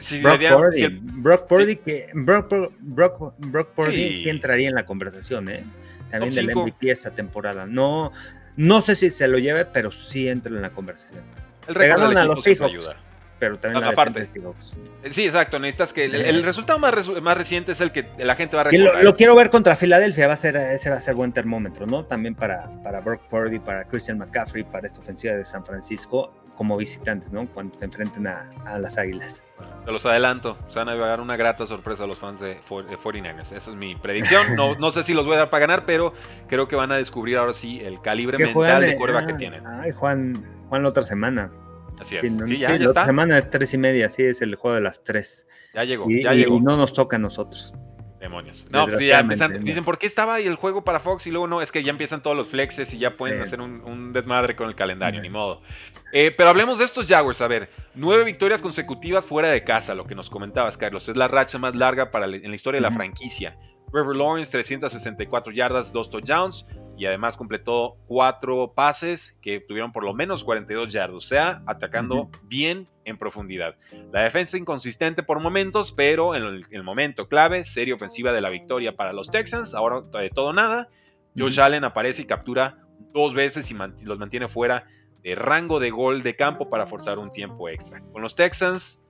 Sí, 0.00 0.20
Brock, 0.20 0.40
Purdy, 0.40 1.00
Brock 1.00 1.46
Purdy, 1.46 1.76
que 1.76 2.10
Brock, 2.12 2.52
Brock, 2.80 3.34
Brock 3.38 3.68
Purdy 3.70 4.28
entraría 4.28 4.68
en 4.68 4.74
la 4.74 4.84
conversación, 4.84 5.48
¿eh? 5.48 5.64
También 6.10 6.34
del 6.34 6.54
MVP 6.54 6.90
esta 6.90 7.10
temporada. 7.12 7.66
No, 7.66 8.12
no 8.56 8.82
sé 8.82 8.94
si 8.94 9.10
se 9.10 9.28
lo 9.28 9.38
lleve, 9.38 9.64
pero 9.64 9.90
sí 9.92 10.28
entra 10.28 10.54
en 10.54 10.60
la 10.60 10.70
conversación. 10.70 11.24
El 11.66 11.74
récord 11.74 12.16
a 12.16 12.24
los 12.24 12.44
Seahawks 12.44 12.94
pero 13.42 13.58
también 13.58 13.82
aparte. 13.82 14.28
Sí, 15.10 15.24
exacto. 15.24 15.58
Necesitas 15.58 15.92
que 15.92 16.04
el, 16.04 16.44
resultado 16.44 16.78
más, 16.78 17.08
más, 17.20 17.36
reciente 17.36 17.72
es 17.72 17.80
el 17.80 17.90
que 17.90 18.08
la 18.18 18.36
gente 18.36 18.54
va 18.54 18.60
a 18.60 18.64
recordar. 18.66 19.02
Lo, 19.02 19.16
quiero 19.16 19.34
ver 19.34 19.50
contra 19.50 19.74
Filadelfia, 19.74 20.28
va 20.28 20.34
a 20.34 20.36
ser, 20.36 20.54
ese 20.54 20.90
va 20.90 20.96
a 20.98 21.00
ser 21.00 21.16
buen 21.16 21.32
termómetro, 21.32 21.84
¿no? 21.84 22.04
También 22.04 22.36
para, 22.36 22.70
para 22.84 23.00
Brock 23.00 23.22
Purdy, 23.28 23.58
para 23.58 23.82
Christian 23.82 24.18
McCaffrey, 24.18 24.62
para 24.62 24.86
esta 24.86 25.00
ofensiva 25.00 25.34
de 25.34 25.44
San 25.44 25.64
Francisco, 25.64 26.32
como 26.54 26.76
visitantes, 26.76 27.32
¿no? 27.32 27.48
Cuando 27.48 27.76
se 27.76 27.84
enfrenten 27.84 28.28
a, 28.28 28.78
las 28.78 28.96
Águilas. 28.96 29.42
se 29.84 29.90
los 29.90 30.06
adelanto, 30.06 30.56
se 30.68 30.78
van 30.78 30.90
a 30.90 30.94
llevar 30.94 31.20
una 31.20 31.36
grata 31.36 31.66
sorpresa 31.66 32.04
a 32.04 32.06
los 32.06 32.20
fans 32.20 32.38
de, 32.38 32.60
49ers. 32.60 33.56
Esa 33.56 33.70
es 33.70 33.74
mi 33.74 33.96
predicción. 33.96 34.54
No, 34.54 34.76
no 34.76 34.92
sé 34.92 35.02
si 35.02 35.14
los 35.14 35.26
voy 35.26 35.34
a 35.34 35.38
dar 35.38 35.50
para 35.50 35.62
ganar, 35.62 35.84
pero 35.84 36.14
creo 36.46 36.68
que 36.68 36.76
van 36.76 36.92
a 36.92 36.96
descubrir 36.96 37.38
ahora 37.38 37.54
sí 37.54 37.80
el 37.80 38.00
calibre 38.02 38.38
mental 38.38 38.82
de 38.82 38.94
curva 38.94 39.26
que 39.26 39.32
tienen. 39.32 39.66
Ay, 39.66 39.90
Juan, 39.90 40.44
Juan 40.68 40.84
la 40.84 40.90
otra 40.90 41.02
semana. 41.02 41.50
Así 42.00 42.16
es. 42.16 42.22
Sí, 42.46 42.58
ya, 42.58 42.70
la 42.70 42.84
está. 42.86 43.06
semana 43.06 43.38
es 43.38 43.50
tres 43.50 43.74
y 43.74 43.78
media, 43.78 44.06
así 44.06 44.22
es 44.22 44.42
el 44.42 44.54
juego 44.54 44.74
de 44.74 44.82
las 44.82 45.04
tres. 45.04 45.46
Ya 45.74 45.84
llegó, 45.84 46.10
y, 46.10 46.22
ya 46.22 46.32
llegó. 46.34 46.56
Y 46.56 46.60
no 46.60 46.76
nos 46.76 46.92
toca 46.92 47.16
a 47.16 47.18
nosotros. 47.18 47.74
Demonios. 48.20 48.64
No, 48.70 48.86
pues 48.86 49.00
ya 49.00 49.18
empiezan, 49.18 49.64
dicen, 49.64 49.84
¿por 49.84 49.98
qué 49.98 50.06
estaba 50.06 50.34
ahí 50.34 50.46
el 50.46 50.54
juego 50.54 50.84
para 50.84 51.00
Fox? 51.00 51.26
Y 51.26 51.32
luego 51.32 51.48
no, 51.48 51.60
es 51.60 51.72
que 51.72 51.82
ya 51.82 51.90
empiezan 51.90 52.22
todos 52.22 52.36
los 52.36 52.46
flexes 52.46 52.94
y 52.94 52.98
ya 52.98 53.14
pueden 53.14 53.40
hacer 53.40 53.60
un, 53.60 54.12
desmadre 54.12 54.54
con 54.54 54.68
el 54.68 54.76
calendario, 54.76 55.20
ni 55.20 55.28
modo. 55.28 55.60
Eh, 56.12 56.30
pero 56.30 56.50
hablemos 56.50 56.78
de 56.78 56.84
estos 56.84 57.08
Jaguars. 57.08 57.40
A 57.40 57.48
ver, 57.48 57.68
nueve 57.94 58.22
victorias 58.22 58.62
consecutivas 58.62 59.26
fuera 59.26 59.48
de 59.48 59.64
casa, 59.64 59.94
lo 59.96 60.06
que 60.06 60.14
nos 60.14 60.30
comentabas, 60.30 60.76
Carlos. 60.76 61.08
Es 61.08 61.16
la 61.16 61.26
racha 61.26 61.58
más 61.58 61.74
larga 61.74 62.12
para 62.12 62.26
en 62.26 62.48
la 62.48 62.54
historia 62.54 62.78
de 62.78 62.82
la 62.82 62.92
franquicia. 62.92 63.56
River 63.92 64.16
Lawrence, 64.16 64.52
364 64.52 65.52
yardas, 65.52 65.92
dos 65.92 66.08
touchdowns 66.08 66.64
y 66.96 67.06
además 67.06 67.36
completó 67.36 67.96
cuatro 68.06 68.72
pases 68.74 69.36
que 69.40 69.60
tuvieron 69.60 69.92
por 69.92 70.04
lo 70.04 70.14
menos 70.14 70.44
42 70.44 70.92
yardas, 70.92 71.16
o 71.16 71.20
sea, 71.20 71.62
atacando 71.66 72.30
bien 72.44 72.88
en 73.04 73.18
profundidad. 73.18 73.76
La 74.12 74.22
defensa 74.22 74.56
inconsistente 74.56 75.22
por 75.22 75.40
momentos, 75.40 75.92
pero 75.92 76.34
en 76.34 76.64
el, 76.70 76.82
momento 76.82 77.28
clave, 77.28 77.64
serie 77.64 77.94
ofensiva 77.94 78.32
de 78.32 78.40
la 78.40 78.50
victoria 78.50 78.96
para 78.96 79.12
los 79.12 79.30
Texans, 79.30 79.74
ahora 79.74 80.02
de 80.02 80.30
todo 80.30 80.52
nada. 80.52 80.88
Josh 81.36 81.60
Allen 81.60 81.84
aparece 81.84 82.22
y 82.22 82.26
captura 82.26 82.78
dos 83.12 83.34
veces 83.34 83.70
y 83.70 84.04
los 84.04 84.18
mantiene 84.18 84.48
fuera 84.48 84.86
de 85.22 85.34
rango 85.34 85.80
de 85.80 85.90
gol 85.90 86.22
de 86.22 86.36
campo 86.36 86.68
para 86.68 86.86
forzar 86.86 87.18
un 87.18 87.32
tiempo 87.32 87.68
extra. 87.68 88.00
Con 88.12 88.22
los 88.22 88.34
Texans, 88.34 89.01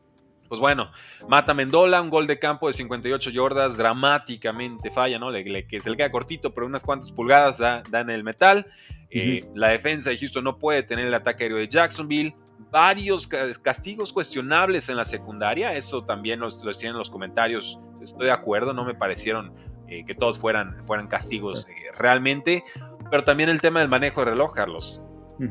pues 0.52 0.60
bueno, 0.60 0.90
mata 1.30 1.54
Mendola, 1.54 2.02
un 2.02 2.10
gol 2.10 2.26
de 2.26 2.38
campo 2.38 2.66
de 2.66 2.74
58 2.74 3.30
yardas, 3.30 3.74
dramáticamente 3.74 4.90
falla, 4.90 5.18
¿no? 5.18 5.30
Le, 5.30 5.66
que 5.66 5.80
se 5.80 5.88
le 5.88 5.96
queda 5.96 6.12
cortito, 6.12 6.52
pero 6.52 6.66
unas 6.66 6.84
cuantas 6.84 7.10
pulgadas 7.10 7.56
da, 7.56 7.82
en 7.90 8.10
el 8.10 8.22
metal. 8.22 8.66
Eh, 9.08 9.40
la 9.54 9.68
defensa 9.68 10.10
de 10.10 10.18
Houston 10.18 10.44
no 10.44 10.58
puede 10.58 10.82
tener 10.82 11.06
el 11.06 11.14
ataque 11.14 11.44
aéreo 11.44 11.56
de 11.56 11.68
Jacksonville. 11.68 12.36
Varios 12.70 13.26
castigos 13.62 14.12
cuestionables 14.12 14.90
en 14.90 14.98
la 14.98 15.06
secundaria, 15.06 15.72
eso 15.72 16.04
también 16.04 16.38
los, 16.38 16.60
tienen 16.60 16.96
en 16.96 16.98
los 16.98 17.08
comentarios. 17.08 17.78
Estoy 18.02 18.26
de 18.26 18.32
acuerdo, 18.32 18.74
no 18.74 18.84
me 18.84 18.94
parecieron 18.94 19.54
eh, 19.88 20.04
que 20.06 20.14
todos 20.14 20.38
fueran, 20.38 20.84
fueran 20.84 21.08
castigos 21.08 21.66
eh, 21.66 21.96
realmente. 21.96 22.62
Pero 23.10 23.24
también 23.24 23.48
el 23.48 23.62
tema 23.62 23.80
del 23.80 23.88
manejo 23.88 24.20
de 24.20 24.32
reloj, 24.32 24.52
Carlos. 24.52 25.00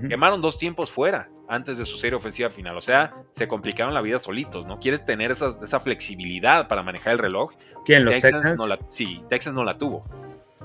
Quemaron 0.08 0.42
dos 0.42 0.60
tiempos 0.60 0.92
fuera 0.92 1.28
antes 1.52 1.78
de 1.78 1.86
su 1.86 1.98
serie 1.98 2.16
ofensiva 2.16 2.50
final. 2.50 2.78
O 2.78 2.82
sea, 2.82 3.14
se 3.34 3.46
complicaron 3.46 3.94
la 3.94 4.00
vida 4.02 4.20
solitos, 4.20 4.66
¿no? 4.66 4.80
Quieres 4.80 5.04
tener 5.04 5.32
esa, 5.32 5.80
flexibilidad 5.82 6.70
para 6.70 6.82
manejar 6.82 7.14
el 7.14 7.20
reloj. 7.20 7.52
¿Quién, 7.84 8.06
los 8.06 8.14
Texans? 8.14 8.58
No 8.58 8.68
la, 8.68 8.80
sí, 8.88 9.22
Texas 9.28 9.54
no 9.54 9.66
la 9.66 9.74
tuvo. 9.74 10.06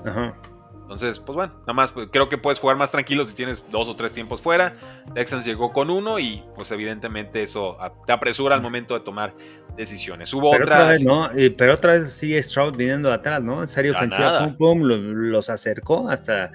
Ajá. 0.05 0.33
Entonces, 0.87 1.19
pues 1.19 1.35
bueno, 1.35 1.53
nada 1.59 1.73
más 1.73 1.91
pues, 1.91 2.07
creo 2.09 2.29
que 2.29 2.37
puedes 2.37 2.59
jugar 2.59 2.77
más 2.77 2.91
tranquilo 2.91 3.25
si 3.25 3.35
tienes 3.35 3.61
dos 3.69 3.89
o 3.89 3.95
tres 3.97 4.13
tiempos 4.13 4.41
fuera. 4.41 4.73
Texans 5.13 5.43
llegó 5.43 5.73
con 5.73 5.89
uno 5.89 6.17
y 6.17 6.41
pues 6.55 6.71
evidentemente 6.71 7.43
eso 7.43 7.77
te 8.05 8.13
apresura 8.13 8.55
al 8.55 8.61
momento 8.61 8.93
de 8.93 9.01
tomar 9.01 9.35
decisiones. 9.75 10.33
Hubo 10.33 10.49
pero 10.51 10.63
otra 10.63 10.87
vez, 10.87 11.03
¿no? 11.03 11.29
pero 11.57 11.73
otra 11.73 11.99
vez 11.99 12.13
sigue 12.13 12.41
Stroud 12.41 12.77
viniendo 12.77 13.09
de 13.09 13.15
atrás, 13.15 13.43
¿no? 13.43 13.63
En 13.63 13.67
serio 13.67 13.91
ofensiva, 13.97 14.55
pum, 14.57 14.81
los, 14.81 15.49
acercó 15.49 16.07
hasta 16.07 16.53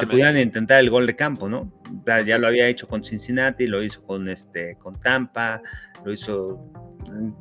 que 0.00 0.06
pudieran 0.06 0.38
intentar 0.38 0.80
el 0.80 0.88
gol 0.88 1.06
de 1.06 1.14
campo, 1.14 1.50
¿no? 1.50 1.70
Ya, 2.24 2.38
lo 2.38 2.46
había 2.46 2.66
hecho 2.68 2.88
con 2.88 3.04
Cincinnati, 3.04 3.66
lo 3.66 3.82
hizo 3.82 4.02
con 4.02 4.30
este, 4.30 4.78
con 4.78 4.98
Tampa, 4.98 5.60
lo 6.06 6.10
hizo 6.10 6.58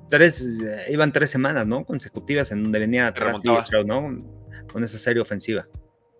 tres, 0.10 0.46
iban 0.90 1.14
tres 1.14 1.30
semanas, 1.30 1.66
¿no? 1.66 1.86
Consecutivas 1.86 2.52
en 2.52 2.64
donde 2.64 2.80
venía 2.80 3.08
atrás 3.08 3.38
Stroud, 3.38 3.86
¿no? 3.86 4.22
Con 4.74 4.84
esa 4.84 4.98
serie 4.98 5.22
ofensiva. 5.22 5.66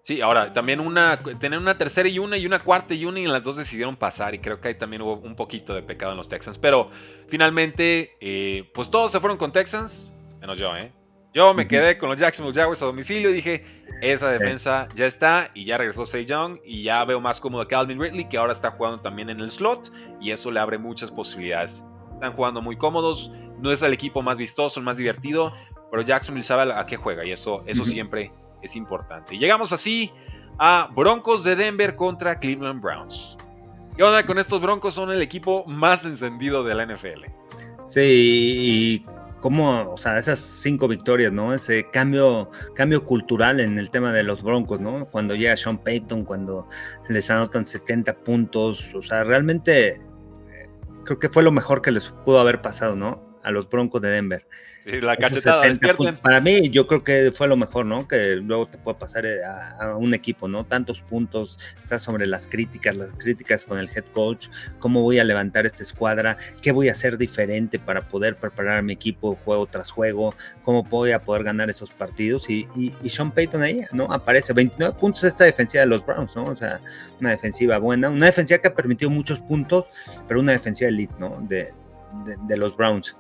Sí, 0.04 0.20
ahora 0.20 0.52
también 0.52 0.82
una, 0.82 1.24
tener 1.40 1.58
una 1.58 1.78
tercera 1.78 2.10
y 2.10 2.20
una 2.20 2.38
y 2.38 2.46
una 2.46 2.60
cuarta 2.60 2.94
y 2.94 3.06
una 3.06 3.22
y 3.22 3.24
en 3.24 3.32
las 3.32 3.42
dos 3.42 3.56
decidieron 3.56 3.96
pasar 3.96 4.36
y 4.36 4.40
creo 4.40 4.60
que 4.60 4.68
ahí 4.68 4.76
también 4.76 5.02
hubo 5.02 5.14
un 5.16 5.34
poquito 5.34 5.74
de 5.74 5.82
pecado 5.82 6.12
en 6.12 6.18
los 6.18 6.28
Texans. 6.28 6.58
Pero 6.58 6.90
finalmente, 7.30 8.18
eh, 8.20 8.70
pues 8.74 8.92
todos 8.92 9.14
se 9.14 9.22
fueron 9.22 9.38
con 9.38 9.54
Texans, 9.54 10.14
menos 10.42 10.60
yo, 10.60 10.76
¿eh? 10.76 10.92
Yo 11.34 11.54
me 11.54 11.68
quedé 11.68 11.98
con 11.98 12.10
los 12.10 12.20
Jacksonville 12.20 12.54
Jaguars 12.54 12.82
a 12.82 12.86
domicilio 12.86 13.30
y 13.30 13.34
dije, 13.34 13.66
esa 14.02 14.30
defensa 14.30 14.90
ya 14.94 15.06
está 15.06 15.50
y 15.56 15.64
ya 15.64 15.78
regresó 15.78 16.06
Say 16.06 16.26
Young 16.26 16.60
y 16.66 16.84
ya 16.84 17.04
veo 17.06 17.22
más 17.22 17.40
cómodo 17.40 17.62
a 17.62 17.68
Calvin 17.68 18.00
Ridley 18.00 18.28
que 18.28 18.38
ahora 18.38 18.52
está 18.52 18.72
jugando 18.72 19.02
también 19.02 19.30
en 19.30 19.40
el 19.40 19.52
slot 19.52 19.90
y 20.20 20.32
eso 20.32 20.52
le 20.52 20.60
abre 20.60 20.78
muchas 20.78 21.10
posibilidades. 21.10 21.82
Están 22.14 22.34
jugando 22.34 22.62
muy 22.62 22.76
cómodos, 22.76 23.32
no 23.58 23.72
es 23.72 23.82
el 23.82 23.94
equipo 23.94 24.22
más 24.22 24.38
vistoso, 24.38 24.80
el 24.80 24.86
más 24.86 24.98
divertido, 24.98 25.54
pero 25.90 26.04
Jacksonville 26.04 26.44
sabe 26.44 26.74
a 26.74 26.86
qué 26.86 26.98
juega 26.98 27.26
y 27.26 27.32
eso, 27.32 27.64
eso 27.66 27.86
siempre 27.86 28.32
es 28.64 28.76
importante. 28.76 29.38
llegamos 29.38 29.72
así 29.72 30.12
a 30.58 30.90
Broncos 30.96 31.44
de 31.44 31.56
Denver 31.56 31.96
contra 31.96 32.40
Cleveland 32.40 32.82
Browns. 32.82 33.38
¿Qué 33.96 34.04
onda 34.04 34.26
con 34.26 34.40
estos 34.40 34.62
Broncos? 34.62 34.96
Son 34.96 35.12
el 35.12 35.22
equipo 35.22 35.66
más 35.66 36.06
encendido 36.06 36.64
de 36.64 36.74
la 36.74 36.86
NFL. 36.86 37.26
Sí, 37.86 38.00
y 38.02 39.06
como, 39.40 39.92
o 39.92 39.98
sea, 39.98 40.18
esas 40.18 40.40
cinco 40.40 40.88
victorias, 40.88 41.32
¿no? 41.32 41.54
Ese 41.54 41.90
cambio, 41.92 42.50
cambio 42.76 43.04
cultural 43.04 43.60
en 43.60 43.78
el 43.78 43.92
tema 43.92 44.14
de 44.14 44.24
los 44.24 44.42
Broncos, 44.42 44.80
¿no? 44.80 45.06
Cuando 45.08 45.36
llega 45.36 45.58
Sean 45.58 45.78
Payton, 45.78 46.24
cuando 46.24 46.68
les 47.10 47.30
anotan 47.30 47.66
70 47.66 48.20
puntos, 48.20 48.84
o 48.96 49.04
sea, 49.04 49.24
realmente 49.24 49.88
eh, 49.90 50.70
creo 51.04 51.20
que 51.20 51.30
fue 51.30 51.44
lo 51.44 51.52
mejor 51.52 51.82
que 51.82 51.92
les 51.92 52.08
pudo 52.26 52.40
haber 52.40 52.62
pasado, 52.62 52.96
¿no? 52.96 53.38
A 53.44 53.52
los 53.52 53.70
Broncos 53.70 54.02
de 54.02 54.10
Denver 54.10 54.48
la 54.86 55.16
cachetada, 55.16 55.64
Para 56.22 56.42
mí, 56.42 56.70
yo 56.70 56.88
creo 56.88 57.04
que 57.04 57.32
fue 57.32 57.48
lo 57.48 57.56
mejor, 57.56 57.86
¿no? 57.86 58.08
Que 58.08 58.36
luego 58.36 58.68
te 58.68 58.78
puede 58.78 58.98
pasar 58.98 59.26
eh, 59.26 59.40
a, 59.44 59.96
un 59.96 60.14
equipo, 60.14 60.48
¿no? 60.48 60.66
Tantos 60.66 61.02
puntos, 61.02 61.60
estás 61.80 62.02
sobre 62.02 62.28
las 62.28 62.48
críticas, 62.48 62.96
las 62.96 63.14
críticas 63.14 63.66
con 63.66 63.80
el 63.80 63.90
head 63.90 64.04
coach, 64.14 64.48
cómo 64.80 65.02
voy 65.02 65.20
a 65.20 65.24
levantar 65.24 65.66
esta 65.66 65.84
escuadra, 65.84 66.38
qué 66.62 66.72
voy 66.72 66.90
a 66.90 66.92
hacer 66.92 67.18
diferente 67.18 67.80
para 67.80 68.08
poder 68.10 68.36
preparar 68.36 68.78
a 68.78 68.82
mi 68.82 68.94
equipo 68.94 69.36
juego 69.36 69.68
tras 69.68 69.90
juego, 69.90 70.36
cómo 70.64 70.84
voy 70.84 71.12
a 71.12 71.24
poder 71.24 71.44
ganar 71.44 71.70
esos 71.70 71.92
partidos. 71.92 72.50
Y, 72.50 72.68
y, 72.76 73.10
Sean 73.10 73.32
Payton 73.32 73.62
ahí, 73.62 73.86
¿no? 73.94 74.12
Aparece 74.12 74.54
29 74.54 74.98
puntos 75.00 75.24
esta 75.24 75.46
defensiva 75.46 75.82
de 75.82 75.88
los 75.88 76.06
Browns, 76.06 76.36
¿no? 76.36 76.46
O 76.46 76.56
sea, 76.56 76.82
una 77.20 77.30
defensiva 77.30 77.78
buena, 77.78 78.10
una 78.10 78.26
defensiva 78.26 78.60
que 78.60 78.68
ha 78.68 78.76
permitido 78.76 79.10
muchos 79.10 79.40
puntos, 79.40 79.86
pero 80.28 80.40
una 80.40 80.52
defensiva 80.52 80.90
elite, 80.90 81.14
¿no? 81.20 81.38
De, 81.48 81.74
de, 82.48 82.58
los 82.58 82.76
Browns. 82.76 83.16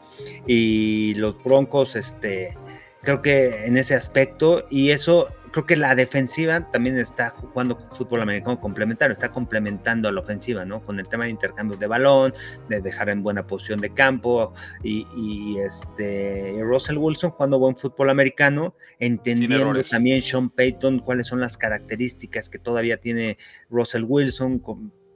Y 0.48 1.16
los 1.16 1.42
Broncos, 1.44 1.96
este, 1.96 2.58
creo 3.02 3.22
que 3.22 3.66
en 3.66 3.78
ese 3.78 3.96
aspecto, 3.96 4.66
y 4.70 4.92
eso, 4.92 5.30
creo 5.52 5.66
que 5.66 5.76
la 5.76 5.96
defensiva 5.96 6.72
también 6.72 6.98
está 6.98 7.30
jugando 7.30 7.78
fútbol 7.78 8.22
americano 8.22 8.60
complementario, 8.60 9.14
está 9.14 9.32
complementando 9.32 10.08
a 10.08 10.12
la 10.12 10.22
ofensiva, 10.22 10.66
¿no? 10.66 10.82
Con 10.82 11.00
el 11.00 11.08
tema 11.08 11.26
de 11.26 11.32
intercambios 11.32 11.80
de 11.80 11.88
balón, 11.88 12.34
de 12.70 12.82
dejar 12.82 13.10
en 13.10 13.24
buena 13.24 13.46
posición 13.46 13.82
de 13.82 13.94
campo, 13.94 14.54
y, 14.84 15.58
este, 15.60 16.60
Russell 16.62 16.98
Wilson 16.98 17.32
jugando 17.32 17.60
buen 17.60 17.76
fútbol 17.76 18.10
americano, 18.10 18.76
entendiendo 19.00 19.82
también 19.84 20.22
Sean 20.22 20.50
Payton 20.50 21.00
cuáles 21.00 21.28
son 21.28 21.40
las 21.40 21.58
características 21.58 22.50
que 22.50 22.60
todavía 22.60 22.98
tiene 22.98 23.38
Russell 23.70 24.06
Wilson, 24.08 24.60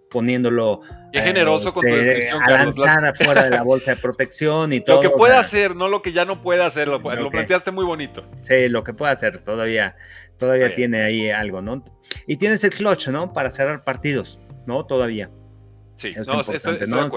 poniéndolo. 0.10 0.82
Qué 1.12 1.22
generoso 1.22 1.74
con 1.74 1.86
tu 1.86 1.94
este, 1.94 2.04
descripción, 2.04 2.44
a 2.44 2.52
lanzar 2.52 3.06
afuera 3.06 3.44
de 3.44 3.50
la 3.52 3.64
bolsa 3.64 3.92
de 3.92 3.98
protección 3.98 4.74
y 4.74 4.82
todo. 4.82 5.02
Lo 5.02 5.10
que 5.10 5.16
puede 5.16 5.36
hacer, 5.36 5.76
no 5.76 5.88
lo 5.88 6.02
que 6.02 6.12
ya 6.12 6.26
no 6.26 6.42
puede 6.42 6.64
hacer, 6.64 6.88
lo, 6.88 7.02
planteaste 7.02 7.72
muy 7.72 7.86
bonito. 7.86 8.26
Sí, 8.42 8.70
lo 8.70 8.84
que 8.84 8.94
puede 8.94 9.14
hacer, 9.14 9.40
todavía, 9.40 9.96
todavía 10.38 10.74
tiene 10.74 11.04
ahí 11.04 11.30
algo, 11.30 11.62
¿no? 11.62 11.84
Y 12.26 12.38
tienes 12.38 12.64
el 12.64 12.72
clutch, 12.72 13.10
¿no? 13.10 13.34
Para 13.34 13.50
cerrar 13.52 13.84
partidos, 13.84 14.40
¿no? 14.66 14.86
Todavía. 14.86 15.30
Sí, 15.96 16.14
no, 16.26 16.42
estoy, 16.42 16.80
¿no? 16.88 17.10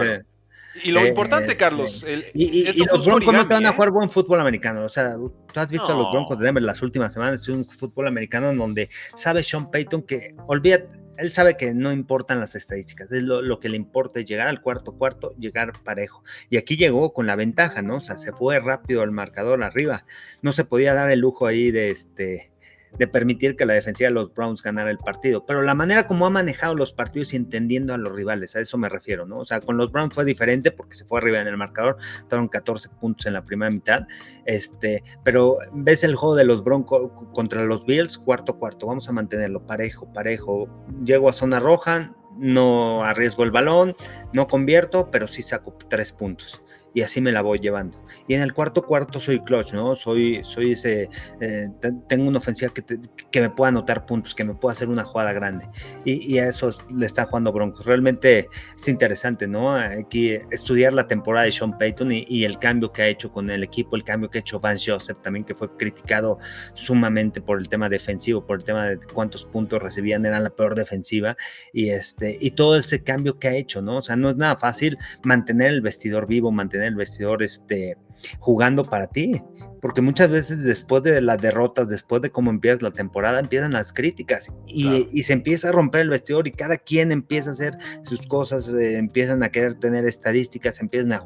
Y 0.84 0.92
lo 0.92 1.04
importante, 1.04 1.52
este, 1.52 1.64
Carlos. 1.64 2.06
y, 2.32 2.84
los 2.84 3.04
Broncos 3.04 3.34
no 3.34 3.46
te 3.46 3.54
van 3.54 3.66
a 3.66 3.70
¿eh? 3.70 3.72
jugar 3.72 3.90
buen 3.90 4.08
fútbol 4.08 4.40
americano. 4.40 4.84
O 4.84 4.88
sea, 4.88 5.14
tú 5.14 5.60
has 5.60 5.68
visto 5.68 5.88
a 5.88 5.94
los 5.94 6.10
Broncos 6.12 6.38
de 6.38 6.44
Denver 6.44 6.62
las 6.62 6.80
últimas 6.82 7.12
semanas. 7.12 7.42
Es 7.42 7.48
un 7.48 7.64
fútbol 7.64 8.06
americano 8.06 8.50
en 8.50 8.58
donde 8.58 8.88
sabe 9.14 9.42
Sean 9.42 9.70
Payton 9.70 10.02
que, 10.02 10.34
olvídate, 10.46 10.88
él 11.20 11.30
sabe 11.30 11.56
que 11.56 11.74
no 11.74 11.92
importan 11.92 12.40
las 12.40 12.54
estadísticas, 12.54 13.12
es 13.12 13.22
lo, 13.22 13.60
que 13.60 13.68
le 13.68 13.76
importa 13.76 14.20
es 14.20 14.26
llegar 14.26 14.48
al 14.48 14.62
cuarto 14.62 14.92
cuarto, 14.92 15.34
llegar 15.38 15.72
parejo. 15.84 16.24
Y 16.48 16.56
aquí 16.56 16.76
llegó 16.76 17.12
con 17.12 17.26
la 17.26 17.36
ventaja, 17.36 17.82
¿no? 17.82 17.96
O 17.96 18.00
sea, 18.00 18.18
se 18.18 18.32
fue 18.32 18.58
rápido 18.58 19.02
el 19.02 19.10
marcador 19.10 19.62
arriba. 19.62 20.06
No 20.42 20.52
se 20.52 20.64
podía 20.64 20.94
dar 20.94 21.10
el 21.10 21.20
lujo 21.20 21.46
ahí 21.46 21.70
de 21.70 21.90
este 21.90 22.49
de 22.98 23.06
permitir 23.06 23.56
que 23.56 23.66
la 23.66 23.74
defensiva 23.74 24.08
de 24.08 24.14
los 24.14 24.34
Browns 24.34 24.62
ganara 24.62 24.90
el 24.90 24.98
partido. 24.98 25.44
Pero 25.46 25.62
la 25.62 25.74
manera 25.74 26.06
como 26.06 26.26
ha 26.26 26.30
manejado 26.30 26.74
los 26.74 26.92
partidos 26.92 27.32
y 27.32 27.36
entendiendo 27.36 27.94
a 27.94 27.98
los 27.98 28.12
rivales, 28.12 28.56
a 28.56 28.60
eso 28.60 28.78
me 28.78 28.88
refiero, 28.88 29.26
¿no? 29.26 29.38
O 29.38 29.44
sea, 29.44 29.60
con 29.60 29.76
los 29.76 29.90
Browns 29.92 30.14
fue 30.14 30.24
diferente 30.24 30.70
porque 30.70 30.96
se 30.96 31.04
fue 31.04 31.18
arriba 31.18 31.40
en 31.40 31.48
el 31.48 31.56
marcador, 31.56 31.96
estaban 32.18 32.48
14 32.48 32.88
puntos 33.00 33.26
en 33.26 33.34
la 33.34 33.44
primera 33.44 33.70
mitad, 33.70 34.06
este, 34.44 35.02
pero 35.24 35.58
ves 35.72 36.04
el 36.04 36.14
juego 36.14 36.34
de 36.34 36.44
los 36.44 36.64
Broncos 36.64 37.10
contra 37.32 37.64
los 37.64 37.84
Bills, 37.86 38.18
cuarto 38.18 38.58
cuarto, 38.58 38.86
vamos 38.86 39.08
a 39.08 39.12
mantenerlo 39.12 39.66
parejo, 39.66 40.12
parejo. 40.12 40.68
Llego 41.04 41.28
a 41.28 41.32
zona 41.32 41.60
roja, 41.60 42.14
no 42.36 43.04
arriesgo 43.04 43.44
el 43.44 43.50
balón, 43.50 43.94
no 44.32 44.46
convierto, 44.46 45.10
pero 45.10 45.26
sí 45.26 45.42
saco 45.42 45.76
tres 45.88 46.12
puntos 46.12 46.62
y 46.94 47.02
así 47.02 47.20
me 47.20 47.32
la 47.32 47.42
voy 47.42 47.58
llevando. 47.58 48.02
Y 48.26 48.34
en 48.34 48.42
el 48.42 48.52
cuarto 48.52 48.82
cuarto 48.82 49.20
soy 49.20 49.40
clutch, 49.40 49.72
¿no? 49.72 49.96
Soy, 49.96 50.42
soy 50.44 50.72
ese, 50.72 51.08
eh, 51.40 51.68
tengo 52.08 52.28
una 52.28 52.38
ofensiva 52.38 52.72
que, 52.72 52.84
que, 53.30 53.40
me 53.40 53.50
pueda 53.50 53.68
anotar 53.68 54.06
puntos, 54.06 54.34
que 54.34 54.44
me 54.44 54.54
pueda 54.54 54.72
hacer 54.72 54.88
una 54.88 55.04
jugada 55.04 55.32
grande. 55.32 55.68
Y, 56.04 56.38
a 56.38 56.48
eso 56.48 56.70
le 56.94 57.06
están 57.06 57.26
jugando 57.26 57.52
Broncos. 57.52 57.86
Realmente 57.86 58.48
es 58.76 58.88
interesante, 58.88 59.46
¿no? 59.46 59.72
Aquí 59.74 60.32
estudiar 60.50 60.92
la 60.92 61.06
temporada 61.06 61.46
de 61.46 61.52
Sean 61.52 61.76
Payton 61.76 62.12
y, 62.12 62.26
y, 62.28 62.44
el 62.44 62.58
cambio 62.58 62.92
que 62.92 63.02
ha 63.02 63.08
hecho 63.08 63.30
con 63.32 63.50
el 63.50 63.62
equipo, 63.62 63.96
el 63.96 64.04
cambio 64.04 64.30
que 64.30 64.38
ha 64.38 64.40
hecho 64.40 64.60
Vance 64.60 64.90
Joseph 64.90 65.18
también, 65.22 65.44
que 65.44 65.54
fue 65.54 65.74
criticado 65.76 66.38
sumamente 66.74 67.40
por 67.40 67.58
el 67.58 67.68
tema 67.68 67.88
defensivo, 67.88 68.44
por 68.44 68.58
el 68.58 68.64
tema 68.64 68.86
de 68.86 68.98
cuántos 68.98 69.44
puntos 69.44 69.82
recibían, 69.82 70.24
eran 70.26 70.44
la 70.44 70.50
peor 70.50 70.74
defensiva. 70.74 71.36
Y, 71.72 71.90
este, 71.90 72.38
y 72.40 72.52
todo 72.52 72.76
ese 72.76 73.02
cambio 73.02 73.38
que 73.38 73.48
ha 73.48 73.54
hecho, 73.54 73.82
¿no? 73.82 73.98
O 73.98 74.02
sea, 74.02 74.16
no 74.16 74.30
es 74.30 74.36
nada 74.36 74.56
fácil 74.56 74.98
mantener 75.22 75.70
el 75.70 75.80
vestidor 75.80 76.26
vivo, 76.26 76.50
mantener 76.50 76.79
el 76.82 76.94
vestidor 76.94 77.42
este, 77.42 77.96
jugando 78.38 78.84
para 78.84 79.06
ti. 79.06 79.42
Porque 79.80 80.02
muchas 80.02 80.28
veces 80.28 80.62
después 80.62 81.02
de 81.02 81.22
las 81.22 81.40
derrotas, 81.40 81.88
después 81.88 82.20
de 82.20 82.30
cómo 82.30 82.50
empieza 82.50 82.78
la 82.82 82.90
temporada, 82.90 83.40
empiezan 83.40 83.72
las 83.72 83.94
críticas 83.94 84.52
y, 84.66 85.22
se 85.22 85.32
empieza 85.32 85.70
a 85.70 85.72
romper 85.72 86.02
el 86.02 86.10
vestidor 86.10 86.46
y 86.46 86.52
cada 86.52 86.76
quien 86.76 87.12
empieza 87.12 87.48
a 87.48 87.52
hacer 87.54 87.78
sus 88.02 88.26
cosas, 88.26 88.68
eh, 88.74 88.98
empiezan 88.98 89.42
a 89.42 89.48
querer 89.48 89.74
tener 89.74 90.04
estadísticas, 90.04 90.80
empiezan 90.80 91.12
a, 91.14 91.22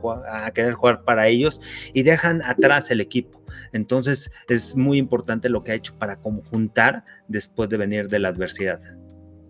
a 0.47 0.51
querer 0.53 0.75
jugar 0.75 1.03
para 1.03 1.27
ellos 1.27 1.61
y 1.93 2.05
dejan 2.05 2.43
atrás 2.43 2.93
el 2.93 3.01
equipo. 3.01 3.43
Entonces 3.73 4.31
es 4.49 4.77
muy 4.77 4.99
importante 4.99 5.49
lo 5.49 5.65
que 5.65 5.73
ha 5.73 5.75
hecho 5.75 5.99
para 5.99 6.21
conjuntar 6.21 7.05
después 7.27 7.69
de 7.69 7.77
venir 7.77 8.09
de 8.09 8.21
la 8.21 8.29
adversidad. 8.29 8.81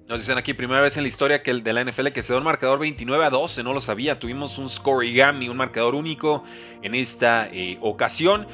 Nos 0.07 0.19
dicen 0.19 0.37
aquí, 0.37 0.53
primera 0.53 0.83
vez 0.83 0.99
en 0.99 1.03
la 1.03 1.09
historia 1.09 1.43
que 1.43 1.51
el 1.51 1.63
de 1.63 1.73
la 1.73 1.83
NFL 1.83 2.09
que 2.09 2.23
se 2.23 2.35
da 2.35 2.39
un 2.39 2.45
marcador 2.45 2.79
29 2.79 3.25
a 3.25 3.31
12, 3.31 3.63
no 3.63 3.73
lo 3.73 3.81
sabía. 3.81 4.19
Tuvimos 4.19 4.59
un 4.59 4.69
scorigami, 4.69 5.49
un 5.49 5.57
marcador 5.57 5.95
único 5.95 6.45
en 6.83 6.95
esta 6.95 7.49
eh, 7.51 7.79
ocasión. 7.81 8.47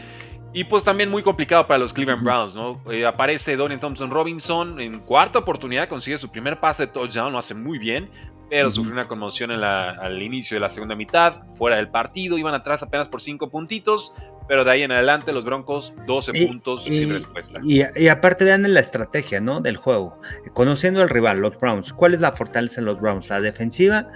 Y 0.53 0.65
pues 0.65 0.85
también 0.85 1.11
muy 1.11 1.25
complicado 1.25 1.67
para 1.67 1.79
los 1.79 1.93
Cleveland 1.93 2.23
Browns, 2.23 2.55
¿no? 2.55 2.81
Eh, 2.93 3.05
aparece 3.05 3.57
Dorian 3.57 3.81
Thompson 3.81 4.11
Robinson 4.11 4.81
en 4.81 5.01
cuarta 5.01 5.41
oportunidad, 5.41 5.89
consigue 5.89 6.19
su 6.19 6.29
primer 6.29 6.59
pase 6.59 6.87
de 6.87 6.93
touchdown, 6.93 7.33
lo 7.33 7.39
hace 7.39 7.55
muy 7.55 7.79
bien, 7.79 8.11
pero 8.51 8.71
sufrió 8.71 8.93
una 8.93 9.07
conmoción 9.07 9.53
en 9.53 9.63
al 9.63 10.21
inicio 10.21 10.57
de 10.57 10.61
la 10.61 10.69
segunda 10.69 10.97
mitad, 10.97 11.45
fuera 11.57 11.77
del 11.77 11.89
partido, 11.89 12.37
iban 12.37 12.55
atrás 12.55 12.83
apenas 12.83 13.09
por 13.09 13.23
cinco 13.23 13.49
puntitos, 13.49 14.13
pero 14.49 14.65
de 14.65 14.73
ahí 14.73 14.83
en 14.83 14.91
adelante 14.91 15.33
los 15.33 15.45
Broncos 15.45 15.95
12 16.09 16.47
puntos 16.47 16.83
sin 16.83 17.11
respuesta. 17.11 17.61
Y, 17.63 18.09
aparte 18.09 18.45
vean 18.45 18.75
la 18.75 18.81
estrategia, 18.81 19.41
¿no? 19.41 19.61
Del 19.61 19.77
juego. 19.77 20.21
Conociendo 20.53 21.01
al 21.01 21.09
rival, 21.09 21.39
los 21.39 21.59
Browns, 21.61 21.93
¿cuál 21.93 22.15
es 22.15 22.21
la 22.21 22.33
fortaleza 22.33 22.81
de 22.81 22.87
los 22.87 23.01
Browns? 23.01 23.29
La 23.29 23.41
defensiva 23.41 24.09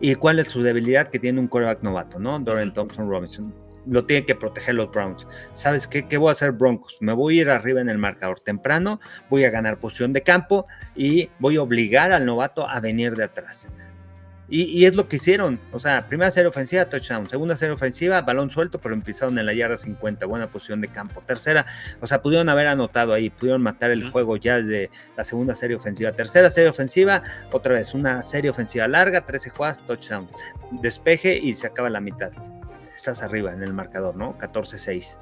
y 0.00 0.14
cuál 0.14 0.38
es 0.38 0.46
su 0.46 0.62
debilidad 0.62 1.08
que 1.08 1.18
tiene 1.18 1.40
un 1.40 1.48
quarterback 1.48 1.82
novato, 1.82 2.20
¿no? 2.20 2.38
Dorian 2.38 2.72
Thompson 2.72 3.10
Robinson. 3.10 3.52
Lo 3.86 4.04
tienen 4.04 4.26
que 4.26 4.36
proteger 4.36 4.76
los 4.76 4.92
Browns. 4.92 5.26
¿Sabes 5.54 5.88
qué? 5.88 6.06
¿Qué 6.06 6.18
voy 6.18 6.28
a 6.28 6.32
hacer 6.32 6.52
Broncos? 6.52 6.96
Me 7.00 7.12
voy 7.12 7.38
a 7.38 7.42
ir 7.42 7.50
arriba 7.50 7.80
en 7.80 7.88
el 7.88 7.98
marcador 7.98 8.38
temprano, 8.40 9.00
voy 9.28 9.42
a 9.42 9.50
ganar 9.50 9.78
posición 9.78 10.12
de 10.12 10.22
campo 10.22 10.66
y 10.94 11.30
voy 11.40 11.56
a 11.56 11.62
obligar 11.62 12.12
al 12.12 12.26
novato 12.26 12.68
a 12.68 12.78
venir 12.78 13.16
de 13.16 13.24
atrás. 13.24 13.68
Y, 14.52 14.84
es 14.84 14.96
lo 14.96 15.06
que 15.06 15.16
hicieron. 15.16 15.60
O 15.70 15.78
sea, 15.78 16.08
primera 16.08 16.30
serie 16.32 16.48
ofensiva, 16.48 16.84
touchdown. 16.84 17.30
Segunda 17.30 17.56
serie 17.56 17.72
ofensiva, 17.72 18.20
balón 18.22 18.50
suelto, 18.50 18.80
pero 18.80 18.94
empezaron 18.94 19.38
en 19.38 19.46
la 19.46 19.54
yarda 19.54 19.76
50. 19.76 20.26
Buena 20.26 20.50
posición 20.50 20.80
de 20.80 20.88
campo. 20.88 21.22
Tercera, 21.24 21.66
o 22.00 22.06
sea, 22.08 22.20
pudieron 22.20 22.48
haber 22.48 22.66
anotado 22.66 23.12
ahí, 23.12 23.30
pudieron 23.30 23.62
matar 23.62 23.92
el 23.92 24.10
juego 24.10 24.36
ya 24.36 24.60
de 24.60 24.90
la 25.16 25.22
segunda 25.22 25.54
serie 25.54 25.76
ofensiva. 25.76 26.10
Tercera 26.12 26.50
serie 26.50 26.68
ofensiva, 26.68 27.22
otra 27.52 27.74
vez, 27.74 27.94
una 27.94 28.24
serie 28.24 28.50
ofensiva 28.50 28.88
larga, 28.88 29.24
13 29.24 29.50
jugadas, 29.50 29.86
touchdown. 29.86 30.28
Despeje 30.82 31.38
y 31.38 31.54
se 31.54 31.68
acaba 31.68 31.88
la 31.88 32.00
mitad. 32.00 32.32
Estás 32.94 33.22
arriba 33.22 33.52
en 33.52 33.62
el 33.62 33.72
marcador, 33.72 34.16
¿no? 34.16 34.36
14-6. 34.38 35.16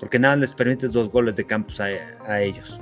Porque 0.00 0.18
nada 0.18 0.36
les 0.36 0.54
permite 0.54 0.88
dos 0.88 1.10
goles 1.10 1.36
de 1.36 1.44
campos 1.44 1.80
a 1.80 2.40
ellos. 2.40 2.80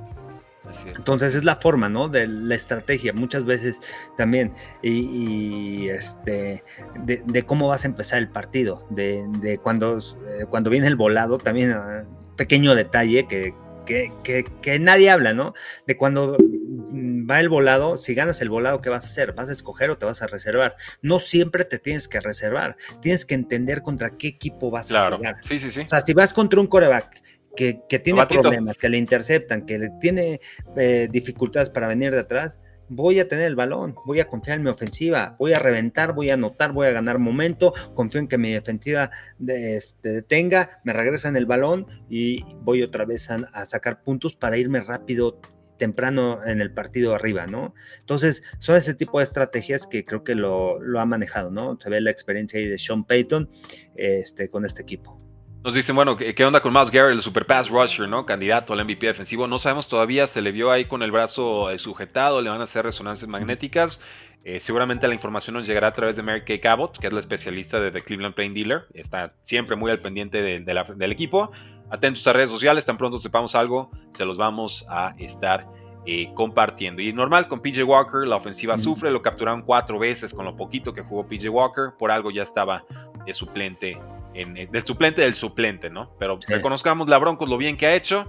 Entonces 0.97 1.35
es 1.35 1.45
la 1.45 1.57
forma, 1.57 1.89
¿no? 1.89 2.09
De 2.09 2.27
la 2.27 2.55
estrategia, 2.55 3.13
muchas 3.13 3.45
veces 3.45 3.81
también, 4.17 4.53
y, 4.83 5.89
este, 5.89 6.65
de, 7.05 7.43
cómo 7.45 7.69
vas 7.69 7.85
a 7.85 7.89
empezar 7.89 8.19
el 8.19 8.29
partido, 8.29 8.87
de, 8.91 9.59
cuando, 9.63 9.99
eh, 9.99 10.45
cuando 10.49 10.71
viene 10.71 10.87
el 10.87 10.97
volado, 10.97 11.39
también 11.39 11.73
ah, 11.73 12.05
pequeño 12.37 12.75
detalle 12.75 13.27
que, 13.27 13.55
que, 13.85 14.79
nadie 14.79 15.11
habla, 15.11 15.33
¿no? 15.33 15.55
De 15.87 15.97
cuando 15.97 16.37
mm, 16.39 17.31
va 17.31 17.41
el 17.41 17.49
volado, 17.49 17.99
si 17.99 18.15
ganas 18.15 18.41
el 18.41 18.49
volado, 18.49 18.81
¿qué 18.81 18.91
vas 18.91 19.05
a 19.05 19.07
hacer? 19.07 19.33
¿Vas 19.33 19.49
a 19.49 19.53
escoger 19.53 19.91
o 19.91 19.99
te 19.99 20.07
vas 20.07 20.23
a 20.23 20.27
reservar? 20.27 20.77
No 21.01 21.19
siempre 21.19 21.65
te 21.65 21.79
tienes 21.79 22.09
que 22.09 22.21
reservar, 22.21 22.77
tienes 23.01 23.25
que 23.25 23.35
entender 23.35 23.83
contra 23.83 24.17
qué 24.17 24.29
equipo 24.29 24.71
vas 24.71 24.91
a 24.93 25.17
jugar. 25.17 25.37
Sí, 25.43 25.59
sí, 25.59 25.71
sí. 25.71 25.83
O 25.83 25.89
sea, 25.89 26.01
si 26.01 26.15
vas 26.15 26.33
contra 26.33 26.61
un 26.61 26.67
coreback 26.67 27.23
que, 27.57 27.83
tiene 28.03 28.27
problemas, 28.27 28.79
que 28.79 28.89
le 28.89 28.99
interceptan, 28.99 29.67
que 29.67 29.79
le 29.79 29.91
tiene 30.01 30.41
eh, 30.77 31.09
dificultades 31.11 31.71
para 31.71 31.89
venir 31.89 32.13
de 32.13 32.21
atrás, 32.21 32.59
voy 32.89 33.21
a 33.21 33.29
tener 33.29 33.47
el 33.47 33.57
balón, 33.57 33.95
voy 34.05 34.21
a 34.21 34.29
confiar 34.29 34.59
en 34.59 34.65
mi 34.65 34.71
ofensiva, 34.71 35.37
voy 35.39 35.53
a 35.53 35.59
reventar, 35.59 36.15
voy 36.15 36.31
a 36.31 36.35
anotar, 36.35 36.73
voy 36.73 36.87
a 36.87 36.91
ganar 36.91 37.19
momento, 37.19 37.73
confío 37.95 38.21
en 38.21 38.29
que 38.29 38.39
mi 38.39 38.53
defensiva 38.53 39.11
este, 39.47 40.11
detenga, 40.11 40.81
me 40.85 40.93
regresan 40.93 41.37
el 41.37 41.47
balón 41.47 41.87
y 42.09 42.43
voy 42.61 42.83
otra 42.83 43.05
vez 43.05 43.31
a, 43.31 43.65
sacar 43.65 44.03
puntos 44.03 44.35
para 44.35 44.59
irme 44.59 44.81
rápido 44.81 45.41
temprano 45.79 46.45
en 46.45 46.61
el 46.61 46.73
partido 46.73 47.15
arriba, 47.15 47.47
¿no? 47.47 47.75
Entonces, 48.01 48.43
son 48.59 48.77
ese 48.77 48.95
tipo 48.95 49.19
de 49.19 49.25
estrategias 49.25 49.87
que 49.87 50.05
creo 50.05 50.23
que 50.23 50.35
lo, 50.35 50.79
lo 50.81 51.01
ha 51.01 51.07
manejado, 51.07 51.51
¿no? 51.51 51.79
Se 51.81 51.91
ve 51.91 52.01
la 52.01 52.11
experiencia 52.11 52.61
ahí 52.61 52.67
de 52.67 52.79
Sean 52.79 53.05
Payton 53.05 53.49
este, 53.97 54.49
con 54.49 54.65
este 54.65 54.83
equipo. 54.83 55.22
Nos 55.65 55.75
dicen, 55.75 55.95
bueno, 55.95 56.17
¿qué 56.17 56.45
onda 56.45 56.61
con 56.61 56.73
Miles 56.73 56.91
Garrett, 56.91 57.15
el 57.15 57.23
super 57.23 57.47
pass 57.47 57.69
rusher, 57.71 58.09
¿no? 58.09 58.27
Candidato 58.27 58.73
al 58.73 58.85
MVP 58.85 59.07
defensivo. 59.07 59.47
No 59.47 59.61
sabemos 59.61 59.87
todavía, 59.87 60.27
se 60.27 60.43
le 60.43 60.51
vio 60.51 60.73
ahí 60.73 60.87
con 60.87 61.05
el 61.05 61.13
brazo 61.13 61.71
eh, 61.71 61.79
sujetado, 61.79 62.43
le 62.43 62.51
van 62.51 62.61
a 62.61 62.65
hacer 62.65 62.85
resonancias 62.85 63.29
magnéticas. 63.29 64.01
Eh, 64.43 64.59
seguramente 64.59 65.07
la 65.07 65.15
información 65.15 65.55
nos 65.55 65.69
llegará 65.69 65.87
a 65.87 65.93
través 65.93 66.17
de 66.17 66.25
Mary 66.25 66.43
Kay 66.45 66.59
Cabot, 66.59 66.99
que 66.99 67.07
es 67.07 67.13
la 67.13 67.21
especialista 67.21 67.79
de 67.79 67.93
The 67.93 68.03
Cleveland 68.03 68.35
Plain 68.35 68.55
Dealer. 68.55 68.87
Está 68.93 69.35
siempre 69.45 69.77
muy 69.77 69.93
al 69.93 70.01
pendiente 70.01 70.43
del 70.43 71.13
equipo. 71.13 71.53
Atentos 71.91 72.27
a 72.27 72.33
redes 72.33 72.51
sociales, 72.51 72.85
tan 72.85 72.97
pronto 72.97 73.21
sepamos 73.21 73.55
algo, 73.55 73.93
se 74.11 74.25
los 74.25 74.39
vamos 74.39 74.85
a 74.89 75.15
estar 75.21 75.69
eh, 76.07 76.33
compartiendo. 76.35 77.01
Y 77.01 77.13
normal 77.13 77.47
con 77.47 77.63
PJ 77.63 77.85
Walker, 77.85 78.27
la 78.27 78.35
ofensiva 78.35 78.77
sufre, 78.77 79.13
lo 79.13 79.23
capturaron 79.23 79.63
cuatro 79.63 80.01
veces 80.01 80.35
con 80.35 80.45
lo 80.45 80.57
poquito 80.57 80.93
que 80.93 81.03
jugó 81.03 81.25
PJ 81.25 81.49
Walker, 81.49 81.93
por 81.97 82.11
algo 82.11 82.33
ya 82.33 82.43
estaba 82.43 82.85
de 83.25 83.33
suplente 83.33 83.97
eh, 84.35 84.69
del 84.71 84.85
suplente 84.85 85.23
del 85.23 85.35
suplente, 85.35 85.91
¿no? 85.91 86.15
Pero 86.19 86.39
reconozcamos 86.49 87.09
la 87.09 87.19
Broncos 87.19 87.49
lo 87.49 87.57
bien 87.57 87.77
que 87.77 87.87
ha 87.87 87.95
hecho, 87.95 88.29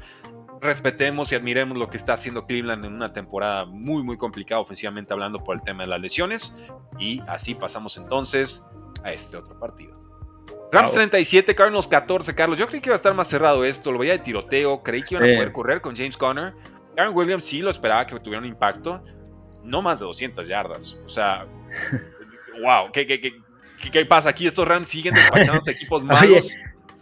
respetemos 0.63 1.31
y 1.31 1.35
admiremos 1.35 1.77
lo 1.77 1.89
que 1.89 1.97
está 1.97 2.13
haciendo 2.13 2.45
Cleveland 2.45 2.85
en 2.85 2.93
una 2.93 3.13
temporada 3.13 3.65
muy, 3.65 4.01
muy 4.01 4.17
complicada 4.17 4.61
ofensivamente 4.61 5.13
hablando 5.13 5.43
por 5.43 5.55
el 5.55 5.61
tema 5.61 5.83
de 5.83 5.89
las 5.89 5.99
lesiones. 5.99 6.55
Y 6.99 7.21
así 7.27 7.53
pasamos 7.53 7.97
entonces 7.97 8.65
a 9.03 9.11
este 9.11 9.37
otro 9.37 9.59
partido. 9.59 10.01
Rams 10.71 10.91
37, 10.91 11.53
Cardinals 11.53 11.87
14, 11.87 12.33
Carlos. 12.33 12.57
Yo 12.57 12.65
creí 12.67 12.81
que 12.81 12.89
iba 12.89 12.95
a 12.95 12.97
estar 12.97 13.13
más 13.13 13.27
cerrado 13.27 13.63
esto, 13.63 13.91
lo 13.91 13.99
veía 13.99 14.13
de 14.13 14.19
tiroteo, 14.19 14.81
creí 14.81 15.03
que 15.03 15.15
iban 15.15 15.29
a 15.29 15.35
poder 15.35 15.51
correr 15.51 15.81
con 15.81 15.95
James 15.95 16.17
Conner. 16.17 16.53
Aaron 16.97 17.15
Williams 17.15 17.45
sí 17.45 17.59
lo 17.59 17.69
esperaba 17.69 18.07
que 18.07 18.19
tuviera 18.19 18.39
un 18.39 18.47
impacto, 18.47 19.03
no 19.63 19.83
más 19.83 19.99
de 19.99 20.05
200 20.05 20.47
yardas. 20.47 20.97
O 21.05 21.09
sea, 21.09 21.45
wow, 22.63 22.91
qué, 22.91 23.05
qué, 23.05 23.21
qué, 23.21 23.33
¿Qué, 23.91 24.05
pasa? 24.05 24.29
Aquí 24.29 24.47
estos 24.47 24.67
Rams 24.67 24.89
siguen 24.89 25.13
despachando 25.13 25.61
equipos 25.67 26.03
malos. 26.03 26.53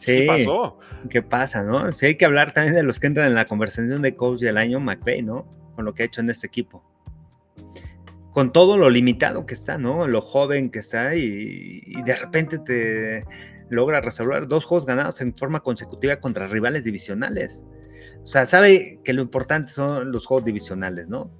¿Qué 0.03 0.25
pasó? 0.27 0.79
¿Qué 1.09 1.21
pasa, 1.21 1.63
no? 1.63 1.91
Sí, 1.91 2.07
hay 2.07 2.15
que 2.15 2.25
hablar 2.25 2.53
también 2.53 2.75
de 2.75 2.83
los 2.83 2.99
que 2.99 3.07
entran 3.07 3.27
en 3.27 3.35
la 3.35 3.45
conversación 3.45 4.01
de 4.01 4.15
coach 4.15 4.39
del 4.39 4.57
año, 4.57 4.79
McVeigh, 4.79 5.23
¿no? 5.23 5.45
Con 5.75 5.85
lo 5.85 5.93
que 5.93 6.03
ha 6.03 6.05
hecho 6.05 6.21
en 6.21 6.29
este 6.29 6.47
equipo. 6.47 6.83
Con 8.31 8.51
todo 8.53 8.77
lo 8.77 8.89
limitado 8.89 9.45
que 9.45 9.53
está, 9.53 9.77
¿no? 9.77 10.07
Lo 10.07 10.21
joven 10.21 10.69
que 10.69 10.79
está 10.79 11.15
y, 11.15 11.81
y 11.85 12.01
de 12.03 12.15
repente 12.15 12.59
te 12.59 13.25
logra 13.69 14.01
resolver 14.01 14.47
dos 14.47 14.65
juegos 14.65 14.85
ganados 14.85 15.21
en 15.21 15.35
forma 15.35 15.61
consecutiva 15.61 16.17
contra 16.17 16.47
rivales 16.47 16.83
divisionales. 16.83 17.65
O 18.23 18.27
sea, 18.27 18.45
sabe 18.45 18.99
que 19.03 19.13
lo 19.13 19.21
importante 19.21 19.73
son 19.73 20.11
los 20.11 20.25
juegos 20.25 20.45
divisionales, 20.45 21.07
¿no? 21.09 21.31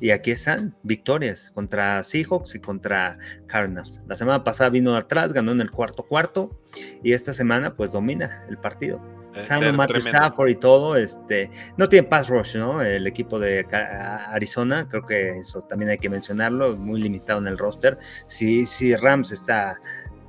Y 0.00 0.10
aquí 0.10 0.30
están 0.30 0.76
victorias 0.82 1.50
contra 1.54 2.02
Seahawks 2.02 2.54
y 2.54 2.60
contra 2.60 3.18
Cardinals. 3.46 4.00
La 4.06 4.16
semana 4.16 4.44
pasada 4.44 4.70
vino 4.70 4.92
de 4.92 4.98
atrás, 4.98 5.32
ganó 5.32 5.52
en 5.52 5.60
el 5.60 5.70
cuarto 5.70 6.02
cuarto 6.02 6.60
y 7.02 7.12
esta 7.12 7.32
semana 7.32 7.74
pues 7.74 7.90
domina 7.90 8.44
el 8.48 8.58
partido. 8.58 9.00
Eh, 9.34 9.42
Sam 9.42 9.80
Stafford 9.96 10.48
y 10.48 10.56
todo, 10.56 10.96
este, 10.96 11.50
no 11.76 11.88
tiene 11.88 12.06
pass 12.08 12.28
rush, 12.28 12.56
¿no? 12.56 12.82
El 12.82 13.06
equipo 13.06 13.38
de 13.38 13.66
Arizona, 13.70 14.86
creo 14.88 15.06
que 15.06 15.38
eso 15.38 15.62
también 15.62 15.90
hay 15.90 15.98
que 15.98 16.08
mencionarlo, 16.08 16.76
muy 16.76 17.00
limitado 17.00 17.40
en 17.40 17.46
el 17.46 17.58
roster. 17.58 17.98
Si, 18.26 18.66
si 18.66 18.96
Rams 18.96 19.32
está 19.32 19.78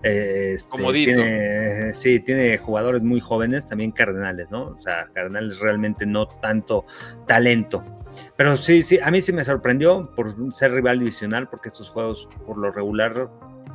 eh, 0.03 0.53
este, 0.55 0.77
Tiene, 0.93 1.93
sí, 1.93 2.19
tiene 2.19 2.57
jugadores 2.57 3.01
muy 3.01 3.19
jóvenes, 3.19 3.67
también 3.67 3.91
Cardenales, 3.91 4.51
¿no? 4.51 4.65
O 4.67 4.77
sea, 4.77 5.09
Cardenales 5.13 5.59
realmente 5.59 6.05
no 6.05 6.27
tanto 6.27 6.85
talento 7.25 7.83
pero 8.35 8.57
sí, 8.57 8.83
sí, 8.83 8.99
a 9.01 9.11
mí 9.11 9.21
sí 9.21 9.33
me 9.33 9.43
sorprendió 9.43 10.09
por 10.15 10.35
ser 10.53 10.71
rival 10.73 10.99
divisional, 10.99 11.49
porque 11.49 11.69
estos 11.69 11.89
juegos 11.89 12.27
por 12.45 12.57
lo 12.57 12.71
regular, 12.71 13.29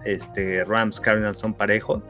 este, 0.04 0.64
Rams, 0.64 1.00
Cardinals 1.00 1.38
son 1.38 1.54
parejos. 1.54 2.02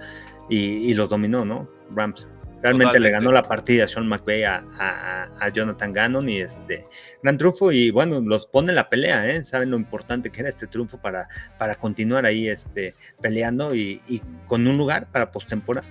y, 0.49 0.93
los 0.95 1.09
dominó, 1.09 1.45
¿no? 1.45 1.69
Rams. 1.95 2.27
Realmente 2.63 3.01
le 3.01 3.11
ganó 3.11 3.33
la 3.33 3.43
partida 3.43 3.85
a 3.85 3.89
Sean 3.89 4.07
McVay 4.07 4.45
a, 4.45 5.51
Jonathan 5.53 5.93
Gannon 5.93 6.29
y 6.29 6.41
este 6.41 6.87
gran 7.21 7.37
triunfo 7.37 7.73
y 7.73 7.91
bueno, 7.91 8.21
los 8.21 8.47
pone 8.47 8.71
en 8.71 8.77
la 8.77 8.89
pelea, 8.89 9.29
¿eh? 9.29 9.43
Saben 9.43 9.73
lo 9.73 9.77
importante 9.77 10.31
que 10.31 10.41
era 10.41 10.49
este 10.49 10.69
triunfo 10.69 10.99
para, 10.99 11.29
para 11.59 11.75
continuar 11.75 12.25
ahí 12.25 12.49
este, 12.49 12.95
peleando 13.21 13.75
y, 13.75 14.01
y 14.07 14.23
con 14.47 14.65
un 14.69 14.79
lugar 14.79 15.09
para 15.11 15.33
postemporada. 15.33 15.87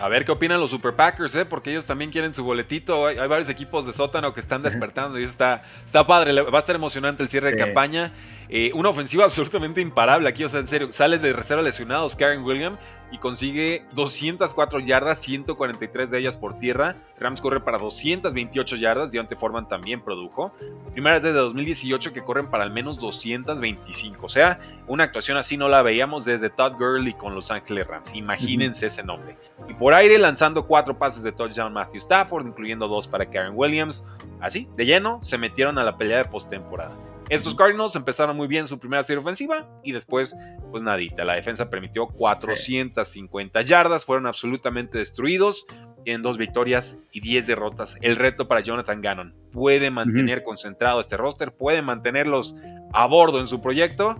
A 0.00 0.08
ver 0.08 0.24
qué 0.24 0.32
opinan 0.32 0.60
los 0.60 0.70
Super 0.70 0.94
Packers, 0.94 1.34
¿eh? 1.36 1.44
porque 1.44 1.70
ellos 1.70 1.84
también 1.84 2.10
quieren 2.10 2.32
su 2.32 2.42
boletito. 2.42 3.06
Hay, 3.06 3.16
varios 3.16 3.48
equipos 3.48 3.86
de 3.86 3.92
sótano 3.92 4.32
que 4.32 4.40
están 4.40 4.62
despertando 4.62 5.18
y 5.18 5.22
eso 5.22 5.30
está, 5.30 5.62
está 5.84 6.06
padre. 6.06 6.32
Va 6.42 6.58
a 6.58 6.60
estar 6.60 6.74
emocionante 6.74 7.22
el 7.22 7.28
cierre 7.28 7.52
de 7.52 7.58
campaña. 7.58 8.12
Eh, 8.48 8.70
una 8.74 8.88
ofensiva 8.88 9.24
absolutamente 9.26 9.80
imparable 9.80 10.28
aquí, 10.28 10.42
o 10.44 10.48
sea, 10.48 10.60
en 10.60 10.68
serio, 10.68 10.90
sale 10.90 11.18
de 11.18 11.32
reserva 11.32 11.62
lesionados 11.62 12.16
Karen 12.16 12.42
Williams 12.42 12.78
y 13.10 13.18
consigue 13.18 13.84
204 13.92 14.80
yardas, 14.80 15.18
143 15.20 16.10
de 16.10 16.18
ellas 16.18 16.36
por 16.36 16.58
tierra. 16.58 16.96
Rams 17.18 17.40
corre 17.40 17.60
para 17.60 17.78
228 17.78 18.76
yardas, 18.76 19.10
Deontay 19.10 19.36
Foreman 19.36 19.68
también 19.68 20.00
produjo. 20.00 20.52
Primeras 20.92 21.22
desde 21.22 21.38
2018 21.38 22.12
que 22.12 22.22
corren 22.22 22.48
para 22.48 22.64
al 22.64 22.70
menos 22.70 22.98
225. 22.98 24.26
O 24.26 24.28
sea, 24.28 24.58
una 24.86 25.04
actuación 25.04 25.36
así 25.36 25.56
no 25.56 25.68
la 25.68 25.82
veíamos 25.82 26.24
desde 26.24 26.50
Todd 26.50 26.74
Gurley 26.74 27.14
con 27.14 27.34
Los 27.34 27.50
Ángeles 27.50 27.86
Rams. 27.86 28.14
Imagínense 28.14 28.86
ese 28.86 29.02
nombre. 29.02 29.36
Y 29.68 29.74
por 29.74 29.94
aire 29.94 30.18
lanzando 30.18 30.66
cuatro 30.66 30.96
pases 30.96 31.22
de 31.22 31.32
touchdown 31.32 31.72
Matthew 31.72 31.98
Stafford, 31.98 32.46
incluyendo 32.46 32.88
dos 32.88 33.08
para 33.08 33.26
Karen 33.26 33.52
Williams. 33.54 34.06
Así, 34.40 34.68
de 34.76 34.86
lleno, 34.86 35.18
se 35.22 35.36
metieron 35.36 35.78
a 35.78 35.84
la 35.84 35.96
pelea 35.96 36.18
de 36.18 36.24
postemporada. 36.26 37.09
Estos 37.30 37.54
Cardinals 37.54 37.94
empezaron 37.94 38.36
muy 38.36 38.48
bien 38.48 38.66
su 38.66 38.80
primera 38.80 39.04
serie 39.04 39.20
ofensiva 39.20 39.68
y 39.84 39.92
después, 39.92 40.36
pues 40.72 40.82
nadita. 40.82 41.24
La 41.24 41.36
defensa 41.36 41.70
permitió 41.70 42.08
450 42.08 43.62
yardas, 43.62 44.04
fueron 44.04 44.26
absolutamente 44.26 44.98
destruidos. 44.98 45.64
Tienen 46.02 46.22
dos 46.22 46.38
victorias 46.38 46.98
y 47.12 47.20
10 47.20 47.46
derrotas. 47.46 47.96
El 48.00 48.16
reto 48.16 48.48
para 48.48 48.62
Jonathan 48.62 49.00
Gannon. 49.00 49.34
¿Puede 49.52 49.92
mantener 49.92 50.42
concentrado 50.42 51.00
este 51.00 51.16
roster? 51.16 51.52
¿Puede 51.52 51.82
mantenerlos 51.82 52.56
a 52.92 53.06
bordo 53.06 53.38
en 53.38 53.46
su 53.46 53.60
proyecto? 53.60 54.16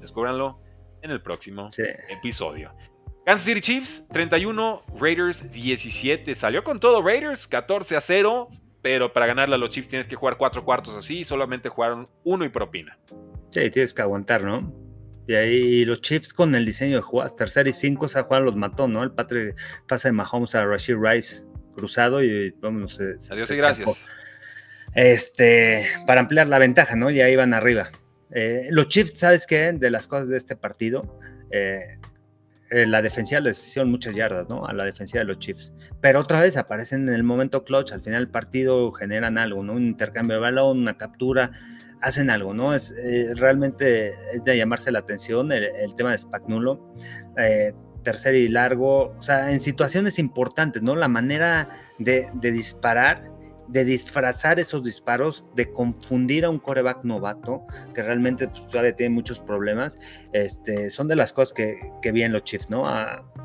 Descúbranlo 0.00 0.58
en 1.02 1.10
el 1.10 1.20
próximo 1.20 1.68
episodio. 2.08 2.72
Kansas 3.26 3.46
City 3.46 3.60
Chiefs 3.60 4.06
31, 4.10 4.84
Raiders 4.98 5.50
17. 5.52 6.34
Salió 6.34 6.64
con 6.64 6.80
todo 6.80 7.02
Raiders 7.02 7.46
14 7.46 7.96
a 7.96 8.00
0 8.00 8.48
pero 8.84 9.14
para 9.14 9.24
ganarle 9.24 9.54
a 9.54 9.58
los 9.58 9.70
Chiefs 9.70 9.88
tienes 9.88 10.06
que 10.06 10.14
jugar 10.14 10.36
cuatro 10.36 10.62
cuartos 10.62 10.94
así 10.94 11.24
solamente 11.24 11.70
jugaron 11.70 12.06
uno 12.22 12.44
y 12.44 12.50
propina. 12.50 12.98
Sí, 13.48 13.70
tienes 13.70 13.94
que 13.94 14.02
aguantar, 14.02 14.44
¿no? 14.44 14.74
Y 15.26 15.32
ahí 15.32 15.86
los 15.86 16.02
Chiefs 16.02 16.34
con 16.34 16.54
el 16.54 16.66
diseño 16.66 16.96
de 16.96 17.00
jugar 17.00 17.30
tercer 17.30 17.66
y 17.66 17.72
cinco, 17.72 18.04
o 18.04 18.08
sea, 18.10 18.24
Juan 18.24 18.44
los 18.44 18.56
mató, 18.56 18.86
¿no? 18.86 19.02
El 19.02 19.12
padre 19.12 19.54
pasa 19.88 20.08
de 20.08 20.12
Mahomes 20.12 20.54
a 20.54 20.66
Rashid 20.66 20.96
Rice 21.00 21.46
cruzado 21.74 22.22
y 22.22 22.50
vámonos. 22.60 23.00
Adiós 23.00 23.50
y 23.50 23.54
gracias. 23.54 24.04
Este, 24.94 25.86
para 26.06 26.20
ampliar 26.20 26.48
la 26.48 26.58
ventaja, 26.58 26.94
¿no? 26.94 27.10
Ya 27.10 27.30
iban 27.30 27.54
arriba. 27.54 27.90
Eh, 28.32 28.66
los 28.68 28.90
Chiefs, 28.90 29.18
¿sabes 29.18 29.46
qué? 29.46 29.72
De 29.72 29.90
las 29.90 30.06
cosas 30.06 30.28
de 30.28 30.36
este 30.36 30.56
partido, 30.56 31.18
eh, 31.50 32.00
eh, 32.74 32.86
la 32.88 33.02
defensiva 33.02 33.40
les 33.40 33.64
hicieron 33.64 33.88
muchas 33.88 34.16
yardas, 34.16 34.48
¿no? 34.48 34.66
A 34.66 34.72
la 34.72 34.84
defensiva 34.84 35.20
de 35.20 35.26
los 35.26 35.38
Chiefs. 35.38 35.72
Pero 36.00 36.18
otra 36.18 36.40
vez 36.40 36.56
aparecen 36.56 37.08
en 37.08 37.14
el 37.14 37.22
momento 37.22 37.62
clutch, 37.62 37.92
al 37.92 38.02
final 38.02 38.22
del 38.22 38.32
partido 38.32 38.90
generan 38.90 39.38
algo, 39.38 39.62
¿no? 39.62 39.74
Un 39.74 39.86
intercambio 39.86 40.34
de 40.34 40.40
balón, 40.42 40.80
una 40.80 40.96
captura, 40.96 41.52
hacen 42.00 42.30
algo, 42.30 42.52
¿no? 42.52 42.74
Es 42.74 42.90
eh, 42.90 43.32
realmente 43.36 44.08
es 44.32 44.42
de 44.42 44.56
llamarse 44.56 44.90
la 44.90 44.98
atención 44.98 45.52
el, 45.52 45.94
tema 45.94 46.10
de 46.10 46.18
Spagnulo. 46.18 46.92
Eh, 47.36 47.74
tercer 48.02 48.34
y 48.34 48.48
largo, 48.48 49.14
o 49.16 49.22
sea, 49.22 49.52
en 49.52 49.60
situaciones 49.60 50.18
importantes, 50.18 50.82
¿no? 50.82 50.96
La 50.96 51.06
manera 51.06 51.70
de, 52.00 52.28
de 52.34 52.50
disparar 52.50 53.30
de 53.68 53.84
disfrazar 53.84 54.58
esos 54.60 54.82
disparos, 54.82 55.44
de 55.54 55.70
confundir 55.72 56.44
a 56.44 56.50
un 56.50 56.58
coreback 56.58 57.04
novato, 57.04 57.62
que 57.94 58.02
realmente 58.02 58.48
pues, 58.48 58.66
todavía 58.68 58.94
tiene 58.94 59.14
muchos 59.14 59.40
problemas, 59.40 59.98
este, 60.32 60.90
son 60.90 61.08
de 61.08 61.16
las 61.16 61.32
cosas 61.32 61.52
que, 61.52 61.78
que 62.02 62.12
vi 62.12 62.22
en 62.22 62.32
los 62.32 62.44
Chiefs, 62.44 62.70
¿no? 62.70 62.84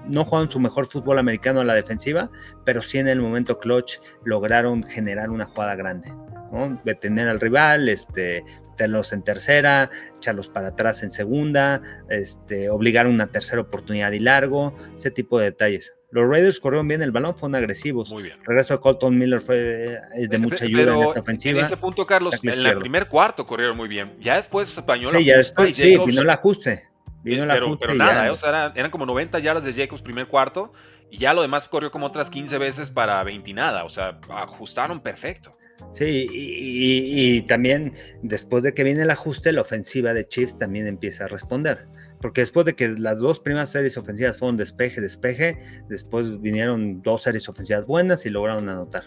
no 0.07 0.25
jugaron 0.25 0.51
su 0.51 0.59
mejor 0.59 0.87
fútbol 0.87 1.19
americano 1.19 1.61
a 1.61 1.63
la 1.63 1.75
defensiva, 1.75 2.29
pero 2.65 2.81
sí 2.81 2.97
en 2.97 3.07
el 3.07 3.21
momento 3.21 3.59
clutch 3.59 3.99
lograron 4.23 4.83
generar 4.83 5.29
una 5.29 5.45
jugada 5.45 5.75
grande, 5.75 6.09
¿no? 6.51 6.81
Detener 6.83 7.27
al 7.27 7.39
rival, 7.39 7.89
este, 7.89 8.43
tenerlos 8.75 9.13
en 9.13 9.23
tercera, 9.23 9.89
echarlos 10.15 10.49
para 10.49 10.69
atrás 10.69 11.03
en 11.03 11.11
segunda, 11.11 11.81
este, 12.09 12.69
obligar 12.69 13.07
una 13.07 13.27
tercera 13.27 13.61
oportunidad 13.61 14.11
y 14.11 14.19
largo, 14.19 14.75
ese 14.95 15.11
tipo 15.11 15.39
de 15.39 15.45
detalles. 15.45 15.98
Los 16.11 16.27
Raiders 16.27 16.59
corrieron 16.59 16.87
bien 16.87 17.01
el 17.03 17.11
balón, 17.11 17.35
fueron 17.37 17.55
agresivos. 17.55 18.09
Muy 18.09 18.23
bien. 18.23 18.37
Regreso 18.43 18.73
de 18.73 18.79
Colton 18.79 19.17
Miller 19.17 19.41
fue 19.41 19.99
eh, 20.15 20.27
de 20.27 20.37
mucha 20.39 20.65
ayuda 20.65 20.93
en 20.93 21.01
esta 21.01 21.19
ofensiva. 21.19 21.59
En 21.59 21.65
ese 21.65 21.77
punto, 21.77 22.05
Carlos, 22.05 22.35
en 22.41 22.65
el 22.65 22.77
primer 22.79 23.07
cuarto 23.07 23.45
corrieron 23.45 23.77
muy 23.77 23.87
bien. 23.87 24.15
Ya 24.19 24.35
después 24.35 24.75
Español. 24.75 25.13
Sí, 25.15 25.25
ya 25.25 25.37
después, 25.37 25.75
sí, 25.75 25.97
vino 26.05 26.21
el 26.21 26.29
ajuste. 26.29 26.89
Vino 27.21 27.43
el 27.43 27.49
pero, 27.49 27.77
pero 27.77 27.93
nada, 27.93 28.27
eh, 28.27 28.29
o 28.29 28.35
sea, 28.35 28.71
eran, 28.75 28.91
como 28.91 29.05
90 29.05 29.39
yardas 29.39 29.63
de 29.63 29.73
Jacobs 29.73 30.01
primer 30.01 30.27
cuarto 30.27 30.71
y 31.11 31.17
ya 31.17 31.33
lo 31.33 31.41
demás 31.41 31.67
corrió 31.67 31.91
como 31.91 32.07
otras 32.07 32.29
15 32.29 32.57
veces 32.57 32.91
para 32.91 33.21
20 33.23 33.49
y 33.49 33.53
nada. 33.53 33.83
O 33.83 33.89
sea, 33.89 34.19
ajustaron 34.29 35.01
perfecto. 35.01 35.55
Sí, 35.91 36.27
y, 36.31 37.37
y, 37.37 37.41
también 37.43 37.93
después 38.21 38.63
de 38.63 38.73
que 38.73 38.83
viene 38.83 39.03
el 39.03 39.11
ajuste, 39.11 39.53
la 39.53 39.61
ofensiva 39.61 40.13
de 40.13 40.27
Chiefs 40.27 40.57
también 40.57 40.87
empieza 40.87 41.25
a 41.25 41.27
responder 41.27 41.87
porque 42.21 42.41
después 42.41 42.65
de 42.65 42.75
que 42.75 42.89
las 42.89 43.17
dos 43.17 43.39
primeras 43.39 43.71
series 43.71 43.97
ofensivas 43.97 44.37
fueron 44.37 44.57
despeje, 44.57 44.99
despeje, 44.99 45.83
después 45.87 46.41
vinieron 46.41 47.01
dos 47.01 47.23
series 47.23 47.47
ofensivas 47.47 47.85
buenas 47.85 48.25
y 48.25 48.29
lograron 48.29 48.67
anotar. 48.67 49.05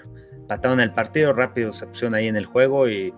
Pataron 0.48 0.80
el 0.80 0.92
partido, 0.92 1.32
rápido 1.32 1.72
se 1.72 1.86
pusieron 1.86 2.14
ahí 2.14 2.28
en 2.28 2.36
el 2.36 2.46
juego 2.46 2.88
y... 2.88 3.12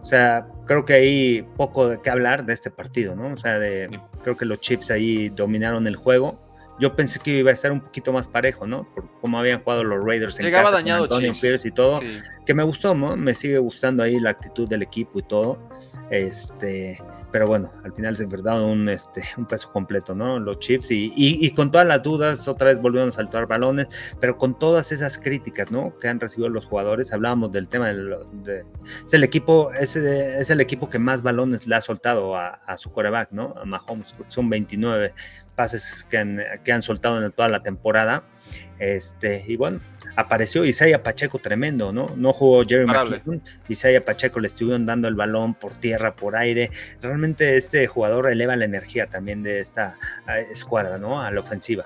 O 0.00 0.04
sea, 0.04 0.46
creo 0.64 0.86
que 0.86 0.94
hay 0.94 1.42
poco 1.56 1.88
de 1.88 2.00
qué 2.00 2.08
hablar 2.08 2.46
de 2.46 2.54
este 2.54 2.70
partido, 2.70 3.14
¿no? 3.14 3.34
O 3.34 3.36
sea, 3.36 3.58
de, 3.58 4.00
creo 4.22 4.36
que 4.36 4.46
los 4.46 4.60
Chiefs 4.60 4.90
ahí 4.90 5.28
dominaron 5.28 5.86
el 5.86 5.96
juego. 5.96 6.40
Yo 6.80 6.94
pensé 6.94 7.18
que 7.20 7.38
iba 7.38 7.50
a 7.50 7.54
estar 7.54 7.72
un 7.72 7.80
poquito 7.80 8.12
más 8.12 8.28
parejo, 8.28 8.66
¿no? 8.66 8.88
Por 8.94 9.10
cómo 9.20 9.38
habían 9.38 9.60
jugado 9.62 9.84
los 9.84 10.02
Raiders 10.02 10.38
en 10.38 10.46
Llegaba 10.46 10.70
dañado 10.70 11.02
Antonio 11.02 11.32
Pierce 11.38 11.68
y 11.68 11.72
todo. 11.72 12.00
Que 12.46 12.54
me 12.54 12.62
gustó, 12.62 12.94
¿no? 12.94 13.16
Me 13.16 13.34
sigue 13.34 13.58
gustando 13.58 14.02
ahí 14.02 14.18
la 14.18 14.30
actitud 14.30 14.66
del 14.68 14.82
equipo 14.82 15.18
y 15.18 15.22
todo. 15.24 15.58
Este 16.10 16.98
pero 17.30 17.46
bueno, 17.46 17.72
al 17.84 17.92
final 17.92 18.14
es 18.14 18.28
verdad 18.28 18.62
un, 18.62 18.88
este, 18.88 19.22
un 19.36 19.46
peso 19.46 19.70
completo, 19.70 20.14
¿no? 20.14 20.38
Los 20.38 20.58
Chiefs 20.60 20.90
y, 20.90 21.12
y, 21.16 21.50
con 21.52 21.70
todas 21.70 21.86
las 21.86 22.02
dudas, 22.02 22.48
otra 22.48 22.68
vez 22.68 22.80
volvieron 22.80 23.10
a 23.10 23.12
saltar 23.12 23.46
balones, 23.46 23.88
pero 24.20 24.38
con 24.38 24.58
todas 24.58 24.92
esas 24.92 25.18
críticas, 25.18 25.70
¿no? 25.70 25.98
Que 25.98 26.08
han 26.08 26.20
recibido 26.20 26.48
los 26.48 26.66
jugadores, 26.66 27.12
hablábamos 27.12 27.52
del 27.52 27.68
tema 27.68 27.88
de, 27.88 28.64
es 29.04 29.12
el 29.12 29.24
equipo, 29.24 29.72
es, 29.72 29.96
es, 29.96 30.50
el 30.50 30.60
equipo 30.60 30.88
que 30.88 30.98
más 30.98 31.22
balones 31.22 31.66
le 31.66 31.74
ha 31.74 31.80
soltado 31.80 32.36
a, 32.36 32.48
a 32.48 32.76
su 32.78 32.90
coreback, 32.90 33.32
¿no? 33.32 33.54
A 33.60 33.64
Mahomes, 33.64 34.14
son 34.28 34.48
29 34.48 35.12
pases 35.54 36.06
que 36.08 36.18
han, 36.18 36.40
que 36.64 36.72
han 36.72 36.82
soltado 36.82 37.22
en 37.22 37.32
toda 37.32 37.48
la 37.48 37.62
temporada, 37.62 38.22
este, 38.78 39.44
y 39.46 39.56
bueno, 39.56 39.80
apareció 40.18 40.64
Isaiah 40.64 41.04
Pacheco 41.04 41.38
tremendo, 41.38 41.92
¿no? 41.92 42.12
No 42.16 42.32
jugó 42.32 42.64
Jerry 42.66 42.86
McKinnon, 42.86 43.40
Isaiah 43.68 44.04
Pacheco 44.04 44.40
le 44.40 44.48
estuvieron 44.48 44.84
dando 44.84 45.06
el 45.06 45.14
balón 45.14 45.54
por 45.54 45.74
tierra, 45.74 46.16
por 46.16 46.34
aire. 46.34 46.72
Realmente 47.00 47.56
este 47.56 47.86
jugador 47.86 48.28
eleva 48.28 48.56
la 48.56 48.64
energía 48.64 49.06
también 49.06 49.44
de 49.44 49.60
esta 49.60 49.96
eh, 50.28 50.48
escuadra, 50.50 50.98
¿no? 50.98 51.22
A 51.22 51.30
la 51.30 51.38
ofensiva. 51.38 51.84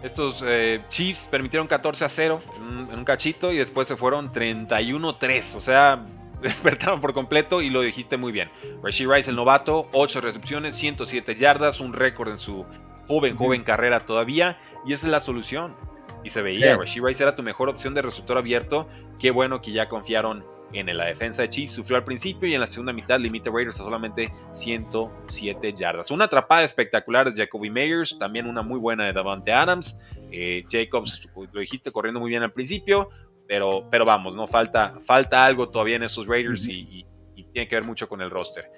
Estos 0.00 0.44
eh, 0.46 0.80
Chiefs 0.88 1.26
permitieron 1.28 1.66
14 1.66 2.04
a 2.04 2.08
0 2.08 2.40
en 2.56 2.98
un, 2.98 3.04
cachito 3.04 3.50
y 3.50 3.58
después 3.58 3.88
se 3.88 3.96
fueron 3.96 4.32
31-3. 4.32 5.56
O 5.56 5.60
sea, 5.60 6.06
despertaron 6.42 7.00
por 7.00 7.14
completo 7.14 7.62
y 7.62 7.68
lo 7.68 7.80
dijiste 7.80 8.16
muy 8.16 8.30
bien. 8.30 8.48
Rashid 8.80 9.08
Rice, 9.08 9.28
el 9.28 9.34
novato, 9.34 9.88
8 9.92 10.20
recepciones, 10.20 10.76
107 10.76 11.34
yardas, 11.34 11.80
un 11.80 11.94
récord 11.94 12.30
en 12.30 12.38
su 12.38 12.64
joven, 13.08 13.36
joven 13.36 13.64
carrera 13.64 13.98
todavía. 13.98 14.56
Y 14.86 14.92
esa 14.92 15.08
es 15.08 15.10
la 15.10 15.20
solución. 15.20 15.89
Y 16.22 16.30
se 16.30 16.42
veía, 16.42 16.76
Rashid 16.76 17.02
Rice 17.02 17.22
era 17.22 17.34
tu 17.34 17.42
mejor 17.42 17.68
opción 17.68 17.94
de 17.94 18.02
receptor 18.02 18.36
abierto. 18.36 18.88
Qué 19.18 19.30
bueno 19.30 19.60
que 19.62 19.72
ya 19.72 19.88
confiaron 19.88 20.44
en 20.72 20.96
la 20.96 21.06
defensa 21.06 21.42
de 21.42 21.48
Chiefs. 21.48 21.74
Sufrió 21.74 21.96
al 21.96 22.04
principio 22.04 22.48
y 22.48 22.54
en 22.54 22.60
la 22.60 22.66
segunda 22.66 22.92
mitad 22.92 23.18
limita 23.18 23.50
Raiders 23.50 23.80
a 23.80 23.84
solamente 23.84 24.32
107 24.54 25.72
yardas. 25.74 26.10
Una 26.10 26.26
atrapada 26.26 26.64
espectacular 26.64 27.32
de 27.32 27.42
Jacoby 27.42 27.70
Meyers, 27.70 28.18
también 28.18 28.46
una 28.46 28.62
muy 28.62 28.78
buena 28.78 29.06
de 29.06 29.12
Davante 29.12 29.52
Adams. 29.52 29.98
Eh, 30.30 30.64
Jacobs, 30.70 31.28
lo 31.34 31.60
dijiste, 31.60 31.90
corriendo 31.90 32.20
muy 32.20 32.30
bien 32.30 32.42
al 32.42 32.52
principio, 32.52 33.08
pero, 33.46 33.88
pero 33.90 34.04
vamos, 34.04 34.36
no 34.36 34.46
falta, 34.46 34.94
falta 35.04 35.44
algo 35.44 35.68
todavía 35.68 35.96
en 35.96 36.04
esos 36.04 36.26
Raiders 36.26 36.68
y, 36.68 37.06
tiene 37.52 37.66
que 37.66 37.74
ver 37.74 37.84
mucho 37.84 38.08
con 38.08 38.20
el 38.20 38.30
roster. 38.30 38.70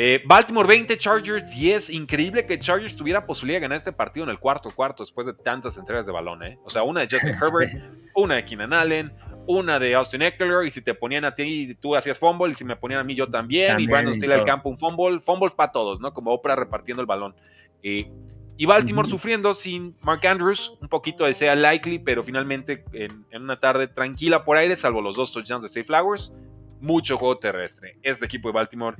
Eh, 0.00 0.22
Baltimore 0.24 0.68
20, 0.68 0.96
Chargers 0.96 1.50
10. 1.50 1.90
Increíble 1.90 2.46
que 2.46 2.56
Chargers 2.60 2.94
tuviera 2.94 3.26
posibilidad 3.26 3.56
de 3.56 3.62
ganar 3.62 3.78
este 3.78 3.90
partido 3.90 4.22
en 4.22 4.30
el 4.30 4.38
cuarto 4.38 4.70
cuarto 4.70 5.02
después 5.02 5.26
de 5.26 5.34
tantas 5.34 5.76
entregas 5.76 6.06
de 6.06 6.12
balón. 6.12 6.40
¿eh? 6.44 6.56
O 6.64 6.70
sea, 6.70 6.84
una 6.84 7.00
de 7.00 7.08
Justin 7.10 7.34
Herbert, 7.34 7.72
una 8.14 8.36
de 8.36 8.44
Keenan 8.44 8.72
Allen, 8.72 9.12
una 9.48 9.80
de 9.80 9.96
Austin 9.96 10.22
Eckler. 10.22 10.64
Y 10.64 10.70
si 10.70 10.82
te 10.82 10.94
ponían 10.94 11.24
a 11.24 11.34
ti, 11.34 11.74
tú 11.80 11.96
hacías 11.96 12.16
fumble. 12.16 12.52
Y 12.52 12.54
si 12.54 12.64
me 12.64 12.76
ponían 12.76 13.00
a 13.00 13.04
mí, 13.04 13.16
yo 13.16 13.28
también. 13.28 13.80
y 13.80 13.88
Brandon 13.88 14.14
Steele 14.14 14.34
al 14.34 14.44
campo, 14.44 14.68
un 14.68 14.78
fumble. 14.78 15.18
Fumbles 15.18 15.56
para 15.56 15.72
todos, 15.72 16.00
¿no? 16.00 16.14
Como 16.14 16.32
Oprah 16.32 16.54
repartiendo 16.54 17.00
el 17.00 17.06
balón. 17.06 17.34
Y 17.82 18.66
Baltimore 18.66 19.08
sufriendo 19.08 19.52
sin 19.52 19.96
Mark 20.02 20.24
Andrews, 20.24 20.78
un 20.80 20.88
poquito 20.88 21.24
de 21.24 21.34
sea 21.34 21.56
likely, 21.56 21.98
pero 21.98 22.22
finalmente 22.22 22.84
en, 22.92 23.24
una 23.32 23.58
tarde 23.58 23.88
tranquila 23.88 24.44
por 24.44 24.56
aire, 24.56 24.76
salvo 24.76 25.00
los 25.00 25.16
dos 25.16 25.32
touchdowns 25.32 25.62
de 25.62 25.68
Safe 25.68 25.84
Flowers, 25.84 26.36
mucho 26.80 27.16
juego 27.16 27.36
terrestre. 27.36 27.98
Este 28.02 28.26
equipo 28.26 28.48
de 28.48 28.54
Baltimore 28.54 28.96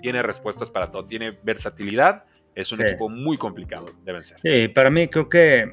tiene 0.00 0.22
respuestas 0.22 0.70
para 0.70 0.90
todo, 0.90 1.06
tiene 1.06 1.38
versatilidad, 1.42 2.24
es 2.54 2.72
un 2.72 2.82
equipo 2.82 3.08
muy 3.08 3.36
complicado, 3.36 3.90
deben 4.04 4.24
ser. 4.24 4.38
Sí, 4.40 4.68
para 4.68 4.90
mí 4.90 5.08
creo 5.08 5.28
que 5.28 5.72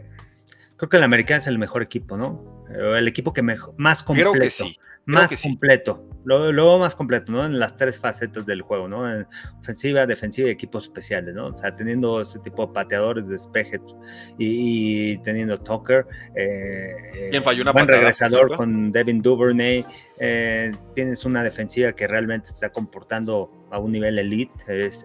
creo 0.76 0.90
que 0.90 0.98
el 0.98 1.04
americano 1.04 1.40
es 1.40 1.48
el 1.48 1.58
mejor 1.58 1.82
equipo, 1.82 2.18
¿no? 2.18 2.66
El 2.70 3.08
equipo 3.08 3.34
que 3.34 3.42
más 3.42 4.04
completo. 4.04 4.32
Creo 4.32 4.44
que 4.44 4.50
sí 4.50 4.78
más 5.08 5.42
completo, 5.42 6.06
lo, 6.28 6.80
más 6.80 6.96
completo, 6.96 7.32
¿no? 7.32 7.46
En 7.46 7.58
las 7.58 7.78
tres 7.78 7.98
facetas 7.98 8.46
del 8.46 8.62
juego, 8.62 8.88
¿no? 8.88 9.10
En 9.12 9.26
ofensiva, 9.62 10.06
defensiva 10.06 10.50
y 10.50 10.52
equipos 10.52 10.84
especiales, 10.84 11.34
¿no? 11.34 11.48
O 11.48 11.60
sea, 11.60 11.76
teniendo 11.76 12.22
ese 12.22 12.40
tipo 12.40 12.68
de 12.68 12.74
pateadores, 12.74 13.28
despeje 13.28 13.80
y, 14.38 15.14
y 15.14 15.18
teniendo 15.20 15.58
Tucker. 15.58 16.06
Eh, 16.36 17.30
¿Quién 17.32 17.44
falló 17.44 17.62
una 17.62 17.72
buen 17.72 17.88
regresador 17.88 18.56
con 18.58 18.92
Devin 18.92 19.22
Duvernay. 19.22 19.86
Eh, 20.20 20.72
tienes 20.96 21.24
una 21.26 21.44
defensiva 21.44 21.94
que 21.94 22.08
realmente 22.08 22.50
está 22.50 22.72
comportando 22.72 23.52
a 23.70 23.80
un 23.80 23.92
nivel 23.92 24.18
elite 24.18 24.52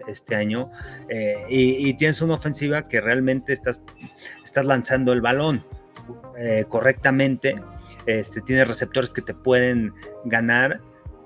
este 0.07 0.35
año 0.35 0.71
eh, 1.09 1.35
y, 1.49 1.93
tienes 1.95 2.21
una 2.21 2.33
ofensiva 2.33 2.87
que 2.87 2.99
realmente 2.99 3.53
estás, 3.53 3.81
estás 4.43 4.65
lanzando 4.65 5.13
el 5.13 5.21
balón 5.21 5.63
eh, 6.37 6.65
correctamente 6.67 7.55
este, 8.05 8.41
tiene 8.41 8.65
receptores 8.65 9.13
que 9.13 9.21
te 9.21 9.33
pueden 9.33 9.93
ganar 10.25 10.81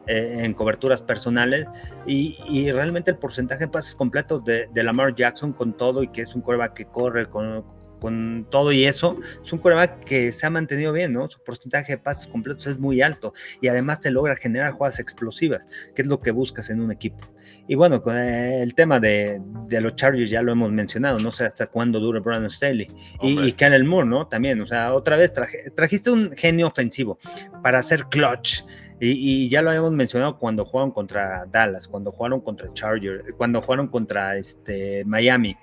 eh, 0.08 0.44
en 0.44 0.54
coberturas 0.54 1.02
personales 1.02 1.68
y, 2.06 2.72
realmente 2.72 3.12
el 3.12 3.18
porcentaje 3.18 3.66
de 3.66 3.68
pases 3.68 3.96
completos 3.96 4.44
de, 4.46 4.68
Lamar 4.84 5.16
Jackson 5.16 5.54
con 5.54 5.76
todo 5.76 6.04
y 6.04 6.08
que 6.10 6.22
es 6.22 6.34
un 6.36 6.42
coreback 6.42 6.74
que 6.74 6.86
corre 6.86 7.28
con, 7.28 7.66
con 8.00 8.48
todo 8.50 8.72
y 8.72 8.86
eso, 8.86 9.20
es 9.44 9.52
un 9.52 9.60
coreback 9.60 10.04
que 10.04 10.32
se 10.32 10.46
ha 10.46 10.50
mantenido 10.50 10.94
bien, 10.94 11.14
¿no? 11.14 11.30
Su 11.30 11.44
porcentaje 11.44 11.94
de 11.94 11.98
pases 11.98 12.28
completos 12.28 12.68
es 12.68 12.80
muy 12.80 13.02
alto 13.02 13.34
y 13.62 13.68
además 13.68 14.00
te 14.00 14.12
logra 14.12 14.36
generar 14.36 14.72
jugadas 14.72 15.00
explosivas, 15.00 15.68
que 15.96 16.04
es 16.04 16.08
lo 16.08 16.22
que 16.22 16.32
buscas 16.32 16.70
en 16.70 16.82
un 16.82 16.92
equipo. 16.92 17.28
Y 17.68 17.76
bueno, 17.76 18.02
con 18.02 18.16
el 18.16 18.74
tema 18.76 19.00
de, 19.00 19.42
los 19.70 19.96
Chargers 19.96 20.30
ya 20.30 20.42
lo 20.42 20.54
hemos 20.54 20.72
mencionado, 20.72 21.20
no 21.20 21.34
sé 21.34 21.44
hasta 21.44 21.68
cuándo 21.68 22.00
dure 22.00 22.22
Brandon 22.22 22.50
Staley. 22.50 22.88
Y, 23.22 23.42
y 23.42 23.52
Kenneth 23.52 23.84
Moore, 23.84 24.08
¿no? 24.08 24.28
También, 24.28 24.62
o 24.62 24.66
sea, 24.66 24.94
otra 24.94 25.18
vez 25.18 25.34
trajiste 25.76 26.10
un 26.10 26.32
genio 26.32 26.68
ofensivo 26.68 27.20
para 27.62 27.80
hacer 27.80 28.06
clutch. 28.06 28.64
Y, 29.00 29.48
ya 29.50 29.62
lo 29.62 29.70
habíamos 29.70 29.92
mencionado 29.92 30.40
cuando 30.40 30.66
jugaron 30.66 30.92
contra 30.92 31.46
Dallas, 31.46 31.88
cuando 31.88 32.12
jugaron 32.12 32.42
contra 32.42 32.74
Chargers, 32.74 33.24
cuando 33.38 33.62
jugaron 33.62 33.88
contra 33.88 34.38
este, 34.38 35.06
Miami. 35.06 35.56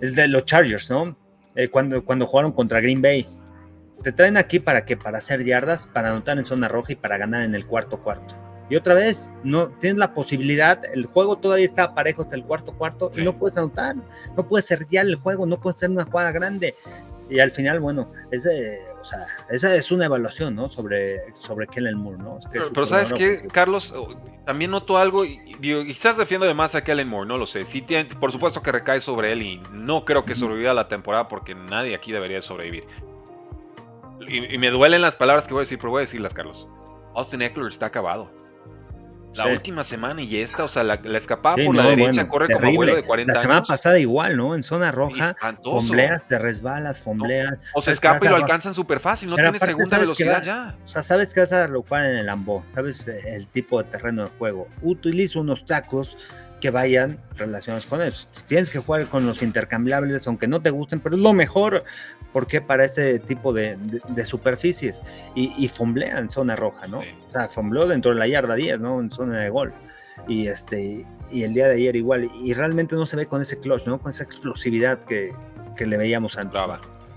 El 0.00 0.14
de 0.14 0.28
los 0.28 0.44
Chargers, 0.44 0.90
¿no? 0.90 1.16
Eh, 1.56 1.68
cuando, 1.68 2.04
cuando 2.04 2.26
jugaron 2.26 2.52
contra 2.52 2.80
Green 2.80 3.02
Bay. 3.02 3.26
Te 4.02 4.12
traen 4.12 4.36
aquí 4.36 4.60
para 4.60 4.84
qué? 4.84 4.96
Para 4.96 5.18
hacer 5.18 5.44
yardas, 5.44 5.86
para 5.86 6.10
anotar 6.10 6.38
en 6.38 6.44
zona 6.44 6.68
roja 6.68 6.92
y 6.92 6.96
para 6.96 7.16
ganar 7.16 7.42
en 7.42 7.54
el 7.54 7.66
cuarto 7.66 8.02
cuarto. 8.02 8.34
Y 8.70 8.76
otra 8.76 8.94
vez, 8.94 9.30
no 9.42 9.68
tienes 9.68 9.98
la 9.98 10.14
posibilidad, 10.14 10.82
el 10.92 11.06
juego 11.06 11.36
todavía 11.36 11.64
está 11.64 11.94
parejo 11.94 12.22
hasta 12.22 12.36
el 12.36 12.44
cuarto 12.44 12.72
cuarto 12.72 13.10
y 13.14 13.22
no 13.22 13.38
puedes 13.38 13.58
anotar, 13.58 13.96
no 14.36 14.48
puedes 14.48 14.68
ya 14.90 15.02
el 15.02 15.16
juego, 15.16 15.44
no 15.46 15.60
puedes 15.60 15.76
hacer 15.76 15.90
una 15.90 16.04
jugada 16.04 16.32
grande. 16.32 16.74
Y 17.28 17.40
al 17.40 17.50
final, 17.50 17.80
bueno, 17.80 18.10
ese, 18.30 18.80
o 19.04 19.06
sea, 19.06 19.26
esa 19.50 19.74
es 19.76 19.92
una 19.92 20.06
evaluación, 20.06 20.54
¿no? 20.54 20.70
Sobre, 20.70 21.34
sobre 21.38 21.66
Kellen 21.66 21.98
Moore, 21.98 22.16
¿no? 22.16 22.40
pero, 22.72 22.86
¿sabes 22.86 23.12
qué, 23.12 23.46
Carlos? 23.52 23.92
Oh, 23.94 24.14
también 24.46 24.70
noto 24.70 24.96
algo, 24.96 25.26
y, 25.26 25.38
quizás 25.60 26.16
defiendo 26.16 26.46
de 26.46 26.54
más 26.54 26.74
a 26.74 26.82
Kellen 26.82 27.06
Moore, 27.06 27.28
no 27.28 27.36
lo 27.36 27.44
sé. 27.44 27.66
Sí 27.66 27.82
tiene, 27.82 28.06
por 28.14 28.32
supuesto 28.32 28.62
que 28.62 28.72
recae 28.72 29.02
sobre 29.02 29.32
él 29.32 29.42
y 29.42 29.62
no 29.70 30.06
creo 30.06 30.24
que 30.24 30.34
sobreviva 30.34 30.72
la 30.72 30.88
temporada 30.88 31.28
porque 31.28 31.54
nadie 31.54 31.94
aquí 31.94 32.12
debería 32.12 32.40
sobrevivir. 32.40 32.84
Y, 34.26 34.54
y 34.54 34.56
me 34.56 34.70
duelen 34.70 35.02
las 35.02 35.16
palabras 35.16 35.46
que 35.46 35.52
voy 35.52 35.60
a 35.60 35.64
decir, 35.64 35.78
pero 35.78 35.90
voy 35.90 35.98
a 35.98 36.06
decirlas, 36.06 36.32
Carlos. 36.32 36.66
Austin 37.14 37.42
Eckler 37.42 37.66
está 37.66 37.86
acabado. 37.86 38.30
La 39.34 39.46
última 39.46 39.84
semana 39.84 40.22
y 40.22 40.36
esta, 40.36 40.64
o 40.64 40.68
sea, 40.68 40.82
la, 40.82 40.94
escapada 40.94 41.56
por 41.64 41.74
la 41.74 41.86
derecha 41.88 42.28
corre 42.28 42.52
como 42.52 42.68
abuelo 42.68 42.96
de 42.96 43.04
40 43.04 43.32
años. 43.32 43.38
La 43.38 43.42
semana 43.42 43.62
pasada 43.62 43.98
igual, 43.98 44.36
¿no? 44.36 44.54
En 44.54 44.62
zona 44.62 44.92
roja, 44.92 45.36
fombleas, 45.62 46.26
te 46.26 46.38
resbalas, 46.38 47.00
fombleas. 47.00 47.58
o 47.74 47.80
se 47.80 47.92
escapa 47.92 48.24
y 48.24 48.28
lo 48.28 48.36
alcanzan 48.36 48.74
súper 48.74 49.00
fácil, 49.00 49.30
no 49.30 49.36
tiene 49.36 49.58
segunda 49.58 49.98
velocidad 49.98 50.42
ya. 50.42 50.74
O 50.84 50.86
sea, 50.86 51.02
sabes 51.02 51.32
que 51.34 51.40
vas 51.40 51.52
a 51.52 51.68
jugar 51.68 52.04
en 52.06 52.16
el 52.16 52.28
Ambo, 52.28 52.64
sabes 52.74 53.06
el 53.08 53.46
tipo 53.48 53.82
de 53.82 53.88
terreno 53.90 54.24
de 54.24 54.30
juego. 54.38 54.68
Utiliza 54.82 55.40
unos 55.40 55.66
tacos 55.66 56.16
que 56.64 56.70
vayan 56.70 57.18
relacionados 57.36 57.84
con 57.84 58.00
eso. 58.00 58.26
Tienes 58.46 58.70
que 58.70 58.78
jugar 58.78 59.04
con 59.08 59.26
los 59.26 59.42
intercambiables, 59.42 60.26
aunque 60.26 60.48
no 60.48 60.62
te 60.62 60.70
gusten, 60.70 60.98
pero 60.98 61.14
es 61.14 61.20
lo 61.20 61.34
mejor, 61.34 61.84
porque 62.32 62.62
para 62.62 62.86
ese 62.86 63.18
tipo 63.18 63.52
de, 63.52 63.76
superficies. 64.24 65.02
Y, 65.34 65.52
y 65.62 65.68
fomblea 65.68 66.16
en 66.16 66.30
zona 66.30 66.56
roja, 66.56 66.86
¿no? 66.86 67.00
O 67.00 67.32
sea, 67.32 67.50
fombleó 67.50 67.86
dentro 67.86 68.12
de 68.12 68.18
la 68.18 68.26
yarda 68.26 68.54
10, 68.54 68.80
¿no? 68.80 68.98
En 68.98 69.10
zona 69.10 69.40
de 69.40 69.50
gol. 69.50 69.74
Y, 70.26 70.46
este, 70.46 71.04
y 71.30 71.42
el 71.42 71.52
día 71.52 71.68
de 71.68 71.74
ayer 71.74 71.96
igual. 71.96 72.30
Y 72.42 72.54
realmente 72.54 72.96
no 72.96 73.04
se 73.04 73.16
ve 73.16 73.26
con 73.26 73.42
ese 73.42 73.60
clutch, 73.60 73.84
¿no? 73.84 73.98
Con 74.00 74.08
esa 74.08 74.24
explosividad 74.24 75.00
que, 75.00 75.34
que 75.76 75.84
le 75.84 75.98
veíamos 75.98 76.38
antes. 76.38 76.62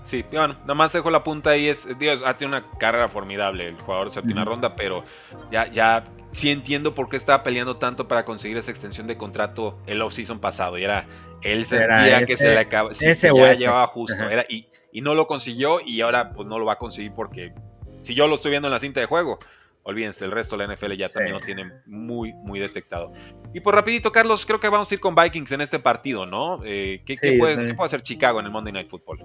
Sí, 0.02 0.26
bueno, 0.30 0.56
nada 0.60 0.74
más 0.74 0.92
dejo 0.92 1.10
la 1.10 1.24
punta 1.24 1.50
ahí. 1.50 1.68
Es, 1.68 1.88
Dios, 1.98 2.20
ha 2.22 2.36
tenido 2.36 2.58
una 2.58 2.66
carrera 2.78 3.08
formidable 3.08 3.68
el 3.68 3.76
jugador 3.76 4.08
de 4.08 4.12
séptima 4.12 4.44
ronda, 4.44 4.76
pero 4.76 5.04
ya, 5.50 5.72
ya 5.72 6.04
sí 6.38 6.50
entiendo 6.50 6.94
por 6.94 7.08
qué 7.08 7.16
estaba 7.16 7.42
peleando 7.42 7.76
tanto 7.78 8.06
para 8.06 8.24
conseguir 8.24 8.56
esa 8.56 8.70
extensión 8.70 9.06
de 9.06 9.16
contrato 9.16 9.78
el 9.86 10.00
off-season 10.00 10.40
pasado. 10.40 10.78
Y 10.78 10.84
era, 10.84 11.06
él 11.42 11.64
sentía 11.64 12.24
que 12.24 12.36
se 12.36 12.48
le 12.48 12.58
acaba, 12.58 12.94
sí, 12.94 13.08
ese 13.08 13.30
ya 13.34 13.52
llevaba 13.54 13.86
justo. 13.88 14.28
Era, 14.28 14.46
y, 14.48 14.68
y, 14.92 15.00
no 15.00 15.14
lo 15.14 15.26
consiguió 15.26 15.80
y 15.84 16.00
ahora 16.00 16.32
pues 16.32 16.46
no 16.46 16.58
lo 16.58 16.64
va 16.64 16.74
a 16.74 16.78
conseguir 16.78 17.12
porque 17.12 17.52
si 18.02 18.14
yo 18.14 18.28
lo 18.28 18.36
estoy 18.36 18.52
viendo 18.52 18.68
en 18.68 18.72
la 18.72 18.80
cinta 18.80 19.00
de 19.00 19.06
juego, 19.06 19.38
olvídense, 19.82 20.24
el 20.24 20.30
resto 20.30 20.56
de 20.56 20.66
la 20.66 20.74
NFL 20.74 20.92
ya 20.92 21.08
también 21.08 21.34
lo 21.34 21.40
tiene 21.40 21.72
muy, 21.86 22.32
muy 22.34 22.60
detectado. 22.60 23.12
Y 23.52 23.60
por 23.60 23.74
rapidito, 23.74 24.12
Carlos, 24.12 24.46
creo 24.46 24.60
que 24.60 24.68
vamos 24.68 24.90
a 24.90 24.94
ir 24.94 25.00
con 25.00 25.14
Vikings 25.14 25.50
en 25.52 25.60
este 25.60 25.78
partido, 25.78 26.24
¿no? 26.24 26.60
Eh, 26.64 27.02
¿qué, 27.04 27.16
puede, 27.38 27.56
¿qué, 27.66 27.74
puede, 27.74 27.86
hacer 27.86 28.02
Chicago 28.02 28.38
en 28.38 28.46
el 28.46 28.52
Monday 28.52 28.72
Night 28.72 28.88
Football? 28.88 29.24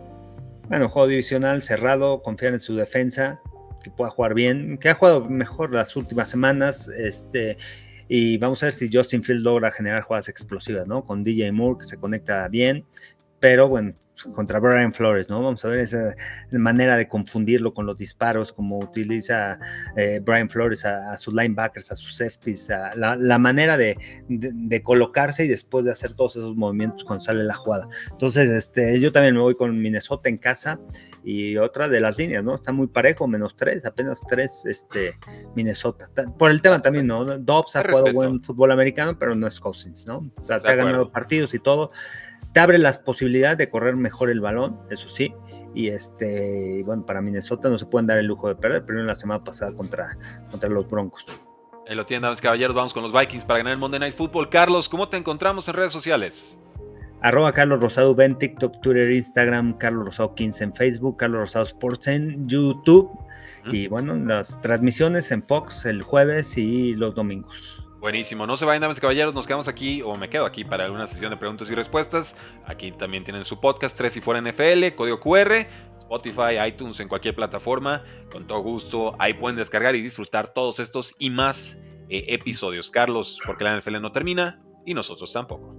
Bueno, 0.68 0.90
juego 0.90 1.08
divisional 1.08 1.62
cerrado, 1.62 2.22
confiar 2.22 2.54
en 2.54 2.60
su 2.60 2.76
defensa, 2.76 3.42
que 3.84 3.92
pueda 3.92 4.10
jugar 4.10 4.34
bien, 4.34 4.78
que 4.80 4.90
ha 4.90 4.96
jugado 4.96 5.26
mejor 5.26 5.74
las 5.74 5.96
últimas 5.96 6.30
semanas, 6.30 6.90
este, 6.90 7.58
y 8.08 8.38
vamos 8.38 8.64
a 8.64 8.68
ver 8.68 8.74
si 8.74 8.90
Justin 8.92 9.24
Field 9.24 9.42
logra 9.42 9.72
generar 9.72 10.02
jugadas 10.02 10.30
explosivas, 10.30 10.88
¿no? 10.88 11.06
Con 11.06 11.24
DJ 11.24 11.52
Moore 11.52 11.80
que 11.80 11.86
se 11.86 11.98
conecta 11.98 12.48
bien, 12.48 12.86
pero 13.40 13.68
bueno, 13.68 13.94
contra 14.32 14.60
Brian 14.60 14.94
Flores, 14.94 15.30
¿no? 15.30 15.42
Vamos 15.42 15.64
a 15.66 15.68
ver 15.68 15.80
esa 15.80 16.16
manera 16.52 16.98
de 16.98 17.08
confundirlo 17.08 17.74
con 17.74 17.86
los 17.86 17.98
disparos, 17.98 18.54
como 18.54 18.80
utiliza 18.80 19.60
eh, 19.98 20.22
Brian 20.24 20.50
Flores 20.50 20.86
a, 20.86 21.18
sus 21.18 21.34
linebackers, 21.34 21.92
a 21.92 21.96
sus 21.96 22.16
safeties, 22.16 22.70
la, 22.96 23.38
manera 23.38 23.78
de, 23.78 23.98
colocarse 24.84 25.46
y 25.46 25.48
después 25.48 25.86
de 25.86 25.92
hacer 25.92 26.14
todos 26.14 26.36
esos 26.36 26.56
movimientos 26.56 27.04
cuando 27.04 27.26
sale 27.26 27.44
la 27.44 27.56
jugada. 27.56 27.88
Entonces, 28.12 28.50
este, 28.50 29.00
yo 29.00 29.12
también 29.12 29.36
me 29.36 29.42
voy 29.42 29.56
con 29.56 29.78
Minnesota 29.82 30.30
en 30.30 30.38
casa 30.38 30.80
y 31.24 31.58
otra 31.58 31.88
de 31.88 32.02
las 32.02 32.18
líneas, 32.18 32.44
¿no? 32.44 32.56
Está 32.56 32.72
muy 32.72 32.88
parejo, 32.88 33.28
menos 33.28 33.56
tres, 33.56 33.86
apenas 33.86 34.22
tres, 34.28 34.66
este, 34.66 35.18
Minnesota. 35.56 36.10
Por 36.38 36.52
el 36.52 36.62
tema 36.62 36.82
también, 36.82 37.08
¿no? 37.08 37.24
Dobbs 37.24 37.76
ha 37.76 37.84
jugado 37.84 38.12
buen 38.14 38.42
fútbol 38.42 38.72
americano, 38.72 39.18
pero 39.18 39.36
no 39.36 39.48
es 39.48 39.60
Cousins, 39.60 40.06
¿no? 40.08 40.30
ha 40.50 40.58
ganado 40.60 41.12
partidos 41.12 41.54
y 41.54 41.60
todo 41.60 41.92
te 42.54 42.60
abre 42.60 42.78
las 42.78 43.00
posibilidades 43.00 43.58
de 43.58 43.70
correr 43.70 43.96
mejor 43.96 44.30
el 44.30 44.40
balón, 44.40 44.80
eso 44.90 45.10
sí. 45.10 45.34
Y 45.74 45.88
este, 45.88 46.84
bueno, 46.86 47.04
para 47.04 47.20
Minnesota 47.20 47.68
no 47.68 47.80
se 47.80 47.88
pueden 47.88 48.06
dar 48.06 48.20
el 48.20 48.28
lujo 48.28 48.48
de 48.48 48.56
perder, 48.56 48.86
pero 48.86 49.00
en 49.00 49.08
la 49.08 49.16
semana 49.16 49.44
pasada 49.44 49.74
contra, 49.74 50.18
contra 50.52 50.70
los 50.70 50.88
Broncos. 50.88 51.26
Ahí 51.88 51.96
lo 51.96 52.06
tienen, 52.06 52.22
damas 52.22 52.40
caballeros. 52.40 52.76
Vamos 52.76 52.94
con 52.94 53.02
los 53.02 53.12
Vikings 53.12 53.44
para 53.44 53.58
ganar 53.58 53.74
el 53.74 53.80
Monday 53.80 54.00
Night 54.00 54.14
Football. 54.14 54.50
Carlos, 54.50 54.88
¿cómo 54.88 55.10
te 55.10 55.18
encontramos 55.18 55.68
en 55.68 55.74
redes 55.74 55.92
sociales? 55.92 56.58
Arroba 57.24 57.54
Carlos 57.54 57.80
Rosado 57.80 58.20
en 58.22 58.38
TikTok, 58.38 58.82
Twitter, 58.82 59.10
Instagram, 59.10 59.78
Carlos 59.78 60.06
Rosado 60.08 60.36
15 60.36 60.64
en 60.66 60.76
Facebook, 60.76 61.16
Carlos 61.16 61.40
Rosado 61.40 61.64
Sports 61.64 62.08
en 62.08 62.50
YouTube. 62.50 63.18
Y 63.72 63.88
bueno, 63.88 64.16
las 64.16 64.60
transmisiones 64.60 65.32
en 65.32 65.42
Fox 65.42 65.86
el 65.86 66.04
jueves 66.04 66.58
y 66.58 66.96
los 66.96 67.16
domingos. 67.16 67.82
Buenísimo, 68.02 68.46
no 68.46 68.58
se 68.58 68.66
vayan 68.66 68.82
damas 68.82 68.98
y 68.98 69.00
caballeros, 69.00 69.34
nos 69.34 69.48
quedamos 69.48 69.70
aquí 69.70 70.02
o 70.02 70.18
me 70.18 70.30
quedo 70.30 70.46
aquí 70.46 70.66
para 70.66 70.92
una 70.92 71.08
sesión 71.08 71.32
de 71.32 71.38
preguntas 71.38 71.72
y 71.72 71.76
respuestas. 71.76 72.36
Aquí 72.66 72.92
también 72.92 73.24
tienen 73.24 73.46
su 73.46 73.62
podcast 73.62 73.98
3 73.98 74.18
y 74.18 74.20
fuera 74.20 74.42
NFL, 74.42 74.94
código 74.98 75.22
QR, 75.22 75.66
Spotify, 76.00 76.60
iTunes, 76.68 77.00
en 77.00 77.08
cualquier 77.08 77.36
plataforma, 77.36 78.04
con 78.30 78.46
todo 78.46 78.60
gusto. 78.60 79.16
Ahí 79.20 79.34
pueden 79.34 79.56
descargar 79.56 79.96
y 79.96 80.02
disfrutar 80.02 80.54
todos 80.54 80.82
estos 80.82 81.16
y 81.18 81.30
más 81.30 81.80
eh, 82.10 82.26
episodios. 82.28 82.92
Carlos, 82.92 83.40
porque 83.46 83.64
la 83.64 83.80
NFL 83.80 84.02
no 84.02 84.12
termina 84.12 84.62
y 84.86 84.94
nosotros 84.94 85.32
tampoco. 85.32 85.74